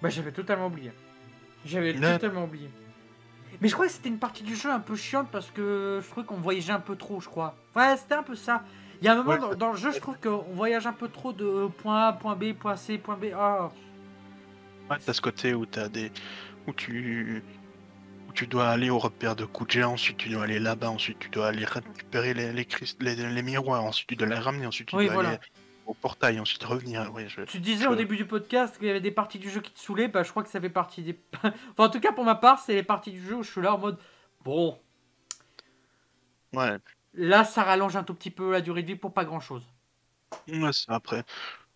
Bah, 0.00 0.08
j'avais 0.08 0.32
totalement 0.32 0.66
oublié. 0.68 0.90
J'avais 1.66 1.92
Là- 1.94 2.14
totalement 2.14 2.44
oublié. 2.44 2.70
Mais 3.60 3.68
je 3.68 3.74
crois 3.74 3.86
que 3.86 3.92
c'était 3.92 4.08
une 4.08 4.18
partie 4.18 4.42
du 4.42 4.56
jeu 4.56 4.70
un 4.70 4.80
peu 4.80 4.96
chiante 4.96 5.28
parce 5.30 5.50
que 5.50 6.00
je 6.02 6.10
trouvais 6.10 6.26
qu'on 6.26 6.36
voyageait 6.36 6.72
un 6.72 6.80
peu 6.80 6.96
trop, 6.96 7.20
je 7.20 7.28
crois. 7.28 7.56
Ouais, 7.76 7.96
c'était 7.96 8.14
un 8.14 8.22
peu 8.22 8.34
ça. 8.34 8.64
Il 9.00 9.06
y 9.06 9.08
a 9.08 9.12
un 9.12 9.16
moment 9.22 9.48
Ouais, 9.48 9.56
dans, 9.56 9.70
le 9.72 9.76
jeu, 9.76 9.92
je 9.92 9.98
trouve 10.00 10.18
qu'on 10.20 10.38
voyage 10.54 10.86
un 10.86 10.92
peu 10.92 11.08
trop 11.08 11.32
de 11.32 11.68
point 11.78 12.08
A, 12.08 12.12
point 12.12 12.36
B, 12.36 12.52
point 12.54 12.76
C, 12.76 12.98
point 12.98 13.16
B. 13.16 13.26
Ah, 13.34 13.70
Ouais, 14.90 14.98
t'as 15.04 15.12
ce 15.14 15.20
côté 15.20 15.54
où 15.54 15.66
t'as 15.66 15.88
des. 15.88 16.12
où 16.66 16.72
tu. 16.72 17.42
où 18.28 18.32
tu 18.32 18.46
dois 18.46 18.68
aller 18.68 18.90
au 18.90 18.98
repère 18.98 19.36
de 19.36 19.44
Kuja, 19.46 19.88
ensuite 19.88 20.18
tu 20.18 20.28
dois 20.28 20.44
aller 20.44 20.58
là-bas, 20.58 20.90
ensuite 20.90 21.18
tu 21.18 21.28
dois 21.30 21.48
aller 21.48 21.64
récupérer 21.64 22.34
les, 22.34 22.52
les, 22.52 22.64
crist- 22.64 23.02
les, 23.02 23.14
les 23.16 23.42
miroirs, 23.42 23.84
ensuite 23.84 24.08
tu 24.08 24.16
dois 24.16 24.28
les 24.28 24.34
ramener, 24.36 24.66
ensuite 24.66 24.88
tu 24.88 24.96
Oui, 24.96 25.06
dois 25.06 25.14
voilà. 25.14 25.28
aller 25.30 25.38
au 25.86 25.94
portail, 25.94 26.40
ensuite 26.40 26.62
revenir. 26.64 27.12
Ouais, 27.14 27.28
je... 27.28 27.42
tu 27.42 27.60
disais 27.60 27.84
je- 27.84 27.88
au 27.88 27.94
début 27.96 28.16
du 28.16 28.26
podcast 28.26 28.76
qu'il 28.78 28.86
y 28.88 28.90
avait 28.90 29.00
des 29.00 29.10
parties 29.10 29.38
du 29.38 29.50
jeu 29.50 29.60
qui 29.60 29.72
te 29.72 29.78
saoulaient, 29.80 30.08
bah 30.08 30.22
je 30.22 30.30
crois 30.30 30.42
que 30.42 30.50
ça 30.50 30.60
fait 30.60 30.70
partie 30.70 31.02
des. 31.02 31.18
enfin, 31.42 31.52
en 31.78 31.88
tout 31.88 32.00
cas, 32.00 32.12
pour 32.12 32.24
ma 32.24 32.34
part, 32.34 32.58
c'est 32.58 32.74
les 32.74 32.82
parties 32.82 33.12
du 33.12 33.22
jeu 33.24 33.36
où 33.36 33.42
je 33.42 33.50
suis 33.50 33.62
là 33.62 33.74
en 33.74 33.78
mode. 33.78 33.98
Bon, 34.44 34.78
Ouais, 36.52 36.78
là, 37.14 37.44
ça 37.44 37.62
rallonge 37.62 37.96
un 37.96 38.04
tout 38.04 38.14
petit 38.14 38.30
peu 38.30 38.52
la 38.52 38.60
durée 38.60 38.82
de 38.82 38.88
vie 38.88 38.96
pour 38.96 39.12
pas 39.12 39.24
grand 39.24 39.40
chose. 39.40 39.66
ouais 40.48 40.70
c'est 40.72 40.90
après. 40.90 41.16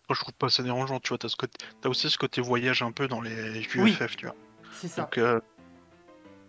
Moi, 0.09 0.15
je 0.15 0.21
trouve 0.21 0.33
pas 0.33 0.49
ça 0.49 0.63
dérangeant, 0.63 0.99
tu 0.99 1.09
vois. 1.09 1.17
T'as, 1.19 1.29
ce 1.29 1.35
côté... 1.35 1.57
aussi 1.85 2.09
ce 2.09 2.17
côté 2.17 2.41
voyage 2.41 2.81
un 2.81 2.91
peu 2.91 3.07
dans 3.07 3.21
les 3.21 3.61
UFF, 3.61 3.75
Oui. 3.77 3.95
tu 4.17 4.25
vois. 4.25 4.35
C'est 4.73 4.87
ça. 4.87 5.03
Donc, 5.03 5.17
euh, 5.19 5.39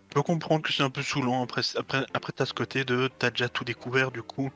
je 0.09 0.15
peux 0.15 0.23
comprendre 0.23 0.63
que 0.63 0.73
c'est 0.73 0.81
un 0.83 0.89
peu 0.89 1.03
saoulant. 1.03 1.43
Après, 1.43 1.61
après, 1.77 2.05
après 2.13 2.33
t'as 2.33 2.45
ce 2.45 2.53
côté 2.53 2.83
de. 2.85 3.09
T'as 3.19 3.29
déjà 3.29 3.49
tout 3.49 3.63
découvert, 3.63 4.11
du 4.11 4.23
coup. 4.23 4.51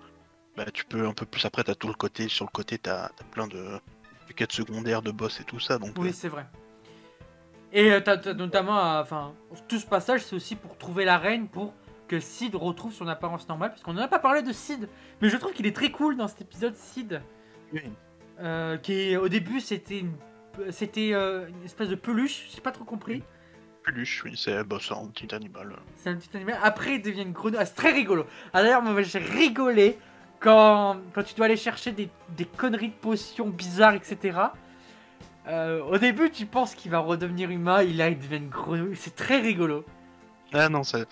Bah, 0.57 0.65
tu 0.73 0.85
peux 0.85 1.05
un 1.07 1.13
peu 1.13 1.25
plus. 1.25 1.45
Après, 1.45 1.63
t'as 1.63 1.75
tout 1.75 1.87
le 1.87 1.93
côté. 1.93 2.29
Sur 2.29 2.45
le 2.45 2.49
côté, 2.51 2.77
t'as, 2.79 3.09
t'as 3.09 3.25
plein 3.25 3.47
de... 3.47 3.79
de 4.27 4.33
quêtes 4.35 4.53
secondaires, 4.53 5.01
de 5.03 5.11
boss 5.11 5.39
et 5.39 5.43
tout 5.43 5.59
ça. 5.59 5.77
Donc, 5.77 5.91
Oui, 5.97 6.09
euh, 6.09 6.13
c'est 6.13 6.29
vrai. 6.29 6.47
Et 7.73 7.91
euh, 7.91 7.99
t'as, 8.01 8.33
notamment, 8.33 8.99
enfin, 8.99 9.33
tout 9.67 9.77
ce 9.79 9.85
passage, 9.85 10.23
c'est 10.23 10.35
aussi 10.35 10.55
pour 10.55 10.77
trouver 10.77 11.05
la 11.05 11.17
reine, 11.19 11.47
pour 11.47 11.73
que 12.07 12.19
Sid 12.19 12.55
retrouve 12.55 12.93
son 12.93 13.07
apparence 13.07 13.47
normale, 13.47 13.69
parce 13.69 13.81
qu'on 13.81 13.93
n'en 13.93 14.01
a 14.03 14.07
pas 14.07 14.19
parlé 14.19 14.41
de 14.41 14.51
Sid, 14.51 14.87
mais 15.21 15.29
je 15.29 15.37
trouve 15.37 15.53
qu'il 15.53 15.65
est 15.65 15.75
très 15.75 15.91
cool 15.91 16.17
dans 16.17 16.27
cet 16.27 16.41
épisode 16.41 16.75
Sid, 16.75 17.21
oui. 17.73 17.81
euh, 18.39 18.77
qui 18.77 19.17
au 19.17 19.27
début 19.27 19.59
c'était 19.59 19.99
une, 19.99 20.13
c'était 20.69 21.11
euh, 21.13 21.47
une 21.47 21.63
espèce 21.63 21.89
de 21.89 21.95
peluche, 21.95 22.47
j'ai 22.53 22.61
pas 22.61 22.71
trop 22.71 22.85
compris. 22.85 23.23
Peluche, 23.83 24.23
oui, 24.25 24.33
c'est, 24.35 24.63
bah, 24.63 24.77
c'est 24.81 24.93
un 24.93 25.07
petit 25.07 25.33
animal. 25.35 25.75
C'est 25.95 26.09
un 26.09 26.15
petit 26.15 26.35
animal. 26.35 26.57
Après, 26.63 26.95
il 26.95 27.01
devient 27.03 27.21
une 27.21 27.33
grenouille. 27.33 27.59
Ah, 27.61 27.65
c'est 27.65 27.75
très 27.75 27.91
rigolo. 27.91 28.25
Ah, 28.51 28.63
d'ailleurs, 28.63 28.81
moi, 28.81 28.99
j'ai 29.03 29.19
rigolé 29.19 29.99
quand, 30.39 30.97
quand 31.13 31.21
tu 31.21 31.35
dois 31.35 31.45
aller 31.45 31.55
chercher 31.55 31.91
des, 31.91 32.09
des 32.35 32.45
conneries 32.45 32.89
de 32.89 32.93
potions 32.95 33.47
bizarres, 33.47 33.93
etc. 33.93 34.39
Euh, 35.47 35.83
au 35.83 35.99
début, 35.99 36.31
tu 36.31 36.47
penses 36.47 36.73
qu'il 36.73 36.89
va 36.89 36.97
redevenir 36.97 37.51
humain. 37.51 37.83
Il 37.83 37.97
là, 37.97 38.09
il 38.09 38.17
devient 38.17 38.37
une 38.37 38.49
grenouille. 38.49 38.95
C'est 38.95 39.15
très 39.15 39.39
rigolo. 39.39 39.85
Ah 40.51 40.67
non, 40.67 40.83
c'est. 40.83 41.07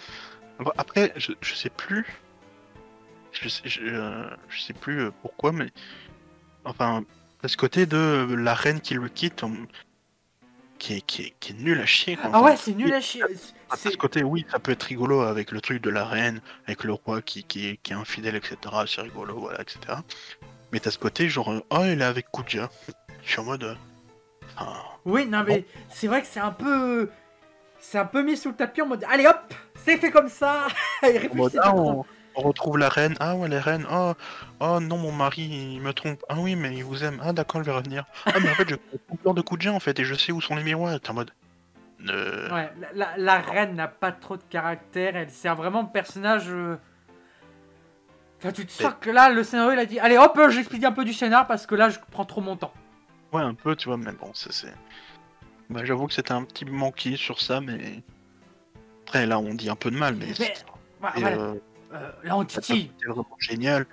Après, 0.77 1.11
je, 1.15 1.31
je 1.41 1.53
sais 1.55 1.69
plus. 1.69 2.05
Je 3.31 3.49
sais, 3.49 3.61
je, 3.65 3.81
euh, 3.81 4.29
je 4.49 4.61
sais 4.61 4.73
plus 4.73 5.01
euh, 5.01 5.11
pourquoi, 5.21 5.51
mais. 5.51 5.67
Enfin, 6.65 7.03
à 7.43 7.47
ce 7.47 7.57
côté 7.57 7.85
de 7.85 8.33
la 8.37 8.53
reine 8.53 8.79
qui 8.79 8.93
le 8.93 9.09
quitte, 9.09 9.43
on- 9.43 9.67
qui, 10.79 10.95
est, 10.95 11.01
qui, 11.01 11.21
est, 11.23 11.33
qui 11.39 11.51
est 11.53 11.55
nul 11.55 11.79
à 11.79 11.85
chier. 11.85 12.15
quoi. 12.15 12.25
Ah 12.33 12.37
Enfin, 12.39 12.45
ouais, 12.45 12.57
c'est 12.57 12.73
nul 12.73 12.93
à 12.93 13.01
chier. 13.01 13.23
à 13.69 13.75
ce 13.77 13.89
côté, 13.97 14.21
oui, 14.23 14.45
ça 14.51 14.59
peut 14.59 14.71
être 14.71 14.83
rigolo 14.83 15.21
avec 15.21 15.51
le 15.51 15.61
truc 15.61 15.81
de 15.81 15.89
la 15.89 16.05
reine, 16.05 16.41
avec 16.67 16.83
le 16.83 16.93
roi 16.93 17.21
qui, 17.21 17.43
qui, 17.43 17.67
est, 17.69 17.77
qui 17.77 17.93
est 17.93 17.95
infidèle, 17.95 18.35
etc. 18.35 18.57
C'est 18.85 19.01
rigolo, 19.01 19.39
voilà, 19.39 19.61
etc. 19.61 19.79
Mais 20.71 20.79
t'as 20.79 20.91
ce 20.91 20.97
côté, 20.99 21.29
genre, 21.29 21.51
euh, 21.51 21.61
oh, 21.69 21.81
il 21.85 22.01
est 22.01 22.05
avec 22.05 22.27
Kuja. 22.31 22.69
Je 23.23 23.29
suis 23.31 23.39
en 23.39 23.45
mode. 23.45 23.77
ah, 24.57 24.83
Oui, 25.05 25.25
non, 25.25 25.43
mais 25.47 25.65
c'est 25.89 26.07
vrai 26.07 26.21
que 26.21 26.27
c'est 26.27 26.39
un 26.41 26.51
peu. 26.51 27.09
C'est 27.85 27.97
un 27.99 28.05
peu 28.05 28.23
mis 28.23 28.37
sous 28.37 28.49
le 28.49 28.55
tapis 28.55 28.81
en 28.81 28.87
mode. 28.87 29.03
Allez 29.09 29.27
hop 29.27 29.53
c'est 29.75 29.97
fait 29.97 30.11
comme 30.11 30.29
ça 30.29 30.67
Et 31.03 31.29
En 31.29 31.35
mode, 31.35 31.59
ah, 31.61 31.75
on, 31.75 32.05
on 32.35 32.41
retrouve 32.41 32.77
la 32.77 32.87
reine. 32.87 33.15
Ah 33.19 33.35
ouais, 33.35 33.49
la 33.49 33.59
reine. 33.59 33.85
Oh, 33.91 34.13
oh 34.61 34.79
non, 34.79 34.97
mon 34.97 35.11
mari, 35.11 35.41
il 35.75 35.81
me 35.81 35.91
trompe. 35.91 36.23
Ah 36.29 36.35
oui, 36.39 36.55
mais 36.55 36.73
il 36.77 36.83
vous 36.85 37.03
aime. 37.03 37.19
Ah 37.21 37.33
d'accord, 37.33 37.61
je 37.61 37.65
vais 37.69 37.75
revenir. 37.75 38.05
Ah 38.25 38.39
mais 38.41 38.49
en 38.49 38.55
fait, 38.55 38.69
je 38.69 38.75
plein 39.21 39.33
de 39.33 39.41
coups 39.41 39.57
de 39.59 39.63
jet 39.63 39.69
en 39.69 39.81
fait, 39.81 39.99
et 39.99 40.05
je 40.05 40.15
sais 40.15 40.31
où 40.31 40.39
sont 40.39 40.55
les 40.55 40.63
miroirs. 40.63 40.97
T'es 41.01 41.09
en 41.09 41.15
mode. 41.15 41.31
Euh, 42.09 42.49
Ouais, 42.53 42.71
la, 42.79 42.87
la- 42.93 43.17
la 43.17 43.39
reine 43.39 43.75
n'a 43.75 43.89
pas 43.89 44.11
trop 44.13 44.37
de 44.37 44.43
caractère, 44.49 45.15
elle 45.17 45.29
sert 45.29 45.55
vraiment 45.55 45.83
de 45.83 45.89
personnage. 45.89 46.45
euh, 46.49 46.77
Enfin, 48.39 48.51
tu 48.53 48.65
te 48.65 48.71
sens 48.71 48.93
que 48.99 49.09
là, 49.09 49.29
le 49.29 49.43
scénario, 49.43 49.71
il 49.73 49.79
a 49.79 49.85
dit 49.85 49.99
Allez 49.99 50.17
hop, 50.17 50.39
j'explique 50.49 50.83
un 50.83 50.91
peu 50.93 51.03
du 51.05 51.13
scénar 51.13 51.45
parce 51.47 51.65
que 51.65 51.75
là, 51.75 51.89
je 51.89 51.99
prends 52.11 52.25
trop 52.25 52.41
mon 52.41 52.55
temps. 52.57 52.73
Ouais, 53.33 53.41
un 53.41 53.53
peu, 53.53 53.75
tu 53.75 53.87
vois, 53.89 53.97
mais 53.97 54.11
bon, 54.13 54.33
ça 54.33 54.49
c'est. 54.51 54.73
Bah, 55.73 55.83
j'avoue 55.85 56.07
que 56.07 56.13
c'était 56.13 56.31
un 56.33 56.43
petit 56.43 56.65
manqué 56.65 57.15
sur 57.17 57.41
ça, 57.41 57.61
mais. 57.61 58.03
Après, 59.05 59.25
là, 59.25 59.39
on 59.39 59.53
dit 59.53 59.69
un 59.69 59.75
peu 59.75 59.91
de 59.91 59.97
mal, 59.97 60.15
mais. 60.15 60.27
Mais, 60.39 60.53
voilà, 60.99 61.19
voilà. 61.19 61.37
euh, 61.37 61.55
Euh, 61.93 62.11
là, 62.23 62.37
on 62.37 62.43
titille. 62.45 62.87
côté 62.89 63.05
vraiment 63.07 63.37
génial. 63.37 63.85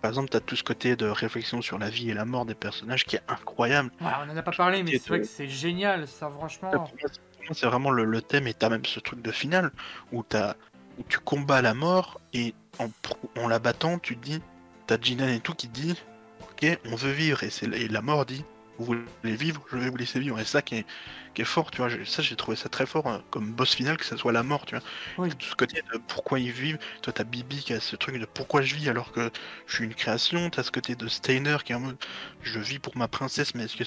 Par 0.00 0.10
exemple, 0.10 0.28
t'as 0.28 0.38
tout 0.38 0.54
ce 0.54 0.62
côté 0.62 0.94
de 0.94 1.06
réflexion 1.06 1.60
sur 1.60 1.76
la 1.78 1.90
vie 1.90 2.08
et 2.10 2.14
la 2.14 2.24
mort 2.24 2.44
des 2.46 2.54
personnages 2.54 3.04
qui 3.04 3.16
est 3.16 3.22
incroyable. 3.26 3.90
Ouais, 4.00 4.12
on 4.24 4.30
en 4.30 4.36
a 4.36 4.42
pas 4.42 4.52
parlé, 4.52 4.84
mais 4.84 4.92
c'est 4.92 5.08
vrai 5.08 5.20
que 5.22 5.26
c'est 5.26 5.48
génial, 5.48 6.06
ça, 6.06 6.30
franchement. 6.30 6.70
C'est- 7.02 7.54
c'est 7.54 7.66
vraiment 7.66 7.90
le, 7.90 8.04
le 8.04 8.22
thème, 8.22 8.46
et 8.46 8.54
t'as 8.54 8.68
même 8.68 8.84
ce 8.84 9.00
truc 9.00 9.22
de 9.22 9.32
finale 9.32 9.72
où, 10.12 10.22
t'as- 10.22 10.54
où 10.98 11.02
tu 11.08 11.18
combats 11.18 11.62
la 11.62 11.74
mort, 11.74 12.20
et 12.32 12.54
en, 12.78 13.48
la 13.48 13.58
battant, 13.58 13.98
tu 13.98 14.16
te 14.16 14.24
dis, 14.24 14.40
t'as 14.86 15.00
Jinan 15.00 15.26
et 15.28 15.40
tout 15.40 15.54
qui 15.54 15.66
dit, 15.66 15.96
ok, 16.42 16.78
on 16.92 16.94
veut 16.94 17.10
vivre, 17.10 17.42
et, 17.42 17.50
c'est, 17.50 17.66
et 17.66 17.88
la 17.88 18.02
mort 18.02 18.24
dit, 18.24 18.44
vous 18.78 18.84
voulez 18.86 19.36
vivre, 19.36 19.64
je 19.70 19.76
vais 19.76 19.90
vous 19.90 19.96
laisser 19.96 20.20
vivre, 20.20 20.38
et 20.40 20.44
ça 20.44 20.62
qui 20.62 20.76
est, 20.76 20.86
qui 21.34 21.42
est 21.42 21.44
fort, 21.44 21.70
tu 21.70 21.78
vois, 21.78 21.88
j'ai- 21.88 22.04
ça 22.04 22.22
j'ai 22.22 22.36
trouvé 22.36 22.56
ça 22.56 22.68
très 22.68 22.86
fort 22.86 23.06
hein, 23.08 23.22
comme 23.30 23.52
boss 23.52 23.74
final, 23.74 23.96
que 23.96 24.04
ça 24.04 24.16
soit 24.16 24.32
la 24.32 24.42
mort, 24.42 24.66
tu 24.66 24.74
vois. 24.76 24.84
Oui. 25.18 25.34
Tout 25.36 25.46
ce 25.48 25.54
côté 25.56 25.82
de 25.92 25.98
pourquoi 25.98 26.40
ils 26.40 26.52
vivent, 26.52 26.78
toi 27.02 27.12
t'as 27.12 27.24
Bibi 27.24 27.62
qui 27.64 27.72
a 27.74 27.80
ce 27.80 27.96
truc 27.96 28.18
de 28.18 28.26
pourquoi 28.26 28.62
je 28.62 28.74
vis 28.76 28.88
alors 28.88 29.12
que 29.12 29.30
je 29.66 29.74
suis 29.76 29.84
une 29.84 29.94
création, 29.94 30.50
t'as 30.50 30.62
ce 30.62 30.70
côté 30.70 30.94
de 30.96 31.08
Steiner 31.08 31.58
qui 31.64 31.72
est 31.72 31.74
en 31.76 31.80
mode, 31.80 31.98
je 32.42 32.58
vis 32.60 32.78
pour 32.78 32.96
ma 32.96 33.08
princesse, 33.08 33.54
mais 33.54 33.64
est-ce 33.64 33.76
que, 33.76 33.84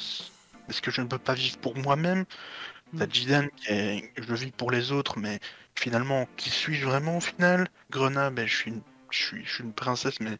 est-ce 0.69 0.81
que 0.81 0.91
je 0.91 1.01
ne 1.01 1.07
peux 1.07 1.17
pas 1.19 1.33
vivre 1.33 1.57
pour 1.59 1.77
moi-même? 1.77 2.25
T'as 2.97 3.07
Mm. 3.07 3.13
Jidan 3.13 3.47
qui 3.55 3.67
est 3.69 4.13
je 4.17 4.33
vis 4.35 4.51
pour 4.51 4.71
les 4.71 4.91
autres, 4.91 5.19
mais 5.19 5.39
finalement, 5.75 6.27
qui 6.37 6.49
suis-je 6.49 6.85
vraiment 6.85 7.17
au 7.17 7.21
final? 7.21 7.67
Grenat, 7.91 8.31
ben, 8.31 8.47
je, 8.47 8.55
suis 8.55 8.71
une, 8.71 8.81
je, 9.11 9.19
suis, 9.23 9.45
je 9.45 9.53
suis 9.55 9.63
une 9.63 9.73
princesse, 9.73 10.19
mais 10.21 10.37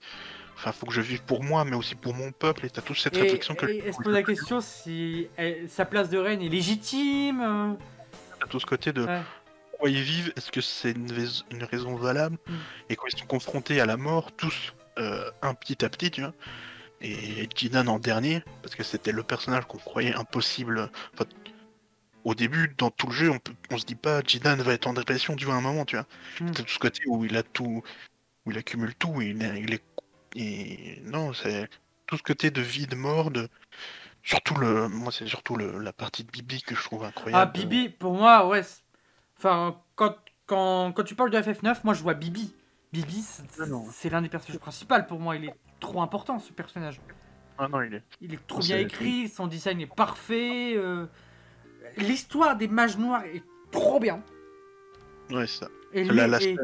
enfin, 0.62 0.72
faut 0.72 0.86
que 0.86 0.93
je 0.93 1.01
vive 1.01 1.24
pour 1.24 1.43
moi, 1.43 1.66
mais 1.66 1.76
aussi 1.76 1.95
pour 1.95 2.14
mon 2.14 2.32
peuple, 2.32 2.66
et 2.66 2.70
t'as 2.70 2.82
toute 2.84 2.97
cette 2.97 3.18
Et, 3.18 3.22
réflexion 3.22 3.55
que 3.55 3.66
et 3.66 3.91
se 3.91 3.97
pose 3.97 4.14
la 4.14 4.22
question 4.24 4.62
si 4.62 5.28
elle- 5.36 5.68
sa 5.68 5.86
place 5.86 6.09
de 6.09 6.18
reine 6.18 6.41
est 6.41 6.49
légitime. 6.49 7.41
euh, 7.41 7.74
t'as 8.39 8.47
tout 8.47 8.59
ce 8.59 8.66
côté 8.66 8.93
de 8.93 9.03
ouais. 9.05 9.22
pourquoi 9.72 9.89
ils 9.89 10.01
vivent, 10.03 10.32
est-ce 10.38 10.51
que 10.51 10.62
c'est 10.62 10.91
une, 10.91 11.12
rais- 11.12 11.43
une 11.51 11.64
raison 11.64 11.95
valable 11.95 12.38
Mm. 12.47 12.53
Et 12.89 12.95
quand 12.95 13.05
ils 13.12 13.20
sont 13.20 13.26
confrontés 13.26 13.82
à 13.82 13.86
la 13.86 13.97
mort, 13.97 14.32
tous, 14.34 14.74
euh, 14.99 15.30
un 15.41 15.53
petit 15.55 15.84
à 15.84 15.89
petit, 15.89 16.12
tu 16.12 16.22
vois, 16.22 16.34
et 17.01 17.49
Jidan 17.55 17.88
en 17.88 17.97
dernier, 17.97 18.43
parce 18.62 18.76
que 18.76 18.84
c'était 18.84 19.12
le 19.12 19.24
personnage 19.24 19.66
qu'on 19.66 19.80
croyait 19.80 20.14
impossible. 20.14 20.91
enfin, 21.16 21.26
au 22.24 22.36
début, 22.36 22.72
dans 22.78 22.91
tout 22.91 23.07
le 23.07 23.14
jeu, 23.14 23.32
on, 23.32 23.39
peut, 23.39 23.53
on 23.72 23.80
se 23.80 23.86
dit 23.86 23.95
pas 23.95 24.22
Jidan 24.24 24.55
va 24.57 24.74
être 24.74 24.86
en 24.86 24.93
dépression 24.93 25.36
du 25.36 25.47
à 25.49 25.53
un 25.53 25.62
moment, 25.62 25.86
tu 25.86 25.95
vois. 25.95 26.05
Mm. 26.39 26.51
C'est 26.55 26.64
tout 26.64 26.74
ce 26.74 26.78
côté 26.80 27.01
où 27.07 27.26
il 27.26 27.36
a 27.36 27.41
tout, 27.41 27.82
où 28.45 28.51
il 28.51 28.57
accumule 28.59 28.93
tout, 28.95 29.22
il 29.22 29.41
est, 29.41 29.59
il 29.62 29.74
est- 29.74 29.84
et 30.36 31.02
non, 31.06 31.34
c'est 31.34 31.70
tout 32.08 32.18
ce 32.18 32.24
côté 32.24 32.52
de 32.52 32.62
vie, 32.62 32.88
de 32.88 32.96
mort, 32.96 33.32
de 33.32 33.48
surtout 34.24 34.56
le, 34.56 34.88
moi 34.88 35.12
c'est 35.12 35.28
surtout 35.28 35.56
le, 35.56 35.80
la 35.80 35.94
partie 35.94 36.24
de 36.24 36.32
Bibi 36.32 36.62
que 36.62 36.76
je 36.76 36.84
trouve 36.84 37.04
Ah, 37.04 37.08
incroyable. 37.08 37.52
Bibi, 37.54 37.90
pour 37.90 38.14
moi, 38.14 38.48
ouais. 38.48 38.62
Enfin, 39.38 39.80
quand, 39.96 40.16
quand, 40.46 40.92
quand 40.94 41.04
tu 41.04 41.16
parles 41.16 41.32
de 41.32 41.38
FF9, 41.38 41.78
moi 41.84 41.94
je 41.94 42.02
vois 42.04 42.14
Bibi. 42.14 42.54
Bibi, 42.94 43.22
c'est- 43.22 43.44
Ah 43.60 43.66
c'est 43.92 44.10
l'un 44.10 44.22
des 44.22 44.30
personnages 44.30 44.60
principaux 44.60 44.96
pour 45.08 45.20
moi. 45.20 45.36
Il 45.38 45.46
est 45.46 45.56
trop 45.80 46.02
important 46.02 46.40
ce 46.40 46.52
personnage. 46.52 47.00
Ah 47.58 47.68
non, 47.68 47.82
il 47.82 47.94
est. 47.96 48.04
Il 48.22 48.34
est 48.34 48.48
trop 48.48 48.60
bien 48.60 48.78
écrit, 48.80 49.30
son 49.30 49.48
design 49.48 49.80
est 49.82 49.94
parfait. 49.96 50.74
euh, 50.76 51.06
L'histoire 51.98 52.56
des 52.56 52.68
mages 52.68 52.98
noirs 52.98 53.24
est 53.26 53.44
trop 53.72 54.00
bien. 54.00 54.22
Ouais, 55.30 55.48
c'est 55.48 55.60
ça. 55.66 55.68
Et, 55.94 56.04
La- 56.04 56.26
lui- 56.26 56.32
la 56.32 56.42
et- 56.42 56.58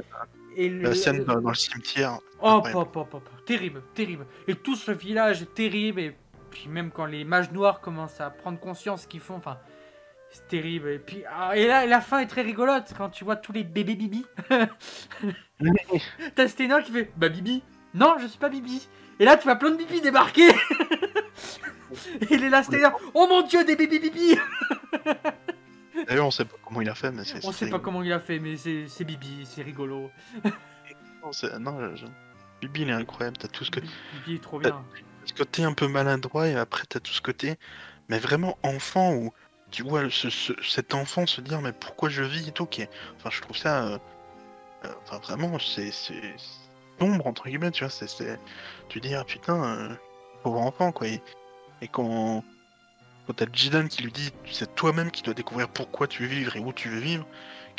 La 0.58 0.96
scène 0.96 1.24
dans, 1.24 1.40
dans 1.40 1.50
le 1.50 1.56
cimetière. 1.56 2.20
Oh, 2.42 2.62
pop, 2.62 2.92
pop, 2.92 3.10
pop, 3.10 3.30
terrible, 3.46 3.84
terrible. 3.94 4.26
Et 4.48 4.56
tout 4.56 4.76
ce 4.76 4.92
village 4.92 5.44
est 5.44 5.54
terrible. 5.54 6.00
Et 6.00 6.16
puis 6.50 6.68
même 6.68 6.90
quand 6.92 7.06
les 7.06 7.24
mages 7.24 7.52
noirs 7.52 7.80
commencent 7.80 8.20
à 8.20 8.32
prendre 8.32 8.60
conscience 8.60 9.06
qu'ils 9.06 9.20
font, 9.20 9.36
enfin, 9.36 9.60
c'est 10.32 10.48
terrible. 10.48 10.90
Et 10.90 11.00
puis 11.00 11.24
ah, 11.32 11.56
et 11.56 11.68
là, 11.68 11.86
la 11.86 12.02
fin 12.02 12.20
est 12.20 12.28
très 12.28 12.42
rigolote 12.42 12.94
quand 12.98 13.10
tu 13.10 13.24
vois 13.24 13.36
tous 13.36 13.52
les 13.52 13.64
bébés 13.64 13.96
Bibi. 13.96 14.26
T'as 16.36 16.48
Steiner 16.48 16.78
qui 16.84 16.92
fait 16.92 17.12
Bah 17.16 17.30
Bibi 17.30 17.64
Non, 17.94 18.16
je 18.20 18.28
suis 18.28 18.40
pas 18.40 18.50
Bibi. 18.50 18.88
Et 19.20 19.26
là, 19.26 19.38
tu 19.38 19.44
vois 19.44 19.56
plein 19.56 19.72
de 19.72 19.78
Bibi 19.78 20.02
débarquer. 20.02 20.50
Et 22.22 22.28
il 22.32 22.44
est 22.44 22.50
là, 22.50 22.64
Steiner. 22.64 22.90
Oh 23.14 23.28
mon 23.30 23.44
dieu, 23.44 23.64
des 23.64 23.76
bébés 23.76 24.00
Bibi 24.00 24.38
D'ailleurs, 26.08 26.28
on 26.28 26.32
sait 26.32 26.46
pas 26.46 26.56
comment 26.64 26.82
il 26.82 26.90
a 26.90 26.96
fait, 26.96 27.12
mais 27.12 27.24
c'est. 27.24 27.46
On 27.46 27.52
sait 27.52 27.70
pas 27.70 27.80
comment 27.80 28.04
il 28.04 28.12
a 28.14 28.20
fait, 28.20 28.40
mais 28.40 28.56
c'est 28.58 29.04
Bibi, 29.04 29.46
c'est 29.46 29.64
rigolo. 29.64 30.12
Non, 31.60 31.96
je- 31.96 32.06
Bibi, 32.62 32.82
il 32.82 32.90
est 32.90 32.94
incroyable. 32.94 33.38
T'as 33.38 33.48
tout 33.48 33.64
ce, 33.64 33.72
que... 33.72 33.80
Bibi 33.80 34.36
est 34.36 34.42
trop 34.44 34.60
bien. 34.60 34.84
ce 35.26 35.34
côté 35.34 35.64
un 35.64 35.74
peu 35.74 35.88
maladroit, 35.88 36.48
et 36.48 36.56
après, 36.56 36.84
t'as 36.88 37.00
tout 37.00 37.12
ce 37.14 37.22
côté, 37.22 37.56
mais 38.10 38.20
vraiment 38.20 38.58
enfant, 38.64 39.14
où 39.14 39.32
tu 39.72 39.84
vois 39.84 40.10
ce- 40.10 40.30
ce- 40.30 40.54
cet 40.64 40.94
enfant 40.94 41.26
se 41.28 41.42
dire, 41.42 41.62
mais 41.62 41.74
pourquoi 41.74 42.10
je 42.10 42.24
vis 42.24 42.48
et 42.48 42.52
tout. 42.52 42.66
Qui 42.66 42.84
est... 42.84 42.90
Enfin, 43.18 43.30
je 43.32 43.42
trouve 43.42 43.58
ça. 43.58 43.86
euh, 43.86 43.98
euh, 44.86 44.94
Enfin, 45.04 45.20
vraiment, 45.20 45.58
c'est. 45.60 45.92
c'est 45.92 46.36
sombre, 47.00 47.28
entre 47.28 47.48
guillemets, 47.48 47.72
tu 47.72 47.84
vois. 47.84 47.90
c'est 47.92 48.08
c'est- 48.10 48.40
Tu 48.90 49.00
dis, 49.00 49.14
ah 49.14 49.24
putain, 49.24 49.64
euh, 49.64 49.96
pauvre 50.44 50.62
enfant, 50.62 50.92
quoi. 50.92 51.08
Et, 51.08 51.22
et 51.82 51.88
quand. 51.88 52.44
Quand 53.28 53.34
t'as 53.34 53.46
Jidan 53.52 53.88
qui 53.88 54.04
lui 54.04 54.12
dit, 54.12 54.32
c'est 54.52 54.74
toi-même 54.76 55.12
qui 55.12 55.22
dois 55.22 55.34
découvrir 55.34 55.68
pourquoi 55.70 56.08
tu 56.08 56.24
veux 56.24 56.30
vivre 56.30 56.56
et 56.56 56.60
où 56.60 56.72
tu 56.74 56.90
veux 56.90 57.00
vivre, 57.00 57.28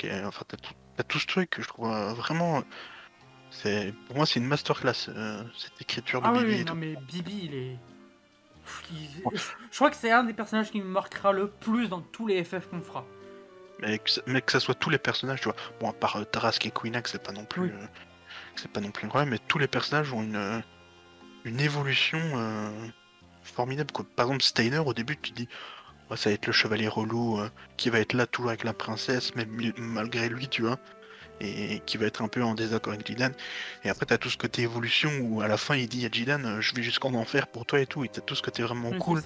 est- 0.02 0.24
enfin, 0.24 0.44
t'as 0.46 0.56
tout, 0.58 0.74
tout 1.08 1.18
ce 1.18 1.26
truc 1.26 1.50
que 1.50 1.62
je 1.62 1.68
trouve 1.68 1.90
euh, 1.90 2.12
vraiment. 2.12 2.62
C'est, 3.50 3.94
pour 4.06 4.16
moi, 4.16 4.26
c'est 4.26 4.40
une 4.40 4.46
masterclass, 4.46 5.08
euh, 5.08 5.42
cette 5.56 5.80
écriture 5.80 6.20
de 6.20 6.26
Ah 6.26 6.32
Bibi 6.32 6.44
oui, 6.44 6.54
et 6.60 6.64
non 6.64 6.72
tout. 6.72 6.74
mais 6.78 6.94
Bibi, 6.96 7.40
il 7.44 7.54
est. 7.54 7.76
il- 8.92 9.22
Je 9.34 9.42
je 9.70 9.76
crois 9.76 9.88
que 9.90 9.96
c'est 9.96 10.12
un 10.12 10.24
des 10.24 10.34
personnages 10.34 10.70
qui 10.70 10.80
me 10.80 10.86
marquera 10.88 11.32
le 11.32 11.48
plus 11.48 11.88
dans 11.88 12.02
tous 12.02 12.26
les 12.26 12.44
FF 12.44 12.66
qu'on 12.68 12.82
fera. 12.82 13.06
Mais 13.80 13.98
que, 13.98 14.10
ça, 14.10 14.20
mais 14.26 14.42
que 14.42 14.52
ça 14.52 14.60
soit 14.60 14.74
tous 14.74 14.90
les 14.90 14.98
personnages, 14.98 15.40
tu 15.40 15.44
vois. 15.48 15.56
Bon, 15.80 15.88
à 15.88 15.92
part 15.94 16.16
euh, 16.16 16.24
Tarask 16.24 16.66
et 16.66 16.70
Queenax, 16.70 17.12
c'est 17.12 17.22
pas 17.22 17.32
non 17.32 17.46
plus. 17.46 17.62
Oui. 17.62 17.70
euh, 17.72 17.86
c'est 18.56 18.70
pas 18.70 18.80
non 18.80 18.90
plus 18.90 19.06
incroyable, 19.06 19.30
mais 19.30 19.38
tous 19.38 19.58
les 19.58 19.68
personnages 19.68 20.12
ont 20.12 20.22
une, 20.22 20.62
une 21.44 21.60
évolution 21.60 22.18
formidable. 23.48 23.92
Quoi. 23.92 24.04
Par 24.16 24.26
exemple, 24.26 24.42
Steiner, 24.42 24.78
au 24.78 24.94
début, 24.94 25.16
tu 25.16 25.32
dis, 25.32 25.48
Ouais, 26.10 26.16
ça 26.16 26.30
va 26.30 26.34
être 26.34 26.46
le 26.46 26.52
chevalier 26.54 26.88
relou 26.88 27.38
euh, 27.38 27.50
qui 27.76 27.90
va 27.90 27.98
être 28.00 28.14
là 28.14 28.26
toujours 28.26 28.48
avec 28.48 28.64
la 28.64 28.72
princesse, 28.72 29.34
même 29.34 29.50
malgré 29.76 30.30
lui, 30.30 30.48
tu 30.48 30.62
vois. 30.62 30.78
Et 31.40 31.80
qui 31.86 31.98
va 31.98 32.06
être 32.06 32.22
un 32.22 32.28
peu 32.28 32.42
en 32.42 32.54
désaccord 32.54 32.94
avec 32.94 33.06
Jidan. 33.06 33.28
Et 33.84 33.90
après, 33.90 34.06
t'as 34.06 34.16
tout 34.18 34.30
ce 34.30 34.38
côté 34.38 34.62
évolution 34.62 35.10
où 35.20 35.40
à 35.42 35.48
la 35.48 35.56
fin, 35.58 35.76
il 35.76 35.86
dit 35.86 36.04
à 36.06 36.08
Jidan, 36.10 36.42
euh, 36.44 36.60
je 36.62 36.74
vais 36.74 36.82
jusqu'en 36.82 37.12
enfer 37.14 37.46
pour 37.46 37.66
toi 37.66 37.78
et 37.80 37.86
tout. 37.86 38.04
Et 38.04 38.08
t'as 38.08 38.22
tout 38.22 38.34
ce 38.34 38.42
côté 38.42 38.62
vraiment 38.62 38.90
cool. 38.98 39.22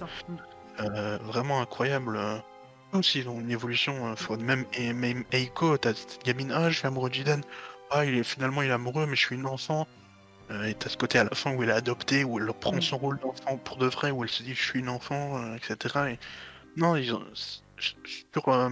Euh, 0.81 1.17
vraiment 1.23 1.61
incroyable. 1.61 2.17
euh. 2.17 2.37
Aussi, 2.91 3.23
ont 3.27 3.39
une 3.39 3.49
évolution. 3.49 4.15
faut- 4.15 4.37
même, 4.37 4.65
et, 4.73 4.93
même 4.93 5.23
Eiko, 5.31 5.77
t'as 5.77 5.93
cette 5.95 6.23
gamine, 6.23 6.51
ah, 6.51 6.69
je 6.69 6.77
suis 6.77 6.85
amoureux 6.87 7.09
de 7.09 7.15
Jidan. 7.15 7.39
Ah, 7.89 8.05
il 8.05 8.15
est, 8.15 8.23
finalement, 8.23 8.61
il 8.61 8.69
est 8.69 8.73
amoureux, 8.73 9.05
mais 9.07 9.15
je 9.15 9.25
suis 9.25 9.35
une 9.35 9.47
enfant. 9.47 9.87
Euh, 10.51 10.65
et 10.65 10.75
t'as 10.75 10.89
ce 10.89 10.97
côté 10.97 11.19
à 11.19 11.23
la 11.23 11.31
fin 11.35 11.55
où 11.55 11.63
elle 11.63 11.69
est 11.69 11.73
adoptée, 11.73 12.23
où 12.23 12.39
elle 12.39 12.47
reprend 12.49 12.73
Mm. 12.77 12.81
son 12.81 12.97
rôle 12.97 13.19
d'enfant 13.19 13.57
pour 13.57 13.77
de 13.77 13.87
vrai, 13.87 14.11
où 14.11 14.23
elle 14.23 14.29
se 14.29 14.43
dit, 14.43 14.53
je 14.55 14.61
suis 14.63 14.79
une 14.79 14.89
enfant, 14.89 15.37
euh, 15.41 15.55
etc. 15.55 15.99
Et... 16.13 16.19
Non, 16.77 16.95
ils 16.95 17.13
ont... 17.13 17.23
sur 17.33 18.49
euh, 18.49 18.69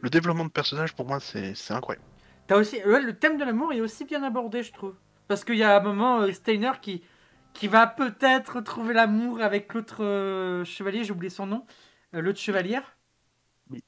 le 0.00 0.10
développement 0.10 0.44
de 0.44 0.50
personnage, 0.50 0.94
pour 0.94 1.06
moi, 1.06 1.20
c'est 1.20 1.54
c'est 1.54 1.74
incroyable. 1.74 2.04
T'as 2.46 2.56
aussi. 2.56 2.76
ouais, 2.84 3.00
le 3.02 3.18
thème 3.18 3.36
de 3.38 3.44
l'amour 3.44 3.72
est 3.72 3.80
aussi 3.80 4.04
bien 4.04 4.22
abordé, 4.22 4.62
je 4.62 4.72
trouve. 4.72 4.96
Parce 5.28 5.44
qu'il 5.44 5.56
y 5.56 5.62
a 5.62 5.76
un 5.76 5.80
moment, 5.80 6.20
euh, 6.22 6.32
Steiner 6.32 6.72
qui, 6.80 7.02
qui 7.52 7.68
va 7.68 7.86
peut-être 7.86 8.60
trouver 8.62 8.94
l'amour 8.94 9.40
avec 9.42 9.72
l'autre 9.74 10.62
chevalier, 10.64 11.04
j'ai 11.04 11.12
oublié 11.12 11.30
son 11.30 11.46
nom, 11.46 11.66
l'autre 12.12 12.38
chevalière. 12.38 12.96
Oui. 13.70 13.84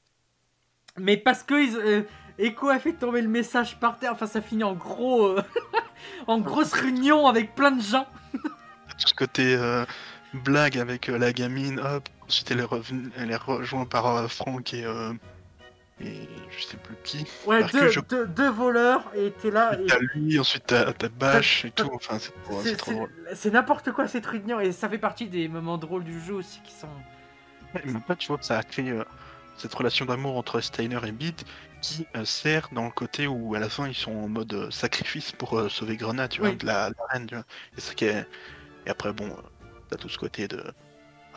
Mais 0.97 1.17
parce 1.17 1.43
que 1.43 1.55
ils, 1.55 2.05
Echo 2.37 2.69
a 2.69 2.79
fait 2.79 2.93
tomber 2.93 3.21
le 3.21 3.29
message 3.29 3.79
par 3.79 3.97
terre, 3.97 4.11
enfin 4.13 4.27
ça 4.27 4.41
finit 4.41 4.63
en 4.63 4.73
gros. 4.73 5.27
euh, 5.27 5.41
en 6.27 6.39
grosse 6.39 6.73
réunion 6.73 7.27
avec 7.27 7.55
plein 7.55 7.71
de 7.71 7.81
gens. 7.81 8.07
Tout 8.33 9.07
ce 9.07 9.13
côté 9.13 9.55
euh, 9.55 9.85
blague 10.33 10.77
avec 10.77 11.09
euh, 11.09 11.17
la 11.17 11.31
gamine, 11.33 11.79
hop, 11.79 12.07
ensuite 12.27 12.51
elle 12.51 12.59
est, 12.59 12.63
revenue, 12.63 13.09
elle 13.17 13.31
est 13.31 13.35
rejointe 13.35 13.89
par 13.89 14.29
Franck 14.31 14.73
et, 14.73 14.85
et 16.01 16.27
je 16.57 16.63
sais 16.65 16.77
plus 16.77 16.95
qui. 17.03 17.25
Ouais, 17.45 17.63
deux, 17.71 17.89
je- 17.89 17.99
deux- 18.01 18.27
deux 18.27 18.49
voleurs, 18.49 19.03
et 19.15 19.31
t'es 19.41 19.49
là. 19.51 19.79
et- 19.79 19.85
T'as 19.85 19.99
lui, 20.13 20.37
ensuite 20.39 20.65
t'as 20.67 20.91
Bash 21.17 21.65
et 21.65 21.71
tout, 21.71 21.89
enfin 21.93 22.17
c'est 22.19 22.75
trop, 22.77 22.91
drôle. 22.91 23.11
C'est 23.33 23.51
n'importe 23.51 23.91
quoi 23.91 24.07
cette 24.07 24.25
réunion 24.25 24.59
et 24.59 24.71
ça 24.73 24.89
fait 24.89 24.97
partie 24.97 25.27
des 25.27 25.47
moments 25.47 25.77
drôles 25.77 26.03
du 26.03 26.19
jeu 26.21 26.33
aussi 26.35 26.59
qui 26.65 26.73
sont. 26.73 26.87
Ouais, 27.73 27.81
Mais 27.85 27.99
pas, 28.01 28.15
tu 28.15 28.27
vois, 28.27 28.37
ça 28.41 28.57
a 28.59 28.63
créé 28.63 28.93
cette 29.57 29.73
relation 29.73 30.05
d'amour 30.05 30.37
entre 30.37 30.59
Steiner 30.61 30.99
et 31.07 31.11
Beat 31.13 31.45
qui 31.85 32.07
euh, 32.15 32.25
sert 32.25 32.69
dans 32.71 32.85
le 32.85 32.91
côté 32.91 33.27
où 33.27 33.53
à 33.55 33.59
la 33.59 33.69
fin 33.69 33.87
ils 33.87 33.93
sont 33.95 34.11
en 34.11 34.27
mode 34.27 34.53
euh, 34.53 34.71
sacrifice 34.71 35.31
pour 35.31 35.57
euh, 35.57 35.69
sauver 35.69 35.97
Grenade, 35.97 36.31
tu 36.31 36.39
vois, 36.41 36.49
Oui. 36.49 36.55
de 36.55 36.65
la, 36.65 36.89
la 36.89 36.95
reine, 37.11 37.27
tu 37.27 37.35
vois. 37.35 37.43
Et, 37.77 37.81
ce 37.81 37.93
qui 37.93 38.05
est... 38.05 38.25
et 38.85 38.89
après, 38.89 39.13
bon, 39.13 39.35
t'as 39.89 39.97
tout 39.97 40.09
ce 40.09 40.17
côté 40.17 40.47
de. 40.47 40.63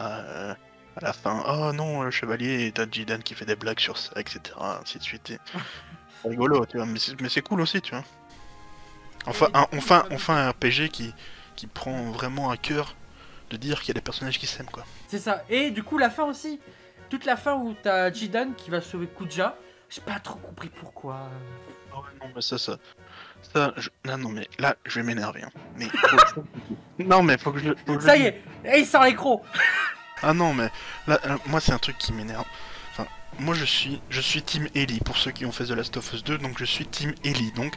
euh, 0.01 0.55
à 0.97 1.01
la 1.01 1.13
fin, 1.13 1.45
oh 1.47 1.73
non, 1.73 2.03
le 2.03 2.11
chevalier, 2.11 2.67
et 2.67 2.73
t'as 2.73 2.87
Jidan 2.91 3.19
qui 3.19 3.35
fait 3.35 3.45
des 3.45 3.57
blagues 3.57 3.79
sur 3.79 3.99
ça, 3.99 4.13
etc. 4.17 4.41
Ainsi 4.59 4.99
de 4.99 5.03
suite. 5.03 5.31
Et... 5.31 5.39
c'est 6.23 6.29
rigolo, 6.29 6.65
tu 6.67 6.79
vois, 6.79 6.87
mais 6.87 6.99
c'est, 6.99 7.43
cool 7.43 7.61
aussi, 7.61 7.81
tu 7.83 7.95
vois. 7.95 8.05
Enfin, 9.27 9.49
un, 9.55 9.67
enfin, 9.77 10.07
enfin 10.11 10.35
un 10.37 10.51
RPG 10.51 10.89
qui, 10.91 11.15
qui 11.57 11.67
prend 11.67 12.11
vraiment 12.11 12.51
à 12.51 12.57
cœur 12.57 12.97
de 13.51 13.57
dire 13.57 13.81
qu'il 13.81 13.89
y 13.89 13.91
a 13.93 13.95
des 13.95 14.01
personnages 14.01 14.39
qui 14.39 14.47
s'aiment, 14.47 14.71
quoi. 14.71 14.85
C'est 15.09 15.19
ça. 15.19 15.45
Et 15.51 15.71
du 15.71 15.83
coup, 15.83 15.99
la 15.99 16.11
fin 16.11 16.25
aussi. 16.25 16.59
Toute 17.11 17.25
la 17.25 17.37
fin 17.37 17.55
où 17.55 17.75
t'as 17.83 18.13
Jidan 18.13 18.53
qui 18.57 18.71
va 18.71 18.81
sauver 18.83 19.07
Kuja. 19.07 19.57
J'ai 19.91 20.01
pas 20.03 20.19
trop 20.21 20.37
compris 20.39 20.69
pourquoi. 20.81 21.29
Ah 21.93 21.97
non, 22.21 22.31
mais 22.35 22.43
ça, 22.43 22.59
ça. 22.59 22.77
Ça, 23.55 23.73
je... 23.77 23.89
non, 24.05 24.19
non, 24.19 24.29
mais 24.31 24.49
là, 24.59 24.77
je 24.85 24.97
vais 25.01 25.03
m'énerver. 25.07 25.43
Hein. 25.43 25.51
Mais. 25.77 25.87
faut- 25.89 26.45
non, 26.99 27.23
mais 27.23 27.39
faut 27.39 27.53
que 27.53 27.59
je. 27.61 27.71
faut 27.87 27.97
que 27.97 28.03
Ça 28.03 28.17
y 28.17 28.23
est, 28.27 28.43
et 28.65 28.81
il 28.81 28.87
sort 28.87 29.05
les 29.05 29.15
crocs. 29.17 29.43
Ah 30.23 30.35
non, 30.35 30.53
mais 30.53 30.69
là, 31.07 31.19
là, 31.25 31.39
moi, 31.47 31.61
c'est 31.61 31.73
un 31.73 31.79
truc 31.79 31.97
qui 31.99 32.13
m'énerve. 32.13 32.45
Enfin, 32.91 33.07
moi, 33.39 33.55
je 33.55 33.65
suis, 33.65 34.03
je 34.11 34.21
suis 34.21 34.43
Team 34.43 34.69
Ellie 34.75 35.01
pour 35.01 35.17
ceux 35.17 35.31
qui 35.31 35.47
ont 35.47 35.53
fait 35.53 35.65
The 35.67 35.71
Last 35.71 35.97
of 35.97 36.13
Us 36.13 36.25
2, 36.25 36.39
donc 36.39 36.59
je 36.59 36.65
suis 36.65 36.87
Team 36.87 37.15
Ellie. 37.25 37.53
Donc, 37.53 37.75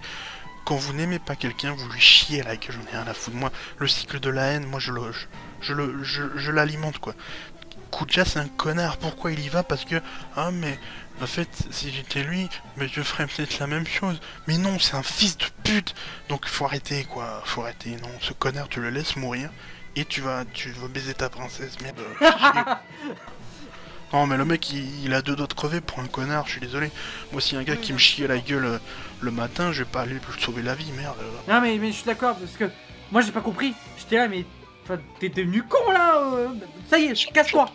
quand 0.65 0.75
vous 0.75 0.93
n'aimez 0.93 1.19
pas 1.19 1.35
quelqu'un, 1.35 1.73
vous 1.73 1.87
lui 1.89 2.01
chiez 2.01 2.41
à 2.41 2.45
la 2.45 2.57
gueule, 2.57 2.71
j'en 2.75 2.81
ai 2.91 2.97
rien 2.97 3.07
à 3.07 3.13
foutre. 3.13 3.37
Moi, 3.37 3.51
le 3.77 3.87
cycle 3.87 4.19
de 4.19 4.29
la 4.29 4.47
haine, 4.47 4.65
moi, 4.65 4.79
je 4.79 4.91
le, 4.91 5.11
je, 5.11 5.25
je 5.61 5.73
le, 5.73 6.03
je, 6.03 6.23
je 6.35 6.51
l'alimente, 6.51 6.97
quoi. 6.97 7.13
Kuja, 7.91 8.25
c'est 8.25 8.39
un 8.39 8.47
connard. 8.47 8.97
Pourquoi 8.97 9.31
il 9.33 9.39
y 9.39 9.49
va? 9.49 9.63
Parce 9.63 9.85
que, 9.85 10.01
ah, 10.35 10.49
mais 10.51 10.79
en 11.21 11.27
fait, 11.27 11.49
si 11.71 11.91
j'étais 11.91 12.23
lui, 12.23 12.49
mais 12.77 12.87
je 12.87 13.01
ferais 13.01 13.27
peut-être 13.27 13.59
la 13.59 13.67
même 13.67 13.85
chose. 13.87 14.19
Mais 14.47 14.57
non, 14.57 14.79
c'est 14.79 14.95
un 14.95 15.03
fils 15.03 15.37
de 15.37 15.45
pute. 15.63 15.93
Donc, 16.29 16.47
faut 16.47 16.65
arrêter, 16.65 17.03
quoi. 17.05 17.41
Faut 17.45 17.61
arrêter. 17.61 17.91
Non, 18.01 18.09
ce 18.21 18.33
connard, 18.33 18.67
tu 18.69 18.81
le 18.81 18.89
laisses 18.89 19.15
mourir. 19.15 19.49
Et 19.95 20.05
tu 20.05 20.21
vas, 20.21 20.45
tu 20.53 20.71
vas 20.71 20.87
baiser 20.87 21.13
ta 21.13 21.29
princesse, 21.29 21.79
merde. 21.81 21.99
non, 24.13 24.25
mais 24.25 24.37
le 24.37 24.45
mec, 24.45 24.71
il, 24.71 25.05
il 25.05 25.13
a 25.13 25.21
deux 25.21 25.35
doigts 25.35 25.47
de 25.47 25.53
crever 25.53 25.81
pour 25.81 25.99
un 25.99 26.07
connard, 26.07 26.45
je 26.47 26.51
suis 26.53 26.61
désolé. 26.61 26.91
Moi, 27.31 27.41
si 27.41 27.55
un 27.55 27.63
gars 27.63 27.75
qui 27.75 27.93
me 27.93 27.97
chie 27.97 28.23
à 28.23 28.27
la 28.27 28.37
gueule 28.37 28.65
euh, 28.65 28.77
le 29.21 29.31
matin, 29.31 29.71
je 29.71 29.83
vais 29.83 29.89
pas 29.89 30.01
aller 30.01 30.13
lui 30.13 30.21
sauver 30.39 30.61
la 30.61 30.75
vie, 30.75 30.91
merde. 30.93 31.15
Non 31.47 31.61
mais, 31.61 31.77
mais 31.77 31.87
je 31.91 31.97
suis 31.97 32.05
d'accord 32.05 32.35
parce 32.37 32.53
que 32.53 32.69
moi 33.11 33.21
j'ai 33.21 33.31
pas 33.31 33.41
compris. 33.41 33.73
J'étais 33.97 34.17
là 34.17 34.27
mais 34.27 34.45
enfin, 34.83 34.97
t'es 35.19 35.29
devenu 35.29 35.63
con 35.63 35.91
là. 35.91 36.17
euh. 36.35 36.47
Ça 36.89 36.97
y 36.99 37.05
est, 37.05 37.31
casse-toi. 37.31 37.69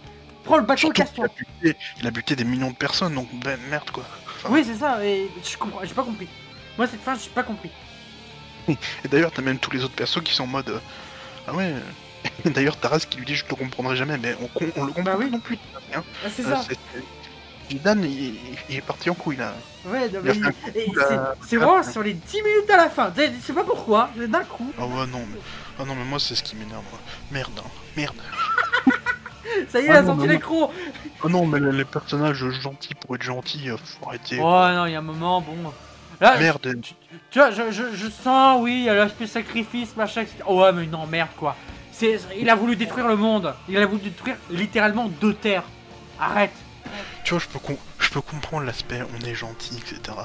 Prends 0.46 0.56
le 0.58 0.62
bateau, 0.64 0.90
casse-toi. 0.90 1.26
il 1.62 2.06
a 2.06 2.10
buté 2.10 2.34
des 2.36 2.44
millions 2.44 2.70
de 2.70 2.76
personnes, 2.76 3.14
donc 3.14 3.28
ben, 3.34 3.58
merde, 3.68 3.90
quoi. 3.90 4.04
Enfin, 4.36 4.48
Oui 4.50 4.64
c'est 4.64 4.76
ça. 4.76 5.04
Et 5.04 5.28
je 5.44 5.56
comprends. 5.58 5.80
J'ai 5.84 5.94
pas 5.94 6.02
compris. 6.04 6.28
Moi 6.78 6.86
cette 6.86 7.02
fin 7.02 7.14
j'ai 7.14 7.30
pas 7.30 7.42
compris. 7.42 7.70
Et 8.68 9.08
d'ailleurs, 9.08 9.30
t'as 9.32 9.42
même 9.42 9.58
tous 9.58 9.70
les 9.70 9.84
autres 9.84 9.94
persos 9.94 10.22
qui 10.22 10.34
sont 10.34 10.44
en 10.44 10.48
mode. 10.48 10.68
euh, 10.70 10.78
ah 11.48 11.54
ouais. 11.54 11.72
euh, 11.72 11.80
D'ailleurs, 12.50 12.76
Taras 12.78 13.00
qui 13.08 13.18
lui 13.18 13.26
dit 13.26 13.34
Je 13.34 13.44
te 13.44 13.54
comprendrai 13.54 13.96
jamais, 13.96 14.18
mais 14.18 14.36
on, 14.40 14.48
on 14.76 14.84
le 14.84 14.92
comprend 14.92 15.02
Bah 15.02 15.16
oui. 15.18 15.26
pas 15.26 15.30
non 15.32 15.40
plus. 15.40 15.58
hein. 15.94 16.02
Ah, 16.24 16.28
c'est 16.34 16.44
Euh, 16.46 16.54
ça. 16.56 16.64
Zidane, 17.70 18.04
il, 18.04 18.36
il 18.68 18.76
est 18.76 18.80
parti 18.80 19.10
en 19.10 19.14
couille 19.14 19.36
là. 19.36 19.52
Ouais, 19.84 20.08
non, 20.08 20.20
mais 20.22 20.32
c'est- 21.48 21.56
vraiment 21.56 21.82
sur 21.82 22.00
les 22.02 22.14
10 22.14 22.42
minutes 22.42 22.70
à 22.70 22.76
la 22.76 22.88
fin. 22.88 23.12
Je 23.16 23.22
sais 23.44 23.52
pas 23.52 23.64
pourquoi, 23.64 24.10
d'un 24.16 24.44
coup. 24.44 24.72
Ah 24.78 24.86
ouais, 24.86 25.06
non, 25.06 25.24
mais. 25.28 25.38
Ah 25.78 25.84
non, 25.84 25.96
mais 25.96 26.04
moi, 26.04 26.20
c'est 26.20 26.36
ce 26.36 26.42
qui 26.44 26.54
m'énerve. 26.54 26.84
Merde, 27.32 27.50
hein. 27.58 27.68
merde. 27.96 28.14
Ça 29.68 29.80
y 29.80 29.84
est, 29.84 29.88
Ah 29.90 29.92
il 29.92 29.96
a 29.96 30.02
non, 30.02 30.06
sorti 30.08 30.20
mais 30.20 30.26
moi- 30.26 30.32
l'écran. 30.34 30.70
Ah 31.24 31.28
non, 31.28 31.46
mais 31.46 31.60
les 31.60 31.84
personnages 31.84 32.44
gentils 32.50 32.94
pour 32.94 33.14
être 33.16 33.22
gentils, 33.22 33.70
euh, 33.70 33.76
faut 33.76 34.08
arrêter. 34.08 34.38
Oh 34.40 34.44
non, 34.74 34.86
il 34.86 34.92
y 34.92 34.94
a 34.94 34.98
un 34.98 35.02
moment, 35.02 35.40
bon. 35.40 35.56
Là, 36.20 36.38
Merde. 36.38 36.76
tu, 36.82 36.94
tu 37.30 37.38
vois, 37.38 37.50
je, 37.50 37.70
je, 37.70 37.94
je 37.94 38.08
sens, 38.08 38.58
oui, 38.62 38.72
il 38.78 38.82
y 38.84 38.88
a 38.88 38.94
l'aspect 38.94 39.26
sacrifice, 39.26 39.94
machin, 39.96 40.22
etc. 40.22 40.38
Oh 40.46 40.62
ouais, 40.62 40.72
mais 40.72 40.86
non, 40.86 41.06
merde 41.06 41.28
quoi. 41.36 41.54
C'est, 41.92 42.18
il 42.38 42.48
a 42.48 42.54
voulu 42.54 42.74
détruire 42.76 43.06
le 43.06 43.16
monde. 43.16 43.54
Il 43.68 43.76
a 43.76 43.84
voulu 43.86 44.00
détruire 44.02 44.36
littéralement 44.50 45.08
deux 45.08 45.34
terres. 45.34 45.64
Arrête. 46.18 46.52
Tu 47.24 47.34
vois, 47.34 47.40
je 47.42 47.48
peux, 47.48 47.58
com- 47.58 47.76
je 47.98 48.08
peux 48.10 48.20
comprendre 48.22 48.64
l'aspect 48.64 49.00
on 49.02 49.26
est 49.26 49.34
gentil, 49.34 49.76
etc. 49.76 50.16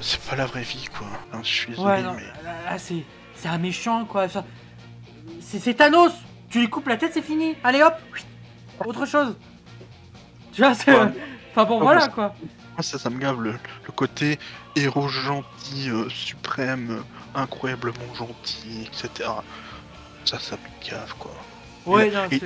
C'est 0.00 0.20
pas 0.22 0.36
la 0.36 0.46
vraie 0.46 0.62
vie, 0.62 0.88
quoi. 0.96 1.06
Hein, 1.32 1.40
je 1.42 1.48
suis 1.48 1.68
désolé, 1.70 1.86
Ouais, 1.88 2.02
non, 2.02 2.14
mais. 2.14 2.22
là, 2.42 2.54
là, 2.70 2.78
c'est, 2.78 3.04
un 3.48 3.58
méchant 3.58 4.04
quoi. 4.04 4.26
C'est 5.40 5.74
Thanos. 5.74 6.12
Tu 6.50 6.60
lui 6.60 6.68
coupes 6.68 6.86
la 6.88 6.96
tête, 6.96 7.12
c'est 7.14 7.22
fini. 7.22 7.56
Allez 7.64 7.82
hop. 7.82 7.94
Autre 8.84 9.06
chose. 9.06 9.34
Tu 10.52 10.62
vois, 10.62 10.74
c'est. 10.74 10.92
Ouais. 10.92 11.12
Enfin 11.50 11.64
bon, 11.64 11.78
Ouais, 11.78 11.84
voilà 11.84 12.08
quoi. 12.08 12.34
Moi, 12.74 12.82
ça, 12.82 12.98
ça 12.98 13.08
me 13.08 13.18
gave 13.18 13.40
le, 13.40 13.52
le 13.52 13.92
côté 13.94 14.38
héros 14.76 15.08
gentil, 15.08 15.88
euh, 15.88 16.08
suprême, 16.10 17.02
incroyablement 17.34 18.14
gentil, 18.14 18.86
etc. 18.86 19.30
Ça, 20.26 20.38
ça 20.38 20.56
me 20.56 20.88
gave, 20.90 21.14
quoi. 21.18 21.32
Ouais, 21.86 22.10
non, 22.10 22.26
c'est. 22.30 22.42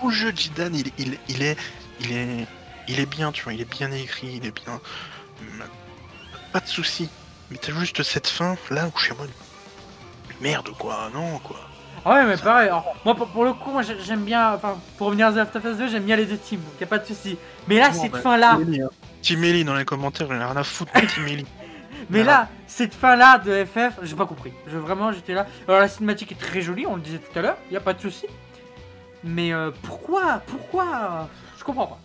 Au 0.00 0.10
jeu, 0.10 0.32
Jidan, 0.34 0.70
il, 0.72 0.90
il, 0.98 1.18
il 1.28 1.42
est, 1.42 1.58
il 2.00 2.12
est, 2.12 2.46
il 2.88 3.00
est 3.00 3.06
bien, 3.06 3.32
tu 3.32 3.42
vois, 3.44 3.52
il 3.52 3.60
est 3.60 3.70
bien 3.70 3.90
écrit, 3.92 4.36
il 4.36 4.46
est 4.46 4.64
bien. 4.64 4.80
Pas 6.52 6.60
de 6.60 6.66
souci. 6.66 7.10
Mais 7.50 7.58
t'as 7.58 7.72
juste 7.72 8.02
cette 8.02 8.28
fin 8.28 8.56
là 8.70 8.86
où 8.86 8.92
je 8.98 9.04
suis 9.04 9.12
en 9.12 9.16
mode 9.16 9.30
merde, 10.40 10.70
quoi, 10.78 11.10
non, 11.12 11.38
quoi. 11.40 11.60
Ah 12.04 12.14
ouais, 12.14 12.24
mais 12.26 12.36
pareil. 12.36 12.68
Alors, 12.68 12.94
moi, 13.04 13.14
pour, 13.14 13.28
pour 13.28 13.44
le 13.44 13.54
coup, 13.54 13.70
moi, 13.70 13.82
j'ai- 13.82 13.98
j'aime 14.00 14.24
bien. 14.24 14.52
Enfin, 14.52 14.76
pour 14.98 15.06
revenir 15.06 15.28
à 15.28 15.32
The 15.32 15.36
Last 15.36 15.56
of 15.56 15.64
Us 15.64 15.76
2, 15.78 15.88
j'aime 15.88 16.02
bien 16.04 16.16
les 16.16 16.26
deux 16.26 16.36
teams. 16.36 16.60
Donc 16.60 16.78
y 16.80 16.84
a 16.84 16.86
pas 16.86 16.98
de 16.98 17.06
souci. 17.06 17.38
Mais 17.66 17.78
là, 17.78 17.92
cette 17.92 18.12
bah, 18.12 18.18
fin 18.20 18.36
là. 18.36 18.58
Team 19.22 19.42
Ellie, 19.44 19.62
hein. 19.62 19.64
Dans 19.64 19.74
les 19.74 19.84
commentaires, 19.86 20.26
j'en 20.28 20.34
ai 20.34 20.44
rien 20.44 20.56
à 20.56 20.64
foutre 20.64 20.92
de 21.00 21.06
Team 21.06 21.26
Ellie. 21.26 21.46
Mais 22.10 22.22
Voilà. 22.22 22.32
là, 22.40 22.48
cette 22.66 22.92
fin-là 22.94 23.38
de 23.38 23.64
FF, 23.64 23.94
j'ai 24.02 24.14
pas 24.16 24.26
compris. 24.26 24.52
Je, 24.66 24.76
vraiment, 24.76 25.12
j'étais 25.12 25.32
là. 25.32 25.46
Alors, 25.66 25.80
la 25.80 25.88
cinématique 25.88 26.32
est 26.32 26.38
très 26.38 26.60
jolie, 26.60 26.86
on 26.86 26.96
le 26.96 27.00
disait 27.00 27.18
tout 27.18 27.38
à 27.38 27.40
l'heure, 27.42 27.56
y 27.70 27.76
a 27.76 27.80
pas 27.80 27.94
de 27.94 28.00
souci. 28.00 28.26
Mais 29.22 29.54
euh, 29.54 29.70
pourquoi 29.82 30.42
Pourquoi 30.46 31.28
Je 31.58 31.64
comprends 31.64 31.86
pas. 31.86 31.98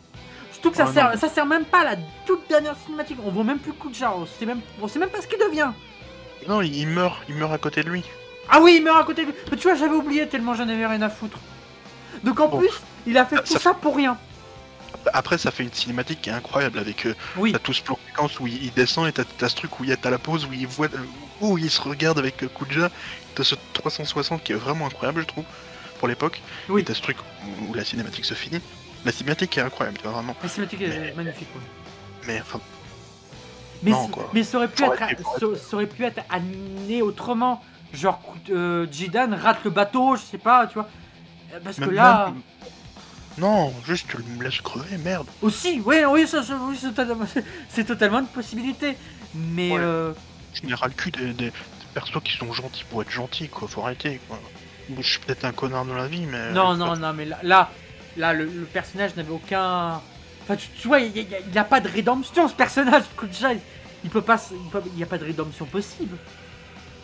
Surtout 0.54 0.72
que 0.72 0.78
ça, 0.78 0.88
sert, 0.88 1.12
non. 1.12 1.18
ça 1.18 1.28
sert 1.28 1.46
même 1.46 1.66
pas 1.66 1.80
à 1.82 1.84
la 1.84 1.96
toute 2.26 2.48
dernière 2.48 2.76
cinématique. 2.86 3.18
On 3.26 3.32
voit 3.32 3.44
même 3.44 3.60
plus 3.60 3.74
Kuja. 3.74 4.14
On 4.16 4.26
sait 4.26 4.46
même, 4.46 4.62
on 4.82 4.88
sait 4.88 5.00
même 5.00 5.10
pas 5.10 5.22
ce 5.22 5.28
qu'il 5.28 5.40
devient. 5.40 5.70
Non, 6.48 6.62
il 6.62 6.88
meurt, 6.88 7.18
il 7.28 7.36
meurt 7.36 7.52
à 7.52 7.58
côté 7.58 7.84
de 7.84 7.90
lui. 7.90 8.04
Ah 8.52 8.60
oui, 8.62 8.76
il 8.78 8.84
meurt 8.84 9.00
à 9.00 9.04
côté 9.04 9.22
de 9.24 9.28
lui. 9.32 9.36
Mais 9.52 9.58
tu 9.58 9.64
vois, 9.68 9.76
j'avais 9.76 9.94
oublié 9.96 10.28
tellement 10.28 10.54
j'en 10.56 10.68
avais 10.68 10.86
rien 10.86 11.02
à 11.02 11.10
foutre. 11.10 11.38
Donc 12.24 12.40
en 12.40 12.48
Bon. 12.48 12.60
plus, 12.60 12.72
il 13.06 13.18
a 13.18 13.26
fait 13.26 13.36
Ça- 13.38 13.42
tout 13.44 13.54
ça 13.54 13.60
ça 13.60 13.74
pour 13.74 13.96
rien. 13.96 14.18
Après, 15.14 15.38
ça 15.38 15.52
fait 15.52 15.64
une 15.64 15.72
cinématique 15.74 16.22
qui 16.22 16.30
est 16.30 16.34
incroyable 16.34 16.78
avec 16.80 17.06
euh, 17.06 17.16
Oui. 17.38 17.52
t'as 17.54 17.60
tout 17.60 17.74
ce 17.74 17.82
plan 17.82 17.98
séquence 18.08 18.40
où 18.40 18.48
il, 18.48 18.72
descend 18.74 19.08
et 19.08 19.12
t'as 19.14 19.24
t'as 19.24 19.48
ce 19.50 19.56
truc 19.56 19.80
où 19.80 19.84
il 19.84 19.90
y 19.90 19.94
a 19.94 19.98
t'as 19.98 20.10
la 20.10 20.18
pause 20.18 20.46
où 20.46 20.52
il 20.54 20.68
voit 20.68 20.88
où 21.42 21.58
il 21.58 21.70
se 21.72 21.82
regarde 21.82 22.20
avec 22.20 22.44
euh, 22.44 22.50
Kuja. 22.50 22.90
T'as 23.36 23.44
ce 23.44 23.56
360 23.74 24.44
qui 24.44 24.52
est 24.52 24.56
vraiment 24.56 24.88
incroyable, 24.88 25.22
je 25.22 25.28
trouve, 25.28 25.46
pour 26.00 26.08
l'époque. 26.08 26.42
Oui. 26.68 26.82
Et 26.82 26.84
t'as 26.84 26.94
ce 26.96 27.02
truc 27.02 27.18
où, 27.46 27.72
où 27.72 27.74
la 27.74 27.86
cinématique 27.86 28.26
se 28.26 28.34
finit. 28.34 28.60
La 29.06 29.12
cinématique 29.14 29.58
est 29.58 29.62
incroyable, 29.62 29.98
tu 29.98 30.04
vois, 30.04 30.14
vraiment. 30.14 30.36
La 30.44 30.50
cinématique 30.50 30.82
est 30.82 31.16
magnifique. 31.16 31.48
ouais. 31.56 31.62
Mais 32.28 32.42
enfin, 32.42 32.60
Mais, 33.82 33.92
Non, 33.92 34.08
quoi. 34.10 34.30
mais 34.34 34.44
ça 34.44 34.58
aurait 34.58 34.68
pu 34.68 34.84
être, 34.84 35.58
ça 35.58 35.76
aurait 35.78 35.88
pu 35.88 36.04
être 36.04 36.20
amené 36.30 37.02
autrement. 37.02 37.64
Genre, 37.94 38.22
euh, 38.52 38.86
Jidan 38.92 39.30
rate 39.36 39.64
le 39.64 39.72
bateau, 39.72 40.16
je 40.16 40.22
sais 40.22 40.38
pas, 40.38 40.68
tu 40.68 40.76
vois. 40.76 40.88
Euh, 41.54 41.60
Parce 41.64 41.78
que 41.78 41.90
là, 41.90 42.34
Non, 43.38 43.74
juste 43.86 44.08
tu 44.10 44.18
me 44.38 44.44
laisses 44.44 44.62
crever, 44.62 44.98
merde. 44.98 45.28
aussi, 45.42 45.82
oui, 45.86 45.98
oui, 46.10 46.28
ça, 46.28 46.44
ça- 46.44 46.58
oui, 46.62 46.78
c'est 47.70 47.84
totalement, 47.86 48.20
une 48.20 48.28
possibilité. 48.28 48.96
Mais 49.34 49.72
Ouais. 49.72 49.80
euh, 49.80 50.14
Je 50.54 50.66
n'ai 50.66 50.74
ras 50.74 50.88
le 50.88 50.94
cul 50.94 51.12
des, 51.12 51.28
des- 51.28 51.46
des 51.46 51.52
persos 51.94 52.22
qui 52.24 52.36
sont 52.36 52.52
gentils 52.54 52.84
pour 52.90 53.02
être 53.04 53.12
gentils, 53.12 53.48
quoi. 53.48 53.68
Faut 53.68 53.82
arrêter, 53.84 54.20
quoi. 54.28 54.40
Je 54.96 55.02
suis 55.08 55.20
peut-être 55.20 55.46
un 55.46 55.52
connard 55.52 55.86
dans 55.86 55.94
la 55.96 56.08
vie, 56.08 56.26
mais. 56.26 56.52
non, 56.52 56.76
non, 56.76 56.96
non, 56.98 57.14
mais 57.14 57.26
là, 57.26 57.38
là, 57.44 57.70
là, 58.18 58.34
le, 58.34 58.46
le 58.46 58.66
personnage 58.66 59.16
n'avait 59.16 59.32
aucun. 59.32 60.02
Enfin, 60.44 60.56
tu, 60.56 60.68
tu 60.80 60.88
vois, 60.88 61.00
il 61.00 61.58
a- 61.58 61.64
pas 61.64 61.80
de 61.80 61.88
rédemption 61.88 62.48
ce 62.48 62.54
personnage. 62.56 63.04
Kuja, 63.16 63.50
il, 64.04 64.10
peut 64.10 64.22
pas, 64.24 64.38
il 64.88 64.94
n'y 64.94 65.04
a 65.04 65.06
pas 65.06 65.20
de 65.20 65.26
rédemption 65.26 65.66
possible. 65.66 66.18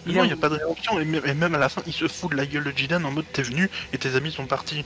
Il 0.06 0.22
n'y 0.22 0.32
a... 0.32 0.36
pas 0.36 0.50
de 0.50 0.56
réaction, 0.56 1.00
et 1.00 1.06
même, 1.06 1.54
et 1.54 1.56
à 1.56 1.60
la 1.60 1.70
fin, 1.70 1.82
il 1.88 1.94
se 1.94 2.08
fout 2.08 2.32
de 2.32 2.36
la 2.38 2.46
gueule 2.46 2.64
de 2.64 2.78
Jidan 2.78 3.04
en 3.04 3.12
mode 3.12 3.26
t'es 3.32 3.42
venu 3.42 3.70
et 3.94 3.98
tes 3.98 4.16
amis 4.16 4.32
sont 4.32 4.46
partis. 4.46 4.86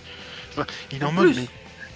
Enfin, 0.51 0.65
il 0.91 1.01
est 1.01 1.05
en, 1.05 1.09
En 1.09 1.11
mode 1.11 1.35
mais 1.35 1.47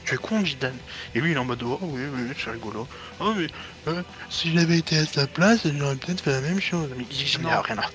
tu 0.05 0.15
es 0.15 0.17
con 0.17 0.43
Jidan. 0.43 0.73
Et 1.15 1.21
lui 1.21 1.31
il 1.31 1.35
est 1.35 1.39
en 1.39 1.45
mode 1.45 1.63
oh 1.63 1.79
oui, 1.81 2.01
oui, 2.13 2.33
c'est 2.37 2.51
rigolo. 2.51 2.87
Oh 3.19 3.33
mais 3.35 3.47
euh, 3.87 4.01
si 4.29 4.53
j'avais 4.53 4.77
été 4.77 4.97
à 4.97 5.05
sa 5.05 5.27
place, 5.27 5.61
j'aurais 5.65 5.95
peut-être 5.95 6.21
fait 6.21 6.31
la 6.31 6.41
même 6.41 6.59
chose. 6.61 6.89
Mais 6.97 7.05
il 7.09 7.35
ai 7.35 7.43
Non. 7.43 7.61
rien 7.61 7.77
à. 7.77 7.85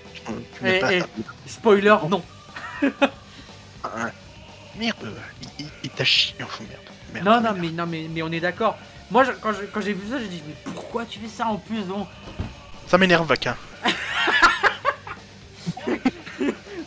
Eh, 0.61 0.65
n'es 0.65 0.79
pas 0.79 0.93
eh. 0.95 1.01
ça. 1.01 1.07
Spoiler, 1.47 1.97
non. 2.09 2.23
Ah, 3.85 4.11
Merde, 4.79 5.13
il, 5.83 5.91
t'a 5.91 6.05
chié, 6.05 6.37
enfin 6.43 6.63
merde. 6.69 7.25
merde 7.25 7.27
Non, 7.27 7.41
non, 7.41 7.61
mais, 7.61 7.71
non, 7.71 7.87
mais, 7.87 8.07
mais 8.09 8.23
on 8.23 8.31
est 8.31 8.41
d'accord. 8.41 8.79
Moi, 9.11 9.25
je- 9.25 9.33
quand 9.33 9.81
j'ai 9.81 9.93
vu 9.93 10.09
ça, 10.09 10.19
j'ai 10.19 10.29
dit, 10.29 10.43
mais 10.47 10.55
pourquoi 10.73 11.05
tu 11.05 11.19
fais 11.19 11.29
ça 11.29 11.47
en 11.47 11.57
plus 11.57 11.81
bon? 11.83 12.07
Ça 12.87 12.97
m'énerve, 12.97 13.27
Vaca. 13.27 13.57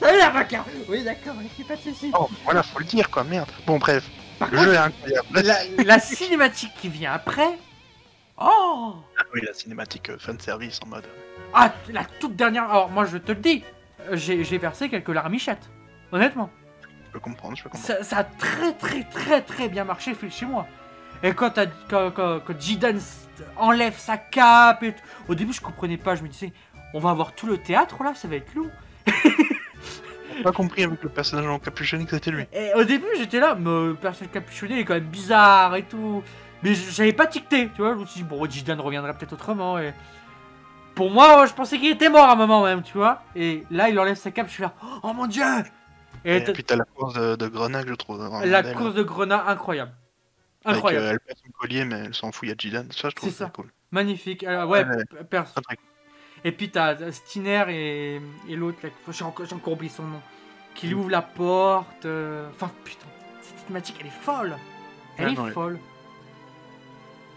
Ah, 0.04 0.12
la 0.18 0.30
vaca 0.32 0.66
Oui, 0.90 1.04
d'accord, 1.04 1.36
il 1.60 1.66
pas 1.66 1.76
de 1.76 1.82
soucis. 1.82 2.12
Oh, 2.18 2.28
voilà, 2.44 2.64
faut 2.64 2.80
le 2.80 2.86
dire 2.86 3.10
quoi, 3.10 3.24
merde. 3.24 3.50
Bon, 3.68 3.78
bref. 3.78 4.04
Par 4.40 4.50
Le 4.50 4.58
contre, 4.58 4.70
jeu 4.70 4.74
est 4.74 4.78
incroyable. 4.78 5.28
la, 5.44 5.84
la 5.84 6.00
cinématique 6.00 6.72
qui 6.82 6.90
vient 6.90 7.14
après. 7.14 7.58
Oh 8.40 8.96
Ah 9.20 9.24
oui, 9.34 9.42
la 9.46 9.54
cinématique 9.54 10.10
euh, 10.10 10.18
fanservice 10.18 10.80
en 10.84 10.88
mode. 10.88 11.06
Ah, 11.54 11.72
la 11.90 12.06
toute 12.06 12.36
dernière. 12.36 12.64
Alors, 12.70 12.90
moi, 12.90 13.06
je 13.06 13.18
te 13.18 13.32
le 13.34 13.40
dis, 13.40 13.64
euh, 14.10 14.16
j'ai 14.16 14.44
j'ai 14.44 14.58
versé 14.58 14.90
quelques 14.90 15.10
larmichettes. 15.10 15.70
Honnêtement. 16.12 16.50
Je 17.08 17.12
peux 17.12 17.20
comprendre, 17.20 17.56
je 17.56 17.64
peux 17.64 17.70
comprendre. 17.70 18.00
Ça, 18.00 18.04
ça 18.04 18.18
a 18.20 18.24
très, 18.24 18.74
très, 18.74 19.04
très, 19.04 19.42
très 19.42 19.70
bien 19.70 19.84
marché 19.84 20.16
fait 20.16 20.30
chez 20.32 20.46
moi. 20.48 20.66
Et 21.22 21.34
quand, 21.34 21.52
t'as- 21.52 21.68
quand, 21.88 22.10
quand, 22.12 22.40
quand 22.40 22.60
Jidan 22.60 22.98
enlève 23.58 23.96
sa 23.98 24.18
cape 24.18 24.82
et 24.82 24.94
tout- 24.94 25.04
Au 25.28 25.36
début, 25.36 25.54
je 25.54 25.62
comprenais 25.62 25.98
pas. 25.98 26.16
Je 26.16 26.24
me 26.24 26.28
disais, 26.30 26.52
on 26.96 27.00
va 27.00 27.12
avoir 27.12 27.34
tout 27.34 27.46
le 27.46 27.60
théâtre 27.60 28.02
là, 28.04 28.14
ça 28.16 28.28
va 28.28 28.38
être 28.38 28.56
long. 28.56 28.72
J'ai 29.08 30.44
pas 30.44 30.52
compris 30.52 30.84
avec 30.84 31.04
le 31.04 31.10
personnage 31.10 31.46
en 31.46 31.60
capuchonné 31.60 32.06
que 32.06 32.12
c'était 32.12 32.32
lui. 32.32 32.46
Et 32.54 32.72
au 32.76 32.84
début, 32.84 33.06
j'étais 33.18 33.40
là, 33.40 33.56
mais 33.56 33.88
le 33.88 33.96
personnage 33.96 34.32
capuchonné 34.34 34.80
est 34.80 34.86
quand 34.86 34.94
même 34.96 35.04
bizarre 35.04 35.76
et 35.76 35.84
tout. 35.84 36.24
Mais 36.64 36.74
j'avais 36.76 37.14
pas 37.14 37.28
ticté, 37.28 37.70
tu 37.76 37.82
vois. 37.82 37.94
Je 37.96 38.00
me 38.00 38.06
suis 38.06 38.22
dit, 38.22 38.24
bon, 38.28 38.50
Jidan 38.50 38.82
reviendrait 38.82 39.14
peut-être 39.14 39.34
autrement. 39.34 39.78
Et 39.80 39.94
pour 40.96 41.12
moi, 41.12 41.46
je 41.46 41.54
pensais 41.54 41.78
qu'il 41.78 41.92
était 41.92 42.10
mort 42.10 42.28
à 42.28 42.34
un 42.34 42.36
moment 42.36 42.64
même, 42.64 42.82
tu 42.84 42.98
vois. 42.98 43.24
Et 43.36 43.64
là, 43.72 43.90
il 43.90 44.00
enlève 44.00 44.16
sa 44.16 44.32
cape, 44.32 44.48
je 44.48 44.54
suis 44.54 44.64
là, 44.64 44.74
oh 45.04 45.14
mon 45.14 45.28
dieu 45.28 45.44
Et, 46.26 46.38
Et, 46.38 46.42
puis 46.42 46.64
t'as 46.64 46.76
la 46.76 46.86
course 46.86 47.14
de, 47.16 47.36
de 47.36 47.48
Grenade, 47.48 47.86
je 47.88 47.94
trouve. 47.94 48.20
la 48.46 48.64
course 48.74 48.94
de 48.94 49.04
grenat, 49.04 49.44
incroyable. 49.48 49.92
Avec, 50.64 50.78
Incroyable. 50.78 51.06
euh, 51.06 51.12
elle 51.14 51.20
perd 51.20 51.40
son 51.40 51.52
collier, 51.60 51.86
mais 51.86 52.00
elle 52.06 52.14
s'en 52.14 52.32
fout, 52.32 52.44
il 52.48 52.50
y 52.50 52.52
a 52.52 52.56
Jidan. 52.58 52.84
Ça, 52.92 53.10
je 53.10 53.16
trouve 53.16 53.32
ça 53.32 53.48
cool. 53.48 53.72
Magnifique. 53.92 54.44
Alors, 54.44 54.70
ouais, 54.70 54.86
Ouais, 54.86 55.04
p- 55.10 55.24
perso. 55.28 55.54
Très, 55.54 55.62
très 55.64 55.76
cool. 55.78 55.86
Et 56.44 56.52
puis 56.52 56.70
t'as 56.72 57.12
Stiner 57.12 57.66
et, 57.70 58.22
et 58.50 58.56
l'autre, 58.56 58.80
j'ai 59.12 59.24
encore, 59.24 59.46
oublié 59.74 59.92
son 59.92 60.04
nom, 60.04 60.22
qui 60.76 60.88
lui 60.88 60.96
Mm. 60.96 61.00
ouvre 61.00 61.10
la 61.10 61.22
porte. 61.22 62.06
euh, 62.06 62.50
Enfin, 62.52 62.72
putain, 62.84 63.06
cette 63.42 63.60
cinématique, 63.60 63.98
elle 64.00 64.08
est 64.08 64.10
folle. 64.10 64.58
Elle 65.18 65.30
est 65.30 65.36
non, 65.38 65.52
folle. 65.52 65.80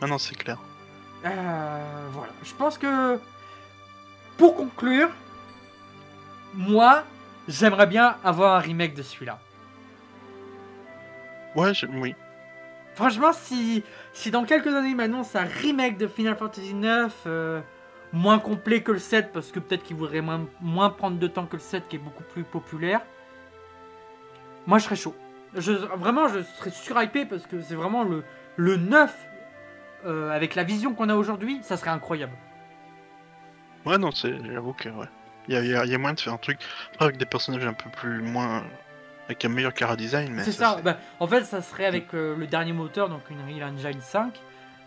Ah 0.00 0.06
non, 0.06 0.18
c'est 0.18 0.34
clair. 0.36 0.58
Euh, 1.26 2.08
voilà. 2.12 2.32
Je 2.42 2.54
pense 2.54 2.78
que 2.78 3.18
pour 4.38 4.56
conclure, 4.56 5.10
moi, 6.54 7.04
j'aimerais 7.48 7.86
bien 7.86 8.16
avoir 8.24 8.56
un 8.56 8.58
remake 8.60 8.94
de 8.94 9.02
celui-là. 9.02 9.38
Ouais, 11.54 11.72
je- 11.74 11.86
oui. 11.86 12.14
Franchement, 12.94 13.32
si, 13.32 13.82
si 14.12 14.30
dans 14.30 14.44
quelques 14.44 14.68
années 14.68 14.90
ils 14.90 14.96
m'annoncent 14.96 15.36
un 15.38 15.44
remake 15.44 15.98
de 15.98 16.06
Final 16.06 16.36
Fantasy 16.36 16.70
IX, 16.70 17.12
euh, 17.26 17.60
moins 18.14 18.38
complet 18.38 18.82
que 18.82 18.92
le 18.92 18.98
7, 18.98 19.32
parce 19.32 19.50
que 19.50 19.58
peut-être 19.58 19.82
qu'ils 19.82 19.96
voudraient 19.96 20.22
moins, 20.22 20.46
moins 20.60 20.88
prendre 20.88 21.18
de 21.18 21.26
temps 21.26 21.46
que 21.46 21.56
le 21.56 21.62
7 21.62 21.88
qui 21.88 21.96
est 21.96 21.98
beaucoup 21.98 22.22
plus 22.22 22.44
populaire, 22.44 23.00
moi 24.66 24.78
je 24.78 24.84
serais 24.84 24.96
chaud. 24.96 25.14
Je, 25.56 25.72
vraiment, 25.72 26.28
je 26.28 26.40
serais 26.42 26.70
surhypé 26.70 27.26
parce 27.26 27.46
que 27.46 27.60
c'est 27.60 27.74
vraiment 27.74 28.04
le, 28.04 28.24
le 28.56 28.76
9 28.76 29.14
euh, 30.06 30.30
avec 30.30 30.54
la 30.54 30.64
vision 30.64 30.94
qu'on 30.94 31.08
a 31.08 31.16
aujourd'hui, 31.16 31.60
ça 31.62 31.76
serait 31.76 31.90
incroyable. 31.90 32.32
Ouais, 33.84 33.98
non, 33.98 34.10
c'est. 34.10 34.34
J'avoue 34.52 34.72
que, 34.72 34.88
ouais. 34.88 35.06
Il 35.48 35.54
y 35.54 35.58
a, 35.76 35.84
y 35.84 35.90
y 35.90 35.96
moyen 35.98 36.14
de 36.14 36.20
faire 36.20 36.32
un 36.32 36.38
truc 36.38 36.58
avec 36.98 37.18
des 37.18 37.26
personnages 37.26 37.66
un 37.66 37.74
peu 37.74 37.90
plus. 37.90 38.22
moins. 38.22 38.64
avec 39.26 39.44
un 39.44 39.48
meilleur 39.48 39.74
cara 39.74 39.96
design, 39.96 40.32
mais. 40.32 40.42
C'est 40.42 40.52
ça. 40.52 40.80
Bah, 40.82 40.98
en 41.20 41.26
fait, 41.26 41.44
ça 41.44 41.62
serait 41.62 41.84
avec 41.84 42.14
euh, 42.14 42.36
le 42.36 42.46
dernier 42.46 42.72
moteur, 42.72 43.08
donc 43.08 43.28
une 43.30 43.40
Unreal 43.40 43.74
Engine 43.74 44.00
5. 44.00 44.40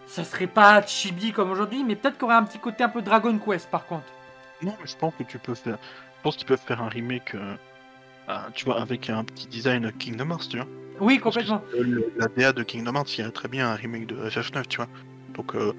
Ça 0.08 0.24
serait 0.24 0.48
pas 0.48 0.82
chibi 0.86 1.32
comme 1.32 1.52
aujourd'hui, 1.52 1.84
mais 1.84 1.96
peut-être 1.96 2.16
qu'il 2.16 2.24
y 2.24 2.26
aurait 2.26 2.36
un 2.36 2.44
petit 2.44 2.60
côté 2.60 2.84
un 2.84 2.90
peu 2.90 3.02
Dragon 3.02 3.38
Quest 3.38 3.70
par 3.70 3.86
contre. 3.86 4.06
Non, 4.62 4.74
mais 4.80 4.88
je 4.88 4.96
pense 4.96 5.14
que 5.18 5.24
tu 5.24 5.38
peux 5.38 5.54
faire. 5.54 5.78
Je 6.18 6.22
pense 6.24 6.36
qu'ils 6.38 6.48
peuvent 6.48 6.60
faire 6.66 6.82
un 6.82 6.90
remake. 6.90 7.36
euh, 7.36 7.56
tu 8.54 8.66
vois, 8.66 8.82
avec 8.82 9.10
un 9.10 9.24
petit 9.24 9.48
design 9.48 9.92
Kingdom 10.00 10.32
Hearts, 10.32 10.50
tu 10.50 10.58
vois. 10.58 10.66
Oui, 11.00 11.20
complètement. 11.20 11.62
le- 11.78 12.12
la 12.18 12.28
DA 12.28 12.52
de 12.54 12.64
Kingdom 12.64 12.96
Hearts, 12.96 13.18
il 13.18 13.22
y 13.22 13.28
a 13.28 13.32
très 13.32 13.48
bien 13.48 13.70
un 13.70 13.76
remake 13.76 14.08
de 14.08 14.16
FF9, 14.30 14.68
tu 14.68 14.78
vois. 14.78 14.88
Donc, 15.36 15.56
euh, 15.56 15.74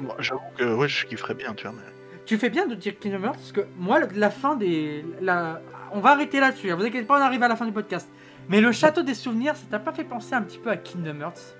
moi, 0.00 0.16
j'avoue 0.18 0.40
que 0.56 0.64
ouais, 0.74 0.88
je 0.88 1.06
kifferais 1.06 1.34
bien, 1.34 1.52
tu 1.54 1.64
vois. 1.66 1.76
Mais... 1.76 1.92
Tu 2.24 2.38
fais 2.38 2.50
bien 2.50 2.66
de 2.66 2.74
dire 2.74 2.98
Kingdom 2.98 3.24
Hearts 3.24 3.34
parce 3.36 3.52
que 3.52 3.66
moi, 3.76 4.00
la 4.14 4.30
fin 4.30 4.56
des. 4.56 5.04
La... 5.20 5.60
On 5.92 6.00
va 6.00 6.12
arrêter 6.12 6.40
là-dessus, 6.40 6.70
hein, 6.70 6.76
vous 6.76 6.84
inquiétez 6.84 7.06
pas, 7.06 7.18
on 7.18 7.22
arrive 7.22 7.42
à 7.42 7.48
la 7.48 7.56
fin 7.56 7.66
du 7.66 7.72
podcast. 7.72 8.08
Mais 8.48 8.60
le 8.60 8.72
château 8.72 9.02
des 9.02 9.14
souvenirs, 9.14 9.54
ça 9.56 9.64
t'a 9.70 9.78
pas 9.78 9.92
fait 9.92 10.04
penser 10.04 10.34
un 10.34 10.42
petit 10.42 10.58
peu 10.58 10.70
à 10.70 10.76
Kingdom 10.78 11.20
Hearts? 11.20 11.54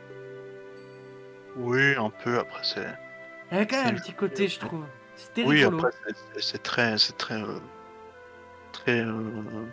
Oui, 1.56 1.94
un 1.96 2.10
peu, 2.10 2.38
après, 2.38 2.62
c'est. 2.62 2.86
Il 3.50 3.54
y 3.54 3.56
avait 3.58 3.66
quand 3.66 3.76
même 3.76 3.86
C'est 3.86 3.92
un 3.92 3.94
petit 4.02 4.12
côté, 4.14 4.48
je 4.48 4.58
trouve. 4.58 4.84
C'était 5.16 5.44
Oui, 5.44 5.56
rigolo. 5.64 5.78
après, 5.78 5.90
c'est- 6.06 6.16
c'est- 6.34 6.42
c'est 6.52 6.62
très. 6.62 6.96
C'est 6.98 7.16
très. 7.16 7.34
euh, 7.42 7.58
très. 8.72 9.00
euh, 9.00 9.66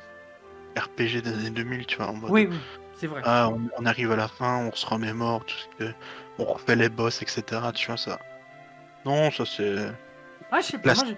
RPG 0.77 1.21
des 1.21 1.33
années 1.33 1.49
2000, 1.49 1.85
tu 1.85 1.97
vois. 1.97 2.07
En 2.07 2.13
mode, 2.13 2.31
Oui, 2.31 2.47
oui, 2.51 2.57
c'est 2.97 3.07
vrai. 3.07 3.21
Ah, 3.25 3.49
on, 3.49 3.61
on 3.77 3.85
arrive 3.85 4.11
à 4.11 4.15
la 4.15 4.27
fin, 4.27 4.57
on 4.57 4.71
se 4.75 4.85
remémore, 4.85 5.45
tout 5.45 5.55
ce 5.55 5.67
que. 5.85 5.93
On 6.37 6.45
refait 6.45 6.75
les 6.75 6.89
boss, 6.89 7.21
etc. 7.21 7.43
Tu 7.73 7.87
vois, 7.87 7.97
ça. 7.97 8.19
Non, 9.05 9.31
ça 9.31 9.45
c'est. 9.45 9.87
Ah, 10.51 10.59
je 10.61 10.65
sais 10.67 10.77
pas, 10.77 10.93
moi, 10.93 11.03
je- 11.07 11.13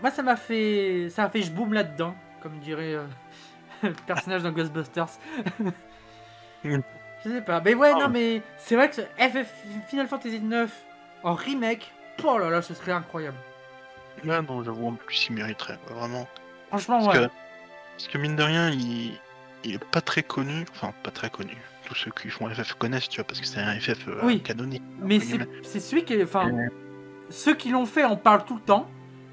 moi, 0.00 0.10
ça 0.10 0.22
m'a 0.22 0.36
fait. 0.36 1.08
Ça 1.10 1.22
m'a 1.24 1.30
fait 1.30 1.42
je 1.42 1.50
boum 1.50 1.72
là-dedans, 1.72 2.14
comme 2.42 2.58
dirait 2.60 2.94
euh, 2.94 3.04
le 3.82 3.92
personnage 4.06 4.42
dans 4.44 4.52
Ghostbusters. 4.52 5.08
Je 7.26 7.32
sais 7.32 7.40
pas. 7.42 7.60
Mais 7.64 7.74
ouais, 7.74 7.92
Ah. 7.94 7.98
non, 8.00 8.08
mais 8.08 8.40
c'est 8.58 8.76
vrai 8.76 8.88
que 8.88 8.94
ce 8.96 9.02
FF 9.18 9.52
Final 9.88 10.06
Fantasy 10.08 10.40
9 10.40 10.70
en 11.24 11.34
remake, 11.34 11.92
oh 12.24 12.38
là 12.38 12.48
là, 12.50 12.62
ce 12.62 12.72
serait 12.74 12.92
incroyable. 12.92 13.36
Ouais, 14.24 14.40
non, 14.42 14.62
j'avoue, 14.64 14.88
en 14.88 14.92
plus, 14.94 15.26
il 15.28 15.34
mériterait, 15.34 15.78
vraiment. 15.88 16.26
Franchement, 16.68 17.04
Parce, 17.04 17.18
ouais. 17.18 17.26
que, 17.26 17.30
parce 17.96 18.08
que 18.08 18.18
mine 18.18 18.36
de 18.36 18.42
rien, 18.42 18.70
il... 18.70 19.18
il 19.64 19.74
est 19.74 19.84
pas 19.84 20.00
très 20.00 20.22
connu. 20.22 20.64
Enfin, 20.72 20.92
pas 21.02 21.10
très 21.10 21.28
connu. 21.30 21.56
Tous 21.84 21.94
ceux 21.94 22.10
qui 22.10 22.28
font 22.30 22.48
FF 22.48 22.74
connaissent, 22.74 23.08
tu 23.08 23.16
vois, 23.20 23.26
parce 23.26 23.40
que 23.40 23.46
c'est 23.46 23.60
un 23.60 23.78
FF 23.78 24.08
euh, 24.08 24.20
Oui. 24.24 24.40
canonique. 24.40 24.82
Mais 25.00 25.20
c'est 25.20 25.80
celui 25.80 26.04
qui 26.04 26.14
est. 26.14 26.22
Enfin, 26.24 26.50
ceux 27.30 27.54
qui 27.54 27.70
l'ont 27.70 27.86
fait 27.86 28.04
en 28.04 28.16
parlent 28.16 28.44
tout 28.44 28.54
le 28.56 28.60
temps. 28.62 28.88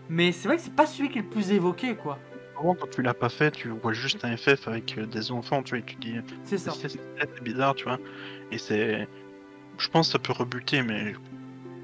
Mais 0.09 0.31
c'est 0.31 0.47
vrai 0.47 0.57
que 0.57 0.63
c'est 0.63 0.75
pas 0.75 0.85
celui 0.85 1.09
qui 1.09 1.19
est 1.19 1.21
le 1.21 1.29
plus 1.29 1.51
évoqué, 1.51 1.95
quoi. 1.95 2.19
Quand 2.55 2.75
tu 2.91 3.01
l'as 3.01 3.13
pas 3.13 3.29
fait, 3.29 3.51
tu 3.51 3.69
vois 3.69 3.93
juste 3.93 4.23
un 4.23 4.37
FF 4.37 4.67
avec 4.67 4.97
euh, 4.97 5.05
des 5.05 5.31
enfants, 5.31 5.63
tu 5.63 5.71
vois, 5.71 5.79
et 5.79 5.83
tu 5.83 5.95
dis, 5.95 6.15
C'est 6.43 6.57
ça. 6.57 6.71
c'est 6.71 6.89
c'est 6.89 7.43
bizarre, 7.43 7.75
tu 7.75 7.83
vois. 7.85 7.97
Et 8.51 8.57
c'est. 8.57 9.07
Je 9.77 9.89
pense 9.89 10.07
que 10.07 10.11
ça 10.13 10.19
peut 10.19 10.33
rebuter, 10.33 10.81
mais 10.83 11.13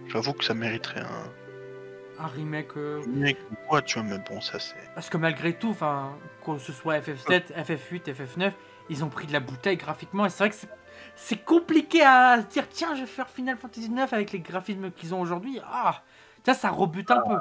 j'avoue 0.07 0.33
que 0.33 0.43
ça 0.43 0.53
mériterait 0.53 1.01
un 1.01 2.23
Un 2.23 2.27
remake. 2.27 2.77
euh, 2.77 3.01
remake 3.03 3.37
ou 3.51 3.55
quoi, 3.67 3.81
tu 3.81 3.99
vois, 3.99 4.07
mais 4.07 4.19
bon, 4.29 4.39
ça 4.41 4.59
c'est. 4.59 4.75
Parce 4.95 5.09
que 5.09 5.17
malgré 5.17 5.53
tout, 5.57 5.69
enfin, 5.69 6.15
que 6.45 6.57
ce 6.59 6.71
soit 6.71 6.99
FF7, 6.99 7.51
FF8, 7.53 8.13
FF9, 8.13 8.51
ils 8.89 9.03
ont 9.03 9.09
pris 9.09 9.25
de 9.27 9.33
la 9.33 9.39
bouteille 9.39 9.77
graphiquement. 9.77 10.25
Et 10.25 10.29
c'est 10.29 10.39
vrai 10.43 10.49
que 10.49 10.55
c'est- 10.55 10.69
c'est 11.15 11.43
compliqué 11.43 12.01
à 12.03 12.41
se 12.41 12.47
dire 12.47 12.67
tiens, 12.69 12.93
je 12.95 13.01
vais 13.01 13.07
faire 13.07 13.29
Final 13.29 13.57
Fantasy 13.57 13.89
9 13.89 14.13
avec 14.13 14.31
les 14.31 14.39
graphismes 14.39 14.91
qu'ils 14.91 15.13
ont 15.15 15.21
aujourd'hui. 15.21 15.59
Ah, 15.65 16.03
ça, 16.45 16.53
ça 16.53 16.69
rebute 16.69 17.09
un 17.11 17.21
peu. 17.21 17.35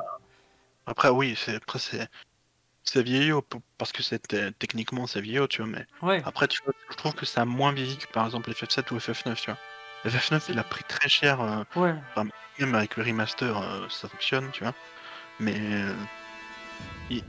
Après, 0.87 1.11
oui, 1.11 1.35
c'est 1.37 1.57
après 1.57 1.79
c'est 1.79 2.09
c'est 2.91 3.03
vieillot 3.03 3.43
p- 3.43 3.59
parce 3.77 3.93
que 3.93 4.03
c'était 4.03 4.51
techniquement 4.53 5.07
c'est 5.07 5.21
vieillot, 5.21 5.47
tu 5.47 5.63
vois, 5.63 5.71
mais 5.71 5.87
Ouais, 6.03 6.23
après 6.25 6.49
tu 6.49 6.59
vois, 6.65 6.73
je 6.91 6.97
trouve 6.97 7.15
que 7.15 7.27
ça 7.27 7.43
a 7.43 7.45
moins 7.45 7.73
vieilli 7.73 7.97
que 7.99 8.07
par 8.13 8.25
exemple 8.27 8.51
FF7 8.53 8.91
ou 8.93 8.99
FF9, 8.99 9.41
tu 9.41 9.51
vois. 9.51 9.59
FF9 10.11 10.47
il 10.49 10.59
a 10.59 10.65
pris 10.65 10.85
très 10.85 11.09
cher, 11.09 11.41
euh, 11.41 11.63
ouais. 11.77 11.95
même 12.59 12.75
avec 12.75 12.97
le 12.97 13.03
remaster 13.05 13.57
euh, 13.57 13.89
ça 13.89 14.09
fonctionne, 14.09 14.51
tu 14.53 14.63
vois. 14.65 14.75
Mais 15.41 15.55
euh, 15.59 15.93
il- 17.11 17.23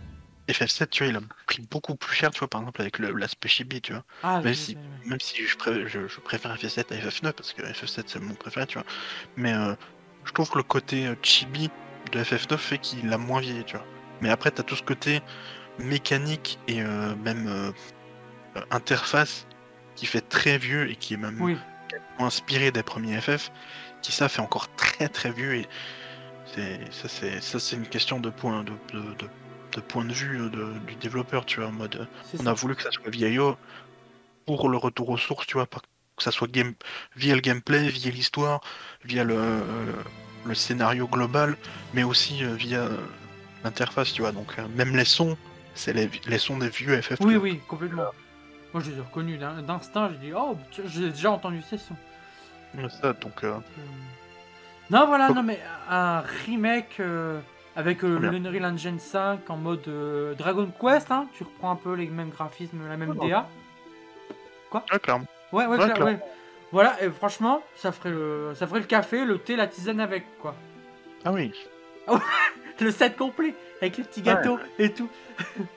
FF7, 0.50 0.90
tu 0.90 1.04
vois, 1.04 1.12
il 1.12 1.16
a 1.18 1.22
pris 1.46 1.62
beaucoup 1.70 1.96
plus 1.96 2.16
cher, 2.16 2.32
tu 2.32 2.40
vois, 2.40 2.48
par 2.48 2.62
exemple 2.62 2.82
avec 2.82 2.98
l'aspect 3.00 3.50
chibi, 3.50 3.82
tu 3.82 3.94
vois. 3.94 4.04
Ah, 4.24 4.38
Même 4.38 4.46
oui, 4.46 4.56
si, 4.56 4.78
oui, 5.04 5.10
même 5.10 5.20
si 5.20 5.46
je, 5.46 5.56
pré- 5.58 5.88
je, 5.88 6.08
je 6.08 6.20
préfère 6.22 6.56
FF7 6.58 6.92
à 6.92 6.96
FF9 6.96 7.34
parce 7.34 7.54
que 7.54 7.62
FF7 7.64 8.10
c'est 8.10 8.20
mon 8.20 8.34
préféré, 8.34 8.66
tu 8.66 8.78
vois. 8.80 8.86
Mais 9.36 9.54
euh, 9.54 9.76
je 10.26 10.32
trouve 10.32 10.50
que 10.50 10.58
le 10.58 10.64
côté 10.64 11.06
euh, 11.08 11.16
chibi 11.22 11.70
de 12.12 12.24
FF9 12.24 12.58
fait 12.60 12.80
qu'il 12.80 13.12
a 13.14 13.18
moins 13.18 13.42
vieilli, 13.42 13.64
tu 13.66 13.76
vois. 13.78 13.86
Mais 14.22 14.30
après, 14.30 14.52
t'as 14.52 14.64
tout 14.64 14.76
ce 14.76 14.84
côté 14.84 15.22
mécanique 15.80 16.60
et 16.68 16.82
euh, 16.82 17.16
même 17.16 17.48
euh, 17.48 17.72
interface 18.72 19.48
qui 19.96 20.06
fait 20.06 20.22
très 20.22 20.58
vieux 20.58 20.90
et 20.90 20.96
qui 20.96 21.14
est 21.14 21.18
même 21.18 21.40
Oui, 21.42 21.58
inspiré 22.20 22.72
des 22.72 22.84
premiers 22.84 23.20
FF, 23.22 23.52
qui 24.02 24.12
ça 24.12 24.30
fait 24.30 24.42
encore 24.42 24.74
très 24.76 25.08
très 25.10 25.32
vieux 25.32 25.56
et 25.56 25.68
ça 26.92 27.08
c'est 27.60 27.76
une 27.76 27.88
question 27.88 28.20
de 28.20 28.30
point 28.30 28.64
de, 28.64 28.72
de, 28.94 29.00
de- 29.16 29.30
de 29.76 29.82
point 29.82 30.04
de 30.04 30.12
vue 30.14 30.50
du 30.88 30.96
développeur, 30.96 31.46
tu 31.46 31.60
vois, 31.60 31.70
en 31.70 31.72
mode 31.72 32.08
on 32.40 32.48
a 32.48 32.54
voulu 32.54 32.76
que 32.76 32.82
ça 32.82 32.90
soit 32.92 33.10
vieillot 33.12 33.56
pour 34.48 34.68
le 34.68 34.78
retour 34.78 35.10
aux 35.10 35.18
sources, 35.18 35.46
tu 35.46 35.54
vois, 35.54 35.68
pas 35.68 35.80
que 36.18 36.24
ça 36.24 36.32
soit 36.32 36.50
game 36.52 36.74
via 37.16 37.36
le 37.36 37.42
gameplay, 37.42 37.88
via 37.90 38.10
l'histoire, 38.12 38.62
via 39.06 39.24
le, 39.24 39.36
euh, 39.38 39.94
le 40.46 40.56
scénario 40.56 41.08
global, 41.08 41.56
mais 41.94 42.02
aussi 42.04 42.44
via 42.58 42.90
l'interface, 43.64 44.14
tu 44.14 44.22
vois. 44.22 44.32
Donc 44.32 44.58
euh, 44.58 44.64
même 44.76 44.96
les 44.96 45.06
sons, 45.06 45.38
c'est 45.76 45.94
les, 45.94 46.10
les 46.28 46.38
sons 46.38 46.58
des 46.58 46.70
vieux 46.70 47.02
FF. 47.02 47.18
Oui, 47.22 47.36
oui, 47.36 47.60
complètement. 47.68 48.04
Moi, 48.74 48.84
je 48.86 48.92
les 48.92 48.98
ai 48.98 49.02
reconnus 49.02 49.40
d'un- 49.40 49.62
d'instinct. 49.64 50.10
J'ai 50.12 50.28
dit, 50.30 50.34
oh, 50.36 50.56
j'ai 50.86 51.10
déjà 51.10 51.32
entendu 51.32 51.62
ces 51.68 51.78
sons. 51.78 51.96
Ça, 53.02 53.14
donc 53.14 53.44
euh, 53.44 53.54
Euh, 53.54 53.82
Non, 54.92 55.08
voilà, 55.08 55.30
non, 55.30 55.42
mais 55.42 55.60
un 55.90 56.22
remake 56.46 56.98
euh, 57.00 57.40
avec 57.76 58.04
euh, 58.04 58.20
Très 58.20 58.30
le 58.30 58.38
Unreal 58.48 58.66
Engine 58.74 59.00
5 59.00 59.50
en 59.50 59.58
mode 59.58 59.90
Dragon 60.38 60.72
Quest, 60.80 61.10
hein, 61.12 61.28
tu 61.34 61.44
reprends 61.44 61.72
un 61.72 61.76
peu 61.76 61.94
les 61.96 62.08
mêmes 62.08 62.30
graphismes, 62.30 62.88
la 62.88 62.96
même 62.98 63.16
Oh. 63.20 63.28
DA. 63.28 63.48
ouais, 64.74 65.00
clairement. 65.00 65.26
Ouais, 65.52 65.66
ouais, 65.66 65.70
Ouais, 65.72 65.76
clair- 65.78 65.94
clairement. 65.96 66.12
ouais. 66.14 66.20
Voilà, 66.72 67.04
et 67.04 67.10
franchement, 67.10 67.64
ça 67.76 67.92
ferait 67.92 68.12
le, 68.12 68.52
ça 68.54 68.68
ferait 68.68 68.82
le 68.82 68.86
café, 68.86 69.26
le 69.26 69.40
thé, 69.40 69.56
la 69.56 69.66
tisane 69.66 70.00
avec, 70.00 70.26
quoi. 70.40 70.54
Ah 71.26 71.32
oui. 71.32 71.52
Le 72.82 72.92
set 72.92 73.18
complet, 73.18 73.54
avec 73.82 73.98
les 73.98 74.04
petits 74.06 74.22
gâteaux 74.22 74.58
et 74.78 74.92
tout. 74.94 75.10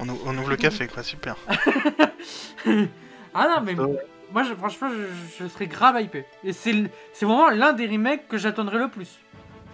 On, 0.00 0.08
ou- 0.08 0.18
on 0.26 0.36
ouvre 0.38 0.50
le 0.50 0.56
café, 0.56 0.86
quoi, 0.88 1.02
super. 1.02 1.36
ah 3.34 3.46
non, 3.48 3.60
mais 3.64 3.74
moi, 4.32 4.42
je- 4.42 4.54
franchement, 4.54 4.88
je, 4.90 5.42
je 5.44 5.48
serais 5.48 5.66
grave 5.66 6.00
hypé. 6.00 6.24
Et 6.44 6.52
c'est 6.52 6.72
vraiment 7.20 7.50
l'un 7.50 7.72
des 7.74 7.86
remakes 7.86 8.26
que 8.28 8.38
j'attendrai 8.38 8.78
le 8.78 8.88
plus. 8.88 9.18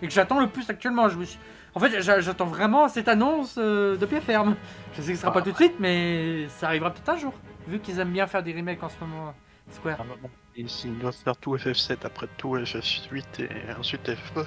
Et 0.03 0.09
que 0.09 0.13
j'attends 0.13 0.41
le 0.41 0.49
plus 0.49 0.69
actuellement. 0.69 1.09
Je 1.09 1.17
me 1.17 1.25
suis- 1.25 1.39
En 1.75 1.81
fait, 1.81 2.01
j'a- 2.03 2.21
j'attends 2.21 2.47
vraiment 2.47 2.89
cette 2.89 3.09
annonce 3.09 3.55
euh, 3.59 3.97
de 3.97 4.05
pied 4.07 4.21
ferme. 4.21 4.57
Je 4.97 5.03
sais 5.03 5.11
que 5.13 5.15
ce 5.17 5.21
sera 5.23 5.31
Ah, 5.31 5.35
pas 5.35 5.43
tout 5.43 5.53
de 5.53 5.57
suite, 5.57 5.75
mais 5.79 6.47
ça 6.59 6.67
arrivera 6.67 6.91
peut-être 6.93 7.09
un 7.11 7.17
jour. 7.19 7.33
Vu 7.69 7.79
qu'ils 7.79 7.99
aiment 8.01 8.11
bien 8.13 8.27
faire 8.27 8.43
des 8.43 8.53
remakes 8.53 8.83
en 8.83 8.89
ce 8.89 8.97
moment, 9.01 9.33
Square. 9.71 9.99
Ah 10.01 10.05
bah 10.09 10.17
bon. 10.21 10.31
Et 10.57 10.69
s'ils 10.69 10.99
doivent 10.99 11.15
faire 11.15 11.37
tout 11.37 11.57
FF7 11.57 11.99
après 12.05 12.29
tout 12.37 12.57
FF8 12.57 13.25
et 13.41 13.73
ensuite 13.79 14.09
FF9, 14.09 14.35
bon, 14.35 14.45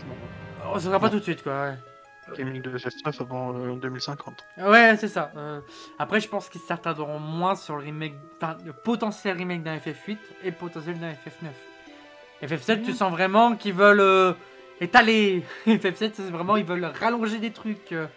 Oh, 0.68 0.73
ça 0.76 0.86
sera 0.86 0.99
pas 0.99 1.10
tout 1.10 1.18
de 1.19 1.23
suite, 1.23 1.44
quoi, 1.44 1.69
ouais. 1.69 2.38
gaming 2.38 2.61
de 2.61 2.77
FF9 2.77 3.22
avant 3.22 3.53
euh, 3.56 3.76
2050. 3.76 4.44
Ouais, 4.57 4.95
c'est 4.98 5.07
ça. 5.07 5.32
Euh, 5.38 5.61
après, 5.99 6.19
je 6.19 6.27
pense 6.27 6.49
qu'ils 6.49 6.61
s'attarderont 6.61 7.19
moins 7.19 7.56
sur 7.56 7.76
le 7.77 7.84
remake, 7.84 8.15
enfin, 8.41 8.57
le 8.65 8.73
potentiel 8.73 9.38
remake 9.38 9.64
d'un 9.64 9.77
FF8 9.77 10.18
et 10.44 10.49
le 10.49 10.56
potentiel 10.56 10.99
d'un 10.99 11.11
FF9. 11.11 12.48
FF7, 12.48 12.84
tu 12.84 12.94
sens 12.94 13.11
vraiment 13.11 13.56
qu'ils 13.56 13.73
veulent 13.73 13.99
euh, 13.99 14.34
étaler. 14.82 15.44
FF7, 15.68 16.11
c'est 16.14 16.30
vraiment, 16.32 16.57
ils 16.57 16.65
veulent 16.65 16.86
rallonger 16.99 17.38
des 17.40 17.52
trucs. 17.52 17.91
euh. 17.91 18.07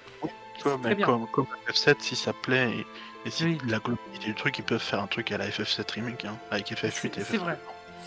Mais 0.83 0.97
comme, 0.97 1.27
comme 1.29 1.47
FF7, 1.69 1.97
si 2.01 2.17
ça 2.17 2.33
plaît 2.33 2.71
et, 2.73 2.87
et 3.27 3.31
si 3.31 3.45
Oui. 3.45 3.59
la 3.69 3.79
globalité 3.79 4.25
du 4.27 4.35
truc, 4.35 4.59
ils 4.59 4.65
peuvent 4.65 4.83
faire 4.83 5.01
un 5.03 5.07
truc 5.07 5.31
à 5.33 5.39
la 5.39 5.49
FF7 5.49 5.93
remake, 5.95 6.25
hein, 6.25 6.37
avec 6.51 6.73
FF8 6.73 6.91
C'est 6.91 7.19
et 7.19 7.21
c'est 7.23 7.37
FF9. 7.37 7.41
vrai, 7.41 7.59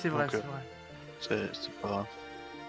c'est 0.02 0.10
vrai, 0.10 0.28
c'est 0.30 0.38
euh, 0.38 1.38
vrai. 1.42 1.50
C'est 1.54 1.72
pas. 1.82 2.06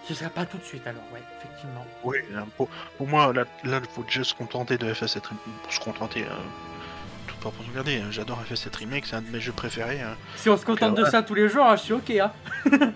Ce 0.07 0.13
sera 0.13 0.29
pas 0.29 0.45
tout 0.45 0.57
de 0.57 0.63
suite 0.63 0.85
alors, 0.85 1.01
ouais, 1.13 1.21
effectivement. 1.39 1.85
Oui, 2.03 2.17
pour, 2.57 2.67
pour 2.97 3.07
moi, 3.07 3.31
là, 3.33 3.45
là, 3.63 3.79
il 3.81 3.89
faut 3.89 4.03
déjà 4.03 4.23
se 4.23 4.33
contenter 4.33 4.77
de 4.77 4.91
FF7 4.93 5.21
remake. 5.27 5.61
Pour 5.63 5.71
se 5.73 5.79
contenter, 5.79 6.23
euh, 6.25 6.35
tout 7.27 7.35
pas 7.37 7.51
pour 7.51 7.63
se 7.63 7.69
regarder. 7.69 7.99
hein, 8.01 8.07
J'adore 8.11 8.43
FF7 8.43 8.75
remake, 8.79 9.05
c'est 9.05 9.15
un 9.15 9.21
de 9.21 9.29
mes 9.29 9.39
jeux 9.39 9.53
préférés. 9.53 10.01
hein. 10.01 10.17
Si 10.35 10.49
on 10.49 10.57
se 10.57 10.65
contente 10.65 10.95
de 10.95 11.03
ouais. 11.03 11.09
ça 11.09 11.23
tous 11.23 11.35
les 11.35 11.47
jours, 11.47 11.65
hein, 11.65 11.77
je 11.77 11.83
suis 11.83 11.93
ok, 11.93 12.09
hein. 12.11 12.31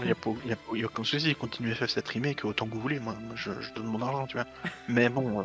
Il 0.00 0.04
n'y 0.04 0.10
a, 0.10 0.14
pas- 0.14 0.30
y 0.44 0.52
a, 0.52 0.56
a 0.56 0.84
aucun 0.86 1.02
souci, 1.04 1.34
continuez 1.34 1.72
FF7 1.72 2.06
remake 2.12 2.44
autant 2.44 2.66
que 2.66 2.74
vous 2.74 2.80
voulez. 2.80 3.00
Moi, 3.00 3.14
moi, 3.18 3.34
je, 3.34 3.50
je 3.62 3.72
donne 3.72 3.86
mon 3.86 4.02
argent, 4.02 4.26
tu 4.26 4.36
vois. 4.36 4.46
Mais 4.88 5.08
bon, 5.08 5.40
euh, 5.40 5.44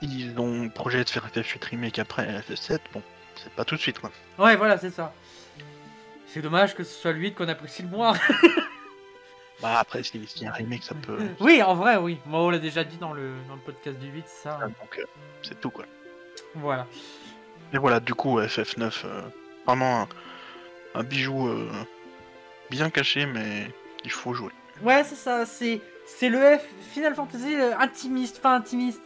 ils 0.00 0.38
ont 0.38 0.68
projet 0.68 1.02
de 1.02 1.08
faire 1.10 1.26
FF8 1.28 1.64
remake 1.70 1.98
après 1.98 2.40
FF7, 2.48 2.78
bon, 2.92 3.02
c'est 3.42 3.52
pas 3.52 3.64
tout 3.64 3.74
de 3.74 3.80
suite, 3.80 3.98
quoi. 3.98 4.12
Ouais, 4.38 4.54
voilà, 4.54 4.78
c'est 4.78 4.90
ça. 4.90 5.12
C'est 6.34 6.42
dommage 6.42 6.74
que 6.74 6.82
ce 6.82 6.92
soit 7.00 7.12
lui 7.12 7.32
qu'on 7.32 7.46
apprécie 7.46 7.82
le 7.82 7.88
moins. 7.88 8.14
Bah 9.62 9.78
après, 9.78 10.02
s'il 10.02 10.20
y 10.42 10.46
a 10.46 10.48
un 10.50 10.52
remake, 10.52 10.82
ça 10.82 10.96
peut. 10.96 11.16
oui, 11.38 11.62
en 11.62 11.76
vrai, 11.76 11.96
oui. 11.96 12.18
Moi, 12.26 12.40
on 12.40 12.50
l'a 12.50 12.58
déjà 12.58 12.82
dit 12.82 12.96
dans 12.96 13.12
le, 13.12 13.34
dans 13.48 13.54
le 13.54 13.60
podcast 13.60 13.96
du 14.00 14.08
8, 14.08 14.24
ça. 14.26 14.58
Ah, 14.60 14.66
Donc, 14.66 14.98
euh, 14.98 15.04
c'est 15.42 15.58
tout, 15.60 15.70
quoi. 15.70 15.84
Voilà. 16.56 16.88
Et 17.72 17.78
voilà, 17.78 18.00
du 18.00 18.14
coup, 18.14 18.40
FF9, 18.40 19.02
euh, 19.04 19.22
vraiment 19.64 20.02
un, 20.02 20.08
un 21.00 21.04
bijou 21.04 21.46
euh, 21.46 21.70
bien 22.68 22.90
caché, 22.90 23.26
mais 23.26 23.72
il 24.04 24.10
faut 24.10 24.34
jouer. 24.34 24.50
Ouais, 24.82 25.04
c'est 25.04 25.14
ça, 25.14 25.46
c'est 25.46 25.80
c'est 26.04 26.28
le 26.28 26.58
F 26.58 26.66
Final 26.92 27.14
Fantasy 27.14 27.54
intimiste, 27.78 28.38
enfin 28.40 28.56
intimiste. 28.56 29.02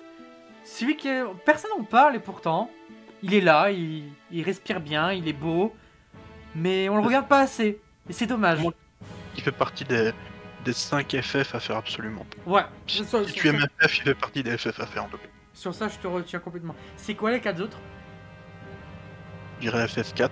Celui 0.65 0.97
que 0.97 1.27
personne 1.45 1.73
en 1.79 1.85
parle 1.85 2.17
et 2.17 2.21
pourtant, 2.21 2.71
il 3.23 3.35
est 3.35 3.43
là, 3.43 3.71
il, 3.71 4.05
il 4.33 4.43
respire 4.43 4.81
bien, 4.81 5.13
il 5.13 5.29
est 5.29 5.35
beau, 5.35 5.75
mais 6.59 6.89
on 6.89 6.97
le 6.97 7.03
regarde 7.03 7.29
pas 7.29 7.41
assez. 7.41 7.81
Et 8.09 8.13
c'est 8.13 8.27
dommage. 8.27 8.61
Il 9.37 9.43
fait 9.43 9.53
partie 9.53 9.85
des, 9.85 10.13
des 10.65 10.73
5 10.73 11.17
FF 11.23 11.55
à 11.55 11.61
faire 11.61 11.77
absolument. 11.77 12.27
Ouais, 12.47 12.63
Si, 12.87 13.05
sur, 13.05 13.25
si 13.25 13.33
sur 13.33 13.43
tu 13.43 13.49
ça, 13.49 13.55
aimes 13.55 13.67
FF, 13.81 13.99
il 13.99 14.03
fait 14.05 14.15
partie 14.15 14.43
des 14.43 14.57
FF 14.59 14.81
à 14.81 14.87
faire 14.87 15.05
en 15.05 15.09
tout 15.09 15.19
cas. 15.19 15.29
sur 15.55 15.75
ça, 15.75 15.89
je 15.89 15.97
te 15.99 16.07
retiens 16.07 16.41
complètement. 16.41 16.75
C'est 16.97 17.15
quoi 17.15 17.31
les 17.31 17.41
quatre 17.41 17.61
autres? 17.61 17.79
Je 19.61 19.63
dirais 19.71 19.87
FF4, 19.87 20.31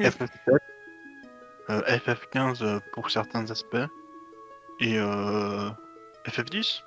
FF7, 0.00 0.28
euh, 1.70 1.80
FF15 1.82 2.62
euh, 2.64 2.80
pour 2.92 3.08
certains 3.10 3.48
aspects, 3.50 3.76
et 4.80 4.98
euh, 4.98 5.70
FF10. 6.26 6.82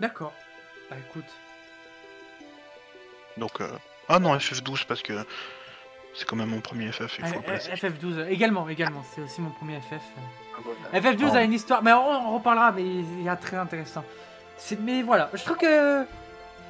D'accord. 0.00 0.32
Bah 0.90 0.96
écoute. 1.08 1.24
Donc, 3.36 3.60
euh, 3.60 3.68
ah 4.08 4.18
non, 4.20 4.36
FF12 4.36 4.86
parce 4.86 5.02
que 5.02 5.12
c'est 6.14 6.24
quand 6.26 6.36
même 6.36 6.48
mon 6.50 6.60
premier 6.60 6.90
FF, 6.92 7.18
il 7.18 7.24
faut 7.26 7.34
le 7.34 7.40
Ah, 7.40 7.50
placer. 7.50 7.72
FF12, 7.72 8.18
euh, 8.18 8.28
également, 8.28 8.68
également, 8.68 9.02
c'est 9.14 9.20
aussi 9.22 9.40
mon 9.40 9.50
premier 9.50 9.80
FF. 9.80 10.02
Ah, 10.92 10.98
FF12 11.00 11.30
Ah. 11.34 11.38
a 11.38 11.42
une 11.42 11.52
histoire, 11.52 11.82
mais 11.82 11.92
on, 11.92 12.28
on 12.30 12.34
reparlera, 12.36 12.72
mais 12.72 12.82
il 12.84 13.22
y 13.22 13.28
a 13.28 13.36
très 13.36 13.56
intéressant. 13.56 14.04
C'est, 14.56 14.78
mais 14.80 15.02
voilà, 15.02 15.28
je 15.34 15.42
trouve 15.44 15.56
que 15.56 16.00
ouais, 16.02 16.06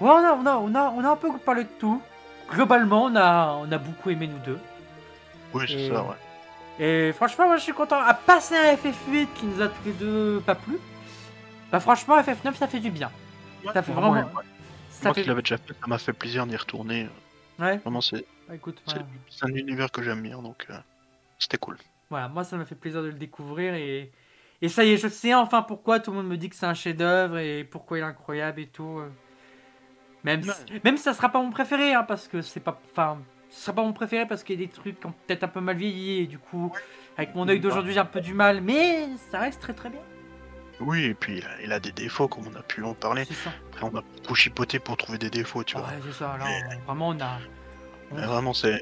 on 0.01 0.09
a, 0.09 0.33
on 0.33 0.47
a, 0.47 0.57
on 0.57 0.75
a, 0.75 0.91
on 0.97 1.05
a 1.05 1.09
un 1.11 1.17
peu 1.17 1.29
parlé 1.39 1.65
de 1.65 1.69
tout. 1.79 2.01
Globalement, 2.51 3.05
on 3.05 3.17
a, 3.17 3.53
on 3.63 3.71
a 3.71 3.79
beaucoup 3.79 4.11
aimé 4.11 4.27
nous 4.27 4.39
deux. 4.45 4.59
Oui, 5.53 5.65
c'est 5.69 5.75
Et- 5.75 5.91
ça, 5.91 6.03
ouais. 6.03 6.17
Et 6.81 7.13
franchement, 7.13 7.47
moi, 7.47 7.57
je 7.57 7.63
suis 7.63 7.73
content. 7.73 8.01
À 8.01 8.15
passer 8.15 8.57
un 8.57 8.75
FF8 8.75 9.29
qui 9.35 9.47
nous 9.47 9.63
a 9.63 9.69
tous 9.69 9.85
les 9.87 9.93
deux 9.93 10.43
pas 10.45 10.55
plu. 10.57 10.79
Bah 11.71 11.79
franchement, 11.81 12.19
FF9, 12.21 12.55
ça 12.55 12.67
fait 12.67 12.81
du 12.81 12.91
bien. 12.91 13.11
ça 13.73 13.83
fait 13.83 13.93
vraiment. 13.93 14.11
ouais. 14.13 14.23
Ça 14.91 15.09
Moi 15.09 15.15
fait. 15.15 15.23
qui 15.23 15.29
l'avais 15.29 15.43
déjà 15.43 15.57
fait, 15.57 15.73
ça 15.73 15.87
m'a 15.87 15.99
fait 15.99 16.13
plaisir 16.13 16.47
d'y 16.47 16.57
retourner. 16.57 17.09
Ouais. 17.59 17.77
Vraiment, 17.79 18.01
c'est 18.01 18.25
Bah, 18.49 18.55
écoute, 18.55 18.83
c'est- 18.87 18.95
voilà. 18.95 19.07
un 19.43 19.57
univers 19.59 19.91
que 19.91 20.03
j'aime 20.03 20.23
bien, 20.23 20.41
donc 20.43 20.67
euh, 20.71 20.75
c'était 21.39 21.59
cool. 21.59 21.77
Voilà, 22.11 22.29
moi 22.29 22.45
ça 22.45 22.57
m'a 22.57 22.65
fait 22.65 22.75
plaisir 22.75 23.03
de 23.03 23.09
le 23.09 23.15
découvrir 23.15 23.75
et, 23.75 24.13
et 24.61 24.69
ça 24.69 24.85
y 24.85 24.91
est, 24.93 24.97
je 24.99 25.09
sais 25.09 25.35
enfin 25.35 25.63
pourquoi 25.63 25.99
tout 26.01 26.11
le 26.11 26.19
monde 26.19 26.29
me 26.29 26.37
dit 26.37 26.49
que 26.51 26.57
c'est 26.57 26.67
un 26.67 26.75
chef-d'œuvre 26.75 27.39
et 27.39 27.65
pourquoi 27.65 27.99
il 27.99 28.03
est 28.03 28.05
incroyable 28.05 28.61
et 28.61 28.67
tout. 28.67 28.99
euh. 29.01 29.09
Même, 30.23 30.43
si, 30.43 30.81
même 30.85 30.97
si 30.97 31.03
ça 31.03 31.13
sera 31.15 31.29
pas 31.31 31.41
mon 31.43 31.51
préféré, 31.51 31.93
hein, 31.95 32.03
parce 32.03 32.29
que 32.29 32.41
c'est 32.43 32.61
pas. 32.61 32.81
Enfin, 32.91 33.19
ce 33.51 33.61
sera 33.61 33.75
pas 33.75 33.83
mon 33.83 33.93
préféré 33.93 34.27
parce 34.27 34.43
qu'il 34.43 34.59
y 34.61 34.63
a 34.65 34.67
des 34.67 34.73
trucs 34.73 34.99
qui 35.01 35.07
ont 35.07 35.15
peut-être 35.27 35.45
un 35.45 35.49
peu 35.49 35.61
mal 35.61 35.77
vieilli 35.77 36.21
et 36.23 36.27
du 36.27 36.39
coup, 36.39 36.73
avec 37.17 37.35
mon 37.35 37.47
œil 37.49 37.61
d'aujourd'hui, 37.61 37.93
j'ai 37.93 38.01
un 38.01 38.05
peu 38.07 38.21
du 38.21 38.33
mal, 38.35 38.61
mais 38.63 39.09
ça 39.31 39.39
reste 39.41 39.61
très 39.61 39.75
très 39.75 39.91
bien. 39.91 40.01
Oui, 40.85 41.05
et 41.05 41.15
puis 41.15 41.39
il 41.39 41.45
a, 41.45 41.63
il 41.63 41.73
a 41.73 41.81
des 41.81 41.93
défauts, 41.93 42.29
comme 42.29 42.45
on 42.47 42.55
a 42.59 42.63
pu 42.63 42.83
en 42.85 42.95
parler. 42.95 43.27
Après, 43.73 43.85
on 43.85 43.97
a 43.97 44.03
beaucoup 44.03 44.35
chipoté 44.35 44.79
pour 44.79 44.97
trouver 44.97 45.19
des 45.19 45.31
défauts, 45.31 45.65
tu 45.65 45.77
vois. 45.77 45.87
Ouais, 45.87 45.95
c'est 46.05 46.13
ça. 46.19 46.37
Là, 46.39 46.45
vraiment, 46.87 47.09
on 47.09 47.21
a. 47.21 47.39
on- 48.11 48.17
Mais 48.17 48.27
vraiment, 48.27 48.53
c'est 48.53 48.81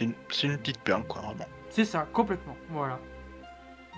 une, 0.00 0.12
une 0.42 0.58
petite 0.58 0.80
perle, 0.80 1.04
quoi, 1.04 1.22
vraiment. 1.22 1.46
C'est 1.70 1.84
ça, 1.84 2.06
complètement. 2.12 2.56
Voilà. 2.70 2.98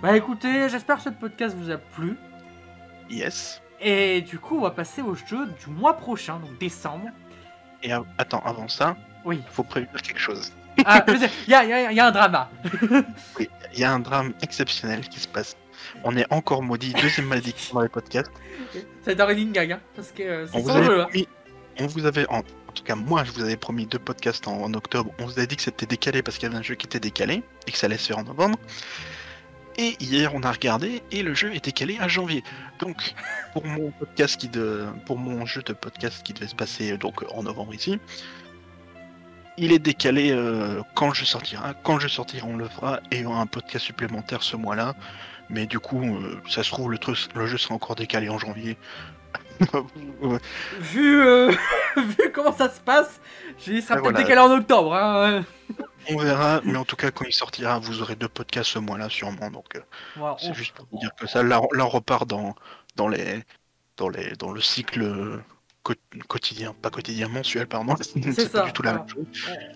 Bah 0.02 0.14
écoutez, 0.16 0.68
j'espère 0.68 0.96
que 0.96 1.02
ce 1.02 1.08
podcast 1.10 1.56
vous 1.56 1.70
a 1.70 1.78
plu. 1.78 2.16
Yes. 3.08 3.62
Et 3.80 4.20
du 4.22 4.38
coup, 4.38 4.58
on 4.58 4.62
va 4.62 4.70
passer 4.70 5.02
au 5.02 5.14
jeu 5.14 5.46
du 5.46 5.70
mois 5.70 5.96
prochain, 5.96 6.38
donc 6.38 6.58
décembre. 6.58 7.08
Et 7.82 7.92
attends, 8.18 8.42
avant 8.44 8.68
ça, 8.68 8.96
Oui. 9.24 9.42
faut 9.50 9.62
prévenir 9.62 10.00
quelque 10.02 10.18
chose. 10.18 10.52
Ah, 10.84 11.04
y 11.08 11.12
y 11.12 11.86
il 11.90 11.96
y 11.96 12.00
a 12.00 12.06
un 12.06 12.10
drama. 12.10 12.50
Oui, 13.38 13.48
il 13.72 13.78
y 13.80 13.84
a 13.84 13.92
un 13.92 13.98
drame 14.00 14.34
exceptionnel 14.42 15.08
qui 15.08 15.20
se 15.20 15.28
passe. 15.28 15.56
On 16.04 16.16
est 16.16 16.26
encore 16.32 16.62
maudit, 16.62 16.92
deuxième 16.94 17.26
malédiction 17.26 17.74
dans 17.74 17.82
les 17.82 17.88
podcasts. 17.88 18.30
C'est 19.02 19.20
un 19.20 19.24
running 19.24 19.52
gag, 19.52 19.72
hein, 19.72 19.80
parce 19.94 20.12
que 20.12 20.22
euh, 20.22 20.46
c'est 20.46 20.58
avait 20.58 20.84
jeu. 20.84 21.00
hein. 21.02 21.08
promis, 21.14 21.28
on 21.78 21.86
vous 21.86 22.06
avait, 22.06 22.26
en, 22.28 22.38
en 22.38 22.72
tout 22.74 22.82
cas 22.84 22.94
moi, 22.94 23.24
je 23.24 23.32
vous 23.32 23.42
avais 23.42 23.56
promis 23.56 23.86
deux 23.86 23.98
podcasts 23.98 24.48
en, 24.48 24.62
en 24.62 24.74
octobre. 24.74 25.12
On 25.18 25.26
vous 25.26 25.32
avait 25.38 25.46
dit 25.46 25.56
que 25.56 25.62
c'était 25.62 25.86
décalé 25.86 26.22
parce 26.22 26.38
qu'il 26.38 26.48
y 26.48 26.50
avait 26.50 26.58
un 26.58 26.62
jeu 26.62 26.74
qui 26.74 26.86
était 26.86 27.00
décalé 27.00 27.42
et 27.66 27.70
que 27.72 27.78
ça 27.78 27.86
allait 27.86 27.98
se 27.98 28.06
faire 28.08 28.18
en 28.18 28.24
novembre. 28.24 28.58
Et 29.78 29.94
hier, 30.00 30.34
on 30.34 30.40
a 30.42 30.50
regardé 30.50 31.02
et 31.12 31.22
le 31.22 31.34
jeu 31.34 31.54
est 31.54 31.62
décalé 31.62 31.98
à 32.00 32.08
janvier. 32.08 32.42
Donc, 32.78 33.14
pour 33.52 33.66
mon 33.66 33.90
podcast 33.90 34.40
qui 34.40 34.48
de, 34.48 34.86
pour 35.04 35.18
mon 35.18 35.44
jeu 35.44 35.62
de 35.62 35.74
podcast 35.74 36.22
qui 36.22 36.32
devait 36.32 36.46
se 36.46 36.54
passer 36.54 36.96
donc 36.96 37.22
en 37.34 37.42
novembre 37.42 37.74
ici, 37.74 37.98
il 39.58 39.72
est 39.72 39.78
décalé 39.78 40.32
euh, 40.32 40.80
quand 40.94 41.08
le 41.08 41.14
jeu 41.14 41.26
sortira. 41.26 41.74
Quand 41.82 41.94
le 41.96 42.00
jeu 42.00 42.08
sortira, 42.08 42.46
on 42.46 42.56
le 42.56 42.68
fera 42.68 43.00
et 43.10 43.16
il 43.16 43.22
y 43.22 43.26
aura 43.26 43.40
un 43.40 43.46
podcast 43.46 43.84
supplémentaire 43.84 44.42
ce 44.42 44.56
mois-là. 44.56 44.94
Mais 45.48 45.66
du 45.66 45.78
coup, 45.78 46.02
euh, 46.02 46.40
ça 46.48 46.62
se 46.62 46.70
trouve, 46.70 46.90
le, 46.90 46.98
truc, 46.98 47.16
le 47.34 47.46
jeu 47.46 47.58
sera 47.58 47.74
encore 47.74 47.96
décalé 47.96 48.28
en 48.28 48.38
janvier. 48.38 48.76
Vu, 50.80 51.20
euh, 51.22 51.50
vu 51.96 52.30
comment 52.34 52.52
ça 52.52 52.68
se 52.68 52.78
passe, 52.78 53.20
il 53.66 53.82
sera 53.82 53.94
peut-être 53.94 54.02
voilà. 54.02 54.18
décalé 54.18 54.40
en 54.40 54.50
octobre. 54.50 54.94
Hein. 54.94 55.44
On 56.10 56.18
verra, 56.18 56.60
mais 56.62 56.76
en 56.76 56.84
tout 56.84 56.96
cas, 56.96 57.10
quand 57.10 57.24
il 57.24 57.32
sortira, 57.32 57.78
vous 57.78 58.02
aurez 58.02 58.16
deux 58.16 58.28
podcasts 58.28 58.72
ce 58.72 58.78
mois-là, 58.78 59.08
sûrement. 59.08 59.50
Donc, 59.50 59.76
euh, 59.76 60.34
c'est 60.38 60.52
juste 60.52 60.74
pour 60.74 60.86
vous 60.92 60.98
dire 60.98 61.10
que 61.18 61.26
ça, 61.26 61.42
là, 61.42 61.62
là, 61.72 61.86
on 61.86 61.88
repart 61.88 62.28
dans, 62.28 62.54
dans, 62.96 63.08
les, 63.08 63.42
dans, 63.96 64.10
les, 64.10 64.32
dans 64.32 64.52
le 64.52 64.60
cycle 64.60 65.40
quotidien, 66.28 66.74
pas 66.80 66.90
quotidien, 66.90 67.28
mensuel, 67.28 67.66
pardon. 67.66 67.94
C'est 68.00 68.50
pas 68.52 68.62
du 68.62 68.72
tout 68.72 68.82
la 68.82 68.94
même 68.94 69.08
chose. 69.08 69.24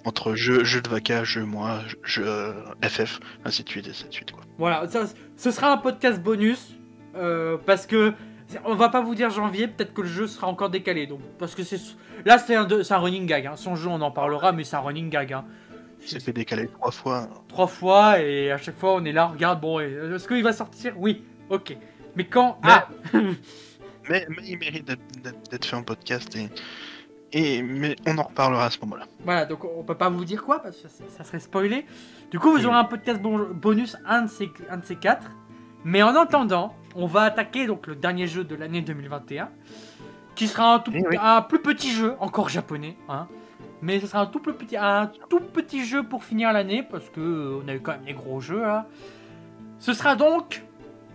Entre 0.05 0.35
jeu, 0.35 0.65
jeu 0.65 0.81
de 0.81 0.89
vaca, 0.89 1.25
jeu 1.25 1.45
mois, 1.45 1.81
jeu 2.05 2.25
euh, 2.27 2.53
FF, 2.83 3.21
ainsi 3.45 3.63
de 3.65 3.69
suite, 3.69 3.87
et 3.87 3.91
ainsi 3.91 4.07
de 4.09 4.13
suite. 4.13 4.33
Quoi. 4.33 4.43
Voilà, 4.59 4.87
ça- 4.89 5.07
ce 5.37 5.51
sera 5.51 5.73
un 5.73 5.77
podcast 5.77 6.21
bonus 6.21 6.75
euh, 7.17 7.57
parce 7.67 7.87
que 7.87 8.13
on 8.65 8.75
va 8.75 8.89
pas 8.89 9.01
vous 9.01 9.15
dire 9.15 9.31
janvier, 9.31 9.69
peut-être 9.69 9.95
que 9.95 10.03
le 10.03 10.09
jeu 10.09 10.27
sera 10.27 10.47
encore 10.49 10.71
décalé. 10.71 11.07
Donc 11.07 11.21
parce 11.39 11.55
que 11.55 11.63
c'est 11.63 11.79
là 12.25 12.39
c'est 12.39 12.57
un, 12.57 12.67
un 12.69 12.99
running 12.99 13.27
gag. 13.27 13.47
hein. 13.47 13.57
Son 13.57 13.77
jeu 13.77 13.89
on 13.89 14.01
en 14.01 14.11
parlera, 14.11 14.53
mais 14.53 14.65
c'est 14.65 14.77
un 14.77 14.81
running 14.81 15.09
gag. 15.11 15.33
hein. 15.33 15.45
Il 16.03 16.09
s'est 16.09 16.19
fait 16.21 16.33
décaler 16.33 16.67
trois 16.67 16.91
fois. 16.91 17.29
trois 17.49 17.67
fois 17.67 18.21
et 18.21 18.51
à 18.51 18.57
chaque 18.59 18.77
fois 18.79 18.95
on 18.95 19.05
est 19.05 19.13
là, 19.13 19.29
on 19.29 19.33
regarde, 19.35 19.61
bon, 19.61 19.79
euh, 19.81 20.17
est-ce 20.17 20.27
qu'il 20.27 20.43
va 20.43 20.53
sortir? 20.53 20.95
Oui, 20.97 21.25
ok. 21.51 21.77
Mais 22.17 22.25
quand? 22.25 22.59
Ah 22.65 22.89
Mais, 24.11 24.27
mais 24.29 24.43
il 24.45 24.59
mérite 24.59 24.85
d'être- 24.87 25.65
fait 25.65 25.77
en 25.77 25.83
podcast 25.83 26.35
et, 26.37 26.49
et 27.33 27.63
mais 27.63 27.95
on 28.07 28.19
en 28.19 28.25
reparlera 28.25 28.67
à 28.67 28.71
ce 28.71 28.79
moment-là. 28.81 29.07
Voilà, 29.25 29.47
donc 29.47 29.65
on 29.65 29.83
peut 29.85 29.95
pas 29.97 30.09
vous 30.11 30.25
dire 30.25 30.43
quoi 30.43 30.61
parce 30.61 30.77
que 30.77 30.89
ça, 30.89 31.05
ça 31.17 31.25
serait 31.25 31.39
spoilé. 31.41 31.87
Du 32.31 32.39
coup, 32.39 32.51
vous 32.51 32.67
aurez 32.67 32.77
un 32.77 32.85
podcast 32.85 33.21
bon- 33.23 33.49
bonus, 33.55 33.97
un 34.07 34.23
de, 34.23 34.29
ces, 34.29 34.51
un 34.69 34.79
de 34.79 34.85
ces 34.85 34.97
quatre. 34.97 35.31
Mais 35.85 36.03
en 36.03 36.15
attendant, 36.17 36.75
on 36.95 37.07
va 37.07 37.23
attaquer 37.23 37.67
donc 37.67 37.87
le 37.87 37.95
dernier 37.95 38.27
jeu 38.27 38.45
de 38.45 38.55
l'année 38.55 38.83
2021, 38.83 39.49
qui 40.35 40.47
sera 40.49 40.75
un, 40.75 40.79
tout, 40.81 40.93
Eh 40.95 41.07
oui. 41.09 41.17
un 41.21 41.41
plus 41.43 41.61
petit 41.63 41.91
jeu, 41.93 42.17
encore 42.21 42.49
japonais, 42.49 42.97
hein. 43.09 43.29
Mais 43.83 43.99
ce 44.01 44.07
sera 44.07 44.21
un 44.21 44.27
tout 44.27 44.41
petit, 44.41 44.77
un 44.77 45.11
tout 45.31 45.41
petit 45.41 45.85
jeu 45.87 46.03
pour 46.03 46.23
finir 46.25 46.53
l'année 46.53 46.83
parce 46.83 47.09
que 47.09 47.21
euh, 47.21 47.61
on 47.65 47.69
a 47.69 47.75
eu 47.75 47.81
quand 47.81 47.93
même 47.93 48.05
des 48.05 48.13
gros 48.13 48.39
jeux 48.41 48.61
là. 48.61 48.87
Ce 49.79 49.95
sera 49.95 50.17
donc 50.17 50.63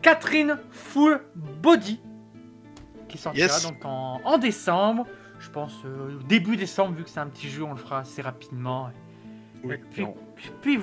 Catherine 0.01 0.57
Full 0.71 1.21
Body 1.35 1.99
qui 3.15 3.21
sortira 3.21 3.45
Yes. 3.47 3.63
donc 3.63 3.83
en, 3.85 4.21
en 4.23 4.37
décembre. 4.37 5.05
Je 5.39 5.49
pense 5.49 5.73
euh, 5.85 6.17
début 6.27 6.55
décembre 6.57 6.95
vu 6.95 7.03
que 7.03 7.09
c'est 7.09 7.19
un 7.19 7.27
petit 7.27 7.49
jeu, 7.49 7.63
on 7.63 7.71
le 7.71 7.77
fera 7.77 7.99
assez 7.99 8.21
rapidement. 8.21 8.89
Et 9.63 9.77
puis, 9.77 10.03
on- 10.03 10.15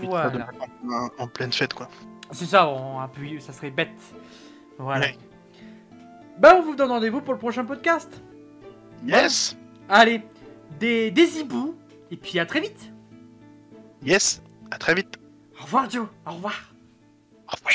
voilà. 0.09 0.49
en, 0.89 1.09
en 1.23 1.27
pleine 1.29 1.53
fête 1.53 1.73
quoi. 1.75 1.89
C'est 2.33 2.47
ça, 2.47 2.69
on 2.69 2.99
ça 3.41 3.53
serait 3.53 3.71
bête. 3.71 3.91
Voilà. 4.79 5.07
Ouais. 5.07 5.19
Bah, 6.39 6.55
on 6.57 6.63
vous 6.63 6.75
donne 6.75 6.91
rendez-vous 6.91 7.21
pour 7.21 7.35
le 7.35 7.39
prochain 7.39 7.65
podcast. 7.65 8.23
Yes, 9.07 9.57
Allez, 9.89 10.23
des, 10.81 11.11
des 11.11 11.41
hiboux, 11.41 11.77
et 12.11 12.17
puis 12.17 12.39
à 12.39 12.47
très 12.47 12.61
vite. 12.61 12.93
yes, 14.03 14.43
à 14.71 14.79
très 14.79 14.95
vite. 14.95 15.19
Au 15.61 15.65
revoir, 15.65 15.91
Joe. 15.91 16.07
Au 16.27 16.33
revoir. 16.33 16.73
Au 17.49 17.57
revoir. 17.57 17.75